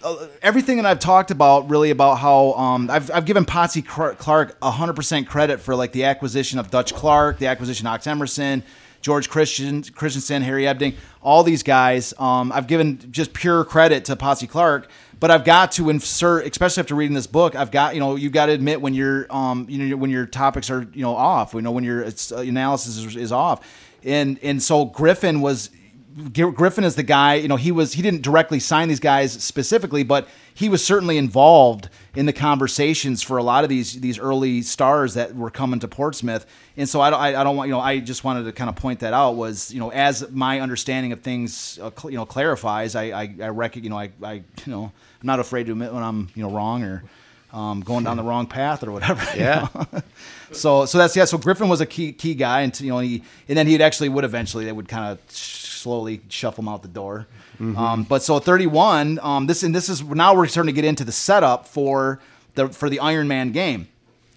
uh, 0.07 0.29
everything 0.41 0.77
that 0.77 0.87
I've 0.87 1.01
talked 1.01 1.33
about 1.33 1.69
really 1.69 1.91
about 1.91 2.19
how 2.19 2.53
um, 2.53 2.89
I've, 2.89 3.11
I've 3.11 3.25
given 3.25 3.45
Potsy 3.45 3.85
Clark 3.85 4.61
100% 4.61 5.27
credit 5.27 5.59
for 5.59 5.75
like 5.75 5.91
the 5.91 6.05
acquisition 6.05 6.61
of 6.61 6.71
Dutch 6.71 6.95
Clark, 6.95 7.39
the 7.39 7.49
acquisition 7.49 7.89
of 7.89 7.95
Ox 7.95 8.07
Emerson, 8.07 8.63
George 9.01 9.29
Christian, 9.29 9.83
Christensen, 9.83 10.43
Harry 10.43 10.65
Ebding, 10.65 10.95
all 11.23 11.43
these 11.43 11.65
guys. 11.65 12.15
Um, 12.21 12.53
I've 12.53 12.69
given 12.69 13.01
just 13.11 13.33
pure 13.33 13.65
credit 13.65 14.05
to 14.05 14.15
Potsy 14.15 14.49
Clark, 14.49 14.89
but 15.19 15.33
I've 15.33 15.45
got 15.45 15.73
to 15.73 15.91
insert, 15.91 16.47
especially 16.47 16.83
after 16.83 16.95
reading 16.95 17.15
this 17.15 17.27
book, 17.27 17.57
I've 17.57 17.73
got 17.73 17.95
you 17.95 18.01
know 18.01 18.15
you've 18.15 18.33
got 18.33 18.47
to 18.47 18.53
admit 18.53 18.81
when 18.81 18.95
your 18.95 19.27
um 19.35 19.67
you 19.69 19.79
know 19.79 19.97
when 19.97 20.11
your 20.11 20.27
topics 20.27 20.71
are 20.71 20.87
you 20.93 21.03
know 21.03 21.17
off, 21.17 21.53
you 21.53 21.63
know 21.63 21.73
when 21.73 21.83
your 21.83 22.05
uh, 22.05 22.37
analysis 22.37 22.97
is, 22.97 23.17
is 23.17 23.33
off, 23.33 23.67
and 24.05 24.39
and 24.43 24.63
so 24.63 24.87
Griffen 24.87 25.41
was 25.41 25.71
Griffen 26.17 26.85
is 26.85 26.95
the 26.95 27.03
guy. 27.03 27.35
You 27.35 27.49
know, 27.49 27.57
he 27.57 27.71
was 27.71 27.93
he 27.93 28.01
didn't 28.01 28.23
directly 28.23 28.59
sign 28.59 28.89
these 28.89 29.01
guys 29.01 29.33
specifically, 29.33 30.03
but 30.03 30.27
he 30.55 30.71
was 30.71 30.83
certainly 30.83 31.19
involved 31.19 31.91
in 32.15 32.25
the 32.25 32.33
conversations 32.33 33.23
for 33.23 33.37
a 33.37 33.43
lot 33.43 33.65
of 33.65 33.69
these 33.69 34.01
these 34.01 34.19
early 34.19 34.63
stars 34.63 35.13
that 35.15 35.37
were 35.37 35.51
coming 35.51 35.79
to 35.81 35.89
Portsmouth. 35.89 36.47
And 36.79 36.89
so 36.89 37.03
I 37.03 37.11
don't 37.11 37.21
I, 37.21 37.45
don't 37.45 37.57
want 37.57 37.69
you 37.69 37.75
know 37.75 37.81
I 37.81 38.01
just 38.01 38.25
wanted 38.25 38.45
to 38.45 38.53
kind 38.53 38.71
of 38.71 38.77
point 38.77 39.01
that 39.01 39.13
out 39.13 39.33
was 39.33 39.71
you 39.71 39.79
know 39.79 39.91
as 39.91 40.31
my 40.31 40.61
understanding 40.61 41.13
of 41.13 41.21
things 41.21 41.79
uh, 41.83 41.91
cl- 41.95 42.11
you 42.11 42.17
know 42.17 42.25
clarifies 42.25 42.95
I 42.95 43.05
I, 43.11 43.35
I 43.43 43.49
reckon 43.49 43.85
you 43.85 43.91
know 43.91 43.99
I, 43.99 44.11
I 44.23 44.33
you 44.33 44.43
know 44.73 44.85
I'm 44.85 45.27
not 45.27 45.39
afraid 45.39 45.67
to 45.67 45.73
admit 45.73 45.93
when 45.93 46.03
I'm 46.03 46.31
you 46.35 46.43
know 46.43 46.51
wrong 46.51 46.83
or 46.83 47.05
um, 47.53 47.81
going 47.81 48.05
down 48.05 48.17
the 48.17 48.23
wrong 48.23 48.47
path 48.47 48.83
or 48.85 48.93
whatever. 48.93 49.23
you 49.37 49.43
Yeah. 49.45 49.69
know? 49.75 50.03
so 50.53 50.85
so 50.87 50.99
that's 50.99 51.17
yeah. 51.17 51.25
So 51.25 51.39
Griffen 51.39 51.69
was 51.69 51.81
a 51.81 51.87
key 51.87 52.13
key 52.13 52.35
guy, 52.35 52.63
and 52.63 52.79
you 52.81 52.91
know 52.91 52.99
he 52.99 53.23
and 53.49 53.57
then 53.57 53.67
he 53.67 53.83
actually 53.83 54.09
would 54.09 54.25
eventually 54.25 54.65
they 54.65 54.73
would 54.73 54.89
kind 54.89 55.13
of 55.13 55.19
slowly 55.31 56.21
shuffle 56.29 56.63
him 56.63 56.69
out 56.69 56.83
the 56.83 56.89
door. 56.89 57.27
Um, 57.59 58.03
but 58.03 58.23
so 58.23 58.39
31, 58.39 59.19
um, 59.23 59.47
this 59.47 59.63
and 59.63 59.75
this 59.75 59.89
is 59.89 60.03
now 60.03 60.35
we're 60.35 60.47
starting 60.47 60.75
to 60.75 60.79
get 60.79 60.85
into 60.87 61.05
the 61.05 61.13
setup 61.13 61.67
for 61.67 62.21
the 62.55 62.69
for 62.69 62.91
the 62.91 63.01
Iron 63.01 63.29
Man 63.29 63.51
game. 63.53 63.89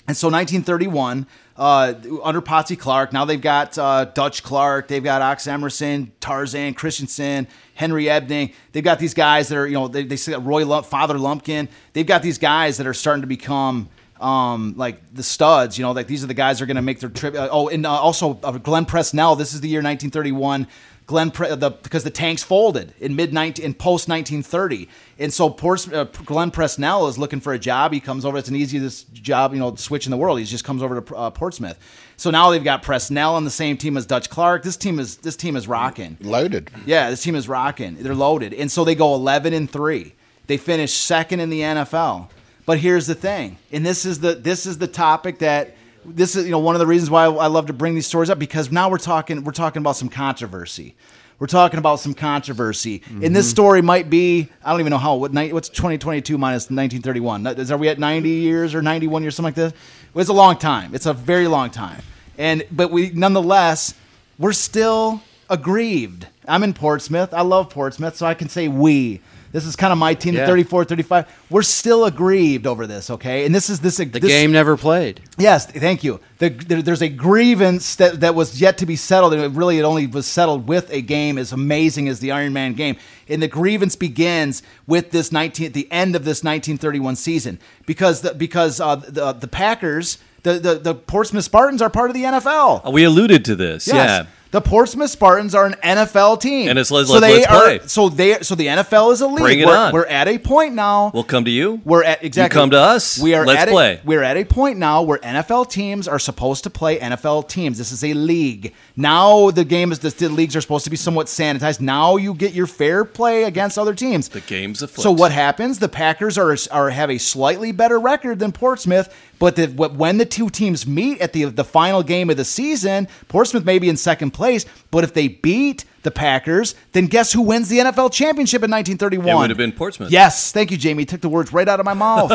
And 0.07 0.16
so 0.16 0.28
1931, 0.28 1.28
uh, 1.60 1.93
under 2.24 2.41
Potsy 2.41 2.80
Clark, 2.80 3.12
now 3.12 3.26
they've 3.26 3.39
got 3.39 3.78
uh, 3.78 4.05
Dutch 4.05 4.41
Clark, 4.43 4.88
they've 4.88 5.03
got 5.03 5.22
Ox 5.22 5.45
Emerson, 5.45 6.12
Tarzan 6.22 6.74
Christensen, 6.74 7.47
Henry 7.76 8.05
Ebding. 8.05 8.53
They've 8.72 8.84
got 8.84 8.97
these 8.97 9.14
guys 9.14 9.49
that 9.49 9.57
are, 9.57 9.68
you 9.68 9.74
know, 9.74 9.88
they, 9.89 10.03
they 10.03 10.16
say 10.16 10.34
Roy 10.36 10.66
Lump, 10.66 10.86
Father 10.86 11.20
Lumpkin. 11.20 11.68
They've 11.93 12.07
got 12.07 12.24
these 12.24 12.38
guys 12.38 12.78
that 12.78 12.88
are 12.88 12.93
starting 12.93 13.22
to 13.22 13.28
become 13.28 13.89
um, 14.20 14.74
like 14.78 15.14
the 15.14 15.24
studs, 15.24 15.78
you 15.78 15.84
know, 15.84 15.91
like 15.91 16.07
these 16.07 16.24
are 16.24 16.28
the 16.28 16.34
guys 16.34 16.60
that 16.60 16.64
are 16.64 16.68
going 16.68 16.76
to 16.76 16.82
make 16.82 16.99
their 16.99 17.10
trip. 17.10 17.36
Uh, 17.36 17.49
oh, 17.51 17.70
and 17.70 17.86
uh, 17.86 17.91
also 17.91 18.39
uh, 18.43 18.51
Glenn 18.53 18.86
Presnell. 18.86 19.38
This 19.38 19.53
is 19.53 19.62
the 19.62 19.70
year 19.70 19.80
1931. 19.80 20.68
Glenn 21.10 21.32
Pre- 21.32 21.55
the 21.55 21.72
because 21.72 22.03
the 22.03 22.12
tanks 22.12 22.43
folded 22.43 22.93
in 22.99 23.16
mid 23.16 23.34
19 23.34 23.66
in 23.66 23.74
post 23.74 24.07
1930, 24.07 24.88
and 25.18 25.34
so 25.34 25.49
Ports, 25.49 25.88
uh, 25.91 26.03
Glenn 26.03 26.51
Presnell 26.51 27.10
is 27.10 27.18
looking 27.18 27.39
for 27.39 27.51
a 27.51 27.57
job. 27.57 27.93
He 27.93 27.99
comes 27.99 28.26
over. 28.26 28.38
It's 28.38 28.47
an 28.47 28.55
easiest 28.55 29.12
job, 29.12 29.51
you 29.55 29.60
know, 29.60 29.74
switch 29.74 30.05
in 30.05 30.12
the 30.12 30.18
world. 30.18 30.38
He 30.38 30.45
just 30.45 30.64
comes 30.64 30.84
over 30.84 31.01
to 31.01 31.16
uh, 31.16 31.32
Portsmouth. 31.32 31.80
So 32.16 32.30
now 32.30 32.51
they've 32.51 32.64
got 32.64 32.84
Presnell 32.84 33.32
on 33.32 33.43
the 33.43 33.49
same 33.49 33.76
team 33.76 33.97
as 33.97 34.05
Dutch 34.05 34.30
Clark. 34.30 34.62
This 34.62 34.78
team 34.78 34.99
is 34.99 35.18
this 35.18 35.36
team 35.36 35.55
is 35.55 35.68
rocking. 35.68 36.16
Loaded. 36.22 36.70
Yeah, 36.86 37.10
this 37.10 37.24
team 37.24 37.34
is 37.34 37.49
rocking. 37.49 37.95
They're 37.95 38.14
loaded, 38.14 38.53
and 38.53 38.72
so 38.72 38.86
they 38.86 38.93
go 38.93 39.16
11 39.16 39.51
and 39.51 39.68
three. 39.68 40.14
They 40.45 40.57
finish 40.57 40.93
second 40.93 41.39
in 41.39 41.49
the 41.49 41.62
NFL. 41.62 42.30
But 42.68 42.78
here's 42.78 43.07
the 43.07 43.16
thing, 43.16 43.57
and 43.72 43.84
this 43.84 44.05
is 44.05 44.20
the 44.20 44.36
this 44.36 44.68
is 44.68 44.78
the 44.78 44.88
topic 44.88 45.39
that 45.39 45.76
this 46.16 46.36
is 46.36 46.45
you 46.45 46.51
know 46.51 46.60
one 46.60 46.76
of 46.76 46.80
the 46.80 46.88
reasons 46.88 47.10
why 47.10 47.24
I 47.24 47.47
love 47.47 47.68
to 47.68 47.74
bring 47.74 47.95
these 47.95 48.07
stories 48.07 48.30
up 48.30 48.39
because 48.39 48.72
now 48.72 48.89
we're 48.89 48.97
talking 48.97 49.43
we're 49.43 49.51
talking 49.51 49.82
about 49.82 49.95
some 49.95 50.10
controversy. 50.10 50.95
We're 51.39 51.47
talking 51.47 51.80
about 51.80 52.01
some 52.01 52.14
controversy, 52.14 53.01
and 53.07 53.34
this 53.34 53.45
mm-hmm. 53.45 53.51
story 53.51 53.82
might 53.82 54.10
be 54.10 54.49
I 54.64 54.72
don't 54.72 54.82
even 54.82 54.91
know 54.91 54.97
how 54.97 55.16
what 55.16 55.32
what's 55.32 55.70
2022 55.70 56.38
minus 56.38 56.64
1931. 56.64 57.47
Is 57.47 57.72
are 57.72 57.78
we 57.78 57.88
at 57.88 57.97
90 57.97 58.30
years 58.30 58.76
or 58.76 58.82
91 58.82 59.22
years 59.22 59.36
something 59.36 59.47
like 59.47 59.55
this? 59.55 59.74
It's 60.16 60.30
a 60.30 60.34
long 60.34 60.57
time. 60.57 60.93
It's 60.93 61.05
a 61.05 61.14
very 61.14 61.47
long 61.47 61.70
time, 61.70 62.01
and 62.38 62.64
but 62.72 62.91
we 62.91 63.12
nonetheless 63.12 63.93
we're 64.38 64.53
still 64.53 65.22
aggrieved. 65.49 66.28
I'm 66.47 66.64
in 66.64 66.74
Portsmouth. 66.74 67.34
I 67.34 67.41
love 67.41 67.70
Portsmouth, 67.70 68.18
so 68.18 68.26
I 68.26 68.34
can 68.34 68.49
say 68.49 68.68
we. 68.68 69.22
This 69.52 69.66
is 69.66 69.76
kind 69.76 69.91
of 69.91 69.97
my 69.97 70.14
team, 70.14 70.36
the 70.36 70.41
Yeah. 70.41 70.45
34, 70.45 70.86
35. 70.86 71.26
We're 71.50 71.64
still 71.64 72.06
aggrieved 72.06 72.68
over 72.68 72.86
this, 72.86 73.10
okay? 73.10 73.45
And 73.45 73.54
this 73.54 73.70
is 73.70 73.80
this 73.80 73.97
The 73.97 74.06
this, 74.06 74.24
game 74.24 74.52
never 74.52 74.78
played. 74.78 75.22
Yes, 75.38 75.66
thank 75.66 76.04
you. 76.04 76.20
The, 76.38 76.50
there, 76.50 76.82
there's 76.82 77.02
a 77.02 77.10
grievance 77.10 77.95
that, 77.95 78.20
that 78.20 78.36
was 78.36 78.62
yet 78.62 78.78
to 78.80 78.86
be 78.86 78.95
settled, 78.95 79.34
and 79.34 79.41
it 79.41 79.52
really 79.52 79.80
it 79.80 79.84
only 79.84 80.06
was 80.08 80.28
settled 80.28 80.68
with 80.68 80.91
a 80.91 81.02
game 81.02 81.38
as 81.38 81.52
amazing 81.52 82.08
as 82.08 82.20
the 82.20 82.32
Iron 82.32 82.54
Man 82.54 82.74
game. 82.74 82.97
And 83.28 83.41
the 83.41 83.47
grievance 83.47 83.95
begins 83.95 84.62
with 84.86 85.12
this 85.12 85.32
19 85.32 85.72
the 85.72 85.91
end 85.91 86.16
of 86.16 86.26
this 86.26 86.43
1931 86.43 87.16
season 87.16 87.60
because 87.86 88.22
the, 88.22 88.34
because 88.34 88.80
uh, 88.80 88.97
the 88.97 89.34
the 89.34 89.47
Packers. 89.47 90.20
The, 90.41 90.54
the, 90.54 90.76
the 90.76 90.95
Portsmouth 90.95 91.43
Spartans 91.43 91.82
are 91.82 91.89
part 91.89 92.10
of 92.10 92.14
the 92.14 92.24
NFL. 92.24 92.93
We 92.93 93.04
alluded 93.04 93.43
to 93.43 93.58
this. 93.58 93.86
Yes. 93.88 93.93
Yeah. 93.93 94.26
The 94.52 94.62
Portsmouth 94.62 95.12
Spartans 95.12 95.54
are 95.54 95.68
an 95.68 95.76
NFL 95.84 96.39
team, 96.41 96.70
And 96.70 96.80
it's 96.80 96.89
let's- 96.89 97.08
so 97.08 97.20
they 97.20 97.41
let's 97.41 97.45
are 97.54 97.62
play. 97.62 97.80
so 97.86 98.10
they 98.10 98.39
so 98.41 98.56
the 98.56 98.66
NFL 98.68 99.12
is 99.12 99.22
a 99.22 99.28
league. 99.28 99.38
Bring 99.38 99.60
it 99.60 99.68
we're, 99.68 99.78
on. 99.78 99.93
we're 99.93 100.08
at 100.08 100.28
a 100.28 100.39
point 100.39 100.74
now. 100.74 101.12
We'll 101.14 101.24
come 101.24 101.45
to 101.45 101.52
you. 101.52 101.82
We're 101.86 102.04
at 102.04 102.24
exactly. 102.24 102.58
You 102.58 102.62
come 102.64 102.72
to 102.72 102.80
us. 102.80 103.20
We 103.20 103.36
are 103.36 103.45
Let's 103.45 103.62
at 103.62 103.68
a- 103.68 103.72
play. 103.72 104.02
we're 104.04 104.24
at 104.24 104.38
a 104.38 104.45
point 104.45 104.80
now 104.80 105.04
where 105.04 105.20
NFL 105.20 105.70
teams 105.70 106.08
are 106.08 106.18
supposed 106.18 106.64
to 106.64 106.72
play 106.72 106.97
NFL 106.97 107.47
teams. 107.47 107.78
This 107.78 107.91
is 107.91 108.04
a 108.04 108.16
league. 108.16 108.74
Now 109.00 109.50
the 109.50 109.64
game 109.64 109.93
is 109.93 110.00
the, 110.00 110.10
the 110.10 110.28
leagues 110.28 110.58
are 110.58 110.62
supposed 110.62 110.84
to 110.84 110.89
be 110.89 110.97
somewhat 110.97 111.28
sanitized. 111.28 111.80
Now 111.80 112.18
you 112.18 112.34
get 112.34 112.52
your 112.52 112.68
fair 112.68 113.06
play 113.06 113.45
against 113.45 113.80
other 113.80 113.95
teams. 113.95 114.28
The 114.28 114.41
game's 114.41 114.82
afoot. 114.82 115.02
So 115.02 115.12
what 115.12 115.32
happens? 115.32 115.80
The 115.80 115.88
Packers 115.88 116.38
are 116.38 116.58
are 116.70 116.89
have 116.89 117.10
a 117.10 117.18
slightly 117.18 117.72
better 117.72 117.97
record 117.97 118.39
than 118.39 118.52
Portsmouth, 118.52 119.08
but 119.39 119.56
the, 119.56 119.68
when 119.68 120.18
the 120.18 120.26
two 120.26 120.50
teams 120.50 120.86
meet 120.86 121.22
at 121.22 121.32
the 121.32 121.45
the 121.45 121.64
final 121.64 122.04
game 122.04 122.30
of 122.30 122.36
the 122.36 122.43
season, 122.43 123.08
Portsmouth 123.30 123.64
may 123.64 123.80
be 123.80 123.88
in 123.88 123.95
second 123.95 124.32
place, 124.32 124.66
but 124.91 125.06
if 125.06 125.14
they 125.14 125.30
beat 125.30 125.86
the 126.04 126.12
Packers, 126.12 126.76
then 126.91 127.06
guess 127.06 127.32
who 127.32 127.41
wins 127.41 127.70
the 127.70 127.78
NFL 127.78 128.12
championship 128.12 128.64
in 128.64 128.72
1931? 128.72 129.30
It 129.30 129.38
would 129.38 129.50
have 129.50 129.58
been 129.58 129.72
Portsmouth. 129.72 130.12
Yes, 130.12 130.52
thank 130.52 130.72
you, 130.72 130.78
Jamie. 130.78 131.06
Took 131.06 131.22
the 131.22 131.30
words 131.30 131.54
right 131.54 131.70
out 131.70 131.80
of 131.80 131.86
my 131.86 131.93
mouth. 131.93 132.30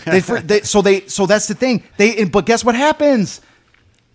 they, 0.04 0.20
they, 0.20 0.60
so 0.60 0.82
they, 0.82 1.06
so 1.06 1.24
that's 1.24 1.46
the 1.46 1.54
thing. 1.54 1.82
They, 1.96 2.24
but 2.24 2.44
guess 2.44 2.64
what 2.64 2.74
happens? 2.74 3.40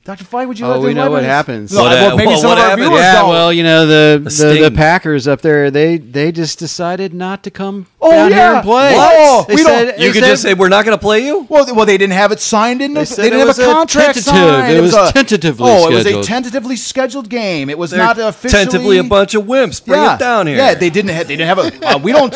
Dr. 0.07 0.23
Feight, 0.23 0.47
would 0.47 0.57
you? 0.57 0.65
Oh, 0.65 0.69
like 0.69 0.79
to 0.79 0.87
we 0.87 0.93
know 0.93 1.11
what 1.11 1.23
happens. 1.25 1.73
No, 1.73 1.81
What, 1.81 1.91
well, 1.91 2.13
uh, 2.13 2.15
maybe 2.15 2.27
what- 2.27 2.39
some 2.39 2.49
what 2.51 2.57
of 2.59 2.63
our 2.63 2.69
happened? 2.69 2.87
viewers 2.87 3.01
Yeah, 3.01 3.13
don't. 3.15 3.29
well, 3.29 3.51
you 3.51 3.63
know 3.63 3.85
the 3.85 4.21
the, 4.23 4.31
sting. 4.31 4.61
the 4.61 4.71
Packers 4.71 5.27
up 5.27 5.41
there, 5.41 5.69
they 5.69 5.97
they 5.97 6.31
just 6.31 6.59
decided 6.59 7.13
not 7.13 7.43
to 7.43 7.51
come 7.51 7.87
Oh, 7.99 8.11
down 8.11 8.29
here 8.31 8.37
yeah. 8.39 8.53
and 8.55 8.63
play. 8.63 8.95
What? 8.95 9.47
They 9.49 9.55
We 9.55 9.63
don't- 9.63 9.69
said- 9.69 9.87
You 9.99 10.07
they 10.07 10.13
could 10.13 10.23
said- 10.23 10.29
just 10.29 10.41
say 10.43 10.53
we're 10.53 10.69
not 10.69 10.85
going 10.85 10.97
to 10.97 11.01
play 11.01 11.25
you. 11.25 11.45
Well, 11.49 11.65
th- 11.65 11.75
well, 11.75 11.85
they 11.85 11.97
didn't 11.97 12.13
have 12.13 12.31
it 12.31 12.39
signed 12.39 12.81
in. 12.81 12.93
The, 12.93 12.99
They 13.01 13.03
They, 13.03 13.05
said 13.15 13.23
didn't 13.23 13.39
have 13.39 13.47
was 13.49 13.59
a 13.59 13.69
a 13.69 13.73
contract 13.73 14.13
tentative. 14.23 14.23
signed. 14.33 14.77
It 14.77 14.81
was 14.81 14.93
a- 14.93 15.11
tentatively 15.11 15.69
Oh, 15.69 15.89
it 15.91 15.93
was 15.95 16.05
a 16.05 16.23
tentatively 16.23 16.77
scheduled 16.77 17.27
game. 17.27 17.69
It 17.69 17.77
was 17.77 17.91
They're 17.91 17.99
not 17.99 18.17
officially. 18.17 18.63
tentatively 18.63 18.97
a 18.99 19.03
bunch 19.03 19.35
of 19.35 19.43
wimps. 19.43 19.83
Bring 19.85 20.01
yeah. 20.01 20.13
it 20.15 20.19
down 20.19 20.47
here. 20.47 20.55
Yeah, 20.55 20.73
they 20.73 20.89
didn't 20.89 21.09
have. 21.11 21.27
They 21.27 21.35
didn't 21.35 21.49
have 21.49 21.59
a. 21.59 21.85
Uh, 21.95 21.97
we 21.97 22.13
don't. 22.13 22.33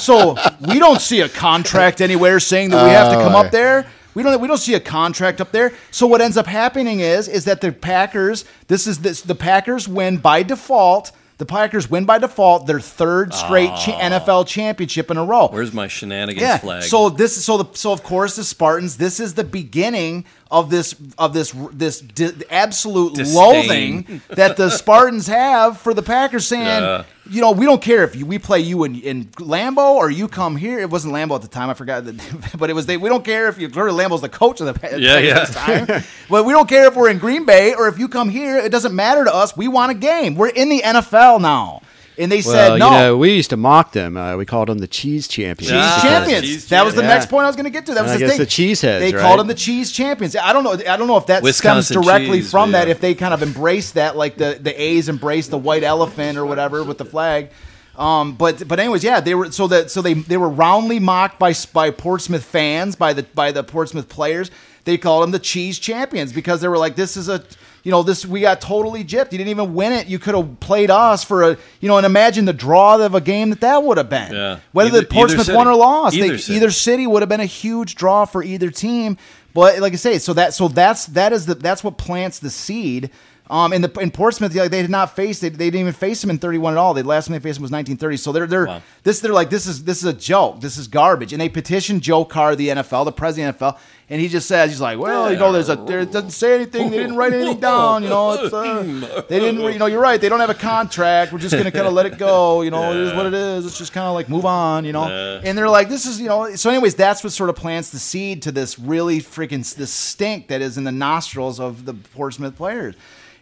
So 0.00 0.36
we 0.60 0.80
don't 0.80 1.00
see 1.00 1.20
a 1.20 1.28
contract 1.28 2.00
anywhere 2.00 2.40
saying 2.40 2.70
that 2.70 2.84
we 2.84 2.90
have 2.90 3.10
to 3.12 3.16
come 3.18 3.36
Oh, 3.36 3.38
up 3.42 3.52
there. 3.52 3.86
We 4.14 4.22
don't. 4.22 4.40
We 4.40 4.48
don't 4.48 4.58
see 4.58 4.74
a 4.74 4.80
contract 4.80 5.40
up 5.40 5.52
there. 5.52 5.72
So 5.90 6.06
what 6.06 6.20
ends 6.20 6.36
up 6.36 6.46
happening 6.46 7.00
is 7.00 7.28
is 7.28 7.44
that 7.44 7.60
the 7.60 7.72
Packers. 7.72 8.44
This 8.68 8.86
is 8.86 8.98
this. 8.98 9.22
The 9.22 9.34
Packers 9.34 9.86
win 9.88 10.16
by 10.18 10.42
default. 10.42 11.12
The 11.38 11.46
Packers 11.46 11.88
win 11.88 12.04
by 12.04 12.18
default 12.18 12.66
their 12.66 12.80
third 12.80 13.32
straight 13.32 13.68
cha- 13.68 13.96
ah. 13.98 14.10
NFL 14.10 14.46
championship 14.46 15.10
in 15.10 15.16
a 15.16 15.24
row. 15.24 15.48
Where's 15.48 15.72
my 15.72 15.88
shenanigans 15.88 16.42
Yeah. 16.42 16.58
flag? 16.58 16.82
So 16.82 17.08
this, 17.08 17.42
so 17.42 17.62
the, 17.62 17.74
so 17.78 17.92
of 17.92 18.02
course 18.02 18.36
the 18.36 18.44
Spartans. 18.44 18.98
This 18.98 19.20
is 19.20 19.32
the 19.32 19.44
beginning 19.44 20.26
of 20.50 20.68
this 20.68 20.94
of 21.16 21.32
this 21.32 21.54
this 21.72 22.00
di- 22.00 22.32
absolute 22.50 23.14
Disdain. 23.14 23.34
loathing 23.34 24.20
that 24.28 24.58
the 24.58 24.68
Spartans 24.68 25.28
have 25.28 25.78
for 25.78 25.94
the 25.94 26.02
Packers, 26.02 26.46
saying, 26.46 26.64
Yeah. 26.66 27.04
You 27.30 27.40
know, 27.40 27.52
we 27.52 27.64
don't 27.64 27.80
care 27.80 28.02
if 28.04 28.16
you, 28.16 28.26
we 28.26 28.38
play 28.38 28.58
you 28.60 28.82
in, 28.84 28.96
in 29.00 29.24
Lambeau 29.36 29.94
or 29.94 30.10
you 30.10 30.26
come 30.26 30.56
here. 30.56 30.80
It 30.80 30.90
wasn't 30.90 31.14
Lambeau 31.14 31.36
at 31.36 31.42
the 31.42 31.48
time. 31.48 31.70
I 31.70 31.74
forgot, 31.74 32.04
the, 32.04 32.12
but 32.58 32.70
it 32.70 32.72
was. 32.72 32.86
They, 32.86 32.96
we 32.96 33.08
don't 33.08 33.24
care 33.24 33.48
if 33.48 33.56
you. 33.58 33.68
Lambeau's 33.68 34.20
the 34.20 34.28
coach 34.28 34.60
of 34.60 34.66
the 34.66 34.98
Yeah, 34.98 35.18
yeah. 35.18 35.44
time. 35.44 36.02
but 36.28 36.44
we 36.44 36.52
don't 36.52 36.68
care 36.68 36.86
if 36.88 36.96
we're 36.96 37.08
in 37.08 37.18
Green 37.18 37.46
Bay 37.46 37.72
or 37.74 37.86
if 37.88 37.98
you 37.98 38.08
come 38.08 38.28
here. 38.28 38.56
It 38.58 38.70
doesn't 38.72 38.94
matter 38.94 39.24
to 39.24 39.34
us. 39.34 39.56
We 39.56 39.68
want 39.68 39.92
a 39.92 39.94
game. 39.94 40.34
We're 40.34 40.48
in 40.48 40.68
the 40.68 40.80
NFL 40.80 41.40
now. 41.40 41.82
And 42.20 42.30
they 42.30 42.42
Well, 42.42 42.42
said 42.52 42.78
no. 42.78 42.90
you 42.90 42.96
know, 42.98 43.16
we 43.16 43.34
used 43.34 43.50
to 43.50 43.56
mock 43.56 43.92
them. 43.92 44.16
Uh, 44.16 44.36
we 44.36 44.44
called 44.44 44.68
them 44.68 44.78
the 44.78 44.86
cheese 44.86 45.26
champions. 45.26 45.70
Cheese 45.72 45.80
Ah, 45.82 46.00
champions. 46.02 46.42
cheese 46.46 46.68
that 46.68 46.84
was 46.84 46.94
the 46.94 47.00
champions. 47.00 47.20
next 47.22 47.30
point 47.30 47.44
I 47.44 47.46
was 47.46 47.56
going 47.56 47.64
to 47.64 47.70
get 47.70 47.86
to. 47.86 47.94
That 47.94 48.02
was 48.02 48.12
I 48.12 48.14
the 48.16 48.20
guess 48.20 48.30
thing. 48.32 48.38
the 48.38 48.46
cheeseheads, 48.46 49.00
They 49.00 49.12
right? 49.12 49.20
called 49.22 49.40
them 49.40 49.46
the 49.46 49.54
cheese 49.54 49.90
champions. 49.90 50.36
I 50.36 50.52
don't 50.52 50.62
know. 50.62 50.72
I 50.72 50.96
don't 50.96 51.06
know 51.08 51.16
if 51.16 51.26
that 51.26 51.42
Wisconsin 51.42 51.94
stems 51.94 52.06
directly 52.06 52.38
cheese, 52.40 52.50
from 52.50 52.72
that. 52.72 52.88
If 52.88 53.00
they 53.00 53.14
kind 53.14 53.32
of 53.34 53.42
embrace 53.42 53.92
that, 53.92 54.16
like 54.16 54.36
the 54.36 54.58
the 54.60 54.80
A's 54.80 55.08
embrace 55.08 55.48
the 55.48 55.58
white 55.58 55.82
elephant 55.82 56.36
or 56.36 56.44
whatever 56.46 56.84
with 56.84 56.98
the 56.98 57.04
flag. 57.06 57.48
Um, 57.96 58.34
but 58.36 58.66
but 58.68 58.78
anyways, 58.78 59.02
yeah, 59.02 59.20
they 59.20 59.34
were 59.34 59.50
so 59.50 59.66
that 59.68 59.90
so 59.90 60.00
they 60.02 60.14
they 60.14 60.36
were 60.36 60.48
roundly 60.48 60.98
mocked 60.98 61.38
by 61.38 61.54
by 61.72 61.90
Portsmouth 61.90 62.44
fans 62.44 62.96
by 62.96 63.12
the 63.14 63.22
by 63.34 63.50
the 63.50 63.62
Portsmouth 63.64 64.08
players. 64.08 64.50
They 64.84 64.96
called 64.98 65.22
them 65.22 65.30
the 65.32 65.38
cheese 65.38 65.78
champions 65.78 66.32
because 66.32 66.60
they 66.60 66.68
were 66.68 66.78
like, 66.78 66.96
this 66.96 67.16
is 67.16 67.28
a 67.28 67.42
you 67.82 67.90
know 67.90 68.02
this 68.02 68.26
we 68.26 68.40
got 68.40 68.60
totally 68.60 69.04
gypped. 69.04 69.32
You 69.32 69.38
didn't 69.38 69.48
even 69.50 69.74
win 69.74 69.92
it. 69.92 70.06
You 70.06 70.18
could 70.18 70.34
have 70.34 70.60
played 70.60 70.90
us 70.90 71.24
for 71.24 71.42
a 71.42 71.56
you 71.80 71.88
know 71.88 71.96
and 71.96 72.04
imagine 72.06 72.44
the 72.44 72.52
draw 72.52 72.96
of 73.02 73.14
a 73.14 73.20
game 73.20 73.50
that 73.50 73.60
that 73.60 73.82
would 73.82 73.96
have 73.98 74.08
been. 74.10 74.32
Yeah. 74.32 74.60
Whether 74.72 74.88
Either- 74.90 75.00
the 75.00 75.06
Portsmouth 75.06 75.48
won 75.52 75.66
or 75.68 75.74
lost, 75.74 76.14
they, 76.16 76.26
Either 76.26 76.38
city. 76.38 76.56
either 76.56 76.70
city 76.70 77.06
would 77.06 77.22
have 77.22 77.28
been 77.28 77.40
a 77.40 77.46
huge 77.46 77.94
draw 77.94 78.24
for 78.24 78.42
either 78.42 78.70
team. 78.70 79.16
But 79.52 79.80
like 79.80 79.92
I 79.92 79.96
say, 79.96 80.18
so 80.18 80.32
that 80.34 80.54
so 80.54 80.68
that's 80.68 81.06
that 81.06 81.32
is 81.32 81.46
the 81.46 81.54
that's 81.54 81.82
what 81.82 81.98
plants 81.98 82.38
the 82.38 82.50
seed. 82.50 83.10
Um, 83.50 83.72
in 83.72 83.82
the 83.82 83.90
in 84.00 84.10
Portsmouth, 84.12 84.54
like 84.54 84.70
they 84.70 84.80
did 84.80 84.90
not 84.90 85.16
face 85.16 85.40
they, 85.40 85.48
they 85.48 85.66
didn't 85.66 85.80
even 85.80 85.92
face 85.92 86.22
him 86.22 86.30
in 86.30 86.38
31 86.38 86.74
at 86.74 86.78
all. 86.78 86.94
The 86.94 87.02
last 87.02 87.26
time 87.26 87.32
they 87.32 87.40
faced 87.40 87.58
him 87.58 87.62
was 87.62 87.72
1930. 87.72 88.16
So 88.16 88.30
they're 88.32 88.46
they're 88.46 88.66
Wow. 88.66 88.82
this 89.02 89.18
they're 89.20 89.32
like 89.32 89.50
this 89.50 89.66
is 89.66 89.82
this 89.84 89.98
is 89.98 90.04
a 90.04 90.12
joke. 90.12 90.60
This 90.60 90.76
is 90.76 90.86
garbage. 90.86 91.32
And 91.32 91.40
they 91.40 91.48
petitioned 91.48 92.02
Joe 92.02 92.24
Carr, 92.24 92.54
the 92.54 92.68
NFL, 92.68 93.04
the 93.04 93.12
president 93.12 93.56
of 93.56 93.58
the 93.58 93.66
NFL, 93.66 93.78
and 94.08 94.20
he 94.20 94.28
just 94.28 94.46
says 94.46 94.70
he's 94.70 94.80
like, 94.80 94.98
well, 94.98 95.32
you 95.32 95.38
know, 95.38 95.50
there's 95.52 95.68
a 95.68 95.76
there 95.76 96.00
it 96.00 96.12
doesn't 96.12 96.30
say 96.30 96.54
anything. 96.54 96.90
They 96.90 96.98
didn't 96.98 97.16
write 97.16 97.32
anything 97.32 97.58
down. 97.60 98.04
You 98.04 98.08
know, 98.08 98.32
it's 98.34 98.54
uh, 98.54 99.24
they 99.28 99.40
didn't. 99.40 99.60
You 99.72 99.78
know, 99.78 99.86
you're 99.86 100.00
right. 100.00 100.20
They 100.20 100.28
don't 100.28 100.40
have 100.40 100.50
a 100.50 100.54
contract. 100.54 101.32
We're 101.32 101.38
just 101.40 101.56
gonna 101.56 101.72
kind 101.72 101.86
of 101.86 101.92
let 101.92 102.06
it 102.06 102.18
go. 102.18 102.62
You 102.62 102.70
know, 102.70 102.92
it 102.92 102.98
is 102.98 103.12
what 103.14 103.26
it 103.26 103.34
is. 103.34 103.66
It's 103.66 103.78
just 103.78 103.92
kind 103.92 104.06
of 104.06 104.14
like 104.14 104.28
move 104.28 104.44
on. 104.46 104.84
You 104.84 104.92
know, 104.92 105.04
and 105.44 105.56
they're 105.58 105.68
like, 105.68 105.88
this 105.88 106.06
is 106.06 106.20
you 106.20 106.28
know. 106.28 106.54
So, 106.54 106.70
anyways, 106.70 106.94
that's 106.94 107.24
what 107.24 107.32
sort 107.32 107.50
of 107.50 107.56
plants 107.56 107.90
the 107.90 107.98
seed 107.98 108.42
to 108.42 108.52
this 108.52 108.78
really 108.78 109.20
freaking 109.20 109.74
this 109.74 109.90
stink 109.92 110.48
that 110.48 110.60
is 110.60 110.78
in 110.78 110.84
the 110.84 110.92
nostrils 110.92 111.58
of 111.58 111.84
the 111.84 111.94
Portsmouth 111.94 112.56
players. 112.56 112.94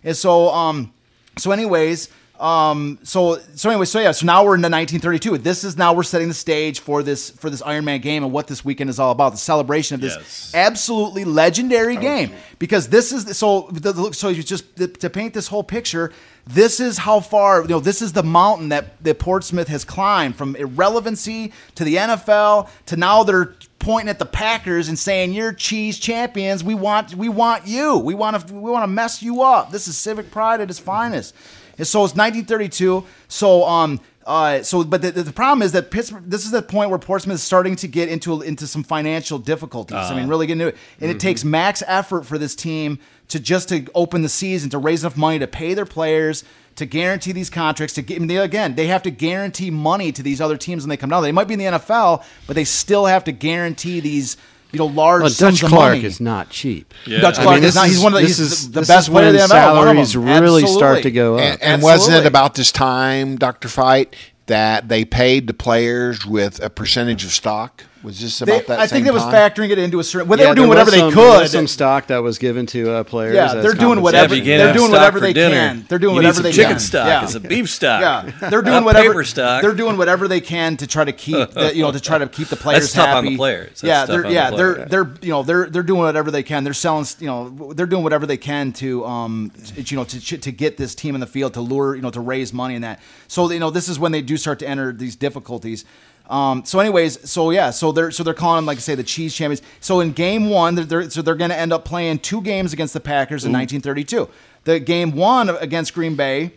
And 0.05 0.17
so, 0.17 0.49
um, 0.51 0.93
so 1.37 1.51
anyways, 1.51 2.09
um, 2.41 3.01
so 3.03 3.41
so 3.57 3.69
anyway, 3.69 3.85
so 3.85 3.99
yeah, 3.99 4.13
so 4.13 4.25
now 4.25 4.45
we're 4.45 4.55
in 4.55 4.61
the 4.61 4.71
1932. 4.71 5.39
This 5.39 5.65
is 5.65 5.77
now 5.77 5.93
we're 5.93 6.05
setting 6.05 6.29
the 6.29 6.35
stage 6.35 6.79
for 6.79 7.03
this 7.03 7.31
for 7.31 7.51
this 7.51 7.63
Iron 7.63 7.85
Man 7.85 8.01
game 8.01 8.23
and 8.23 8.33
what 8.33 8.47
this 8.47 8.65
weekend 8.65 8.91
is 8.91 9.01
all 9.01 9.11
about. 9.11 9.33
The 9.33 9.39
celebration 9.39 9.97
of 9.97 10.01
this 10.01 10.15
Yes. 10.17 10.53
absolutely 10.55 11.25
legendary 11.25 11.97
game 11.97 12.31
because 12.61 12.89
this 12.89 13.13
is 13.13 13.37
so 13.37 13.69
the, 13.73 13.93
the- 13.93 14.13
so 14.13 14.29
you 14.29 14.45
just 14.45 14.77
to 14.77 15.11
paint 15.11 15.35
this 15.35 15.49
whole 15.49 15.65
picture. 15.65 16.13
This 16.47 16.79
is 16.79 16.97
how 16.99 17.19
far 17.19 17.63
you 17.63 17.69
know. 17.69 17.81
This 17.81 18.01
is 18.03 18.13
the 18.13 18.23
mountain 18.23 18.69
that 18.69 19.03
that 19.03 19.19
Portsmouth 19.19 19.67
has 19.69 19.85
climbed 19.85 20.37
from 20.37 20.55
irrelevancy 20.55 21.53
to 21.75 21.83
the 21.83 21.97
NFL 21.97 22.69
to 22.87 22.97
now 22.97 23.25
they're 23.25 23.55
pointing 23.89 24.11
at 24.11 24.19
the 24.19 24.27
Packers 24.27 24.91
and 24.91 24.99
saying 24.99 25.33
you're 25.33 25.55
cheese 25.55 25.99
champions. 25.99 26.63
We 26.63 26.75
want 26.75 27.15
we 27.15 27.31
want 27.31 27.67
you. 27.67 27.97
We 27.97 28.13
want 28.13 28.47
to 28.47 28.53
we 28.53 28.71
want 28.71 28.83
to 28.83 28.87
mess 28.87 29.23
you 29.23 29.41
up. 29.41 29.73
This 29.73 29.89
is 29.89 29.97
civic 29.97 30.31
pride 30.31 30.61
at 30.61 30.69
its 30.69 30.79
finest. 30.79 31.35
And 31.79 31.87
so 31.87 32.05
it's 32.05 32.15
1932. 32.15 33.07
So 33.29 33.65
um 33.65 33.99
uh 34.27 34.63
so 34.63 34.85
but 34.85 35.01
the, 35.01 35.13
the 35.13 35.33
problem 35.33 35.63
is 35.63 35.73
that 35.73 35.91
Pittsburgh. 35.91 36.25
This 36.27 36.45
is 36.45 36.51
the 36.51 36.61
point 36.61 36.91
where 36.91 36.99
Portsmouth 36.99 37.37
is 37.37 37.43
starting 37.43 37.77
to 37.77 37.89
get 37.89 38.11
into 38.11 38.43
into 38.43 38.67
some 38.67 38.85
financial 38.85 39.39
difficulties. 39.39 39.97
I 39.97 40.15
mean, 40.15 40.29
really 40.29 40.47
getting 40.47 40.61
into 40.61 40.75
it, 40.75 40.81
and 41.01 41.11
it 41.11 41.19
takes 41.19 41.43
max 41.43 41.83
effort 41.87 42.27
for 42.27 42.37
this 42.37 42.55
team 42.55 42.99
to 43.29 43.41
just 43.41 43.71
to 43.71 43.87
open 43.95 44.21
the 44.21 44.29
season 44.29 44.69
to 44.69 44.77
raise 44.77 45.03
enough 45.03 45.17
money 45.17 45.39
to 45.39 45.47
pay 45.47 45.73
their 45.73 45.87
players. 45.87 46.45
To 46.79 46.87
guarantee 46.87 47.33
these 47.33 47.51
contracts, 47.51 47.95
to 47.95 48.03
get 48.03 48.17
I 48.17 48.19
mean, 48.19 48.29
they, 48.29 48.37
again, 48.39 48.75
they 48.75 48.87
have 48.89 49.03
to 49.05 49.11
guarantee 49.11 49.71
money 49.71 50.11
to 50.13 50.23
these 50.23 50.41
other 50.41 50.57
teams 50.57 50.83
when 50.83 50.89
they 50.89 50.97
come 50.97 51.11
down. 51.11 51.23
They 51.23 51.33
might 51.33 51.47
be 51.49 51.55
in 51.55 51.59
the 51.61 51.67
NFL, 51.67 52.25
but 52.47 52.57
they 52.57 52.65
still 52.65 53.07
have 53.07 53.25
to 53.25 53.33
guarantee 53.33 54.01
these, 54.01 54.37
you 54.73 54.79
know, 54.79 54.87
large 54.87 55.23
Well, 55.23 55.31
sums 55.31 55.61
Dutch 55.61 55.65
of 55.65 55.69
Clark 55.71 55.95
money. 55.97 56.05
is 56.05 56.21
not 56.21 56.51
cheap. 56.51 56.93
Yeah. 57.07 57.21
Dutch 57.21 57.39
I 57.39 57.43
Clark 57.43 57.55
mean, 57.57 57.65
is 57.65 57.75
this 57.75 57.83
not. 57.83 57.89
He's 57.89 58.01
one 58.01 58.15
of 58.15 58.21
the, 58.21 58.27
this 58.27 58.39
he's 58.39 58.53
is- 58.53 58.71
the 58.71 58.81
this 58.81 58.89
best 58.89 59.11
player 59.11 59.29
in 59.29 59.35
when 59.35 59.37
the 59.37 59.47
NFL. 59.47 59.49
salaries 59.49 60.13
them. 60.13 60.25
really 60.43 60.67
start 60.67 61.03
to 61.03 61.11
go 61.11 61.37
up. 61.37 61.41
And, 61.43 61.63
and 61.63 61.83
wasn't 61.83 62.17
it 62.19 62.27
about 62.27 62.55
this 62.55 62.71
time, 62.73 63.37
Dr. 63.37 63.69
Feight, 63.69 64.15
that 64.47 64.89
they 64.89 65.05
paid 65.05 65.47
the 65.47 65.55
players 65.55 66.25
with 66.25 66.63
a 66.63 66.71
percentage 66.71 67.25
of 67.25 67.33
stock? 67.33 67.85
Was 68.05 68.21
this 68.21 68.39
They- 68.39 68.61
that 68.61 68.71
I 68.79 68.87
same 68.87 68.89
think 68.97 69.05
they 69.07 69.11
was 69.11 69.25
factoring 69.25 69.71
it 69.71 69.79
into 69.79 69.99
a 69.99 70.05
certain. 70.05 70.29
Well, 70.29 70.37
they 70.37 70.45
Yeah, 70.45 70.51
were 70.51 70.55
doing 70.55 70.69
whatever 70.69 70.87
was 70.87 70.95
they 70.95 71.01
some- 71.01 71.15
there 71.15 71.27
was 71.27 71.41
could. 71.41 71.51
Some 71.51 71.67
stock 71.67 72.07
that 72.07 72.23
was 72.23 72.39
given 72.39 72.65
to 72.67 72.93
uh, 72.93 73.03
players. 73.03 73.35
yeah, 73.35 73.55
they're 73.55 73.73
doing 73.73 74.01
whatever. 74.03 74.37
Yeah, 74.37 74.45
can't 74.45 74.63
they're 74.63 74.73
doing 74.75 74.91
whatever 74.93 75.19
they 75.19 75.33
dinner, 75.33 75.55
can. 75.57 75.85
They're 75.89 75.99
doing 75.99 76.15
you 76.15 76.21
need 76.21 76.27
whatever 76.29 76.35
some 76.37 76.43
they 76.45 76.53
chicken 76.53 76.71
can. 76.73 76.81
stock. 76.81 77.07
Yeah. 77.09 77.25
It's 77.25 77.35
a 77.35 77.41
beef 77.41 77.69
stock. 77.69 78.01
Yeah, 78.01 78.49
they're 78.51 78.63
doing 78.63 78.85
whatever. 78.85 79.09
paper 79.09 79.25
stock. 79.25 79.63
They're 79.63 79.75
doing 79.75 79.97
whatever 79.97 80.29
they 80.29 80.41
can 80.41 80.77
to 80.77 80.87
try 80.87 81.05
to 81.05 81.13
keep 81.13 81.51
the, 81.55 81.75
you 81.75 81.83
know 81.83 81.91
to 81.91 81.99
try 81.99 82.19
to 82.19 82.29
keep 82.29 82.49
the 82.49 82.57
players 82.57 82.93
tough 82.93 83.09
on 83.09 83.15
happy. 83.25 83.31
the 83.31 83.37
players. 83.37 83.81
That's 83.81 83.83
yeah, 83.83 84.07
they're 84.07 84.17
on 84.19 84.23
the 84.23 84.33
yeah 84.33 84.51
they're 84.51 84.75
players. 84.75 84.91
they're 84.91 85.11
you 85.23 85.31
know 85.31 85.43
they're 85.43 85.67
they're 85.69 85.83
doing 85.83 86.01
whatever 86.03 86.31
they 86.31 86.45
can. 86.45 86.63
They're 86.63 86.75
selling 86.75 87.07
you 87.19 87.27
know 87.27 87.73
they're 87.75 87.87
doing 87.87 88.05
whatever 88.05 88.27
they 88.27 88.37
can 88.37 88.73
to 88.75 89.05
um 89.07 89.51
you 89.75 89.97
know 89.97 90.05
to 90.05 90.39
to 90.39 90.53
get 90.53 90.77
this 90.77 90.95
team 90.95 91.17
in 91.17 91.21
the 91.21 91.27
field 91.27 91.55
to 91.55 91.61
lure 91.61 91.97
you 91.97 92.03
know 92.03 92.11
to 92.11 92.21
raise 92.21 92.53
money 92.53 92.77
and 92.77 92.85
that. 92.85 93.01
So 93.27 93.51
you 93.51 93.59
know 93.59 93.71
this 93.71 93.89
is 93.89 93.99
when 93.99 94.13
they 94.13 94.23
do 94.23 94.37
start 94.37 94.61
to 94.61 94.69
enter 94.69 94.93
these 94.93 95.17
difficulties. 95.17 95.85
Um, 96.29 96.65
so, 96.65 96.79
anyways, 96.79 97.29
so 97.29 97.51
yeah, 97.51 97.71
so 97.71 97.91
they're 97.91 98.11
so 98.11 98.23
they're 98.23 98.35
calling 98.35 98.59
them 98.59 98.67
like 98.67 98.79
I 98.79 98.81
say 98.81 98.95
the 98.95 99.03
cheese 99.03 99.35
champions. 99.35 99.63
So 99.81 100.01
in 100.01 100.13
game 100.13 100.51
one, 100.51 100.75
they're, 100.75 100.85
they're 100.85 101.11
so 101.11 101.23
they're 101.23 101.35
going 101.35 101.51
to 101.51 101.59
end 101.59 101.73
up 101.73 101.85
playing 101.85 102.19
two 102.19 102.43
games 102.43 102.73
against 102.73 102.93
the 102.93 103.01
Packers 103.01 103.45
in 103.45 103.53
1932. 103.53 104.29
The 104.65 104.79
game 104.81 105.13
one 105.13 105.49
against 105.49 105.95
Green 105.95 106.17
Bay, 106.17 106.53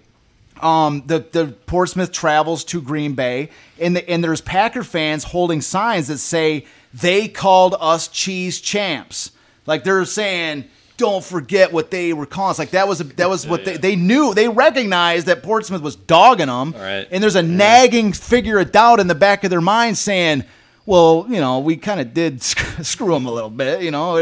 um, 0.62 1.04
the 1.06 1.20
the 1.20 1.48
Portsmouth 1.66 2.12
travels 2.12 2.66
to 2.66 2.82
Green 2.82 3.14
Bay, 3.14 3.50
and 3.80 3.96
the, 3.96 4.10
and 4.10 4.22
there's 4.22 4.42
Packer 4.42 4.84
fans 4.84 5.24
holding 5.24 5.62
signs 5.62 6.10
that 6.10 6.18
say 6.18 6.66
they 6.94 7.30
called 7.30 7.76
us 7.80 8.10
cheese 8.10 8.60
champs. 8.60 9.32
Like 9.66 9.86
they're 9.86 10.04
saying, 10.04 10.66
don't 10.98 11.24
forget 11.24 11.72
what 11.72 11.90
they 11.92 12.14
were 12.14 12.26
calling. 12.26 12.52
It's 12.52 12.60
like 12.60 12.72
that 12.72 12.88
was 12.88 13.00
that 13.00 13.30
was 13.30 13.48
what 13.48 13.66
they, 13.66 13.78
they 13.78 13.96
knew. 13.96 14.34
They 14.34 14.48
recognized 14.48 15.28
that 15.28 15.42
Portsmouth 15.44 15.82
was 15.82 15.96
dogging 15.96 16.48
them, 16.48 16.74
right. 16.78 17.08
and 17.10 17.22
there's 17.24 17.36
a 17.36 17.44
nagging 17.44 18.14
figure 18.14 18.60
of 18.60 18.72
doubt 18.72 19.00
in 19.00 19.08
the 19.08 19.16
back 19.16 19.44
of 19.44 19.50
their 19.50 19.62
mind 19.62 19.98
saying. 19.98 20.44
Well, 20.84 21.28
you 21.30 21.40
know, 21.40 21.60
we 21.60 21.78
kind 21.78 22.02
of 22.02 22.12
did 22.12 22.42
screw 22.42 23.14
them 23.14 23.28
a 23.28 23.32
little 23.32 23.52
bit. 23.52 23.84
You 23.84 23.92
know, 23.92 24.16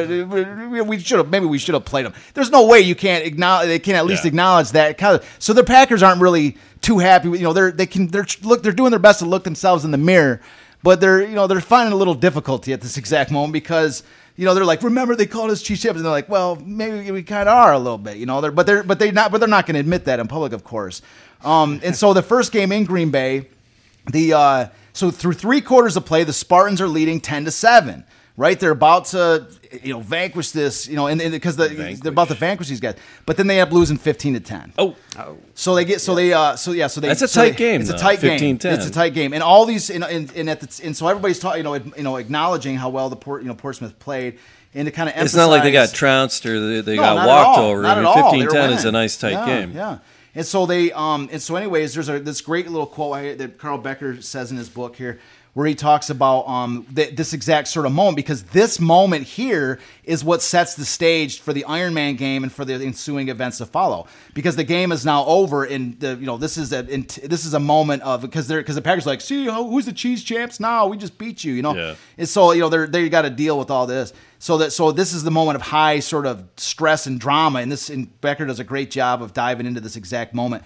we 0.84 1.00
should 1.00 1.18
have 1.18 1.30
maybe 1.30 1.46
we 1.46 1.58
should 1.58 1.74
have 1.74 1.86
played 1.86 2.06
them. 2.06 2.14
There's 2.34 2.52
no 2.52 2.68
way 2.68 2.82
you 2.82 2.96
can't 2.96 3.26
acknowledge. 3.26 3.68
They 3.68 3.80
can 3.80 3.96
at 3.96 4.06
least 4.06 4.26
Yeah. 4.26 4.28
acknowledge 4.28 4.72
that. 4.72 5.00
So 5.40 5.54
the 5.54 5.64
Packers 5.64 6.04
aren't 6.04 6.22
really 6.22 6.58
too 6.82 7.00
happy. 7.00 7.30
with 7.30 7.40
You 7.40 7.48
know, 7.48 7.54
they're 7.54 7.72
they 7.72 7.86
can 7.86 8.08
they're 8.08 8.26
look 8.44 8.62
they're 8.62 8.74
doing 8.74 8.92
their 8.92 9.00
best 9.00 9.20
to 9.20 9.26
look 9.26 9.46
themselves 9.46 9.86
in 9.86 9.92
the 9.92 9.98
mirror, 9.98 10.42
but 10.84 11.00
they're 11.00 11.22
you 11.22 11.34
know 11.34 11.48
they're 11.48 11.62
finding 11.62 11.94
a 11.94 11.96
little 11.96 12.14
difficulty 12.14 12.74
at 12.74 12.82
this 12.82 12.98
exact 12.98 13.32
moment 13.32 13.54
because 13.54 14.04
you 14.40 14.46
know 14.46 14.54
they're 14.54 14.64
like 14.64 14.82
remember 14.84 15.18
they 15.18 15.26
called 15.26 15.52
us 15.52 15.62
cheese 15.62 15.82
chips 15.82 15.98
and 15.98 16.06
they're 16.06 16.12
like 16.12 16.30
well 16.30 16.56
maybe 16.56 17.12
we 17.12 17.22
kind 17.22 17.50
of 17.50 17.56
are 17.56 17.74
a 17.74 17.78
little 17.78 17.98
bit 17.98 18.16
you 18.16 18.26
know 18.26 18.40
they're 18.40 18.52
but 18.52 18.66
they're 18.66 18.84
but 18.84 18.98
they 18.98 19.12
not 19.12 19.34
but 19.34 19.40
they're 19.40 19.50
not 19.50 19.66
going 19.66 19.74
to 19.74 19.82
admit 19.82 20.06
that 20.06 20.20
in 20.20 20.28
public 20.30 20.54
of 20.54 20.64
course. 20.64 21.02
Um, 21.44 21.80
and 21.84 21.96
so 21.96 22.14
the 22.14 22.22
first 22.22 22.52
game 22.52 22.72
in 22.72 22.86
Green 22.86 23.12
Bay, 23.12 23.48
the 24.12 24.34
uh, 24.34 24.68
so 24.94 25.12
through 25.12 25.34
three 25.34 25.62
quarters 25.62 25.96
of 25.98 26.06
play, 26.06 26.24
the 26.24 26.34
Spartans 26.34 26.82
are 26.82 26.88
leading 26.88 27.20
ten 27.20 27.46
to 27.46 27.52
seven. 27.52 28.06
Right, 28.38 28.58
they're 28.58 28.72
about 28.72 29.06
to 29.08 29.48
you 29.84 29.94
know 29.94 30.00
vanquish 30.00 30.52
this 30.52 30.88
you 30.88 30.96
know 30.96 31.08
and 31.08 31.20
because 31.32 31.56
the, 31.56 31.68
they're 32.02 32.12
about 32.12 32.28
to 32.30 32.34
vanquish 32.34 32.68
these 32.70 32.80
guys, 32.80 32.96
but 33.26 33.38
then 33.38 33.48
they 33.48 33.60
end 33.60 33.68
up 33.70 33.74
losing 33.74 33.98
fifteen 33.98 34.34
to 34.34 34.40
ten. 34.40 34.74
Oh, 34.78 34.96
So 35.54 35.76
they 35.76 35.86
get 35.86 36.02
so 36.02 36.16
they 36.16 36.34
uh 36.34 36.56
so 36.56 36.72
yeah 36.72 36.88
so 36.88 37.02
they 37.02 37.08
That's 37.08 37.22
a 37.22 37.28
so 37.28 37.42
tight 37.42 37.52
they- 37.52 37.58
game, 37.58 37.82
It's 37.82 37.90
a 37.90 37.94
though, 37.94 38.00
tight 38.00 38.22
game. 38.22 38.58
15-10. 38.58 38.74
It's 38.74 38.86
a 38.86 38.92
tight 38.92 39.14
game, 39.14 39.34
and 39.34 39.44
all 39.44 39.66
these 39.66 39.90
and 39.90 40.04
and, 40.04 40.32
and 40.36 40.50
at 40.50 40.60
the, 40.62 40.82
and 40.86 40.96
so 40.96 41.08
everybody's 41.08 41.40
talking 41.40 41.60
you 41.60 41.64
know 41.64 41.76
you 41.76 42.04
know 42.04 42.16
acknowledging 42.18 42.76
how 42.78 42.90
well 42.90 43.10
the 43.10 43.16
Port 43.16 43.42
you 43.44 43.48
know 43.48 43.56
Portsmouth 43.56 43.98
played 44.00 44.40
and 44.74 44.86
to 44.86 44.92
kind 44.92 45.10
of 45.10 45.16
it's 45.18 45.36
not 45.36 45.50
like 45.50 45.64
they 45.64 45.72
got 45.72 45.94
trounced 45.94 46.46
or 46.46 46.60
they, 46.60 46.82
they 46.82 46.96
no, 46.96 47.02
got 47.02 47.28
walked 47.28 47.60
over. 47.60 47.82
Not 47.84 47.98
I 47.98 48.02
mean, 48.02 48.06
all. 48.06 48.32
They 48.32 48.46
were 48.46 48.52
15-10 48.52 48.72
is 48.72 48.86
a 48.86 48.92
nice 48.92 49.18
tight 49.18 49.32
Yeah, 49.32 49.46
game. 49.46 49.72
Yeah. 49.74 49.98
And 50.36 50.46
so 50.46 50.66
they 50.68 50.92
um 50.92 51.28
and 51.32 51.42
so 51.42 51.56
anyways, 51.56 51.96
there's 51.96 52.08
a 52.08 52.20
this 52.20 52.42
great 52.42 52.68
little 52.70 52.86
quote 52.86 53.40
that 53.40 53.58
Carl 53.58 53.80
Becker 53.80 54.22
says 54.22 54.52
in 54.52 54.58
his 54.58 54.70
book 54.70 54.96
here 54.96 55.20
where 55.54 55.66
he 55.68 55.74
talks 55.76 56.10
about 56.10 56.48
um 56.48 56.86
th- 56.96 57.16
this 57.16 57.34
exact 57.34 57.68
sort 57.68 57.86
of 57.86 57.92
moment 57.92 58.16
because 58.16 58.44
this 58.44 58.80
moment 58.80 59.26
here 59.26 59.80
is 60.04 60.24
what 60.24 60.42
sets 60.42 60.76
the 60.76 60.86
stage 60.86 61.40
for 61.42 61.54
the 61.54 61.66
Iron 61.66 61.94
Man 61.94 62.16
game 62.16 62.44
and 62.44 62.52
for 62.52 62.64
the 62.66 62.76
ensuing 62.76 63.30
events 63.30 63.58
to 63.58 63.66
follow 63.66 64.08
because 64.34 64.56
the 64.56 64.64
game 64.64 64.92
is 64.92 65.06
now 65.06 65.26
over 65.26 65.64
and 65.66 66.00
the 66.00 66.16
you 66.16 66.26
know 66.26 66.38
this 66.38 66.58
is 66.58 66.72
a 66.72 66.86
in- 66.88 67.08
this 67.24 67.46
is 67.46 67.54
a 67.54 67.60
moment 67.60 68.04
of 68.04 68.22
because 68.22 68.48
they're 68.48 68.62
because 68.62 68.76
the 68.76 68.82
Packers 68.82 69.06
are 69.08 69.10
like 69.10 69.22
see 69.22 69.46
who's 69.46 69.86
the 69.86 69.94
cheese 69.94 70.24
champs 70.24 70.60
now 70.60 70.88
we 70.88 70.98
just 70.98 71.18
beat 71.18 71.44
you 71.44 71.54
you 71.54 71.62
know 71.62 71.76
Yeah. 71.76 71.96
and 72.18 72.30
so 72.30 72.52
you 72.52 72.62
know 72.62 72.70
they're 72.70 72.88
they 72.88 73.10
got 73.10 73.24
to 73.24 73.30
deal 73.30 73.58
with 73.58 73.70
all 73.72 73.88
this. 73.88 74.14
So 74.42 74.58
that 74.60 74.72
so 74.72 74.94
this 74.94 75.12
is 75.14 75.24
the 75.24 75.32
moment 75.32 75.58
of 75.58 75.62
high 75.64 76.00
sort 76.00 76.26
of 76.26 76.46
stress 76.56 77.08
and 77.08 77.20
drama, 77.20 77.60
and 77.60 77.70
this 77.70 77.90
and 77.90 78.08
Becker 78.22 78.46
does 78.46 78.62
a 78.62 78.64
great 78.64 78.90
job 78.90 79.22
of 79.22 79.34
diving 79.34 79.66
into 79.66 79.82
this 79.82 79.98
exact 79.98 80.34
moment. 80.34 80.64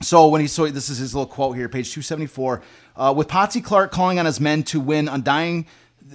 So 0.00 0.28
when 0.28 0.40
he 0.40 0.46
so 0.46 0.68
this 0.68 0.88
is 0.88 0.98
his 0.98 1.12
little 1.14 1.26
quote 1.26 1.56
here, 1.56 1.68
page 1.68 1.92
two 1.92 2.02
seventy 2.02 2.26
four. 2.26 2.62
Uh, 2.96 3.12
with 3.16 3.28
Potsy 3.28 3.62
Clark 3.62 3.90
calling 3.90 4.18
on 4.18 4.26
his 4.26 4.40
men 4.40 4.62
to 4.64 4.80
win 4.80 5.08
undying 5.08 5.66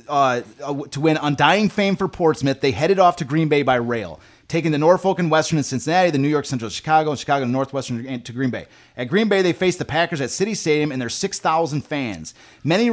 uh, 0.08 0.42
uh, 0.64 0.74
to 0.92 1.02
win 1.02 1.18
undying 1.18 1.70
fame 1.70 1.96
for 1.96 2.08
Portsmouth, 2.08 2.62
they 2.62 2.72
headed 2.72 3.00
off 3.00 3.16
to 3.18 3.26
Green 3.26 3.50
Bay 3.50 3.64
by 3.64 3.76
rail, 3.76 4.20
taking 4.48 4.72
the 4.72 4.78
Norfolk 4.78 5.18
and 5.18 5.32
Western 5.32 5.58
and 5.58 5.66
Cincinnati, 5.66 6.12
the 6.12 6.20
New 6.20 6.30
York 6.30 6.46
Central 6.46 6.70
Chicago, 6.70 7.10
and 7.10 7.20
Chicago 7.20 7.46
Northwestern 7.46 8.22
to 8.22 8.32
Green 8.32 8.52
Bay. 8.52 8.68
At 8.96 9.08
Green 9.08 9.28
Bay, 9.30 9.42
they 9.42 9.52
faced 9.52 9.80
the 9.80 9.86
Packers 9.86 10.22
at 10.22 10.30
City 10.30 10.54
Stadium 10.54 10.92
and 10.92 11.02
their 11.02 11.10
6,000 11.10 11.82
fans. 11.82 12.36
Many 12.64 12.90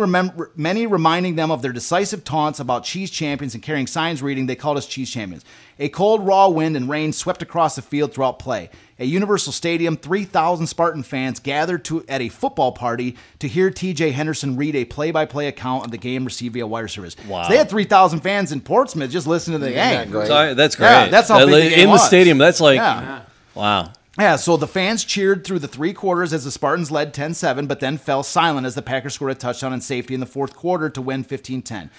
many 0.56 0.86
reminding 0.86 1.36
them 1.36 1.50
of 1.50 1.60
their 1.62 1.72
decisive 1.72 2.24
taunts 2.24 2.60
about 2.60 2.84
cheese 2.84 3.10
champions 3.10 3.54
and 3.54 3.62
carrying 3.62 3.86
signs 3.86 4.22
reading, 4.22 4.46
"They 4.46 4.56
called 4.56 4.78
us 4.78 4.86
cheese 4.86 5.10
champions." 5.10 5.44
A 5.78 5.90
cold, 5.90 6.26
raw 6.26 6.48
wind 6.48 6.76
and 6.76 6.88
rain 6.88 7.12
swept 7.12 7.42
across 7.42 7.76
the 7.76 7.82
field 7.82 8.14
throughout 8.14 8.38
play. 8.38 8.70
At 8.98 9.08
Universal 9.08 9.52
Stadium, 9.52 9.96
3,000 9.98 10.66
Spartan 10.66 11.02
fans 11.02 11.38
gathered 11.38 11.84
to, 11.84 12.02
at 12.08 12.22
a 12.22 12.30
football 12.30 12.72
party 12.72 13.16
to 13.40 13.46
hear 13.48 13.70
TJ 13.70 14.12
Henderson 14.12 14.56
read 14.56 14.74
a 14.74 14.86
play 14.86 15.10
by 15.10 15.26
play 15.26 15.48
account 15.48 15.84
of 15.84 15.90
the 15.90 15.98
game 15.98 16.24
received 16.24 16.54
via 16.54 16.66
wire 16.66 16.88
service. 16.88 17.14
Wow. 17.28 17.42
So 17.42 17.50
they 17.50 17.58
had 17.58 17.68
3,000 17.68 18.20
fans 18.20 18.52
in 18.52 18.62
Portsmouth 18.62 19.10
just 19.10 19.26
listening 19.26 19.60
to 19.60 19.66
the 19.66 19.70
Isn't 19.72 19.76
that 19.90 20.04
game. 20.04 20.12
great? 20.12 20.26
So, 20.28 20.54
that's 20.54 20.76
great. 20.76 20.88
Yeah, 20.88 21.08
that's 21.08 21.28
how 21.28 21.36
Uh, 21.40 21.46
big 21.46 21.70
the 21.70 21.76
game 21.76 21.78
in 21.80 21.90
the 21.90 21.98
stadium. 21.98 22.38
That's 22.38 22.60
like 22.60 22.76
Yeah. 22.76 23.20
wow. 23.54 23.92
Yeah, 24.18 24.36
so 24.36 24.56
the 24.56 24.66
fans 24.66 25.04
cheered 25.04 25.44
through 25.44 25.58
the 25.58 25.68
three 25.68 25.92
quarters 25.92 26.32
as 26.32 26.44
the 26.44 26.50
Spartans 26.50 26.90
led 26.90 27.12
10 27.12 27.34
7, 27.34 27.66
but 27.66 27.80
then 27.80 27.98
fell 27.98 28.22
silent 28.22 28.66
as 28.66 28.74
the 28.74 28.80
Packers 28.80 29.12
scored 29.12 29.32
a 29.32 29.34
touchdown 29.34 29.74
in 29.74 29.82
safety 29.82 30.14
in 30.14 30.20
the 30.20 30.26
fourth 30.26 30.56
quarter 30.56 30.88
to 30.88 31.02
win 31.02 31.22
15 31.22 31.60
10. 31.60 31.90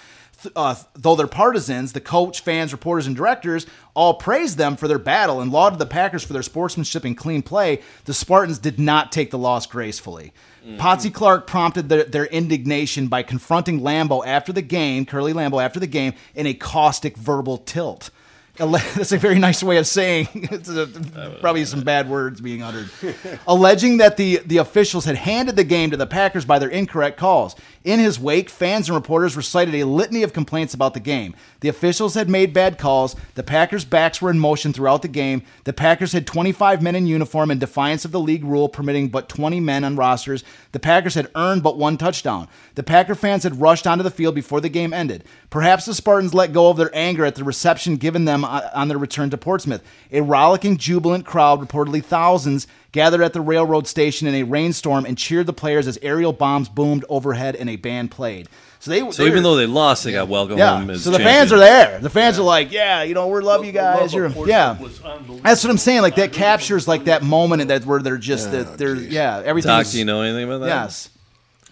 Uh, 0.54 0.76
though 0.94 1.16
they're 1.16 1.26
partisans, 1.26 1.92
the 1.92 2.00
coach, 2.00 2.40
fans, 2.42 2.72
reporters, 2.72 3.06
and 3.08 3.16
directors 3.16 3.66
all 3.94 4.14
praised 4.14 4.56
them 4.56 4.76
for 4.76 4.86
their 4.86 4.98
battle 4.98 5.40
and 5.40 5.50
lauded 5.50 5.80
the 5.80 5.86
Packers 5.86 6.22
for 6.22 6.32
their 6.32 6.42
sportsmanship 6.42 7.04
and 7.04 7.16
clean 7.16 7.42
play. 7.42 7.82
The 8.04 8.14
Spartans 8.14 8.58
did 8.58 8.78
not 8.78 9.10
take 9.10 9.30
the 9.30 9.38
loss 9.38 9.66
gracefully. 9.66 10.32
Potsy 10.76 11.12
Clark 11.12 11.46
prompted 11.46 11.88
their, 11.88 12.04
their 12.04 12.26
indignation 12.26 13.08
by 13.08 13.22
confronting 13.22 13.80
Lambeau 13.80 14.24
after 14.26 14.52
the 14.52 14.62
game, 14.62 15.06
Curly 15.06 15.32
Lambeau 15.32 15.62
after 15.64 15.80
the 15.80 15.86
game, 15.86 16.12
in 16.34 16.46
a 16.46 16.52
caustic 16.52 17.16
verbal 17.16 17.58
tilt. 17.58 18.10
That's 18.58 19.12
a 19.12 19.18
very 19.18 19.38
nice 19.38 19.62
way 19.62 19.76
of 19.76 19.86
saying 19.86 20.48
a, 20.50 21.36
probably 21.40 21.64
some 21.64 21.82
bad 21.82 22.10
words 22.10 22.40
being 22.40 22.60
uttered. 22.60 22.90
Alleging 23.46 23.98
that 23.98 24.16
the, 24.16 24.40
the 24.44 24.56
officials 24.56 25.04
had 25.04 25.14
handed 25.14 25.54
the 25.54 25.62
game 25.62 25.92
to 25.92 25.96
the 25.96 26.08
Packers 26.08 26.44
by 26.44 26.58
their 26.58 26.68
incorrect 26.68 27.18
calls. 27.18 27.54
In 27.88 28.00
his 28.00 28.20
wake, 28.20 28.50
fans 28.50 28.90
and 28.90 28.94
reporters 28.94 29.34
recited 29.34 29.74
a 29.74 29.86
litany 29.86 30.22
of 30.22 30.34
complaints 30.34 30.74
about 30.74 30.92
the 30.92 31.00
game. 31.00 31.34
The 31.60 31.70
officials 31.70 32.12
had 32.12 32.28
made 32.28 32.52
bad 32.52 32.76
calls. 32.76 33.16
The 33.34 33.42
Packers' 33.42 33.86
backs 33.86 34.20
were 34.20 34.30
in 34.30 34.38
motion 34.38 34.74
throughout 34.74 35.00
the 35.00 35.08
game. 35.08 35.42
The 35.64 35.72
Packers 35.72 36.12
had 36.12 36.26
25 36.26 36.82
men 36.82 36.94
in 36.94 37.06
uniform 37.06 37.50
in 37.50 37.58
defiance 37.58 38.04
of 38.04 38.12
the 38.12 38.20
league 38.20 38.44
rule 38.44 38.68
permitting 38.68 39.08
but 39.08 39.30
20 39.30 39.60
men 39.60 39.84
on 39.84 39.96
rosters. 39.96 40.44
The 40.72 40.78
Packers 40.78 41.14
had 41.14 41.30
earned 41.34 41.62
but 41.62 41.78
one 41.78 41.96
touchdown. 41.96 42.48
The 42.74 42.82
Packer 42.82 43.14
fans 43.14 43.44
had 43.44 43.58
rushed 43.58 43.86
onto 43.86 44.04
the 44.04 44.10
field 44.10 44.34
before 44.34 44.60
the 44.60 44.68
game 44.68 44.92
ended. 44.92 45.24
Perhaps 45.48 45.86
the 45.86 45.94
Spartans 45.94 46.34
let 46.34 46.52
go 46.52 46.68
of 46.68 46.76
their 46.76 46.94
anger 46.94 47.24
at 47.24 47.36
the 47.36 47.44
reception 47.44 47.96
given 47.96 48.26
them 48.26 48.44
on 48.44 48.64
on 48.74 48.88
their 48.88 48.98
return 48.98 49.30
to 49.30 49.38
Portsmouth. 49.38 49.82
A 50.12 50.20
rollicking, 50.20 50.76
jubilant 50.76 51.24
crowd, 51.24 51.66
reportedly 51.66 52.04
thousands, 52.04 52.66
gathered 52.92 53.22
at 53.22 53.32
the 53.32 53.40
railroad 53.40 53.86
station 53.86 54.26
in 54.26 54.34
a 54.34 54.42
rainstorm 54.42 55.04
and 55.04 55.16
cheered 55.18 55.46
the 55.46 55.52
players 55.52 55.86
as 55.86 55.98
aerial 56.02 56.32
bombs 56.32 56.68
boomed 56.68 57.04
overhead 57.08 57.56
and 57.56 57.68
a 57.68 57.76
band 57.76 58.10
played. 58.10 58.48
So 58.80 58.90
they 58.90 59.10
So 59.10 59.24
even 59.24 59.42
though 59.42 59.56
they 59.56 59.66
lost, 59.66 60.04
they 60.04 60.12
got 60.12 60.28
welcome 60.28 60.56
yeah, 60.56 60.78
home 60.78 60.90
as 60.90 61.02
so 61.02 61.10
the 61.10 61.18
champions. 61.18 61.50
fans 61.50 61.52
are 61.52 61.58
there. 61.58 61.98
The 61.98 62.10
fans 62.10 62.38
are 62.38 62.44
like, 62.44 62.70
yeah, 62.70 63.02
you 63.02 63.14
know, 63.14 63.26
we 63.26 63.40
love 63.40 63.64
you 63.64 63.72
The 63.72 63.82
love 63.82 64.00
guys. 64.00 64.14
You're, 64.14 64.28
yeah. 64.46 64.78
That's 65.42 65.64
what 65.64 65.70
I'm 65.70 65.78
saying. 65.78 66.02
Like 66.02 66.14
that 66.16 66.32
captures 66.32 66.86
like 66.86 67.04
that 67.04 67.22
moment 67.22 67.68
that 67.68 67.84
where 67.84 68.00
they're 68.00 68.18
just 68.18 68.52
that 68.52 68.78
they're 68.78 68.94
yeah 68.94 69.42
everything. 69.44 69.70
Doc, 69.70 69.86
do 69.86 69.98
you 69.98 70.04
know 70.04 70.22
anything 70.22 70.44
about 70.44 70.60
that? 70.60 70.68
Yes. 70.68 71.10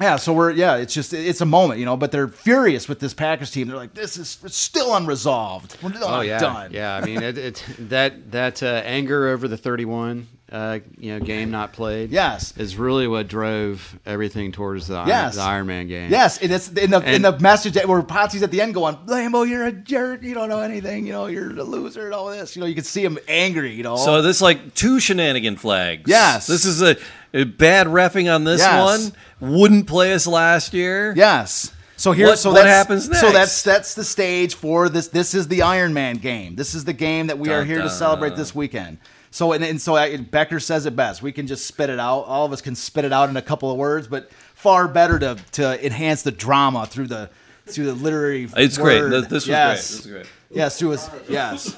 Yeah, 0.00 0.16
so 0.16 0.32
we're 0.34 0.50
yeah, 0.50 0.76
it's 0.76 0.92
just 0.92 1.12
it's 1.14 1.40
a 1.40 1.46
moment, 1.46 1.80
you 1.80 1.86
know, 1.86 1.96
but 1.96 2.12
they're 2.12 2.28
furious 2.28 2.88
with 2.88 3.00
this 3.00 3.14
Packers 3.14 3.50
team. 3.50 3.68
They're 3.68 3.76
like, 3.76 3.94
this 3.94 4.16
is 4.18 4.38
still 4.48 4.94
unresolved. 4.94 5.76
We're 5.82 5.90
not 5.90 6.02
Oh 6.04 6.20
yeah, 6.20 6.38
done. 6.38 6.72
yeah. 6.72 6.96
I 6.96 7.04
mean, 7.04 7.22
it, 7.22 7.38
it 7.38 7.64
that 7.78 8.30
that 8.32 8.62
uh, 8.62 8.66
anger 8.84 9.28
over 9.28 9.48
the 9.48 9.56
31, 9.56 10.26
uh, 10.52 10.80
you 10.98 11.18
know, 11.18 11.24
game 11.24 11.50
not 11.50 11.72
played. 11.72 12.10
Yes. 12.10 12.54
is 12.58 12.76
really 12.76 13.08
what 13.08 13.26
drove 13.26 13.98
everything 14.04 14.52
towards 14.52 14.86
the, 14.86 14.96
Iron- 14.96 15.08
Yes. 15.08 15.36
the 15.36 15.40
Iron 15.42 15.66
Man 15.66 15.88
game. 15.88 16.10
Yes, 16.10 16.38
and 16.42 16.52
it's 16.52 16.68
in 16.68 16.90
the 16.90 17.00
in 17.14 17.22
the 17.22 17.38
message 17.40 17.72
that 17.74 17.88
where 17.88 18.02
Potsy's 18.02 18.42
at 18.42 18.50
the 18.50 18.60
end 18.60 18.74
going, 18.74 18.96
Lambeau, 19.06 19.48
you're 19.48 19.64
a 19.64 19.72
jerk. 19.72 20.22
You 20.22 20.34
don't 20.34 20.50
know 20.50 20.60
anything. 20.60 21.06
You 21.06 21.12
know, 21.14 21.26
you're 21.26 21.50
a 21.58 21.62
loser 21.64 22.04
and 22.04 22.14
all 22.14 22.28
this. 22.28 22.54
You 22.54 22.60
know, 22.60 22.66
you 22.66 22.74
can 22.74 22.84
see 22.84 23.02
him 23.02 23.18
angry. 23.28 23.72
You 23.72 23.82
know. 23.82 23.96
So 23.96 24.20
this 24.20 24.42
like 24.42 24.74
two 24.74 25.00
shenanigan 25.00 25.56
flags. 25.56 26.02
Yes. 26.06 26.46
This 26.46 26.66
is 26.66 26.82
a, 26.82 26.90
a 26.90 26.96
Uh, 27.34 27.44
bad 27.44 27.86
refing 27.86 28.32
on 28.34 28.44
this 28.44 28.60
Yes. 28.60 29.12
one. 29.40 29.52
Wouldn't 29.54 29.86
play 29.86 30.12
us 30.14 30.26
last 30.26 30.72
year. 30.74 31.12
Yes. 31.16 31.72
So 31.98 32.12
here, 32.12 32.26
What- 32.26 32.38
so 32.38 32.52
what 32.52 32.66
happens 32.66 33.04
So 33.06 33.10
next? 33.28 33.32
that's 33.32 33.62
that's 33.62 33.94
the 33.94 34.04
stage 34.04 34.54
for 34.54 34.88
this. 34.88 35.08
This 35.08 35.34
is 35.34 35.48
the 35.48 35.62
Iron 35.62 35.94
Man 35.94 36.16
game. 36.16 36.54
This 36.56 36.74
is 36.74 36.84
the 36.84 36.92
game 36.92 37.28
that 37.28 37.38
we 37.38 37.48
are 37.50 37.60
Dun, 37.60 37.66
here 37.66 37.82
to 37.82 37.90
celebrate 37.90 38.36
this 38.36 38.54
weekend. 38.54 38.98
So 39.30 39.52
and, 39.52 39.64
and 39.64 39.80
so 39.80 39.96
I, 39.96 40.16
Becker 40.18 40.60
says 40.60 40.86
it 40.86 40.94
best. 40.96 41.22
We 41.22 41.32
can 41.32 41.46
just 41.46 41.66
spit 41.66 41.88
it 41.90 41.98
out. 41.98 42.20
All 42.22 42.44
of 42.46 42.52
us 42.52 42.60
can 42.60 42.74
spit 42.74 43.04
it 43.04 43.12
out 43.12 43.28
in 43.30 43.36
a 43.36 43.42
couple 43.42 43.70
of 43.70 43.76
words, 43.78 44.06
but 44.08 44.30
far 44.54 44.88
better 44.88 45.18
to 45.18 45.36
to 45.52 45.84
enhance 45.84 46.22
the 46.22 46.32
drama 46.32 46.86
through 46.86 47.06
the 47.08 47.30
through 47.66 47.86
the 47.86 47.94
literary. 47.94 48.48
It's 48.56 48.76
great. 48.78 49.00
word. 49.00 49.10
Th- 49.10 49.24
This 49.24 49.32
was 49.44 49.48
yes. 49.48 49.66
great. 49.66 49.78
This 49.78 49.96
was 50.04 50.12
great. 50.12 50.26
Yes, 50.50 50.78
through 50.78 50.90
his 50.90 51.10
yes. 51.28 51.74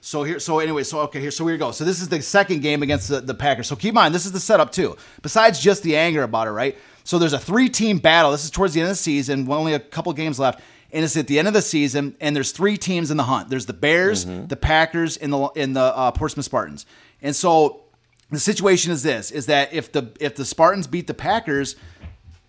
So 0.00 0.22
here, 0.22 0.38
so 0.38 0.58
anyway, 0.58 0.84
so 0.84 1.00
okay, 1.00 1.20
here, 1.20 1.30
so 1.30 1.44
here 1.44 1.54
we 1.54 1.58
go. 1.58 1.70
So 1.72 1.84
this 1.84 2.00
is 2.00 2.08
the 2.08 2.22
second 2.22 2.60
game 2.60 2.82
against 2.82 3.08
the, 3.08 3.20
the 3.20 3.34
Packers. 3.34 3.66
So 3.66 3.76
keep 3.76 3.90
in 3.90 3.94
mind, 3.94 4.14
this 4.14 4.26
is 4.26 4.32
the 4.32 4.40
setup 4.40 4.72
too. 4.72 4.96
Besides 5.22 5.60
just 5.60 5.82
the 5.82 5.96
anger 5.96 6.22
about 6.22 6.46
it, 6.46 6.52
right? 6.52 6.76
So 7.04 7.18
there's 7.18 7.32
a 7.32 7.38
three-team 7.38 7.98
battle. 7.98 8.30
This 8.32 8.44
is 8.44 8.50
towards 8.50 8.74
the 8.74 8.80
end 8.80 8.86
of 8.86 8.92
the 8.92 9.02
season. 9.02 9.46
with 9.46 9.56
Only 9.56 9.74
a 9.74 9.80
couple 9.80 10.12
games 10.12 10.38
left, 10.38 10.60
and 10.92 11.04
it's 11.04 11.16
at 11.16 11.26
the 11.26 11.38
end 11.38 11.48
of 11.48 11.54
the 11.54 11.62
season. 11.62 12.16
And 12.20 12.36
there's 12.36 12.52
three 12.52 12.76
teams 12.76 13.10
in 13.10 13.16
the 13.16 13.24
hunt. 13.24 13.48
There's 13.48 13.66
the 13.66 13.72
Bears, 13.72 14.24
the 14.24 14.56
Packers, 14.56 15.16
and 15.16 15.32
the 15.32 15.46
in 15.56 15.72
the 15.72 15.80
uh, 15.80 16.10
Portsmouth 16.12 16.44
Spartans. 16.44 16.86
And 17.22 17.34
so 17.34 17.84
the 18.30 18.38
situation 18.38 18.92
is 18.92 19.02
this: 19.02 19.30
is 19.30 19.46
that 19.46 19.72
if 19.72 19.90
the 19.90 20.12
if 20.20 20.36
the 20.36 20.44
Spartans 20.44 20.86
beat 20.86 21.06
the 21.06 21.14
Packers, 21.14 21.76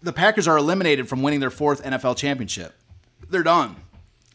the 0.01 0.13
Packers 0.13 0.47
are 0.47 0.57
eliminated 0.57 1.07
from 1.07 1.23
winning 1.23 1.39
their 1.39 1.49
fourth 1.49 1.83
NFL 1.83 2.17
championship. 2.17 2.73
They're 3.29 3.43
done 3.43 3.77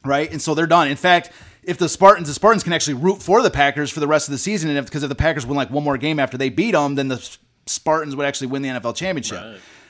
right? 0.05 0.31
And 0.31 0.41
so 0.41 0.55
they're 0.55 0.67
done. 0.67 0.89
In 0.89 0.97
fact, 0.97 1.31
if 1.67 1.79
the 1.79 1.89
Spartans, 1.89 2.29
the 2.29 2.35
Spartans 2.35 2.63
can 2.63 2.73
actually 2.73 2.95
root 2.95 3.23
for 3.23 3.43
the 3.43 3.51
Packers 3.51 3.91
for 3.91 4.01
the 4.01 4.07
rest 4.07 4.29
of 4.29 4.33
the 4.33 4.39
season, 4.39 4.69
and 4.71 4.79
if 4.79 4.85
because 4.87 5.03
if 5.03 5.09
the 5.09 5.15
Packers 5.15 5.47
win 5.47 5.57
like 5.57 5.71
one 5.71 5.85
more 5.85 5.97
game 5.99 6.19
after 6.21 6.37
they 6.39 6.49
beat 6.49 6.73
them, 6.73 6.95
then 6.95 7.09
the 7.09 7.37
Spartans 7.67 8.15
would 8.17 8.27
actually 8.27 8.49
win 8.49 8.63
the 8.63 8.69
NFL 8.69 8.95
championship. 8.97 9.39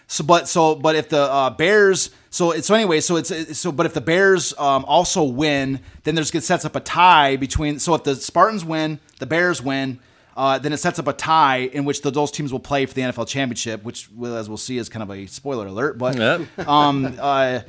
So, 0.07 0.23
but 0.23 0.49
so, 0.49 0.75
but 0.75 0.97
if 0.97 1.09
the 1.09 1.23
uh, 1.23 1.51
Bears, 1.51 2.11
so 2.31 2.51
it's 2.51 2.67
so 2.67 2.75
anyway, 2.75 3.01
so 3.01 3.17
it's 3.17 3.31
it's- 3.31 3.59
so, 3.59 3.73
but 3.73 3.87
if 3.87 3.95
the 3.95 4.01
Bears 4.03 4.53
um, 4.59 4.85
also 4.85 5.25
win, 5.25 5.81
then 6.03 6.15
there's 6.15 6.35
it 6.35 6.45
sets 6.45 6.65
up 6.65 6.77
a 6.77 6.81
tie 6.81 7.37
between. 7.37 7.79
So 7.79 7.95
if 7.95 8.05
the 8.05 8.15
Spartans 8.17 8.65
win, 8.65 9.01
the 9.19 9.27
Bears 9.27 9.63
win. 9.63 9.99
Uh, 10.37 10.59
then 10.59 10.73
it 10.73 10.79
sets 10.79 10.99
up 10.99 11.07
a 11.07 11.13
tie 11.13 11.59
in 11.59 11.85
which 11.85 12.03
the, 12.03 12.11
those 12.11 12.31
teams 12.31 12.51
will 12.51 12.61
play 12.61 12.87
for 12.87 12.95
the 12.95 13.03
NFL 13.03 13.29
championship, 13.29 13.85
which, 13.85 14.09
as 14.25 14.49
we'll 14.49 14.57
see, 14.57 14.79
is 14.79 14.89
kind 14.89 15.03
of 15.03 15.11
a 15.11 15.27
spoiler 15.27 15.67
alert. 15.69 15.97
But 15.97 16.17
Yep. 16.17 16.59
um, 16.69 17.17
uh, 17.21 17.61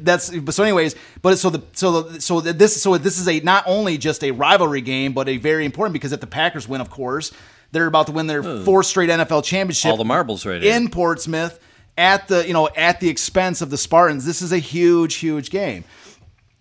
that's 0.00 0.30
but 0.30 0.54
so 0.54 0.62
anyways, 0.62 0.96
but 1.20 1.38
so 1.38 1.50
the 1.50 1.62
so 1.72 2.02
the, 2.02 2.20
so 2.20 2.40
this 2.40 2.80
so 2.82 2.96
this 2.96 3.18
is 3.18 3.28
a 3.28 3.40
not 3.40 3.64
only 3.66 3.98
just 3.98 4.24
a 4.24 4.30
rivalry 4.30 4.80
game, 4.80 5.12
but 5.12 5.28
a 5.28 5.36
very 5.36 5.66
important 5.66 5.92
because 5.92 6.12
if 6.12 6.20
the 6.20 6.26
Packers 6.26 6.66
win, 6.66 6.80
of 6.80 6.88
course, 6.88 7.32
they're 7.72 7.86
about 7.86 8.06
to 8.06 8.12
win 8.12 8.26
their 8.26 8.42
fourth 8.64 8.86
straight 8.86 9.10
NFL 9.10 9.44
championship. 9.44 9.90
All 9.90 9.96
the 9.98 10.04
marbles 10.04 10.46
right 10.46 10.62
here. 10.62 10.74
in 10.74 10.88
Portsmouth 10.88 11.60
at 11.98 12.28
the 12.28 12.46
you 12.46 12.54
know 12.54 12.68
at 12.76 13.00
the 13.00 13.10
expense 13.10 13.60
of 13.60 13.68
the 13.68 13.78
Spartans. 13.78 14.24
This 14.24 14.40
is 14.40 14.52
a 14.52 14.58
huge, 14.58 15.16
huge 15.16 15.50
game. 15.50 15.84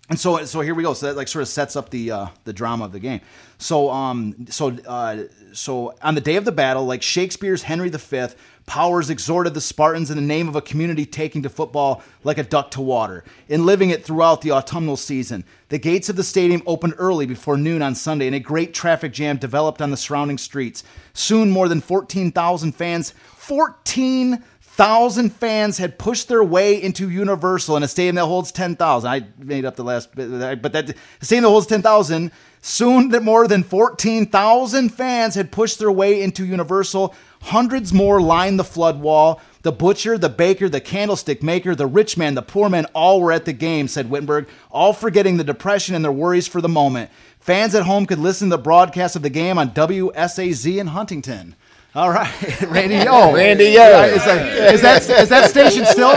And 0.10 0.20
so, 0.20 0.46
so 0.46 0.62
here 0.62 0.76
we 0.76 0.84
go. 0.84 0.94
So 0.94 1.08
that 1.08 1.16
like 1.16 1.28
sort 1.28 1.42
of 1.42 1.48
sets 1.48 1.76
up 1.76 1.90
the 1.90 2.12
uh, 2.12 2.28
the 2.44 2.54
drama 2.54 2.86
of 2.86 2.92
the 2.92 3.00
game. 3.00 3.22
So, 3.58 3.90
um, 3.90 4.48
so, 4.50 4.78
uh, 4.86 5.24
so 5.54 5.96
on 6.02 6.16
the 6.16 6.22
day 6.22 6.36
of 6.36 6.46
the 6.46 6.52
battle, 6.52 6.86
like 6.86 7.02
Shakespeare's 7.02 7.64
Henry 7.64 7.90
V, 7.90 8.28
Powers 8.66 9.12
exhorted 9.12 9.54
the 9.54 9.62
Spartans 9.62 10.10
in 10.10 10.18
the 10.18 10.24
name 10.24 10.48
of 10.48 10.56
a 10.56 10.62
community 10.62 11.06
taking 11.06 11.44
to 11.44 11.50
football 11.50 12.02
like 12.24 12.40
a 12.40 12.44
duck 12.44 12.72
to 12.72 12.82
water, 12.82 13.24
and 13.48 13.64
living 13.64 13.92
it 13.92 14.04
throughout 14.04 14.42
the 14.42 14.52
autumnal 14.52 14.98
season. 14.98 15.44
The 15.70 15.78
gates 15.78 16.10
of 16.10 16.16
the 16.16 16.24
stadium 16.24 16.64
opened 16.66 16.96
early 16.98 17.28
before 17.28 17.58
noon 17.58 17.84
on 17.84 17.94
Sunday, 17.94 18.26
and 18.26 18.36
a 18.36 18.40
great 18.40 18.74
traffic 18.74 19.14
jam 19.14 19.38
developed 19.38 19.84
on 19.84 19.92
the 19.92 19.98
surrounding 19.98 20.40
streets. 20.40 20.84
Soon, 21.14 21.52
more 21.52 21.70
than 21.70 21.80
fourteen 21.80 22.32
thousand 22.32 22.72
fans, 22.74 23.14
fourteen 23.36 24.44
thousand 24.60 25.30
fans 25.30 25.78
had 25.78 26.00
pushed 26.00 26.28
their 26.28 26.44
way 26.44 26.82
into 26.82 27.10
Universal 27.10 27.78
in 27.78 27.84
a 27.84 27.88
stadium 27.88 28.16
that 28.16 28.26
holds 28.26 28.52
ten 28.52 28.76
thousand. 28.76 29.12
I 29.12 29.28
made 29.38 29.66
up 29.66 29.76
the 29.76 29.84
last 29.84 30.14
bit, 30.16 30.60
but 30.62 30.74
that 30.74 30.88
the 30.88 30.96
stadium 31.22 31.44
that 31.44 31.50
holds 31.50 31.68
ten 31.68 31.84
thousand. 31.84 32.32
Soon, 32.68 33.10
that 33.10 33.22
more 33.22 33.48
than 33.48 33.62
fourteen 33.62 34.26
thousand 34.26 34.90
fans 34.90 35.36
had 35.36 35.52
pushed 35.52 35.78
their 35.78 35.92
way 35.92 36.20
into 36.24 36.44
Universal. 36.44 37.14
Hundreds 37.44 37.94
more 37.94 38.20
lined 38.20 38.58
the 38.58 38.64
flood 38.64 39.00
wall. 39.02 39.40
The 39.62 39.72
butcher, 39.72 40.18
the 40.18 40.30
baker, 40.30 40.68
the 40.68 40.82
candlestick 40.82 41.44
maker, 41.44 41.76
the 41.76 41.86
rich 41.86 42.18
man, 42.18 42.34
the 42.34 42.42
poor 42.42 42.68
man, 42.68 42.86
all 42.96 43.22
were 43.22 43.32
at 43.32 43.46
the 43.46 43.54
game, 43.54 43.88
said 43.88 44.10
Wittenberg, 44.10 44.48
all 44.72 44.94
forgetting 44.94 45.38
the 45.38 45.44
depression 45.44 45.94
and 45.94 46.04
their 46.04 46.12
worries 46.12 46.48
for 46.48 46.60
the 46.60 46.68
moment. 46.68 47.12
Fans 47.40 47.76
at 47.76 47.84
home 47.84 48.08
could 48.08 48.18
listen 48.18 48.50
to 48.50 48.58
the 48.58 48.64
broadcast 48.64 49.16
of 49.16 49.22
the 49.22 49.30
game 49.30 49.60
on 49.60 49.70
WSAZ 49.70 50.80
in 50.80 50.88
Huntington. 50.88 51.54
All 51.94 52.10
right, 52.10 52.62
Randy. 52.68 52.96
Oh, 53.08 53.32
Randy, 53.32 53.66
yeah. 53.66 54.06
Is 54.06 54.26
that, 54.26 54.74
is 54.74 54.82
that 54.82 55.02
is 55.22 55.30
that 55.30 55.50
station 55.52 55.86
still? 55.86 56.14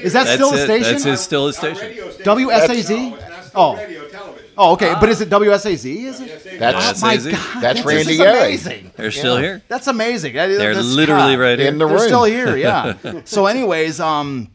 Is 0.00 0.12
that 0.12 0.26
That's 0.26 0.32
still 0.34 0.52
the 0.52 0.62
it. 0.62 0.64
station? 0.64 0.92
That's 0.92 1.04
his, 1.04 1.20
still 1.20 1.48
his 1.48 1.58
Our 1.58 1.74
station. 1.74 1.82
Oh. 1.84 1.88
radio 1.88 2.10
station. 2.10 2.24
WSAZ? 2.86 3.10
No, 3.10 3.16
it's 3.16 3.50
Oh. 3.54 3.74
Radio 4.58 4.76
television. 4.76 4.90
Oh, 4.90 4.90
okay, 4.90 4.94
but 5.00 5.08
is 5.08 5.20
it 5.20 5.30
WSAZ? 5.30 6.04
Is 6.04 6.20
it? 6.20 6.58
That's 6.58 7.02
Oh 7.02 7.06
my 7.06 7.16
SAZ. 7.16 7.32
God, 7.32 7.62
That's 7.62 7.78
this 7.78 7.86
Randy 7.86 8.12
is 8.12 8.18
Gary. 8.18 8.38
amazing. 8.38 8.92
They're 8.96 9.10
still 9.10 9.36
here. 9.36 9.62
That's 9.68 9.86
amazing. 9.86 10.34
That- 10.34 10.48
They're 10.48 10.74
that's- 10.74 10.84
literally 10.86 11.34
God. 11.36 11.42
right 11.42 11.58
here. 11.58 11.68
in 11.68 11.78
the 11.78 11.86
room. 11.86 11.96
They're 11.96 12.00
room. 12.00 12.08
still 12.08 12.24
here, 12.24 12.56
yeah. 12.56 13.20
so, 13.24 13.46
anyways, 13.46 14.00
um, 14.00 14.48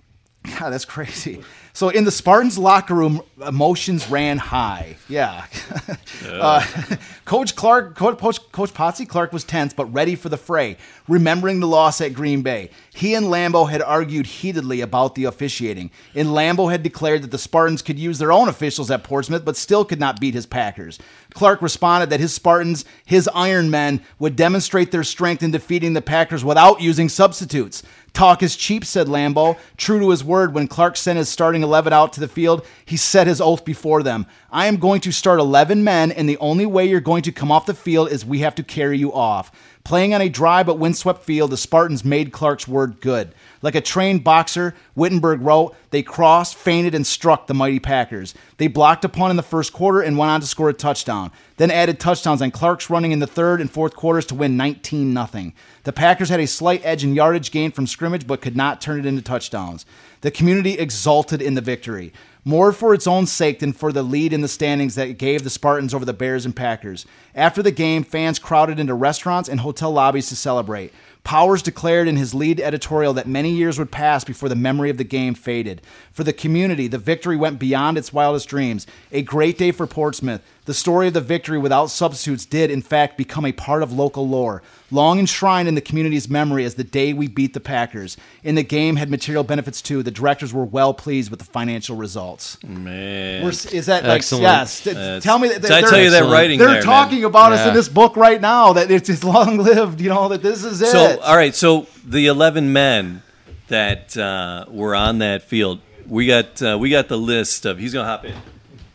God, 0.59 0.69
that's 0.71 0.85
crazy. 0.85 1.41
So, 1.75 1.89
in 1.89 2.05
the 2.05 2.11
Spartans' 2.11 2.59
locker 2.59 2.93
room, 2.93 3.23
emotions 3.47 4.07
ran 4.07 4.37
high. 4.37 4.95
Yeah. 5.09 5.47
uh, 6.27 6.63
Coach 7.25 7.55
Clark, 7.55 7.95
Coach, 7.95 8.19
Coach, 8.19 8.51
Coach 8.51 8.73
Potsy 8.75 9.09
Clark 9.09 9.33
was 9.33 9.43
tense 9.43 9.73
but 9.73 9.85
ready 9.85 10.13
for 10.15 10.29
the 10.29 10.37
fray, 10.37 10.77
remembering 11.07 11.59
the 11.59 11.67
loss 11.67 11.99
at 11.99 12.13
Green 12.13 12.43
Bay. 12.43 12.69
He 12.93 13.15
and 13.15 13.25
Lambeau 13.25 13.67
had 13.67 13.81
argued 13.81 14.27
heatedly 14.27 14.81
about 14.81 15.15
the 15.15 15.23
officiating, 15.23 15.89
and 16.13 16.29
Lambeau 16.29 16.71
had 16.71 16.83
declared 16.83 17.23
that 17.23 17.31
the 17.31 17.39
Spartans 17.39 17.81
could 17.81 17.97
use 17.97 18.19
their 18.19 18.31
own 18.31 18.49
officials 18.49 18.91
at 18.91 19.03
Portsmouth 19.03 19.43
but 19.43 19.57
still 19.57 19.83
could 19.83 19.99
not 19.99 20.19
beat 20.19 20.35
his 20.35 20.45
Packers. 20.45 20.99
Clark 21.33 21.63
responded 21.63 22.11
that 22.11 22.19
his 22.19 22.35
Spartans, 22.35 22.85
his 23.03 23.27
Iron 23.33 23.71
Men, 23.71 24.03
would 24.19 24.35
demonstrate 24.35 24.91
their 24.91 25.03
strength 25.03 25.41
in 25.41 25.49
defeating 25.49 25.93
the 25.93 26.01
Packers 26.03 26.45
without 26.45 26.81
using 26.81 27.09
substitutes. 27.09 27.81
Talk 28.13 28.43
is 28.43 28.55
cheap, 28.55 28.85
said 28.85 29.07
Lambeau. 29.07 29.57
True 29.75 29.99
to 29.99 30.11
his 30.11 30.23
word, 30.23 30.53
when 30.53 30.67
Clark 30.67 30.97
sent 30.97 31.17
his 31.17 31.29
starting 31.29 31.63
11 31.63 31.93
out 31.93 32.13
to 32.13 32.19
the 32.19 32.27
field, 32.27 32.63
he 32.85 32.95
set 32.95 33.25
his 33.25 33.41
oath 33.41 33.65
before 33.65 34.03
them. 34.03 34.27
I 34.51 34.67
am 34.67 34.77
going 34.77 35.01
to 35.01 35.11
start 35.11 35.39
11 35.39 35.83
men, 35.83 36.11
and 36.11 36.29
the 36.29 36.37
only 36.37 36.67
way 36.67 36.85
you're 36.85 37.01
going 37.01 37.23
to 37.23 37.31
come 37.31 37.51
off 37.51 37.65
the 37.65 37.73
field 37.73 38.11
is 38.11 38.23
we 38.23 38.39
have 38.39 38.53
to 38.55 38.63
carry 38.63 38.99
you 38.99 39.11
off. 39.11 39.51
Playing 39.83 40.13
on 40.13 40.21
a 40.21 40.29
dry 40.29 40.61
but 40.61 40.77
windswept 40.77 41.23
field, 41.23 41.49
the 41.49 41.57
Spartans 41.57 42.05
made 42.05 42.31
Clark's 42.31 42.67
word 42.67 43.01
good. 43.01 43.33
Like 43.63 43.75
a 43.75 43.81
trained 43.81 44.25
boxer, 44.25 44.75
Wittenberg 44.93 45.41
wrote, 45.41 45.73
they 45.89 46.03
crossed, 46.03 46.55
feinted, 46.55 46.93
and 46.93 47.07
struck 47.07 47.47
the 47.47 47.53
mighty 47.53 47.79
Packers. 47.79 48.35
They 48.57 48.67
blocked 48.67 49.05
a 49.05 49.09
punt 49.09 49.31
in 49.31 49.37
the 49.37 49.41
first 49.41 49.71
quarter 49.71 50.01
and 50.01 50.17
went 50.17 50.31
on 50.31 50.41
to 50.41 50.47
score 50.47 50.67
a 50.67 50.73
touchdown. 50.73 51.31
Then 51.55 51.71
added 51.71 51.97
touchdowns 51.97 52.41
on 52.41 52.51
Clark's 52.51 52.89
running 52.89 53.13
in 53.13 53.19
the 53.19 53.27
third 53.27 53.61
and 53.61 53.71
fourth 53.71 53.95
quarters 53.95 54.25
to 54.27 54.35
win 54.35 54.57
19 54.57 55.13
0 55.13 55.51
The 55.85 55.93
Packers 55.93 56.27
had 56.27 56.41
a 56.41 56.47
slight 56.47 56.81
edge 56.83 57.05
in 57.05 57.15
yardage 57.15 57.51
gain 57.51 57.71
from 57.71 57.87
scrimmage, 57.87 58.27
but 58.27 58.41
could 58.41 58.57
not 58.57 58.81
turn 58.81 58.99
it 58.99 59.05
into 59.05 59.21
touchdowns. 59.21 59.85
The 60.21 60.31
community 60.31 60.73
exulted 60.73 61.41
in 61.41 61.53
the 61.53 61.61
victory. 61.61 62.11
More 62.45 62.73
for 62.73 62.93
its 62.93 63.07
own 63.07 63.25
sake 63.25 63.59
than 63.59 63.71
for 63.71 63.93
the 63.93 64.03
lead 64.03 64.33
in 64.33 64.41
the 64.41 64.49
standings 64.49 64.95
that 64.95 65.17
gave 65.17 65.45
the 65.45 65.49
Spartans 65.49 65.93
over 65.93 66.03
the 66.03 66.11
Bears 66.11 66.45
and 66.45 66.53
Packers. 66.53 67.05
After 67.33 67.63
the 67.63 67.71
game, 67.71 68.03
fans 68.03 68.37
crowded 68.37 68.81
into 68.81 68.93
restaurants 68.93 69.47
and 69.47 69.61
hotel 69.61 69.91
lobbies 69.91 70.27
to 70.27 70.35
celebrate. 70.35 70.91
Powers 71.23 71.61
declared 71.61 72.09
in 72.09 72.17
his 72.17 72.33
lead 72.33 72.59
editorial 72.59 73.13
that 73.13 73.27
many 73.27 73.51
years 73.51 73.79
would 73.79 73.91
pass 73.91 74.25
before 74.25 74.49
the 74.49 74.55
memory 74.55 74.89
of 74.89 74.97
the 74.97 75.05
game 75.05 75.33
faded. 75.35 75.81
For 76.11 76.25
the 76.25 76.33
community, 76.33 76.87
the 76.87 76.97
victory 76.97 77.37
went 77.37 77.59
beyond 77.59 77.97
its 77.97 78.11
wildest 78.11 78.49
dreams. 78.49 78.85
A 79.11 79.21
great 79.21 79.57
day 79.57 79.71
for 79.71 79.87
Portsmouth. 79.87 80.41
The 80.65 80.73
story 80.73 81.07
of 81.07 81.13
the 81.13 81.21
victory 81.21 81.57
without 81.57 81.87
substitutes 81.87 82.45
did, 82.45 82.69
in 82.69 82.81
fact, 82.81 83.17
become 83.17 83.45
a 83.45 83.53
part 83.53 83.83
of 83.83 83.93
local 83.93 84.27
lore, 84.27 84.63
long 84.93 85.19
enshrined 85.19 85.67
in 85.67 85.75
the 85.75 85.81
community's 85.81 86.29
memory 86.29 86.63
as 86.65 86.75
the 86.75 86.83
day 86.83 87.11
we 87.13 87.27
beat 87.27 87.53
the 87.53 87.59
Packers. 87.59 88.15
And 88.43 88.57
the 88.57 88.63
game 88.63 88.95
had 88.95 89.09
material 89.09 89.43
benefits 89.43 89.81
too. 89.81 90.03
The 90.03 90.11
directors 90.11 90.53
were 90.53 90.63
well 90.65 90.93
pleased 90.93 91.29
with 91.31 91.39
the 91.39 91.45
financial 91.45 91.95
results. 91.95 92.61
Man. 92.63 93.43
We're, 93.43 93.49
is 93.49 93.87
that 93.87 94.03
like 94.03 94.17
Excellent. 94.19 94.43
yes? 94.43 94.81
Th- 94.83 94.95
That's- 94.95 95.23
tell 95.23 95.39
me 95.39 95.49
that 95.49 95.61
Did 95.61 95.71
I 95.71 95.81
they're- 95.81 95.89
tell 95.89 95.99
you 96.01 96.09
that 96.11 96.31
writing 96.31 96.59
they're 96.59 96.67
there, 96.67 96.75
man? 96.77 96.83
talking 96.83 97.23
about 97.25 97.51
us 97.51 97.67
in 97.67 97.73
this 97.73 97.89
book 97.89 98.15
right 98.15 98.39
now 98.39 98.73
that 98.73 98.89
it's, 98.91 99.09
it's 99.09 99.23
long 99.23 99.57
lived. 99.57 99.99
You 99.99 100.09
know 100.09 100.27
that 100.29 100.41
this 100.41 100.63
is 100.63 100.81
it. 100.81 100.87
So, 100.87 101.19
all 101.21 101.35
right. 101.35 101.53
So 101.55 101.87
the 102.05 102.27
eleven 102.27 102.71
men 102.71 103.21
that 103.69 104.15
uh, 104.17 104.65
were 104.69 104.93
on 104.95 105.17
that 105.19 105.43
field, 105.43 105.79
we 106.07 106.27
got 106.27 106.61
uh, 106.61 106.77
we 106.79 106.89
got 106.89 107.07
the 107.07 107.17
list 107.17 107.65
of. 107.65 107.79
He's 107.79 107.93
gonna 107.93 108.07
hop 108.07 108.25
in. 108.25 108.35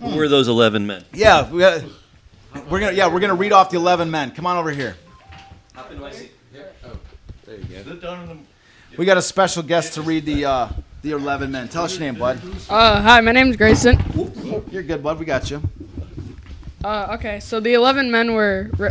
Who 0.00 0.16
were 0.16 0.28
those 0.28 0.46
eleven 0.46 0.86
men? 0.86 1.04
Yeah, 1.12 1.50
we 1.50 1.58
got, 1.58 1.82
we're 2.70 2.78
gonna 2.80 2.92
yeah 2.92 3.08
we're 3.12 3.18
gonna 3.20 3.34
read 3.34 3.52
off 3.52 3.70
the 3.70 3.76
eleven 3.78 4.10
men. 4.10 4.30
Come 4.30 4.46
on 4.46 4.56
over 4.56 4.70
here. 4.70 4.94
We 8.96 9.04
got 9.04 9.16
a 9.16 9.22
special 9.22 9.62
guest 9.62 9.94
to 9.94 10.02
read 10.02 10.24
the 10.26 10.44
uh, 10.44 10.68
the 11.02 11.12
eleven 11.12 11.50
men. 11.52 11.68
Tell 11.68 11.84
us 11.84 11.92
your 11.98 12.00
name, 12.00 12.18
bud. 12.18 12.40
Uh, 12.68 13.00
hi, 13.00 13.20
my 13.20 13.32
name's 13.32 13.56
Grayson. 13.56 13.98
You're 14.70 14.82
good, 14.82 15.02
bud. 15.02 15.18
We 15.18 15.24
got 15.24 15.50
you. 15.50 15.62
Uh, 16.84 17.08
okay, 17.18 17.40
so 17.40 17.58
the 17.58 17.74
11 17.74 18.08
men 18.10 18.34
were 18.34 18.70
Ra- 18.78 18.90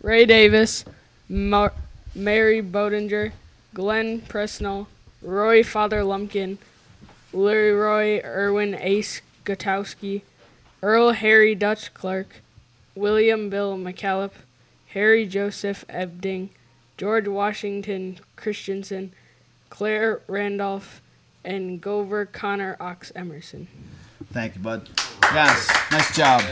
Ray 0.00 0.24
Davis, 0.24 0.84
Mar- 1.28 1.72
Mary 2.14 2.62
Bodenger, 2.62 3.32
Glenn 3.74 4.20
Presnell, 4.22 4.86
Roy 5.22 5.64
Father 5.64 6.04
Lumpkin, 6.04 6.58
Larry 7.32 7.72
Roy 7.72 8.20
Irwin 8.24 8.76
Ace 8.76 9.20
Gutowski, 9.44 10.22
Earl 10.80 11.10
Harry 11.12 11.56
Dutch 11.56 11.92
Clark, 11.92 12.40
William 12.96 13.50
Bill 13.50 13.76
McKalip, 13.76 14.32
Harry 14.88 15.26
Joseph 15.26 15.84
Ebding, 15.88 16.50
George 16.96 17.28
Washington 17.28 18.18
Christensen, 18.36 19.12
Clare 19.68 20.22
Randolph, 20.26 21.02
and 21.44 21.80
Grover 21.80 22.24
Connor 22.24 22.76
Ox 22.80 23.12
Emerson. 23.14 23.68
Thank 24.32 24.56
you, 24.56 24.62
bud. 24.62 24.88
Yes, 25.34 25.68
nice 25.92 26.16
job. 26.16 26.42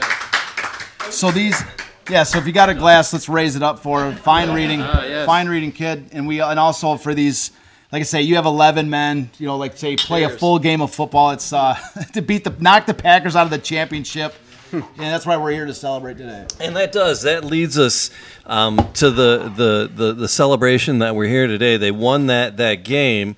So 1.10 1.30
these, 1.30 1.62
yeah. 2.10 2.22
So 2.22 2.38
if 2.38 2.46
you 2.46 2.52
got 2.52 2.68
a 2.68 2.74
glass, 2.74 3.12
let's 3.12 3.28
raise 3.28 3.56
it 3.56 3.62
up 3.62 3.78
for 3.78 4.12
fine 4.12 4.52
reading, 4.52 4.80
fine 4.80 5.48
reading 5.48 5.72
kid, 5.72 6.10
and 6.12 6.26
we 6.26 6.40
and 6.40 6.58
also 6.58 6.96
for 6.96 7.14
these, 7.14 7.50
like 7.90 8.00
I 8.00 8.04
say, 8.04 8.22
you 8.22 8.36
have 8.36 8.46
eleven 8.46 8.90
men. 8.90 9.30
You 9.38 9.46
know, 9.46 9.56
like 9.56 9.76
say 9.76 9.96
play 9.96 10.24
a 10.24 10.28
full 10.28 10.58
game 10.58 10.80
of 10.80 10.94
football. 10.94 11.30
It's 11.30 11.52
uh 11.52 11.74
to 12.12 12.22
beat 12.22 12.44
the 12.44 12.54
knock 12.60 12.86
the 12.86 12.94
Packers 12.94 13.34
out 13.34 13.44
of 13.44 13.50
the 13.50 13.58
championship, 13.58 14.34
and 14.96 14.98
that's 14.98 15.26
why 15.26 15.36
we're 15.36 15.52
here 15.52 15.66
to 15.66 15.74
celebrate 15.74 16.18
today. 16.18 16.46
And 16.60 16.76
that 16.76 16.92
does 16.92 17.22
that 17.22 17.44
leads 17.44 17.78
us 17.78 18.10
um, 18.46 18.76
to 18.94 19.10
the, 19.10 19.52
the 19.56 19.90
the 19.94 20.12
the 20.12 20.28
celebration 20.28 20.98
that 21.00 21.14
we're 21.14 21.28
here 21.28 21.46
today. 21.46 21.76
They 21.76 21.90
won 21.90 22.26
that 22.26 22.56
that 22.58 22.84
game. 22.84 23.36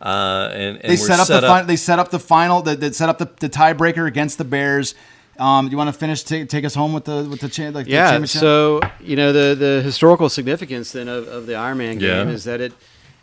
Uh, 0.00 0.50
and, 0.52 0.76
and 0.78 0.90
They 0.92 0.96
set 0.96 1.20
up 1.20 1.26
set 1.28 1.40
the 1.42 1.46
fin- 1.54 1.66
they 1.66 1.76
set 1.76 1.98
up 2.00 2.10
the 2.10 2.18
final. 2.18 2.60
They, 2.62 2.74
they 2.74 2.90
set 2.90 3.08
up 3.08 3.18
the, 3.18 3.30
the 3.38 3.48
tiebreaker 3.48 4.06
against 4.08 4.36
the 4.38 4.44
Bears. 4.44 4.94
Um, 5.38 5.68
you 5.68 5.76
want 5.76 5.88
to 5.88 5.92
finish? 5.98 6.24
Take, 6.24 6.48
take 6.48 6.64
us 6.64 6.74
home 6.74 6.92
with 6.92 7.04
the 7.04 7.24
with 7.30 7.40
the, 7.40 7.48
cha- 7.48 7.68
like, 7.70 7.86
the 7.86 7.92
Yeah. 7.92 8.10
championship. 8.10 8.40
So 8.40 8.80
you 9.00 9.14
know 9.16 9.32
the 9.32 9.54
the 9.54 9.80
historical 9.82 10.28
significance 10.28 10.90
then 10.92 11.08
of, 11.08 11.28
of 11.28 11.46
the 11.46 11.52
Ironman 11.54 11.98
game 12.00 12.28
Yeah. 12.28 12.34
is 12.34 12.44
that 12.44 12.60
it 12.60 12.72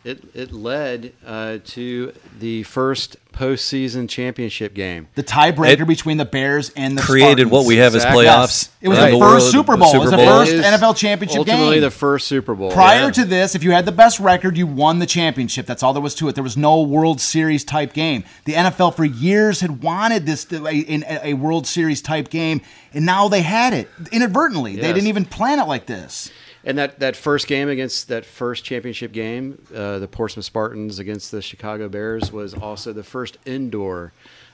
it 0.04 0.24
it 0.34 0.52
led 0.52 1.14
uh, 1.26 1.58
to 1.66 2.14
the 2.40 2.64
first 2.64 3.18
postseason 3.34 4.10
championship 4.10 4.74
game. 4.74 5.08
the 5.16 5.24
tiebreaker 5.24 5.82
It 5.82 5.88
between 5.88 6.18
the 6.18 6.26
Bears 6.26 6.72
and 6.76 6.98
the 6.98 7.02
created 7.02 7.48
Spartans. 7.48 7.52
what 7.52 7.66
we 7.66 7.78
have 7.78 7.94
as 7.96 8.04
Exactly. 8.04 8.26
playoffs. 8.26 8.28
Yes. 8.68 8.70
It 8.82 8.90
was 8.90 9.00
in 9.00 9.06
the 9.06 9.12
the 9.12 9.20
first 9.20 9.52
Super 9.52 9.78
Bowl. 9.78 9.94
It 9.96 10.00
was 10.00 10.12
the 10.12 10.18
first 10.18 10.52
It 10.52 10.60
is 10.60 10.66
NFL 10.66 10.96
championship 10.98 11.46
game. 11.46 11.56
ultimately 11.56 11.76
game. 11.76 11.82
the 11.84 11.92
first 11.92 12.28
Super 12.28 12.56
Bowl. 12.56 12.72
Prior 12.72 13.06
Yeah. 13.06 13.12
to 13.12 13.26
this, 13.26 13.56
if 13.56 13.64
you 13.64 13.72
had 13.72 13.86
the 13.86 13.92
best 13.94 14.20
record, 14.20 14.58
you 14.58 14.68
won 14.68 15.00
the 15.00 15.06
championship. 15.06 15.66
That's 15.66 15.84
all 15.84 15.94
there 15.94 16.02
was 16.02 16.16
to 16.16 16.28
it. 16.28 16.36
There 16.36 16.44
was 16.44 16.58
no 16.58 16.82
World 16.82 17.22
Series 17.22 17.64
type 17.64 17.94
game. 17.94 18.24
The 18.46 18.54
NFL 18.56 18.96
for 18.96 19.06
years 19.06 19.62
had 19.62 19.84
wanted 19.84 20.26
this 20.26 20.44
to, 20.46 20.66
a, 20.68 20.74
in 20.74 21.04
a, 21.08 21.28
a 21.30 21.34
World 21.36 21.66
Series 21.68 22.02
type 22.02 22.30
game, 22.30 22.62
and 22.94 23.06
now 23.06 23.28
they 23.30 23.42
had 23.42 23.74
it 23.74 23.90
inadvertently. 24.12 24.76
They 24.76 24.82
Yes. 24.88 24.96
didn't 24.96 25.08
even 25.08 25.26
plan 25.26 25.60
it 25.60 25.68
like 25.68 25.86
this. 25.86 26.30
And 26.64 26.78
that, 26.78 27.00
that 27.00 27.16
first 27.16 27.48
game 27.48 27.70
against 27.70 28.10
that 28.10 28.26
first 28.26 28.64
championship 28.64 29.12
game, 29.12 29.62
uh, 29.74 30.00
the 30.00 30.08
Portsmouth 30.08 30.46
Spartans 30.46 31.00
against 31.00 31.32
the 31.32 31.42
Chicago 31.42 31.88
Bears, 31.88 32.32
was 32.32 32.54
also 32.54 32.92
the 32.92 33.04
first 33.04 33.38
indoor 33.46 34.12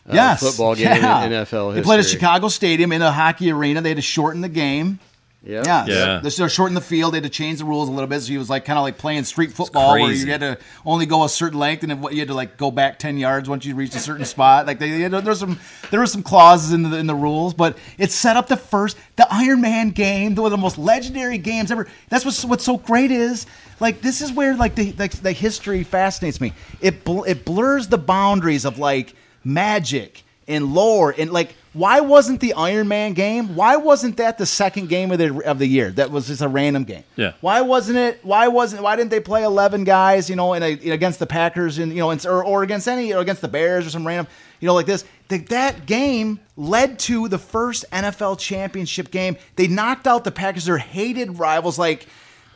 uh, 0.07 0.13
yes, 0.13 0.39
football 0.39 0.75
game 0.75 0.85
yeah. 0.85 1.25
in 1.25 1.31
NFL 1.31 1.73
history. 1.73 1.73
They 1.73 1.81
played 1.81 1.99
at 1.99 2.05
Chicago 2.05 2.47
Stadium 2.47 2.91
in 2.91 3.01
a 3.01 3.11
hockey 3.11 3.51
arena. 3.51 3.81
They 3.81 3.89
had 3.89 3.95
to 3.95 4.03
shorten 4.03 4.41
the 4.41 4.49
game. 4.49 4.99
Yeah. 5.45 5.61
Yeah, 5.65 5.85
Yeah. 5.87 6.19
They 6.23 6.29
sort 6.31 6.49
of 6.49 6.53
shortened 6.53 6.75
the 6.75 6.81
field. 6.81 7.13
They 7.13 7.17
had 7.17 7.23
to 7.23 7.29
change 7.29 7.59
the 7.59 7.65
rules 7.65 7.87
a 7.87 7.91
little 7.91 8.07
bit. 8.07 8.19
So 8.21 8.29
he 8.29 8.37
was 8.37 8.49
like 8.49 8.65
kind 8.65 8.79
of 8.79 8.83
like 8.83 8.97
playing 8.97 9.23
street 9.25 9.51
football, 9.53 9.91
where 10.01 10.11
you 10.25 10.31
had 10.31 10.39
to 10.41 10.57
only 10.85 11.05
go 11.05 11.23
a 11.23 11.29
certain 11.29 11.59
length, 11.59 11.83
and 11.83 11.91
then 11.91 12.01
what- 12.01 12.13
you 12.13 12.19
had 12.19 12.29
to 12.29 12.33
like 12.33 12.57
go 12.57 12.71
back 12.71 12.97
ten 12.99 13.17
yards 13.17 13.47
once 13.47 13.63
you 13.65 13.75
reached 13.75 13.95
a 13.95 13.99
certain 13.99 14.25
spot. 14.25 14.65
Like 14.65 14.79
they, 14.79 14.89
they 14.89 15.01
had, 15.01 15.11
there's 15.11 15.39
some 15.39 15.59
there 15.91 15.99
were 15.99 16.07
some 16.07 16.23
clauses 16.23 16.73
in 16.73 16.81
the 16.89 16.97
in 16.97 17.05
the 17.07 17.15
rules, 17.15 17.53
but 17.53 17.77
it 17.99 18.11
set 18.11 18.35
up 18.37 18.47
the 18.47 18.57
first 18.57 18.97
the 19.17 19.27
Iron 19.31 19.61
Man 19.61 19.91
game, 19.91 20.33
one 20.35 20.45
of 20.45 20.51
the 20.51 20.57
most 20.57 20.77
legendary 20.77 21.37
games 21.37 21.69
ever. 21.71 21.87
That's 22.09 22.25
what's 22.25 22.43
what's 22.43 22.63
so 22.63 22.77
great 22.77 23.11
is 23.11 23.45
like 23.79 24.01
this 24.01 24.21
is 24.21 24.31
where 24.31 24.55
like 24.55 24.73
the 24.75 24.93
like 24.97 25.11
the 25.11 25.31
history 25.31 25.83
fascinates 25.83 26.41
me. 26.41 26.53
It 26.81 27.03
bl- 27.03 27.23
it 27.23 27.45
blurs 27.45 27.87
the 27.87 27.97
boundaries 27.99 28.65
of 28.65 28.79
like 28.79 29.13
magic 29.43 30.23
and 30.47 30.73
lore 30.73 31.13
and 31.17 31.31
like 31.31 31.55
why 31.75 31.99
wasn't 31.99 32.39
the 32.39 32.53
Iron 32.53 32.87
Man 32.87 33.11
game? 33.11 33.53
Why 33.53 33.75
wasn't 33.75 34.15
that 34.15 34.37
the 34.37 34.45
second 34.45 34.87
game 34.87 35.11
of 35.11 35.19
the 35.19 35.41
of 35.45 35.59
the 35.59 35.67
year? 35.67 35.91
That 35.91 36.09
was 36.09 36.27
just 36.27 36.41
a 36.41 36.47
random 36.47 36.85
game. 36.85 37.03
Yeah. 37.17 37.33
Why 37.41 37.59
wasn't 37.61 37.97
it? 37.97 38.21
Why 38.23 38.47
wasn't? 38.47 38.81
Why 38.81 38.95
didn't 38.95 39.11
they 39.11 39.19
play 39.19 39.43
eleven 39.43 39.83
guys? 39.83 40.29
You 40.29 40.37
know, 40.37 40.53
in 40.53 40.63
a, 40.63 40.71
against 40.91 41.19
the 41.19 41.27
Packers 41.27 41.77
and 41.77 41.91
you 41.91 41.99
know, 41.99 42.11
and, 42.11 42.25
or, 42.25 42.45
or 42.45 42.63
against 42.63 42.87
any 42.87 43.13
or 43.13 43.19
against 43.19 43.41
the 43.41 43.49
Bears 43.49 43.85
or 43.85 43.89
some 43.89 44.07
random, 44.07 44.27
you 44.61 44.67
know, 44.67 44.73
like 44.73 44.85
this. 44.85 45.03
That 45.27 45.47
that 45.47 45.85
game 45.85 46.39
led 46.55 46.97
to 46.99 47.27
the 47.27 47.37
first 47.37 47.83
NFL 47.91 48.39
championship 48.39 49.11
game. 49.11 49.35
They 49.57 49.67
knocked 49.67 50.07
out 50.07 50.23
the 50.23 50.31
Packers. 50.31 50.65
Their 50.65 50.77
hated 50.77 51.39
rivals, 51.39 51.77
like 51.77 52.07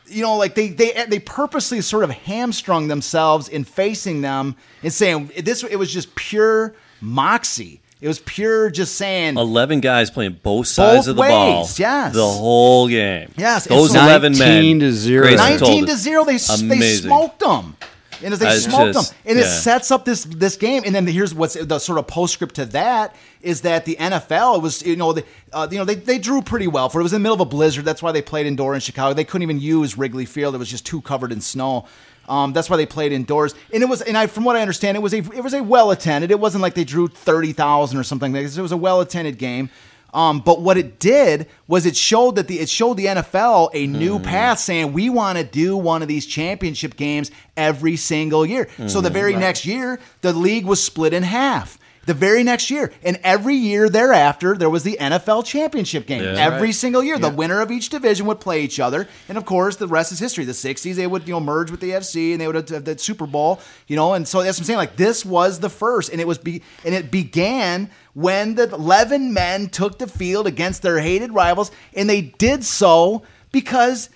you 0.06 0.22
know, 0.22 0.36
like 0.36 0.54
they 0.54 0.68
they 0.68 1.04
they 1.08 1.18
purposely 1.18 1.82
sort 1.82 2.04
of 2.04 2.10
hamstrung 2.10 2.88
themselves 2.88 3.48
in 3.48 3.64
facing 3.64 4.22
them 4.22 4.56
and 4.82 4.90
saying 4.90 5.30
this. 5.42 5.62
It 5.62 5.76
was 5.76 5.92
just 5.92 6.14
pure 6.14 6.74
moxie. 7.02 7.79
It 8.00 8.08
was 8.08 8.18
pure 8.18 8.70
just 8.70 8.94
saying. 8.96 9.36
11 9.36 9.80
guys 9.80 10.10
playing 10.10 10.40
both 10.42 10.66
sides 10.66 11.06
Both 11.06 11.08
of 11.10 11.16
the 11.16 11.22
ball. 11.22 11.60
ways, 11.62 11.78
yes. 11.78 12.14
The 12.14 12.26
whole 12.26 12.88
game. 12.88 13.30
Yes, 13.36 13.66
Those 13.66 13.86
it's 13.90 13.94
so- 13.94 14.04
11 14.04 14.32
men. 14.38 14.48
19 14.54 14.80
to 14.80 14.92
zero. 14.92 15.22
Grayson 15.26 15.46
19 15.60 15.86
to 15.86 15.96
0 15.96 16.24
they 16.24 16.32
they 16.32 16.38
smoked 16.38 17.40
them 17.40 17.76
and 18.22 18.32
as 18.34 18.38
they 18.38 18.46
That's 18.46 18.64
smoked 18.64 18.94
just- 18.94 19.10
them 19.12 19.18
and 19.26 19.38
it 19.38 19.46
sets 19.46 19.90
up 19.90 20.04
this 20.04 20.24
this 20.24 20.56
game 20.56 20.82
and 20.86 20.94
then 20.94 21.06
here's 21.06 21.34
what's 21.34 21.54
the 21.54 21.78
sort 21.78 21.98
of 21.98 22.06
postscript 22.06 22.54
to 22.56 22.66
that 22.66 23.14
is 23.42 23.62
that 23.62 23.84
the 23.86 23.96
NFL 23.98 24.60
was 24.62 24.82
you 24.82 24.96
know 24.96 25.12
the, 25.14 25.24
uh, 25.52 25.66
you 25.70 25.78
know 25.78 25.84
they, 25.86 25.94
they 25.94 26.18
drew 26.18 26.42
pretty 26.42 26.66
well 26.68 26.88
for 26.90 27.00
it 27.00 27.02
was 27.02 27.12
in 27.14 27.22
the 27.22 27.22
middle 27.22 27.34
of 27.34 27.40
a 27.40 27.44
blizzard 27.46 27.84
that's 27.86 28.02
why 28.02 28.12
they 28.12 28.20
played 28.22 28.46
indoor 28.46 28.74
in 28.74 28.80
Chicago 28.80 29.14
they 29.14 29.24
couldn't 29.24 29.42
even 29.42 29.58
use 29.60 29.96
Wrigley 29.96 30.26
Field 30.26 30.54
it 30.54 30.58
was 30.58 30.68
just 30.70 30.84
too 30.84 31.00
covered 31.00 31.32
in 31.32 31.40
snow 31.40 31.86
um, 32.30 32.52
that's 32.52 32.70
why 32.70 32.76
they 32.76 32.86
played 32.86 33.12
indoors, 33.12 33.54
and 33.72 33.82
it 33.82 33.86
was, 33.86 34.00
and 34.02 34.16
I, 34.16 34.28
from 34.28 34.44
what 34.44 34.54
I 34.56 34.62
understand, 34.62 34.96
it 34.96 35.00
was 35.00 35.12
a, 35.12 35.18
it 35.18 35.42
was 35.42 35.52
a 35.52 35.62
well 35.62 35.90
attended. 35.90 36.30
It 36.30 36.38
wasn't 36.38 36.62
like 36.62 36.74
they 36.74 36.84
drew 36.84 37.08
thirty 37.08 37.52
thousand 37.52 37.98
or 37.98 38.04
something 38.04 38.32
like 38.32 38.44
this. 38.44 38.56
It 38.56 38.62
was 38.62 38.72
a 38.72 38.76
well 38.76 39.00
attended 39.00 39.36
game. 39.36 39.68
Um, 40.12 40.40
but 40.40 40.60
what 40.60 40.76
it 40.76 40.98
did 40.98 41.46
was 41.68 41.86
it 41.86 41.96
showed 41.96 42.36
that 42.36 42.48
the 42.48 42.60
it 42.60 42.68
showed 42.68 42.96
the 42.96 43.06
NFL 43.06 43.70
a 43.74 43.86
new 43.86 44.18
path, 44.18 44.58
saying 44.60 44.92
we 44.92 45.10
want 45.10 45.38
to 45.38 45.44
do 45.44 45.76
one 45.76 46.02
of 46.02 46.08
these 46.08 46.24
championship 46.26 46.96
games 46.96 47.30
every 47.56 47.96
single 47.96 48.44
year. 48.46 48.68
So 48.88 49.00
the 49.00 49.10
very 49.10 49.34
next 49.36 49.66
year, 49.66 49.98
the 50.22 50.32
league 50.32 50.64
was 50.66 50.82
split 50.82 51.12
in 51.12 51.22
half. 51.22 51.78
The 52.06 52.14
very 52.14 52.42
next 52.42 52.70
year, 52.70 52.92
and 53.02 53.20
every 53.22 53.54
year 53.54 53.88
thereafter, 53.88 54.56
there 54.56 54.70
was 54.70 54.84
the 54.84 54.96
NFL 54.98 55.44
championship 55.44 56.06
game. 56.06 56.22
Yeah. 56.22 56.34
every 56.34 56.72
single 56.72 57.04
year, 57.04 57.18
the 57.18 57.28
winner 57.30 57.60
of 57.60 57.70
each 57.70 57.90
division 57.90 58.26
would 58.26 58.40
play 58.40 58.62
each 58.62 58.80
other, 58.80 59.06
and 59.28 59.36
of 59.36 59.44
course, 59.44 59.76
the 59.76 59.86
rest 59.86 60.10
is 60.10 60.18
history. 60.18 60.44
The 60.44 60.52
'60s, 60.52 60.94
they 60.94 61.06
would 61.06 61.28
you 61.28 61.34
know 61.34 61.40
merge 61.40 61.70
with 61.70 61.80
the 61.80 61.90
AFC, 61.90 62.32
and 62.32 62.40
they 62.40 62.46
would 62.46 62.68
have 62.70 62.84
the 62.84 62.98
Super 62.98 63.26
Bowl, 63.26 63.60
you 63.86 63.96
know, 63.96 64.14
and 64.14 64.26
so 64.26 64.42
that's 64.42 64.56
what 64.58 64.62
I'm 64.62 64.66
saying. 64.66 64.76
Like 64.78 64.96
this 64.96 65.24
was 65.24 65.60
the 65.60 65.70
first, 65.70 66.10
and 66.10 66.20
it 66.20 66.26
was 66.26 66.38
be 66.38 66.62
and 66.84 66.94
it 66.94 67.10
began 67.10 67.90
when 68.14 68.54
the 68.54 68.68
11 68.72 69.32
men 69.32 69.68
took 69.68 69.98
the 69.98 70.06
field 70.06 70.46
against 70.46 70.82
their 70.82 70.98
hated 70.98 71.32
rivals, 71.32 71.70
and 71.94 72.08
they 72.08 72.22
did 72.22 72.64
so 72.64 73.22
because 73.52 74.08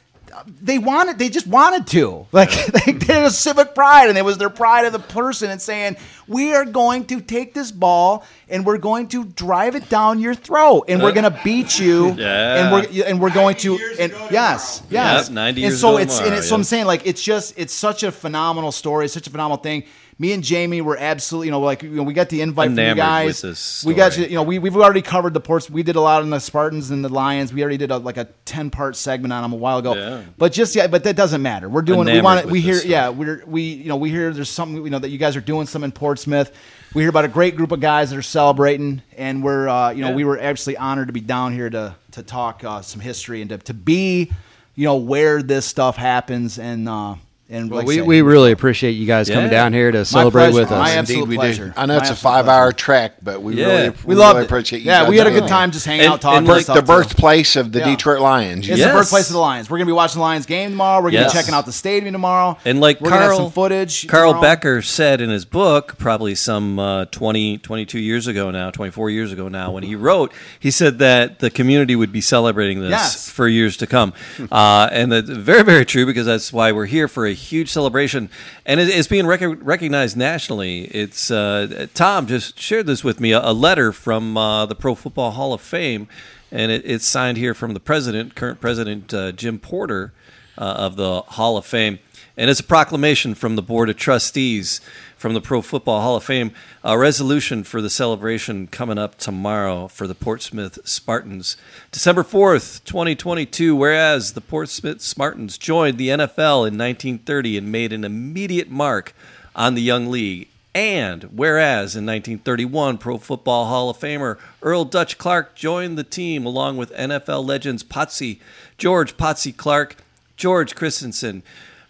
they 0.47 0.79
wanted 0.79 1.19
they 1.19 1.29
just 1.29 1.47
wanted 1.47 1.87
to. 1.89 2.27
Like 2.33 2.51
they, 2.67 2.81
mm-hmm. 2.81 2.99
did 2.99 3.25
a 3.25 3.31
civic 3.31 3.75
pride 3.75 4.09
and 4.09 4.19
it 4.19 4.25
was 4.25 4.39
their 4.39 4.51
pride 4.51 4.85
of 4.87 4.93
the 4.93 4.99
person 4.99 5.51
and 5.51 5.61
saying 5.61 5.97
we 6.27 6.55
are 6.55 6.65
going 6.65 7.05
to 7.07 7.21
take 7.21 7.55
this 7.55 7.71
ball 7.71 8.25
and 8.49 8.65
we're 8.65 8.79
going 8.79 9.09
to 9.09 9.25
drive 9.25 9.77
it 9.77 9.89
down 9.89 10.21
your 10.21 10.35
throat 10.35 10.85
and 10.89 11.03
we're 11.03 11.13
going 11.13 11.31
to 11.31 11.41
beat 11.45 11.79
you 11.79 12.13
Yeah. 12.19 12.57
and 12.57 12.73
we're 12.73 13.05
and 13.07 13.21
we're 13.21 13.31
going 13.31 13.57
to 13.57 13.79
90 13.79 14.03
and 14.03 14.13
yes 14.31 14.79
tomorrow. 14.79 14.93
yes. 14.93 15.29
Yep, 15.29 15.35
90 15.35 15.65
and 15.65 15.75
so 15.75 15.89
ago 15.89 15.99
it's 15.99 16.17
and 16.19 16.25
tomorrow, 16.25 16.39
it's 16.39 16.49
so 16.49 16.55
I'm 16.55 16.65
saying 16.65 16.87
like 16.87 17.07
it's 17.07 17.23
just 17.23 17.55
it's 17.57 17.75
such 17.75 18.03
a 18.03 18.13
phenomenal 18.13 18.73
story 18.73 19.09
such 19.09 19.27
a 19.27 19.31
phenomenal 19.31 19.59
thing 19.59 19.85
me 20.19 20.33
and 20.33 20.43
Jamie 20.43 20.81
were 20.81 20.97
absolutely, 20.97 21.49
you 21.49 21.51
know, 21.51 21.61
like 21.61 21.83
you 21.83 21.91
know, 21.91 22.03
we 22.05 22.13
got 22.15 22.29
the 22.29 22.41
invite 22.41 22.71
from 22.71 22.79
you 22.79 22.95
guys. 22.95 23.85
We 23.87 23.95
got 23.95 24.17
you, 24.17 24.25
you 24.25 24.35
know, 24.37 24.43
we 24.43 24.59
we've 24.59 24.77
already 24.77 25.03
covered 25.03 25.35
the 25.35 25.41
ports. 25.41 25.69
We 25.69 25.83
did 25.83 25.97
a 25.97 26.01
lot 26.01 26.23
on 26.23 26.31
the 26.31 26.39
Spartans 26.39 26.91
and 26.91 27.05
the 27.05 27.09
Lions. 27.09 27.53
We 27.53 27.63
already 27.63 27.79
did 27.79 27.91
a, 27.91 27.99
like 27.99 28.17
a 28.17 28.27
ten 28.45 28.71
part 28.71 28.97
segment 28.97 29.33
on 29.33 29.43
them 29.43 29.53
a 29.53 29.57
while 29.57 29.79
ago. 29.79 29.95
Yeah. 29.95 30.23
But 30.39 30.53
just 30.53 30.77
yeah, 30.77 30.87
but 30.87 31.05
that 31.05 31.17
doesn't 31.17 31.43
matter. 31.43 31.69
We're 31.69 31.83
doing. 31.83 32.07
we 32.07 32.21
want 32.21 32.43
to. 32.43 32.49
We 32.49 32.61
hear. 32.61 32.77
Yeah, 32.85 33.09
we're 33.09 33.43
we 33.47 33.63
you 33.63 33.89
know 33.89 33.97
we 33.97 34.11
hear 34.11 34.33
there's 34.33 34.51
something 34.51 34.85
you 34.85 34.91
know 34.91 34.99
that 35.01 35.09
you 35.11 35.19
guys 35.19 35.37
are 35.37 35.41
doing 35.41 35.67
some 35.67 35.83
in 35.85 35.93
Portsmouth. 35.93 36.53
We 36.95 37.03
hear 37.03 37.11
about 37.11 37.25
a 37.25 37.29
great 37.29 37.57
group 37.57 37.73
of 37.73 37.81
guys 37.81 38.11
that 38.11 38.17
are 38.17 38.23
celebrating, 38.23 39.03
and 39.17 39.43
we're 39.43 39.69
uh, 39.69 39.91
you 39.91 40.03
know 40.03 40.11
Yeah. 40.11 40.15
we 40.15 40.25
were 40.25 40.39
absolutely 40.39 40.79
honored 40.79 41.09
to 41.09 41.13
be 41.13 41.21
down 41.21 41.53
here 41.53 41.69
to 41.71 41.97
to 42.13 42.23
talk 42.23 42.63
uh, 42.63 42.83
some 42.83 43.01
history 43.01 43.41
and 43.41 43.51
to, 43.51 43.59
to 43.59 43.75
be 43.75 44.31
you 44.77 44.85
know 44.85 44.97
where 44.97 45.43
this 45.43 45.67
stuff 45.67 45.97
happens 45.97 46.59
and 46.61 46.89
uh, 46.89 47.17
and 47.51 47.71
Well, 47.71 47.81
like 47.81 47.87
we, 47.87 47.97
said, 47.97 48.07
we 48.07 48.23
really 48.23 48.53
appreciate 48.53 48.93
you 48.93 49.07
guys 49.07 49.29
coming 49.29 49.51
down 49.51 49.73
here 49.75 49.93
to 49.93 49.99
my 49.99 50.03
celebrate 50.05 50.51
pleasure. 50.51 50.61
with 50.61 50.73
us. 50.73 50.79
My 50.79 50.89
Indeed, 50.99 50.99
absolute 50.99 51.29
we 51.29 51.37
do. 51.37 51.73
I 51.77 51.85
know 51.87 51.97
My 51.97 52.01
it's 52.01 52.11
a 52.11 52.17
five 52.17 52.47
pleasure. 52.47 52.59
hour 52.59 52.73
trek, 52.73 53.17
but 53.23 53.43
we 53.43 53.55
Yeah. 53.57 53.67
really 53.67 53.89
We 53.91 53.97
we 54.07 54.15
loved 54.15 54.37
really 54.37 54.45
it. 54.45 54.47
appreciate 54.47 54.79
you. 54.81 54.87
Yeah, 54.87 55.01
guys 55.03 55.11
we 55.11 55.19
had 55.19 55.27
a 55.27 55.31
good 55.31 55.47
time 55.47 55.71
just 55.71 55.85
hanging 55.85 56.05
And- 56.07 56.15
out, 56.15 56.21
talking. 56.23 56.39
and 56.39 56.49
and 56.49 56.57
like 56.67 56.67
The 56.67 56.83
birthplace 56.83 57.57
of 57.57 57.73
the 57.73 57.81
Yeah. 57.81 57.85
Detroit 57.91 58.21
Lions. 58.21 58.67
It's 58.69 58.79
Yes. 58.79 58.89
the 58.89 58.95
birthplace 58.99 59.27
of 59.29 59.35
the 59.35 59.41
Lions. 59.41 59.69
We're 59.69 59.77
gonna 59.77 59.87
be 59.87 59.93
watching 59.93 60.21
the 60.21 60.23
Lions 60.23 60.47
game 60.47 60.71
tomorrow. 60.71 61.03
We're 61.03 61.11
gonna 61.11 61.25
Yes. 61.25 61.33
be 61.33 61.39
checking 61.39 61.55
out 61.55 61.67
the 61.67 61.73
stadium 61.73 62.13
tomorrow. 62.15 62.57
And 62.65 62.81
like 62.81 63.01
we're 63.03 63.11
gonna 63.11 63.21
have 63.21 63.31
Carl, 63.33 63.39
some 63.41 63.51
footage. 63.53 64.07
Carl 64.07 64.33
tomorrow. 64.33 64.43
Becker 64.43 64.81
said 64.83 65.21
in 65.21 65.29
his 65.29 65.45
book, 65.45 65.99
probably 65.99 66.35
some 66.35 66.79
uh, 66.79 67.05
20, 67.11 67.59
22 67.59 67.99
years 67.99 68.27
ago 68.27 68.51
now, 68.51 68.71
24 68.71 69.11
years 69.11 69.33
ago 69.33 69.49
now, 69.49 69.71
when 69.71 69.83
he 69.83 69.95
wrote, 69.95 70.33
he 70.59 70.71
said 70.71 70.99
that 71.01 71.41
the 71.41 71.51
community 71.51 71.95
would 71.95 72.11
be 72.11 72.23
celebrating 72.23 72.81
this 72.81 72.91
Yes. 72.91 73.29
for 73.29 73.47
years 73.49 73.77
to 73.77 73.87
come. 73.87 74.15
uh, 74.51 74.89
and 74.91 75.13
that's 75.13 75.29
very, 75.29 75.63
very 75.63 75.85
true 75.85 76.07
because 76.07 76.25
that's 76.25 76.51
why 76.53 76.73
we're 76.73 76.87
here 76.87 77.07
for 77.07 77.27
a 77.27 77.34
huge 77.35 77.69
celebration. 77.69 78.31
And 78.65 78.81
it, 78.81 78.89
it's 78.89 79.09
being 79.09 79.27
rec- 79.27 79.43
recognized 79.43 80.17
nationally. 80.17 80.85
It's 80.85 81.31
uh, 81.31 81.87
Tom 81.95 82.27
just 82.27 82.59
shared 82.59 82.87
this 82.87 83.05
with 83.05 83.21
me 83.21 83.33
a, 83.33 83.41
a 83.41 83.53
letter 83.53 83.93
from 83.93 84.37
uh, 84.37 84.67
the 84.67 84.75
Pro 84.75 84.95
Football 84.95 85.33
Hall 85.33 85.53
of 85.53 85.61
Fame. 85.61 86.09
And 86.51 86.71
it, 86.71 86.83
it's 86.85 87.07
signed 87.07 87.37
here 87.37 87.55
from 87.55 87.75
the 87.75 87.81
president, 87.81 88.35
current 88.35 88.61
president 88.61 89.13
uh, 89.13 89.33
Jim 89.33 89.59
Porter 89.59 90.13
uh, 90.57 90.65
of 90.65 90.97
the 90.97 91.23
Hall 91.23 91.57
of 91.57 91.67
Fame. 91.67 91.99
And 92.37 92.51
it's 92.51 92.61
a 92.61 92.65
proclamation 92.65 93.35
from 93.35 93.57
the 93.57 93.63
Board 93.63 93.89
of 93.91 93.97
Trustees 93.97 94.81
from 95.25 95.33
the 95.33 95.41
Pro 95.41 95.63
Football 95.63 96.03
Hall 96.03 96.17
of 96.17 96.25
Fame, 96.25 96.53
a 96.83 96.99
resolution 96.99 97.65
for 97.65 97.81
the 97.81 97.89
celebration 97.89 98.67
coming 98.67 98.99
up 98.99 99.17
tomorrow 99.17 99.89
for 99.89 100.07
the 100.07 100.15
Portsmouth 100.15 100.87
Spartans. 100.87 101.57
December 101.91 102.23
4th, 102.23 102.85
2022, 102.85 103.75
whereas 103.75 104.35
the 104.35 104.43
Portsmouth 104.43 105.01
Spartans 105.01 105.57
joined 105.57 105.97
the 105.97 106.09
NFL 106.09 106.69
in 106.69 106.77
1930 106.77 107.57
and 107.57 107.73
made 107.73 107.95
an 107.95 108.05
immediate 108.05 108.69
mark 108.69 109.15
on 109.57 109.75
the 109.75 109.81
young 109.81 110.11
league. 110.11 110.47
And 110.75 111.23
whereas 111.35 111.97
in 111.97 112.05
1931, 112.05 112.99
Pro 112.99 113.17
Football 113.17 113.65
Hall 113.65 113.89
of 113.89 113.97
Famer 113.97 114.37
Earl 114.61 114.85
Dutch 114.85 115.17
Clark 115.17 115.55
joined 115.55 115.97
the 115.97 116.05
team 116.05 116.45
along 116.45 116.77
with 116.77 116.93
NFL 116.93 117.47
legends 117.47 117.83
Potsy, 117.83 118.41
George 118.77 119.17
Potsy 119.17 119.57
Clark, 119.57 119.97
George 120.37 120.75
Christensen, 120.75 121.43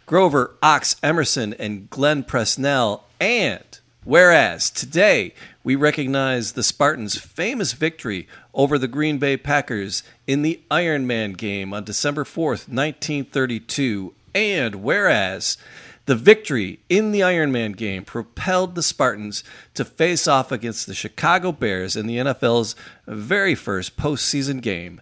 Grover, 0.06 0.54
Ox, 0.62 0.96
Emerson, 1.02 1.54
and 1.54 1.88
Glenn 1.88 2.24
Presnell. 2.24 3.02
And 3.20 3.64
whereas 4.04 4.70
today 4.70 5.32
we 5.62 5.76
recognize 5.76 6.52
the 6.52 6.62
Spartans' 6.62 7.16
famous 7.16 7.72
victory 7.72 8.28
over 8.52 8.78
the 8.78 8.88
Green 8.88 9.18
Bay 9.18 9.36
Packers 9.36 10.02
in 10.26 10.42
the 10.42 10.60
Iron 10.70 11.06
Man 11.06 11.32
game 11.32 11.72
on 11.72 11.84
December 11.84 12.24
4th, 12.24 12.68
1932. 12.68 14.12
And 14.34 14.76
whereas 14.76 15.56
the 16.04 16.14
victory 16.14 16.80
in 16.90 17.12
the 17.12 17.22
Iron 17.22 17.50
Man 17.50 17.72
game 17.72 18.04
propelled 18.04 18.74
the 18.74 18.82
Spartans 18.82 19.42
to 19.72 19.86
face 19.86 20.28
off 20.28 20.52
against 20.52 20.86
the 20.86 20.94
Chicago 20.94 21.50
Bears 21.50 21.96
in 21.96 22.06
the 22.06 22.18
NFL's 22.18 22.76
very 23.06 23.54
first 23.54 23.96
postseason 23.96 24.60
game. 24.60 25.00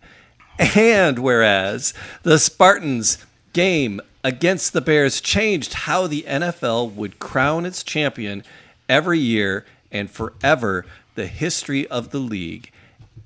And 0.77 1.19
whereas 1.19 1.93
the 2.23 2.39
Spartans 2.39 3.19
game 3.53 4.01
against 4.25 4.73
the 4.73 4.81
Bears 4.81 5.21
changed 5.21 5.75
how 5.75 6.07
the 6.07 6.23
NFL 6.23 6.95
would 6.95 7.19
crown 7.19 7.67
its 7.67 7.83
champion 7.83 8.45
every 8.89 9.19
year 9.19 9.65
and 9.91 10.11
forever 10.11 10.87
the 11.15 11.27
history 11.27 11.87
of 11.89 12.11
the 12.11 12.19
league. 12.19 12.71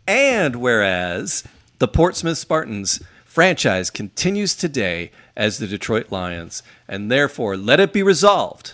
And 0.07 0.57
whereas 0.57 1.45
the 1.79 1.89
Portsmouth 1.89 2.39
Spartans 2.39 3.03
franchise 3.25 3.91
continues 3.91 4.55
today 4.55 5.11
as 5.37 5.59
the 5.59 5.67
Detroit 5.67 6.11
Lions, 6.11 6.63
and 6.89 7.11
therefore 7.11 7.57
let 7.57 7.81
it 7.81 7.93
be 7.93 8.03
resolved. 8.03 8.73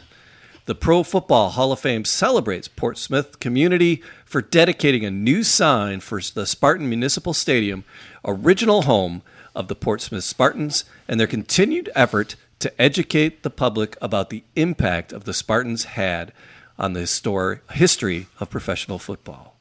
The 0.66 0.76
Pro 0.76 1.02
Football 1.02 1.50
Hall 1.50 1.72
of 1.72 1.80
Fame 1.80 2.04
celebrates 2.04 2.68
Portsmouth 2.68 3.40
community 3.40 4.00
for 4.24 4.40
dedicating 4.40 5.04
a 5.04 5.10
new 5.10 5.42
sign 5.42 5.98
for 5.98 6.20
the 6.20 6.46
Spartan 6.46 6.88
Municipal 6.88 7.34
Stadium, 7.34 7.82
original 8.24 8.82
home 8.82 9.22
of 9.54 9.68
the 9.68 9.74
Portsmouth 9.74 10.24
Spartans, 10.24 10.84
and 11.08 11.18
their 11.20 11.26
continued 11.26 11.90
effort 11.94 12.36
to 12.60 12.72
educate 12.80 13.42
the 13.42 13.50
public 13.50 13.96
about 14.00 14.30
the 14.30 14.44
impact 14.56 15.12
of 15.12 15.24
the 15.24 15.34
Spartans 15.34 15.84
had 15.84 16.32
on 16.78 16.92
the 16.92 17.00
histor- 17.00 17.60
history 17.72 18.28
of 18.40 18.50
professional 18.50 18.98
football. 18.98 19.56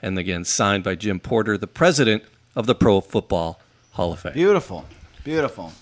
And 0.00 0.18
again, 0.18 0.44
signed 0.44 0.84
by 0.84 0.94
Jim 0.94 1.20
Porter, 1.20 1.58
the 1.58 1.66
president 1.66 2.22
of 2.56 2.66
the 2.66 2.74
Pro 2.74 3.00
Football 3.00 3.60
Hall 3.92 4.12
of 4.12 4.20
Fame. 4.20 4.32
Beautiful, 4.32 4.84
beautiful. 5.24 5.72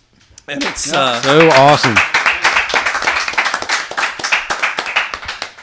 And 0.48 0.62
it's 0.62 0.92
uh, 0.92 1.20
So 1.22 1.48
awesome. 1.50 1.96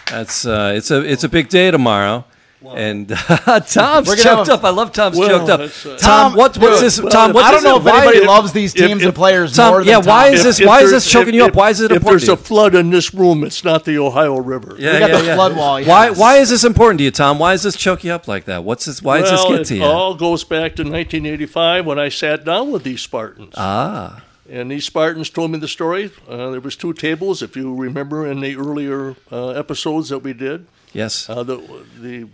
that's 0.10 0.46
uh, 0.46 0.74
it's 0.76 0.92
a 0.92 1.02
it's 1.02 1.24
a 1.24 1.30
big 1.30 1.50
day 1.50 1.72
tomorrow. 1.72 2.26
And 2.66 3.10
Tom's 3.68 4.08
We're 4.08 4.16
choked 4.16 4.50
up. 4.50 4.64
I 4.64 4.70
love 4.70 4.92
Tom's 4.92 5.18
Well, 5.18 5.30
choked 5.46 5.50
up. 5.50 5.60
uh, 5.62 5.98
Tom, 5.98 6.34
what, 6.36 6.58
what's 6.58 6.82
this? 6.82 7.00
well, 7.02 7.12
Tom, 7.12 7.34
what's 7.34 7.48
I 7.48 7.52
don't 7.52 7.64
know 7.64 7.78
if 7.78 7.86
anybody 7.86 8.20
if- 8.20 8.28
loves 8.28 8.54
these 8.54 8.74
teams 8.74 9.02
if- 9.02 9.08
and 9.08 9.16
players 9.16 9.54
Tom, 9.56 9.72
more 9.72 9.80
than 9.82 9.88
yeah, 9.90 9.96
Tom. 10.00 10.06
why 10.06 10.28
is 10.30 10.44
this- 10.44 10.62
why 10.62 10.82
is 10.82 10.92
this 10.92 11.10
choking 11.10 11.34
you 11.34 11.46
up? 11.46 11.56
Why 11.56 11.70
is 11.70 11.82
it 11.82 11.92
If 11.92 11.98
important 11.98 12.22
there's 12.26 12.40
a 12.40 12.42
flood 12.42 12.76
in 12.76 12.90
this 12.90 13.14
room, 13.14 13.44
it's 13.44 13.64
not 13.64 13.86
the 13.86 13.98
Ohio 14.00 14.38
River. 14.38 14.76
Yeah, 14.80 14.94
We 14.94 15.00
got 15.00 15.10
yeah, 15.10 15.18
the 15.20 15.26
yeah. 15.26 15.36
flood 15.36 15.56
wall, 15.58 15.74
Why 15.84 16.08
yes. 16.10 16.18
why 16.18 16.38
is 16.38 16.50
this 16.50 16.64
important 16.64 17.00
to 17.00 17.04
you, 17.04 17.12
Tom? 17.12 17.40
Why 17.40 17.54
is 17.54 17.64
this 17.64 17.76
choke 17.76 18.04
you 18.04 18.12
up 18.14 18.28
like 18.28 18.46
that? 18.46 18.64
What's 18.64 18.86
this? 18.86 19.02
Why 19.02 19.20
does 19.22 19.32
well, 19.32 19.50
this 19.50 19.58
get 19.60 19.68
to 19.68 19.76
you? 19.76 19.82
it 19.84 19.86
all 19.86 20.16
goes 20.16 20.44
back 20.44 20.76
to 20.78 20.84
1985 20.84 21.86
when 21.86 22.00
I 22.00 22.10
sat 22.10 22.46
down 22.46 22.72
with 22.72 22.84
these 22.84 23.02
Spartans. 23.02 23.54
ah, 23.58 24.22
And 24.50 24.70
these 24.72 24.86
Spartans 24.86 25.30
told 25.30 25.52
me 25.52 25.60
the 25.60 25.68
story. 25.68 26.12
Uh, 26.30 26.52
there 26.52 26.60
was 26.62 26.76
two 26.76 26.94
tables, 26.94 27.42
if 27.42 27.56
you 27.56 27.74
remember, 27.76 28.26
in 28.28 28.40
the 28.42 28.56
earlier 28.56 29.16
uh, 29.32 29.50
episodes 29.50 30.10
that 30.10 30.20
we 30.20 30.34
did. 30.34 30.66
yes. 30.94 31.30
Uh, 31.30 31.44
the, 31.44 31.58
the 32.00 32.28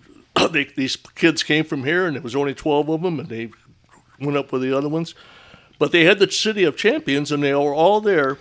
they, 0.52 0.66
these 0.66 0.96
kids 0.96 1.44
came 1.44 1.64
from 1.64 1.84
here, 1.84 2.06
and 2.06 2.16
there 2.16 2.24
was 2.24 2.36
only 2.36 2.54
twelve 2.54 2.90
of 2.90 3.02
them, 3.02 3.20
and 3.20 3.30
they 3.30 3.52
went 4.20 4.38
up 4.38 4.52
with 4.52 4.62
the 4.62 4.76
other 4.76 4.90
ones. 4.90 5.16
But 5.78 5.92
they 5.92 6.04
had 6.04 6.20
the 6.20 6.30
City 6.30 6.66
of 6.66 6.76
Champions, 6.76 7.32
and 7.32 7.42
they 7.42 7.54
were 7.54 7.74
all 7.74 8.02
there, 8.02 8.38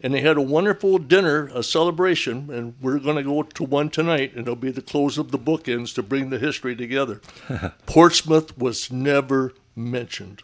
and 0.00 0.12
they 0.12 0.20
had 0.20 0.36
a 0.36 0.42
wonderful 0.42 0.98
dinner, 0.98 1.48
a 1.54 1.62
celebration, 1.62 2.50
and 2.50 2.74
we're 2.80 2.98
going 2.98 3.16
to 3.16 3.22
go 3.22 3.42
to 3.42 3.64
one 3.64 3.90
tonight, 3.90 4.32
and 4.32 4.42
it'll 4.42 4.56
be 4.56 4.72
the 4.72 4.82
close 4.82 5.18
of 5.18 5.30
the 5.30 5.38
bookends 5.38 5.94
to 5.94 6.02
bring 6.02 6.30
the 6.30 6.38
history 6.38 6.74
together. 6.74 7.20
Portsmouth 7.86 8.56
was 8.58 8.90
never 8.90 9.54
mentioned, 9.76 10.42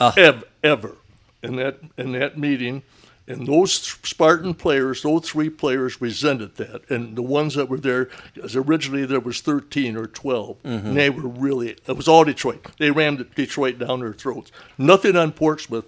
ah. 0.00 0.14
ever, 0.16 0.42
ever, 0.62 0.96
in 1.42 1.56
that 1.56 1.78
in 1.96 2.12
that 2.12 2.38
meeting. 2.38 2.82
And 3.26 3.46
those 3.46 3.72
Spartan 3.72 4.52
players, 4.52 5.02
those 5.02 5.30
three 5.30 5.48
players, 5.48 6.00
resented 6.00 6.56
that. 6.56 6.90
And 6.90 7.16
the 7.16 7.22
ones 7.22 7.54
that 7.54 7.70
were 7.70 7.78
there, 7.78 8.10
because 8.34 8.54
originally 8.54 9.06
there 9.06 9.20
was 9.20 9.40
13 9.40 9.96
or 9.96 10.06
12, 10.06 10.58
and 10.64 10.96
they 10.96 11.08
were 11.08 11.28
really, 11.28 11.70
it 11.70 11.96
was 11.96 12.06
all 12.06 12.24
Detroit. 12.24 12.66
They 12.78 12.90
rammed 12.90 13.24
Detroit 13.34 13.78
down 13.78 14.00
their 14.00 14.12
throats. 14.12 14.52
Nothing 14.76 15.16
on 15.16 15.32
Portsmouth. 15.32 15.86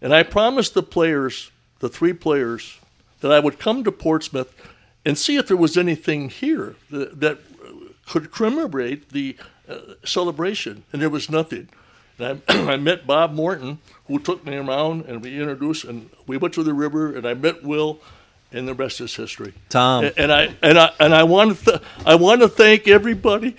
And 0.00 0.14
I 0.14 0.22
promised 0.22 0.74
the 0.74 0.82
players, 0.82 1.50
the 1.80 1.88
three 1.88 2.12
players, 2.12 2.78
that 3.20 3.32
I 3.32 3.40
would 3.40 3.58
come 3.58 3.82
to 3.84 3.92
Portsmouth 3.92 4.54
and 5.04 5.18
see 5.18 5.36
if 5.36 5.48
there 5.48 5.56
was 5.56 5.76
anything 5.76 6.28
here 6.28 6.76
that, 6.90 7.20
that 7.20 7.38
could 8.06 8.30
commemorate 8.30 9.10
the 9.10 9.36
uh, 9.68 9.76
celebration. 10.04 10.84
And 10.92 11.02
there 11.02 11.10
was 11.10 11.28
nothing. 11.28 11.68
And 12.20 12.42
I, 12.48 12.72
I 12.72 12.76
met 12.76 13.06
Bob 13.06 13.32
Morton, 13.32 13.78
who 14.06 14.18
took 14.18 14.44
me 14.44 14.56
around, 14.56 15.06
and 15.06 15.22
we 15.22 15.38
introduced, 15.38 15.84
and 15.84 16.10
we 16.26 16.36
went 16.36 16.54
to 16.54 16.62
the 16.62 16.74
river, 16.74 17.14
and 17.14 17.26
I 17.26 17.34
met 17.34 17.62
Will, 17.62 18.00
and 18.52 18.66
the 18.66 18.74
rest 18.74 19.00
is 19.00 19.14
history. 19.14 19.54
Tom. 19.68 20.04
And, 20.04 20.14
and 20.18 20.32
I 20.32 20.54
and 20.62 20.78
I 20.78 20.92
and 20.98 21.14
I 21.14 21.22
want 21.22 21.56
to 21.56 21.64
th- 21.64 21.82
I 22.04 22.16
want 22.16 22.40
to 22.40 22.48
thank 22.48 22.88
everybody 22.88 23.56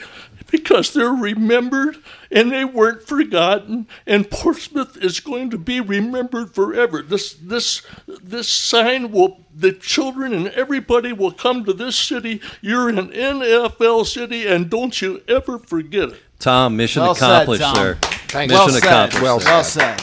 because 0.49 0.93
they're 0.93 1.13
remembered 1.13 1.97
and 2.29 2.51
they 2.51 2.65
weren't 2.65 3.01
forgotten. 3.01 3.87
And 4.05 4.29
Portsmouth 4.29 4.97
is 4.97 5.19
going 5.21 5.49
to 5.51 5.57
be 5.57 5.79
remembered 5.79 6.53
forever. 6.53 7.01
This 7.01 7.33
this 7.33 7.83
this 8.05 8.49
sign 8.49 9.11
will 9.11 9.39
the 9.55 9.71
children 9.71 10.33
and 10.33 10.49
everybody 10.49 11.13
will 11.13 11.31
come 11.31 11.63
to 11.65 11.73
this 11.73 11.95
city. 11.95 12.41
You're 12.59 12.89
an 12.89 13.09
NFL 13.11 14.05
city, 14.05 14.45
and 14.45 14.69
don't 14.69 15.01
you 15.01 15.21
ever 15.27 15.57
forget 15.57 16.09
it. 16.09 16.21
Tom, 16.39 16.75
mission 16.75 17.03
Well 17.03 17.15
said, 17.15 17.31
accomplished, 17.31 17.63
Tom. 17.63 17.75
sir. 17.75 17.97
Thank 18.31 18.51
mission 18.51 18.67
you. 18.67 18.71
well 18.73 18.79
said. 18.79 18.83
accomplished. 18.83 19.21
Well. 19.23 19.39
Well 19.39 19.63
said. 19.63 20.01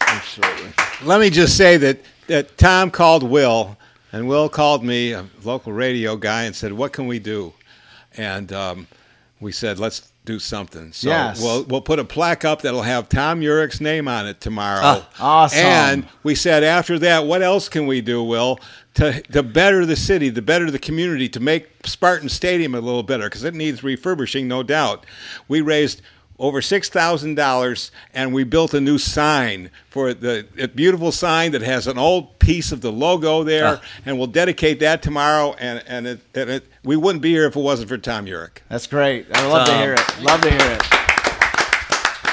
Absolutely. 0.00 0.72
Let 1.04 1.20
me 1.20 1.30
just 1.30 1.56
say 1.56 1.76
that, 1.78 1.98
that 2.28 2.56
Tom 2.58 2.90
called 2.90 3.22
Will, 3.22 3.76
and 4.12 4.28
Will 4.28 4.48
called 4.48 4.82
me, 4.84 5.12
a 5.12 5.26
local 5.42 5.72
radio 5.72 6.16
guy, 6.16 6.44
and 6.44 6.54
said, 6.54 6.72
What 6.72 6.92
can 6.92 7.06
we 7.06 7.18
do? 7.18 7.52
And 8.16 8.52
um, 8.52 8.86
we 9.40 9.52
said, 9.52 9.78
Let's 9.78 10.10
do 10.24 10.38
something. 10.38 10.92
So 10.92 11.10
Yes. 11.10 11.42
we'll, 11.42 11.64
we'll 11.64 11.80
put 11.82 11.98
a 11.98 12.04
plaque 12.04 12.44
up 12.44 12.62
that'll 12.62 12.82
have 12.82 13.08
Tom 13.08 13.42
Eurich's 13.42 13.80
name 13.80 14.08
on 14.08 14.26
it 14.26 14.40
tomorrow. 14.40 14.80
Ah, 14.82 15.08
awesome. 15.20 15.58
And 15.58 16.08
we 16.22 16.34
said, 16.34 16.64
After 16.64 16.98
that, 17.00 17.26
what 17.26 17.42
else 17.42 17.68
can 17.68 17.86
we 17.86 18.00
do, 18.00 18.22
Will? 18.22 18.58
To, 18.94 19.20
to 19.22 19.42
better 19.42 19.84
the 19.84 19.96
city, 19.96 20.30
to 20.30 20.40
better 20.42 20.70
the 20.70 20.78
community, 20.78 21.28
to 21.30 21.40
make 21.40 21.68
Spartan 21.84 22.28
Stadium 22.28 22.74
a 22.76 22.80
little 22.80 23.02
better, 23.02 23.24
because 23.24 23.42
it 23.44 23.52
needs 23.54 23.82
refurbishing, 23.82 24.46
no 24.48 24.62
doubt. 24.62 25.04
We 25.48 25.60
raised 25.60 26.00
over 26.38 26.60
six 26.60 26.88
thousand 26.88 27.36
dollars, 27.36 27.92
and 28.12 28.34
we 28.34 28.42
built 28.44 28.74
a 28.74 28.80
new 28.80 28.98
sign 28.98 29.70
for 29.88 30.12
the 30.14 30.46
a 30.58 30.66
beautiful 30.68 31.12
sign 31.12 31.52
that 31.52 31.62
has 31.62 31.86
an 31.86 31.96
old 31.98 32.38
piece 32.40 32.72
of 32.72 32.80
the 32.80 32.90
logo 32.90 33.44
there, 33.44 33.78
Ah. 33.80 33.82
and 34.04 34.18
we'll 34.18 34.26
dedicate 34.26 34.80
that 34.80 35.00
tomorrow. 35.02 35.54
And 35.58 35.82
and, 35.86 36.06
it, 36.06 36.20
and 36.34 36.50
it, 36.50 36.66
we 36.82 36.96
wouldn't 36.96 37.22
be 37.22 37.30
here 37.30 37.46
if 37.46 37.54
it 37.56 37.60
wasn't 37.60 37.88
for 37.88 37.98
Tom 37.98 38.26
Eurich. 38.26 38.58
That's 38.68 38.86
great. 38.88 39.26
I 39.32 39.46
love 39.46 39.66
to 39.68 39.76
hear 39.78 39.94
it. 39.94 40.20
Love 40.22 40.40
to 40.40 40.50
hear 40.50 40.72
it. 40.72 40.82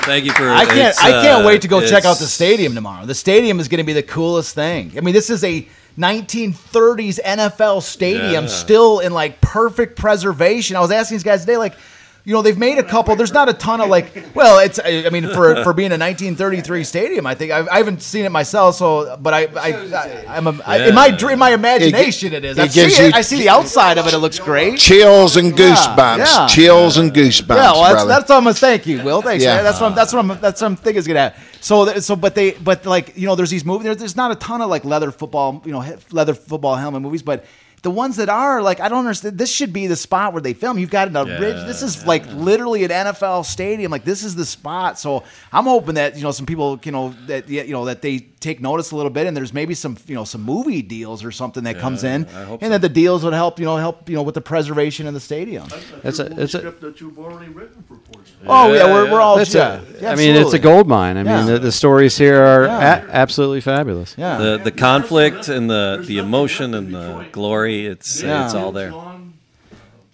Thank 0.04 0.26
you 0.26 0.32
for. 0.34 0.50
I 0.50 0.66
can't. 0.66 0.98
I 1.04 1.12
can't 1.22 1.44
uh, 1.44 1.48
wait 1.48 1.62
to 1.62 1.68
go 1.68 1.86
check 1.86 2.06
out 2.06 2.18
the 2.18 2.26
stadium 2.26 2.74
tomorrow. 2.74 3.06
The 3.06 3.14
stadium 3.16 3.60
is 3.60 3.68
going 3.68 3.78
to 3.78 3.84
be 3.84 3.94
the 3.94 4.02
coolest 4.04 4.56
thing. 4.56 4.94
I 4.98 5.02
mean, 5.02 5.14
this 5.14 5.30
is 5.30 5.44
a 5.44 5.68
1930s 6.00 7.20
NFL 7.24 7.84
stadium, 7.84 8.46
Yeah. 8.46 8.50
still 8.50 9.00
in 9.00 9.14
like 9.14 9.40
perfect 9.42 9.96
preservation. 10.00 10.76
I 10.76 10.80
was 10.80 10.90
asking 10.92 11.16
these 11.16 11.24
guys 11.24 11.42
today, 11.42 11.58
like. 11.58 11.76
You 12.24 12.34
know 12.34 12.42
they've 12.44 12.58
made 12.58 12.78
a 12.78 12.84
couple. 12.84 13.16
There's 13.16 13.34
not 13.34 13.50
a 13.50 13.54
ton 13.54 13.82
of 13.82 13.90
like. 13.90 14.36
Well, 14.36 14.60
it's. 14.60 14.80
I 14.80 15.06
I 15.06 15.10
mean, 15.10 15.24
for 15.24 15.64
for 15.64 15.74
being 15.74 15.92
a 15.92 15.98
1933 15.98 16.84
stadium, 16.84 17.26
I 17.26 17.34
think 17.34 17.52
I've, 17.52 17.68
I 17.68 17.78
haven't 17.78 18.02
seen 18.04 18.26
it 18.26 18.30
myself. 18.30 18.76
So, 18.76 19.18
but 19.18 19.34
I, 19.34 19.46
I, 19.46 19.70
I 19.96 20.38
I'm 20.38 20.48
a, 20.48 20.60
I, 20.66 20.88
in 20.90 20.96
my 20.96 21.10
dream, 21.10 21.40
my 21.40 21.52
imagination, 21.52 22.34
it 22.34 22.46
is. 22.46 22.60
I 22.60 22.66
it 22.66 22.72
see 22.72 22.82
gives 22.82 23.00
it. 23.00 23.16
I 23.16 23.22
see 23.22 23.40
the 23.40 23.50
outside 23.50 23.98
of 23.98 24.06
it. 24.08 24.14
It 24.14 24.20
looks 24.20 24.38
great. 24.38 24.78
Chills 24.78 25.36
and 25.38 25.54
goosebumps. 25.54 26.18
yeah. 26.18 26.48
Chills 26.48 26.98
and 26.98 27.12
goosebumps, 27.12 27.50
Yeah, 27.56 27.72
well, 27.72 27.82
that's, 27.82 27.94
brother. 27.94 28.08
that's 28.10 28.30
what 28.30 28.38
I'm 28.38 28.44
gonna 28.44 28.54
thank 28.54 28.86
you, 28.86 29.04
Will. 29.04 29.22
Thanks. 29.24 29.44
Yeah. 29.44 29.56
man. 29.56 29.64
That's 29.64 29.82
what 29.82 29.88
I'm, 29.88 29.96
that's 29.96 30.14
what 30.14 30.20
I'm, 30.20 30.42
that's 30.42 30.62
what 30.62 30.68
I'm 30.68 30.76
thinking 30.76 31.00
is 31.00 31.08
gonna 31.08 31.20
happen. 31.20 31.42
So, 31.62 32.00
so, 32.00 32.16
but 32.16 32.34
they, 32.36 32.52
but 32.52 32.86
like, 32.86 33.18
you 33.18 33.28
know, 33.28 33.36
there's 33.36 33.52
these 33.52 33.66
movies. 33.66 33.86
There's, 33.86 33.98
there's 33.98 34.16
not 34.16 34.32
a 34.32 34.36
ton 34.36 34.62
of 34.62 34.70
like 34.70 34.84
leather 34.86 35.12
football, 35.12 35.62
you 35.66 35.72
know, 35.72 35.84
leather 36.12 36.34
football 36.34 36.76
helmet 36.76 37.02
movies, 37.02 37.22
but 37.22 37.46
the 37.82 37.92
ones 37.92 38.18
that 38.18 38.30
are 38.30 38.62
like, 38.62 38.80
I 38.80 38.90
don't 38.90 39.00
understand. 39.00 39.38
This 39.38 39.52
should 39.52 39.74
be 39.74 39.88
the 39.88 39.96
spot 39.96 40.34
where 40.34 40.42
they 40.42 40.54
film. 40.54 40.78
You've 40.78 40.92
got 40.92 41.08
a 41.16 41.26
ridge. 41.26 41.66
This 41.66 41.82
is 41.82 42.06
like 42.06 42.26
literally 42.28 42.84
an 42.84 42.92
NFL 42.92 43.46
stadium. 43.46 43.92
Like 43.92 44.04
this 44.04 44.24
is 44.24 44.36
the 44.36 44.46
spot. 44.46 45.00
So 45.00 45.24
I'm 45.52 45.64
hoping 45.66 45.96
that 45.96 46.16
you 46.16 46.24
know 46.24 46.32
some 46.32 46.46
people, 46.46 46.80
you 46.84 46.92
know, 46.92 47.16
that 47.28 47.50
you 47.50 47.72
know 47.72 47.86
that 47.86 48.02
they 48.02 48.28
take 48.42 48.60
notice 48.60 48.92
a 48.92 48.96
little 48.98 49.10
bit, 49.12 49.28
and 49.28 49.38
there's 49.38 49.54
maybe 49.54 49.74
some 49.74 49.96
you 50.08 50.16
know 50.16 50.26
some 50.26 50.42
movie 50.44 50.82
deals 50.82 51.24
or 51.24 51.32
something 51.32 51.64
that 51.64 51.78
comes 51.80 52.04
in, 52.04 52.26
and 52.26 52.60
so. 52.62 52.70
that 52.70 52.82
the 52.82 52.90
deals 52.90 53.24
would 53.24 53.34
help 53.34 53.60
you 53.60 53.66
know 53.66 53.78
help 53.78 54.10
you 54.10 54.16
know 54.16 54.24
with 54.24 54.36
the 54.36 54.42
preservation 54.42 55.08
of 55.08 55.14
the 55.14 55.20
stadium. 55.20 55.68
That's 56.04 56.20
a- 56.20 56.26
it's 56.42 56.54
a- 56.56 56.60
script 56.60 56.82
that 56.82 57.00
you've 57.00 57.18
already 57.20 57.50
written 57.52 57.84
for 57.88 57.96
Portsmouth. 57.98 58.48
Oh 58.48 58.74
yeah, 58.74 58.86
we're, 58.94 59.10
we're 59.12 59.22
all 59.22 59.38
That's 59.38 59.54
yeah, 59.54 59.80
a, 59.82 60.02
yeah, 60.02 60.12
I 60.12 60.16
mean, 60.16 60.32
it's 60.32 60.40
a 60.40 60.58
absolutely. 60.58 60.60
gold 60.60 60.88
mine. 60.88 61.18
I 61.18 61.24
Yeah. 61.24 61.38
mean, 61.38 61.46
the, 61.54 61.60
the 61.60 61.72
stories 61.72 62.18
here 62.18 62.42
are 62.44 62.66
Yeah. 62.66 63.06
a- 63.06 63.12
absolutely 63.12 63.62
fabulous. 63.62 64.16
Yeah. 64.18 64.38
the 64.38 64.58
the 64.64 64.72
conflict 64.72 65.48
and 65.48 65.70
the 65.70 66.04
the 66.06 66.18
emotion 66.18 66.74
and 66.74 66.94
the 66.94 67.28
glory. 67.32 67.86
It's 67.86 68.22
Yeah. 68.24 68.46
it's 68.46 68.54
all 68.56 68.72
there. 68.72 68.92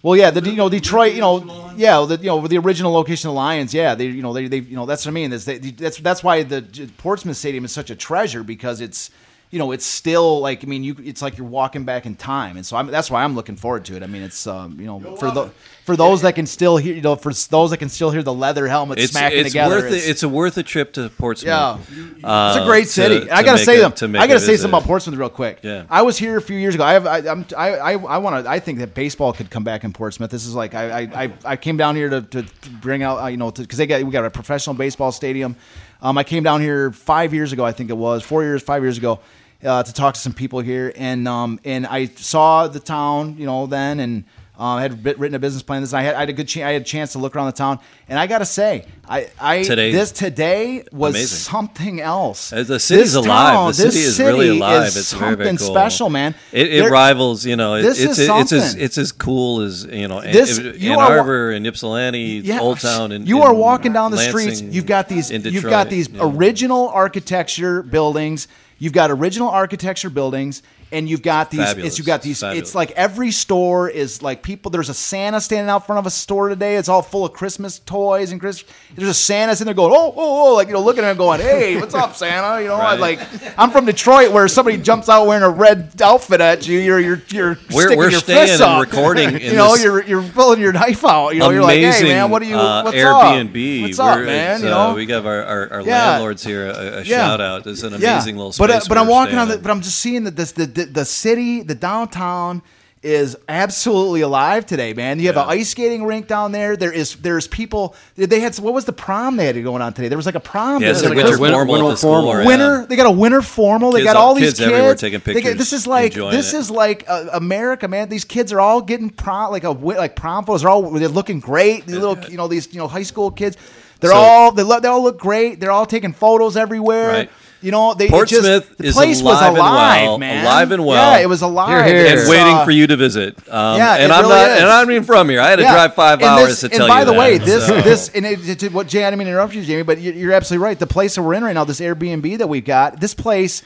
Well, 0.02 0.16
yeah, 0.16 0.30
the 0.30 0.48
you 0.48 0.56
know 0.56 0.68
Detroit, 0.68 1.14
you 1.14 1.20
know, 1.20 1.72
yeah, 1.76 2.04
the 2.06 2.16
you 2.18 2.26
know 2.26 2.46
the 2.46 2.58
original 2.58 2.92
location 2.92 3.28
of 3.28 3.34
the 3.34 3.38
Lions, 3.38 3.74
yeah, 3.74 3.96
they 3.96 4.06
you 4.06 4.22
know 4.22 4.32
they 4.32 4.46
they 4.46 4.58
you 4.58 4.76
know 4.76 4.86
that's 4.86 5.04
what 5.04 5.10
I 5.10 5.14
mean. 5.14 5.30
That's 5.30 5.44
they, 5.44 5.58
that's 5.58 5.98
that's 5.98 6.22
why 6.22 6.44
the 6.44 6.62
Portsmouth 6.98 7.36
Stadium 7.36 7.64
is 7.64 7.72
such 7.72 7.90
a 7.90 7.96
treasure 7.96 8.44
because 8.44 8.80
it's 8.80 9.10
you 9.50 9.58
know 9.58 9.72
it's 9.72 9.86
still 9.86 10.40
like 10.40 10.62
I 10.62 10.66
mean 10.66 10.84
you 10.84 10.96
it's 11.02 11.22
like 11.22 11.38
you're 11.38 11.46
walking 11.46 11.84
back 11.84 12.04
in 12.06 12.14
time, 12.16 12.56
and 12.56 12.66
so 12.66 12.76
I'm, 12.76 12.86
that's 12.88 13.10
why 13.10 13.24
I'm 13.24 13.34
looking 13.34 13.56
forward 13.56 13.84
to 13.86 13.96
it. 13.96 14.02
I 14.02 14.06
mean 14.06 14.22
it's 14.22 14.46
um 14.46 14.78
you 14.78 14.86
know 14.86 15.16
for 15.16 15.30
the 15.30 15.50
for 15.84 15.96
those 15.96 16.20
that 16.22 16.34
can 16.34 16.44
still 16.44 16.76
hear 16.76 16.94
you 16.94 17.00
know 17.00 17.16
for 17.16 17.32
those 17.32 17.70
that 17.70 17.78
can 17.78 17.88
still 17.88 18.10
hear 18.10 18.22
the 18.22 18.32
leather 18.32 18.66
helmets 18.66 19.02
It's 19.02 19.12
smacking 19.12 19.38
it's 19.40 19.48
together. 19.50 19.76
worth 19.76 19.92
it. 19.92 20.08
It's 20.08 20.22
a 20.22 20.28
worth 20.28 20.58
a 20.58 20.62
trip 20.62 20.92
to 20.94 21.08
Portsmouth. 21.08 21.48
Yeah. 21.48 22.28
Uh, 22.28 22.54
It's 22.56 22.62
a 22.62 22.66
great 22.66 22.88
city. 22.88 23.24
to 23.24 23.34
I 23.34 23.42
gotta 23.42 23.64
say 23.64 23.78
a- 23.78 23.80
them. 23.80 23.92
to 23.92 24.08
make 24.08 24.20
I 24.20 24.26
a 24.26 24.28
gotta 24.28 24.40
say 24.40 24.46
visit. 24.52 24.62
something 24.62 24.78
about 24.78 24.86
Portsmouth 24.86 25.16
real 25.16 25.30
quick. 25.30 25.60
Yeah. 25.62 25.84
I 25.88 26.02
was 26.02 26.18
here 26.18 26.36
a 26.36 26.42
few 26.42 26.58
years 26.58 26.74
ago. 26.74 26.84
I 26.84 26.92
have. 26.92 27.06
I, 27.06 27.18
I'm. 27.20 27.46
I. 27.56 27.68
I, 27.78 27.92
I 27.92 28.18
want 28.18 28.44
to. 28.44 28.50
I 28.50 28.58
think 28.60 28.80
that 28.80 28.92
baseball 28.94 29.32
could 29.32 29.48
come 29.50 29.64
back 29.64 29.82
in 29.84 29.92
Portsmouth. 29.94 30.30
This 30.30 30.44
is 30.46 30.54
like. 30.54 30.74
I. 30.74 30.90
I. 30.90 31.24
I, 31.24 31.32
I 31.44 31.56
came 31.56 31.78
down 31.78 31.96
here 31.96 32.10
to, 32.10 32.20
to 32.20 32.44
bring 32.82 33.02
out. 33.02 33.22
Uh, 33.22 33.26
you 33.28 33.38
know, 33.38 33.50
because 33.50 33.78
they 33.78 33.86
got 33.86 34.02
we 34.02 34.10
got 34.12 34.26
a 34.26 34.30
professional 34.30 34.74
baseball 34.76 35.10
stadium. 35.10 35.56
Um, 36.00 36.16
I 36.16 36.24
came 36.24 36.42
down 36.42 36.60
here 36.60 36.92
five 36.92 37.34
years 37.34 37.52
ago. 37.52 37.64
I 37.64 37.72
think 37.72 37.90
it 37.90 37.96
was 37.96 38.22
four 38.22 38.42
years, 38.42 38.62
five 38.62 38.82
years 38.82 38.98
ago, 38.98 39.20
uh, 39.64 39.82
to 39.82 39.92
talk 39.92 40.14
to 40.14 40.20
some 40.20 40.32
people 40.32 40.60
here, 40.60 40.92
and 40.96 41.26
um, 41.26 41.58
and 41.64 41.86
I 41.86 42.06
saw 42.06 42.68
the 42.68 42.80
town. 42.80 43.36
You 43.38 43.46
know, 43.46 43.66
then 43.66 44.00
and. 44.00 44.24
Uh, 44.58 44.74
I 44.74 44.82
had 44.82 45.04
written 45.04 45.34
a 45.34 45.38
business 45.38 45.62
plan. 45.62 45.82
This 45.82 45.92
I 45.92 46.02
had, 46.02 46.16
I 46.16 46.20
had 46.20 46.30
a 46.30 46.32
good. 46.32 46.48
Ch- 46.48 46.56
I 46.56 46.72
had 46.72 46.82
a 46.82 46.84
chance 46.84 47.12
to 47.12 47.18
look 47.18 47.36
around 47.36 47.46
the 47.46 47.52
town, 47.52 47.78
and 48.08 48.18
I 48.18 48.26
got 48.26 48.38
to 48.38 48.44
say, 48.44 48.86
I, 49.08 49.28
I 49.40 49.62
Today- 49.62 49.92
this 49.92 50.10
today 50.10 50.84
was 50.90 51.14
Amazing. 51.14 51.36
something 51.36 52.00
else. 52.00 52.52
Uh, 52.52 52.64
the 52.64 52.80
city's 52.80 53.12
This 53.12 53.24
alive. 53.24 53.52
town, 53.54 53.68
the 53.68 53.74
city 53.74 53.88
this 53.90 54.06
is 54.06 54.18
really 54.18 54.48
alive. 54.48 54.88
is 54.88 54.96
it's 54.96 55.12
very, 55.12 55.36
very 55.36 55.46
something 55.50 55.64
cool. 55.64 55.74
special, 55.76 56.10
man. 56.10 56.34
It, 56.50 56.72
it 56.74 56.90
rivals, 56.90 57.46
you 57.46 57.54
know. 57.54 57.74
It, 57.76 57.82
This 57.82 58.00
it's 58.02 58.18
is 58.18 58.28
it's 58.28 58.52
as 58.52 58.62
something. 58.64 58.84
it's 58.84 58.98
as 58.98 59.12
cool 59.12 59.60
as 59.60 59.84
you 59.84 60.08
know. 60.08 60.22
This- 60.22 60.58
Ann, 60.58 60.74
you 60.76 60.92
Ann 60.92 60.98
are 60.98 61.18
Arbor 61.18 61.52
and 61.52 61.64
Ypsilanti, 61.64 62.40
Yeah, 62.44 62.58
Old 62.58 62.80
Town, 62.80 63.12
and 63.12 63.28
you 63.28 63.42
are 63.42 63.54
walking 63.54 63.92
down 63.92 64.10
the 64.10 64.18
streets. 64.18 64.60
You've 64.60 64.86
got 64.86 65.08
these. 65.08 65.30
in 65.30 65.42
You've 65.42 65.62
got 65.62 65.88
these 65.88 66.08
yeah. 66.08 66.20
original 66.24 66.88
architecture 66.88 67.82
buildings. 67.84 68.48
You've 68.80 68.92
got 68.92 69.10
original 69.12 69.48
architecture 69.48 70.10
buildings, 70.10 70.62
and 70.92 71.08
you've 71.08 71.22
got 71.22 71.50
these. 71.50 71.60
Fabulous. 71.60 71.88
It's, 71.92 71.98
you've 71.98 72.06
got 72.06 72.22
these. 72.22 72.40
Fabulous. 72.40 72.68
It's 72.68 72.74
like 72.74 72.90
every 72.92 73.30
store 73.30 73.88
is 73.88 74.22
like 74.22 74.42
people. 74.42 74.70
There's 74.70 74.88
a 74.88 74.94
Santa 74.94 75.40
standing 75.40 75.68
out 75.70 75.86
front 75.86 75.98
of 75.98 76.06
a 76.06 76.10
store 76.10 76.48
today. 76.48 76.76
It's 76.76 76.88
all 76.88 77.02
full 77.02 77.24
of 77.24 77.32
Christmas 77.32 77.78
toys 77.80 78.32
and 78.32 78.40
Chris. 78.40 78.64
There's 78.94 79.08
a 79.08 79.14
Santa 79.14 79.54
sitting 79.54 79.66
there 79.66 79.74
going, 79.74 79.92
oh, 79.94 80.12
oh, 80.16 80.50
oh, 80.50 80.54
like 80.54 80.68
you 80.68 80.74
know, 80.74 80.80
looking 80.82 81.04
at 81.04 81.10
him 81.10 81.16
going, 81.16 81.40
hey, 81.40 81.78
what's 81.78 81.94
up, 81.94 82.14
Santa? 82.16 82.60
You 82.62 82.68
know, 82.68 82.78
Right. 82.78 82.98
like 82.98 83.20
I'm 83.58 83.70
from 83.70 83.84
Detroit, 83.86 84.32
where 84.32 84.48
somebody 84.48 84.76
jumps 84.78 85.08
out 85.08 85.26
wearing 85.26 85.42
a 85.42 85.48
red 85.50 86.00
outfit 86.00 86.40
at 86.40 86.66
you. 86.66 86.78
You're 86.78 87.00
you're 87.00 87.22
you're 87.28 87.48
We're- 87.48 87.58
sticking 87.68 87.98
we're 87.98 88.10
your 88.10 88.20
staying 88.20 88.60
and 88.62 88.80
recording 88.80 89.40
you 89.40 89.54
know, 89.54 89.74
you're 89.74 90.02
you're 90.04 90.22
pulling 90.22 90.60
your 90.60 90.72
knife 90.72 91.04
out. 91.04 91.30
You 91.30 91.40
know, 91.40 91.50
you're 91.50 91.62
like, 91.62 91.78
hey 91.80 92.02
man, 92.04 92.30
what 92.30 92.42
are 92.42 92.46
you? 92.46 92.56
uh, 92.56 92.82
what's 92.84 92.96
Airbnb. 92.96 93.78
up? 93.78 93.82
What's 93.88 93.98
up, 93.98 94.16
We're- 94.16 94.26
man? 94.26 94.60
You 94.62 94.68
uh, 94.68 94.70
know, 94.88 94.94
we 94.94 95.06
give 95.06 95.26
our, 95.26 95.42
our, 95.44 95.72
our 95.74 95.80
Yeah. 95.82 96.10
landlords 96.10 96.44
here 96.44 96.66
a, 96.68 96.98
a 96.98 97.02
Yeah. 97.02 97.18
shout 97.26 97.40
out. 97.40 97.66
It's 97.66 97.82
an 97.82 97.94
amazing 97.94 98.36
little 98.36 98.52
space. 98.52 98.58
But 98.66 98.70
uh, 98.70 98.80
but 98.88 98.98
I'm 98.98 99.06
walking 99.08 99.36
on 99.36 99.48
the, 99.48 99.58
but 99.58 99.70
I'm 99.70 99.80
just 99.80 99.98
seeing 99.98 100.24
that 100.24 100.36
this 100.36 100.52
the, 100.52 100.66
the 100.78 100.84
the 100.86 101.04
city, 101.04 101.62
the 101.62 101.74
downtown 101.74 102.62
is 103.00 103.36
absolutely 103.48 104.22
alive 104.22 104.66
today, 104.66 104.92
man. 104.92 105.20
You 105.20 105.28
have 105.28 105.36
an 105.36 105.44
ice 105.46 105.68
skating 105.68 106.04
rink 106.04 106.26
down 106.26 106.50
there. 106.50 106.76
There 106.76 106.90
is 106.90 107.14
there's 107.16 107.46
people. 107.46 107.94
They 108.16 108.40
had 108.40 108.56
what 108.58 108.74
was 108.74 108.86
the 108.86 108.92
prom 108.92 109.36
they 109.36 109.46
had 109.46 109.62
going 109.62 109.82
on 109.82 109.92
today? 109.92 110.08
There 110.08 110.18
was 110.18 110.26
like 110.26 110.34
a 110.34 110.40
prom. 110.40 110.82
Yeah, 110.82 110.90
it's 110.90 111.02
there. 111.02 111.12
a 111.12 111.14
Like 111.14 111.24
winter 111.24 111.38
winter- 111.40 111.54
formal 111.58 111.74
winter 111.74 111.90
the 111.90 111.96
formal. 111.96 112.30
or, 112.32 112.44
winter. 112.44 112.80
yeah. 112.80 112.86
They 112.88 112.96
got 112.96 113.06
a 113.06 113.10
winter 113.12 113.40
formal. 113.40 113.92
They 113.92 114.00
Kids 114.00 114.06
got 114.12 114.16
all- 114.16 114.28
all 114.28 114.34
these 114.34 114.48
kids 114.50 114.60
everywhere 114.62 114.90
kids 114.92 115.00
taking 115.00 115.20
They 115.20 115.34
get- 115.34 115.42
pictures, 115.44 115.58
this 115.58 115.72
is 115.72 115.86
like 115.86 116.14
this 116.14 116.52
it. 116.52 116.56
is 116.58 116.70
like 116.72 117.04
uh, 117.06 117.26
America, 117.34 117.86
man. 117.86 118.08
These 118.08 118.24
kids 118.24 118.52
are 118.52 118.60
all 118.60 118.80
getting 118.82 119.10
prom 119.10 119.52
like 119.52 119.64
a 119.64 119.70
like 119.70 120.16
prom 120.16 120.44
photos. 120.44 120.62
They're 120.62 120.70
all 120.70 120.90
they're 120.90 121.08
looking 121.08 121.38
great. 121.38 121.86
These 121.86 121.96
little 121.98 122.18
you 122.28 122.36
know 122.36 122.48
these 122.48 122.72
you 122.72 122.80
know 122.80 122.88
high 122.88 123.04
school 123.04 123.30
kids. 123.30 123.56
They're 124.00 124.10
So- 124.10 124.16
all 124.16 124.50
they 124.52 124.64
look 124.64 124.82
they 124.82 124.88
all 124.88 125.02
look 125.04 125.20
great. 125.20 125.60
They're 125.60 125.70
all 125.70 125.86
taking 125.86 126.12
photos 126.12 126.56
everywhere. 126.56 127.08
Right. 127.08 127.30
You 127.60 127.72
know, 127.72 127.92
they 127.94 128.08
Portsmouth 128.08 128.44
just, 128.68 128.78
the 128.78 128.84
is 128.86 128.94
place 128.94 129.20
alive 129.20 129.34
was 129.34 129.42
and 129.42 129.58
alive, 129.58 130.06
well, 130.06 130.18
man. 130.18 130.44
alive 130.44 130.70
and 130.70 130.84
well. 130.86 131.16
Yeah, 131.16 131.24
it 131.24 131.28
was 131.28 131.42
alive. 131.42 131.84
Here, 131.86 132.04
here. 132.06 132.16
and 132.18 132.28
waiting 132.28 132.54
uh, 132.54 132.64
for 132.64 132.70
you 132.70 132.86
to 132.86 132.96
visit. 132.96 133.36
Um, 133.48 133.76
yeah, 133.78 133.94
and 133.94 134.04
it 134.04 134.10
I'm 134.12 134.22
really 134.22 134.34
not, 134.36 134.50
is. 134.50 134.58
and 134.58 134.66
I'm 134.70 134.90
even 134.92 135.02
from 135.02 135.28
here. 135.28 135.40
I 135.40 135.50
had 135.50 135.56
to 135.56 135.62
yeah. 135.62 135.72
drive 135.72 135.94
five 135.94 136.20
And 136.20 136.28
hours 136.28 136.60
this- 136.60 136.70
to 136.70 136.76
and 136.76 136.86
by 136.88 137.00
you 137.00 137.06
the 137.06 137.12
that, 137.12 137.18
way, 137.18 137.38
this 137.38 137.66
so. 137.66 137.80
this 137.80 138.10
and 138.10 138.24
it, 138.24 138.58
to 138.60 138.68
what 138.68 138.86
Jay, 138.86 139.02
I 139.04 139.10
didn't 139.10 139.18
mean 139.18 139.26
to 139.26 139.32
interrupt 139.32 139.54
you, 139.54 139.64
Jamie, 139.64 139.82
but 139.82 139.98
you- 139.98 140.12
you're 140.12 140.32
absolutely 140.34 140.64
right. 140.64 140.78
The 140.78 140.86
place 140.86 141.16
that 141.16 141.22
we're 141.22 141.34
in 141.34 141.42
right 141.42 141.52
now, 141.52 141.64
this 141.64 141.80
Airbnb 141.80 142.38
that 142.38 142.48
we've 142.48 142.64
got, 142.64 143.00
this 143.00 143.12
place, 143.14 143.62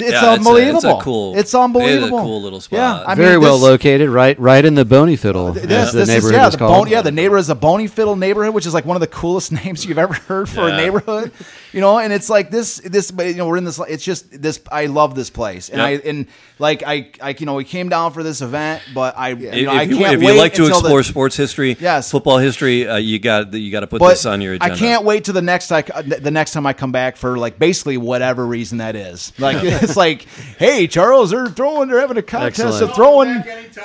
it's 0.00 0.10
Yeah, 0.12 0.16
it's 0.16 0.16
a- 0.16 0.18
it's 0.18 0.46
a 0.46 0.48
unbelievable. 0.48 1.00
cool- 1.02 1.32
It's 1.32 1.40
it 1.40 1.46
is 1.48 1.54
a 1.54 1.58
unbelievable. 1.58 2.20
cool 2.20 2.42
little 2.42 2.60
spot. 2.60 2.78
Yeah, 2.78 3.04
I 3.06 3.14
Very 3.14 3.32
mean, 3.32 3.40
well 3.42 3.58
this- 3.58 3.62
located, 3.68 4.08
right, 4.10 4.38
right 4.40 4.64
in 4.64 4.74
the 4.74 4.84
Boneyfiddle, 4.84 5.54
This, 5.54 5.64
as 5.64 5.92
the 5.92 5.98
this 6.00 6.08
is 6.08 6.08
neighborhood 6.08 6.32
yeah, 6.34 6.46
is 6.46 6.52
the 6.52 6.58
called. 6.58 6.72
bone, 6.84 6.88
yeah, 6.88 7.02
the 7.02 7.10
neighborhood 7.12 7.40
is 7.42 7.50
a 7.50 7.54
Boneyfiddle 7.54 8.18
neighborhood, 8.18 8.54
which 8.54 8.66
is 8.66 8.74
like 8.74 8.84
one 8.84 8.96
of 8.96 9.00
the 9.00 9.06
coolest 9.06 9.52
names 9.64 9.84
you've 9.84 9.98
ever 9.98 10.14
heard 10.14 10.48
for 10.48 10.68
Yeah. 10.68 10.74
a 10.74 10.76
neighborhood. 10.76 11.32
You 11.72 11.82
know, 11.82 11.98
and 11.98 12.12
it's 12.14 12.30
like 12.30 12.50
this, 12.50 12.78
this, 12.78 13.10
but, 13.10 13.26
you 13.26 13.34
know, 13.34 13.46
we're 13.46 13.58
in 13.58 13.64
this. 13.64 13.78
It's 13.88 14.02
just 14.02 14.40
this. 14.42 14.58
I 14.72 14.86
love 14.86 15.14
this 15.14 15.28
place, 15.28 15.68
and 15.68 15.76
Yep. 15.78 15.86
I 16.04 16.08
and 16.08 16.26
like 16.58 16.82
I, 16.84 17.10
I, 17.20 17.36
you 17.38 17.44
know, 17.44 17.54
we 17.56 17.64
came 17.64 17.90
down 17.90 18.12
for 18.14 18.22
this 18.22 18.40
event, 18.40 18.82
but 18.94 19.16
I, 19.18 19.28
you 19.30 19.48
if, 19.50 19.66
know, 19.66 19.72
I 19.72 19.82
if 19.82 19.90
you, 19.90 19.98
can't 19.98 20.14
if 20.14 20.20
wait 20.22 20.32
you 20.32 20.38
like 20.38 20.54
to 20.54 20.62
until 20.62 20.80
the- 20.80 20.86
explore 20.86 21.02
sports 21.02 21.36
history, 21.36 21.76
Yes. 21.78 22.10
football 22.10 22.38
history, 22.38 22.88
uh, 22.88 22.96
you 22.96 23.18
got 23.18 23.52
you 23.52 23.70
got 23.70 23.80
to 23.80 23.86
put 23.86 24.00
but 24.00 24.08
this 24.08 24.24
on 24.24 24.40
your 24.40 24.54
agenda. 24.54 24.74
I 24.74 24.78
can't 24.78 25.04
wait 25.04 25.24
to 25.24 25.32
the 25.34 25.42
next 25.42 25.70
like 25.70 25.94
uh, 25.94 26.00
the 26.00 26.30
next 26.30 26.52
time 26.52 26.64
I 26.64 26.72
come 26.72 26.90
back 26.90 27.18
for 27.18 27.36
like 27.36 27.58
basically 27.58 27.98
whatever 27.98 28.46
reason 28.46 28.78
that 28.78 28.96
is. 28.96 29.34
Like 29.38 29.62
it's 29.88 29.96
like, 29.96 30.22
hey 30.58 30.86
Charles, 30.86 31.30
they're 31.30 31.48
throwing, 31.48 31.88
they're 31.88 32.00
having 32.00 32.16
a 32.18 32.22
contest 32.22 32.82
of 32.82 32.94
throwing. 32.94 33.28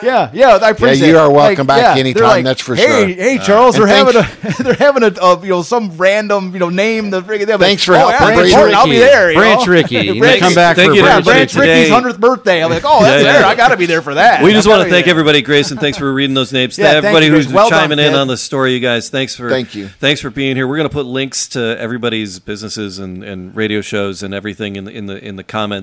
Yeah, 0.02 0.30
yeah, 0.34 0.58
I 0.62 0.70
appreciate. 0.72 1.08
you 1.08 1.18
are 1.18 1.32
welcome 1.32 1.68
Like, 1.68 1.82
back 1.82 1.96
yeah, 1.96 2.00
anytime, 2.00 2.24
like, 2.24 2.44
that's 2.46 2.62
for 2.62 2.76
hey, 2.76 2.86
sure. 2.86 3.08
Hey 3.24 3.38
Charles, 3.38 3.76
And 3.76 3.84
they're 3.88 3.96
having 3.96 4.14
thanks- 4.22 4.60
a 4.60 4.64
they're 4.64 4.74
having 4.76 5.04
a, 5.04 5.08
uh, 5.22 5.40
you 5.44 5.50
know 5.50 5.62
some 5.62 5.96
random 5.98 6.54
you 6.54 6.60
know 6.60 6.70
name 6.70 7.10
the 7.10 7.22
friggin' 7.22 7.46
they're 7.48 7.58
like, 7.58 7.68
Thanks 7.68 7.84
for 7.84 7.94
oh, 7.96 8.10
helping 8.10 8.50
yeah, 8.50 8.62
bring 8.62 8.76
I'll 8.76 8.86
be 8.86 8.98
there. 8.98 9.32
you 9.32 9.38
Branch 9.38 9.66
know? 9.66 9.72
Rickey. 9.74 9.96
You 10.14 10.20
Branch- 10.20 10.40
come 10.40 10.54
back 10.56 10.76
Thank 10.76 10.92
for 10.92 10.96
you, 10.96 11.02
Branch 11.04 11.26
Branch 11.26 11.56
Rickey's 11.56 11.90
hundredth 11.90 12.20
birthday. 12.20 12.64
I'm 12.64 12.70
like, 12.70 12.84
oh, 12.86 13.02
that's 13.04 13.24
Yeah, 13.24 13.32
there. 13.34 13.42
yeah. 13.42 13.48
I 13.48 13.56
got 13.56 13.70
to 13.70 13.78
be 13.78 13.86
there 13.86 14.02
for 14.02 14.14
that. 14.16 14.44
We 14.44 14.52
just 14.52 14.68
want 14.68 14.80
gotta 14.82 14.90
thank 14.90 15.06
there. 15.06 15.12
everybody, 15.12 15.42
Grayson. 15.42 15.78
Thanks 15.78 15.98
for 15.98 16.12
reading 16.14 16.34
those 16.34 16.52
names. 16.52 16.78
Yeah, 16.78 16.88
everybody 16.92 17.28
who's 17.28 17.46
guys. 17.46 17.54
Well 17.54 17.70
done, 17.70 17.82
chiming 17.82 18.00
in 18.00 18.14
on 18.16 18.28
the 18.28 18.38
story, 18.38 18.74
you 18.74 18.80
guys. 18.80 19.10
Thanks 19.10 19.36
for 19.36 19.50
Thank 19.50 19.76
you. 19.76 19.88
Thanks 19.88 20.22
for 20.22 20.30
being 20.30 20.56
here. 20.56 20.68
We're 20.68 20.78
going 20.78 20.90
to 20.90 20.94
put 20.94 21.06
links 21.06 21.48
to 21.50 21.78
everybody's 21.80 22.40
businesses 22.40 23.00
and, 23.00 23.24
and 23.24 23.56
radio 23.56 23.82
shows 23.82 24.24
and 24.24 24.34
everything 24.34 24.76
in 24.76 24.86
the 24.86 24.92
in 24.92 25.06
the 25.06 25.24
in 25.24 25.36
the 25.36 25.44
comments. 25.44 25.83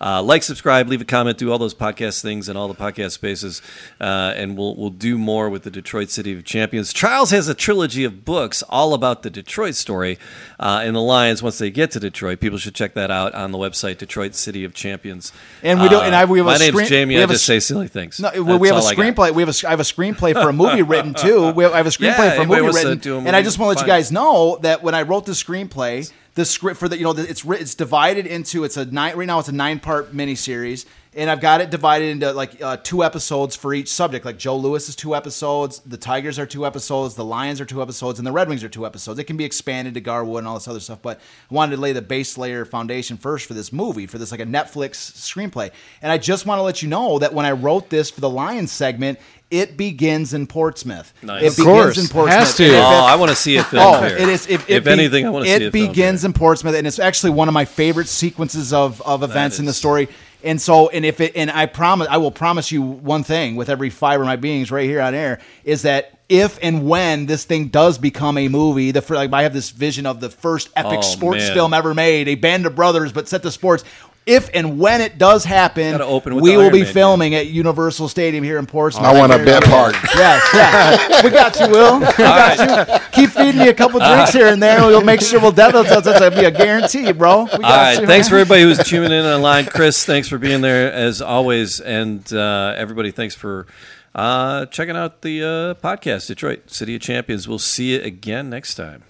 Uh, 0.00 0.22
like, 0.22 0.42
subscribe, 0.42 0.86
leave 0.88 1.00
a 1.00 1.04
comment, 1.04 1.38
do 1.38 1.50
all 1.50 1.56
those 1.58 1.72
podcast 1.74 2.20
things 2.20 2.48
and 2.48 2.58
all 2.58 2.68
the 2.68 2.74
podcast 2.74 3.12
spaces, 3.12 3.62
uh, 4.00 4.32
and 4.36 4.56
we'll 4.58 4.74
we'll 4.76 4.90
do 4.90 5.16
more 5.16 5.48
with 5.48 5.62
the 5.62 5.70
Detroit 5.70 6.10
City 6.10 6.36
of 6.36 6.44
Champions. 6.44 6.92
Charles 6.92 7.30
has 7.30 7.48
a 7.48 7.54
trilogy 7.54 8.04
of 8.04 8.24
books 8.24 8.62
all 8.68 8.92
about 8.92 9.22
the 9.22 9.30
Detroit 9.30 9.74
story 9.76 10.18
uh, 10.60 10.82
and 10.84 10.94
the 10.94 11.00
Lions. 11.00 11.42
Once 11.42 11.56
they 11.58 11.70
get 11.70 11.90
to 11.92 12.00
Detroit, 12.00 12.40
people 12.40 12.58
should 12.58 12.74
check 12.74 12.92
that 12.94 13.10
out 13.10 13.34
on 13.34 13.50
the 13.52 13.58
website 13.58 13.96
Detroit 13.98 14.34
City 14.34 14.64
of 14.64 14.74
Champions. 14.74 15.32
And 15.62 15.80
we 15.80 15.88
don't- 15.88 16.04
and 16.04 16.14
I- 16.14 16.24
we 16.26 16.38
have 16.38 16.46
a 16.48 16.50
my 16.50 16.56
name's 16.58 16.74
screen- 16.74 16.86
Jamie. 16.88 17.16
I 17.16 17.20
have 17.20 17.30
a 17.30 17.34
just 17.34 17.46
say 17.46 17.60
silly 17.60 17.88
things. 17.88 18.20
No, 18.20 18.30
well, 18.42 18.58
we 18.58 18.68
have 18.68 18.76
a 18.76 18.80
That's 18.80 18.86
all 18.86 18.92
I 18.92 18.94
got. 19.10 19.14
screenplay. 19.16 19.34
We 19.34 19.42
have 19.42 19.48
a, 19.64 19.66
I 19.66 19.70
have 19.70 19.80
a 19.80 19.84
screenplay 19.84 20.32
for 20.34 20.48
a 20.50 20.52
movie 20.52 20.82
written 20.90 21.14
too. 21.14 21.50
We 21.52 21.64
have, 21.64 21.72
I 21.72 21.78
have 21.78 21.86
a 21.86 21.90
screenplay 21.90 22.18
Yeah, 22.18 22.36
for 22.36 22.42
a 22.42 22.46
movie 22.46 22.60
written, 22.76 23.10
a 23.12 23.18
and 23.26 23.34
I 23.36 23.42
just 23.42 23.58
want 23.58 23.78
to 23.78 23.82
let 23.82 23.86
you 23.86 23.92
guys 23.92 24.12
know 24.12 24.58
that 24.62 24.82
when 24.82 24.94
I 24.94 25.02
wrote 25.02 25.24
the 25.24 25.32
screenplay, 25.32 26.10
the 26.34 26.44
script 26.44 26.80
for 26.80 26.88
the 26.88 26.96
you 26.98 27.04
know 27.04 27.12
it's 27.12 27.44
it's 27.44 27.74
divided 27.74 28.26
into 28.26 28.64
it's 28.64 28.76
a 28.76 28.84
nine 28.86 29.16
right 29.16 29.26
now 29.26 29.38
it's 29.38 29.48
a 29.48 29.52
nine 29.52 29.80
part 29.80 30.12
miniseries. 30.12 30.84
And 31.16 31.30
I've 31.30 31.40
got 31.40 31.60
it 31.60 31.70
divided 31.70 32.06
into 32.06 32.32
like 32.32 32.60
uh, 32.60 32.76
two 32.78 33.04
episodes 33.04 33.54
for 33.54 33.72
each 33.72 33.88
subject. 33.88 34.24
Like 34.24 34.36
Joe 34.36 34.56
Louis 34.56 34.88
is 34.88 34.96
two 34.96 35.14
episodes, 35.14 35.78
the 35.86 35.96
Tigers 35.96 36.40
are 36.40 36.46
two 36.46 36.66
episodes, 36.66 37.14
the 37.14 37.24
Lions 37.24 37.60
are 37.60 37.64
two 37.64 37.80
episodes, 37.80 38.18
and 38.18 38.26
the 38.26 38.32
Red 38.32 38.48
Wings 38.48 38.64
are 38.64 38.68
two 38.68 38.84
episodes. 38.84 39.20
It 39.20 39.24
can 39.24 39.36
be 39.36 39.44
expanded 39.44 39.94
to 39.94 40.00
Gar 40.00 40.24
Wood 40.24 40.38
and 40.38 40.48
all 40.48 40.54
this 40.54 40.66
other 40.66 40.80
stuff. 40.80 41.00
But 41.02 41.20
I 41.50 41.54
wanted 41.54 41.76
to 41.76 41.82
lay 41.82 41.92
the 41.92 42.02
base 42.02 42.36
layer 42.36 42.64
foundation 42.64 43.16
first 43.16 43.46
for 43.46 43.54
this 43.54 43.72
movie, 43.72 44.08
for 44.08 44.18
this 44.18 44.32
like 44.32 44.40
a 44.40 44.46
Netflix 44.46 45.12
screenplay. 45.12 45.70
And 46.02 46.10
I 46.10 46.18
just 46.18 46.46
want 46.46 46.58
to 46.58 46.64
let 46.64 46.82
you 46.82 46.88
know 46.88 47.20
that 47.20 47.32
when 47.32 47.46
I 47.46 47.52
wrote 47.52 47.90
this 47.90 48.10
for 48.10 48.20
the 48.20 48.30
Lions 48.30 48.72
segment, 48.72 49.20
it 49.50 49.76
begins 49.76 50.34
in 50.34 50.46
Portsmouth. 50.46 51.12
Nice. 51.22 51.42
It 51.42 51.46
Of 51.48 51.56
begins 51.56 51.66
course. 51.66 51.98
in 51.98 52.08
Portsmouth. 52.08 52.38
Has 52.38 52.56
to. 52.56 52.64
And 52.64 52.74
Oh, 52.74 52.78
it- 52.78 53.10
I 53.12 53.16
want 53.16 53.30
to 53.30 53.36
see 53.36 53.56
it 53.56 53.64
filmed 53.66 53.96
Oh, 54.04 54.06
here. 54.08 54.16
it 54.16 54.28
is. 54.28 54.46
If, 54.48 54.68
if 54.68 54.84
be- 54.84 54.90
anything, 54.90 55.26
I 55.26 55.30
want 55.30 55.44
to 55.44 55.50
see 55.50 55.56
a 55.66 55.70
film. 55.70 55.84
it. 55.84 55.88
begins 55.88 56.22
here. 56.22 56.28
in 56.28 56.32
Portsmouth, 56.32 56.74
and 56.74 56.86
it's 56.86 56.98
actually 56.98 57.30
one 57.30 57.48
of 57.48 57.54
my 57.54 57.64
favorite 57.64 58.08
sequences 58.08 58.72
of, 58.72 59.00
of 59.02 59.22
events 59.22 59.58
in 59.58 59.64
the 59.66 59.72
story. 59.72 60.08
And 60.42 60.60
so, 60.60 60.88
and 60.90 61.06
if 61.06 61.20
it, 61.20 61.32
and 61.36 61.50
I 61.50 61.64
promise, 61.66 62.06
I 62.10 62.18
will 62.18 62.30
promise 62.30 62.70
you 62.70 62.82
one 62.82 63.22
thing 63.22 63.56
with 63.56 63.70
every 63.70 63.88
fiber 63.90 64.22
of 64.24 64.26
my 64.26 64.36
beings 64.36 64.70
right 64.70 64.84
here 64.84 65.00
on 65.00 65.14
air 65.14 65.38
is 65.64 65.82
that 65.82 66.18
if 66.28 66.58
and 66.62 66.86
when 66.86 67.24
this 67.26 67.44
thing 67.44 67.68
does 67.68 67.96
become 67.96 68.36
a 68.36 68.48
movie, 68.48 68.90
the 68.90 69.04
like 69.14 69.32
I 69.32 69.42
have 69.44 69.54
this 69.54 69.70
vision 69.70 70.04
of 70.04 70.20
the 70.20 70.28
first 70.30 70.68
epic 70.76 70.98
Oh, 70.98 71.02
sports 71.02 71.38
man. 71.44 71.54
film 71.54 71.72
ever 71.72 71.94
made, 71.94 72.28
a 72.28 72.34
band 72.34 72.66
of 72.66 72.74
brothers, 72.74 73.10
but 73.12 73.26
set 73.28 73.42
to 73.42 73.50
sports. 73.50 73.84
If 74.26 74.48
and 74.54 74.78
when 74.78 75.02
it 75.02 75.18
does 75.18 75.44
happen, 75.44 76.00
open 76.00 76.36
we 76.36 76.56
will 76.56 76.62
Iron 76.62 76.72
be 76.72 76.82
Man 76.84 76.92
filming 76.94 77.34
at 77.34 77.48
Universal 77.48 78.08
Stadium 78.08 78.42
here 78.42 78.58
in 78.58 78.64
Portsmouth. 78.64 79.04
I 79.04 79.12
want 79.18 79.32
a 79.32 79.36
Very 79.36 79.60
bit 79.60 79.68
part. 79.68 79.94
Yes, 80.14 80.48
yeah. 80.54 81.22
we 81.22 81.28
got 81.28 81.60
you, 81.60 81.68
Will. 81.68 82.00
We 82.00 82.06
got 82.24 82.88
you. 82.88 82.98
Keep 83.12 83.30
feeding 83.30 83.60
me 83.60 83.68
a 83.68 83.74
couple 83.74 84.00
drinks 84.00 84.32
here 84.32 84.46
and 84.46 84.62
there. 84.62 84.78
And 84.78 84.86
We'll 84.86 85.04
make 85.04 85.20
sure 85.20 85.40
we'll 85.40 85.52
definitely. 85.52 85.90
That's, 85.90 86.04
that's 86.06 86.34
be 86.34 86.46
a 86.46 86.50
guarantee, 86.50 87.12
bro. 87.12 87.42
We 87.42 87.48
got 87.50 87.54
All 87.54 87.60
right. 87.60 88.00
you, 88.00 88.06
Thanks 88.06 88.28
for 88.28 88.36
man. 88.36 88.40
everybody 88.42 88.62
who's 88.62 88.78
tuning 88.78 89.12
in 89.12 89.26
online. 89.26 89.66
Chris, 89.66 90.06
thanks 90.06 90.28
for 90.28 90.38
being 90.38 90.62
there 90.62 90.90
as 90.90 91.20
always. 91.20 91.80
And 91.80 92.32
uh, 92.32 92.74
everybody, 92.78 93.10
thanks 93.10 93.34
for 93.34 93.66
uh, 94.14 94.66
checking 94.66 94.96
out 94.96 95.20
the 95.22 95.42
uh, 95.42 95.74
podcast, 95.86 96.28
Detroit 96.28 96.70
City 96.70 96.94
of 96.94 97.02
Champions. 97.02 97.46
We'll 97.46 97.58
see 97.58 97.94
you 97.94 98.00
again 98.00 98.48
next 98.48 98.76
time. 98.76 99.02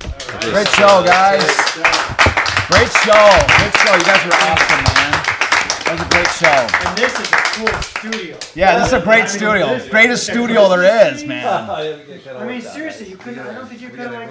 Great 0.00 0.68
show, 0.68 1.02
guys. 1.04 1.44
Great 2.68 2.90
show. 3.04 3.26
Great 3.56 3.74
show. 3.76 3.92
You 3.94 4.04
guys 4.04 4.24
were 4.24 4.38
awesome, 4.48 4.82
man. 4.88 5.12
That 5.84 5.92
was 5.92 6.02
a 6.02 6.10
great 6.10 6.30
show. 6.30 6.60
And 6.88 6.96
this 6.96 7.12
is 7.18 7.28
a 7.32 7.36
cool 7.54 7.82
studio. 7.82 8.38
Yeah, 8.54 8.78
this 8.78 8.88
is 8.88 8.94
a 8.94 9.00
great 9.00 9.28
studio. 9.28 9.78
Greatest 9.90 10.24
studio 10.26 10.68
there 10.68 11.12
is, 11.12 11.24
man. 11.24 11.46
I 11.46 12.46
mean, 12.46 12.60
seriously, 12.60 13.08
you 13.08 13.16
couldn't. 13.16 13.40
I 13.40 13.54
don't 13.54 13.66
think 13.66 13.80
you 13.82 13.90
could 13.90 13.98
have 14.00 14.12
like 14.12 14.30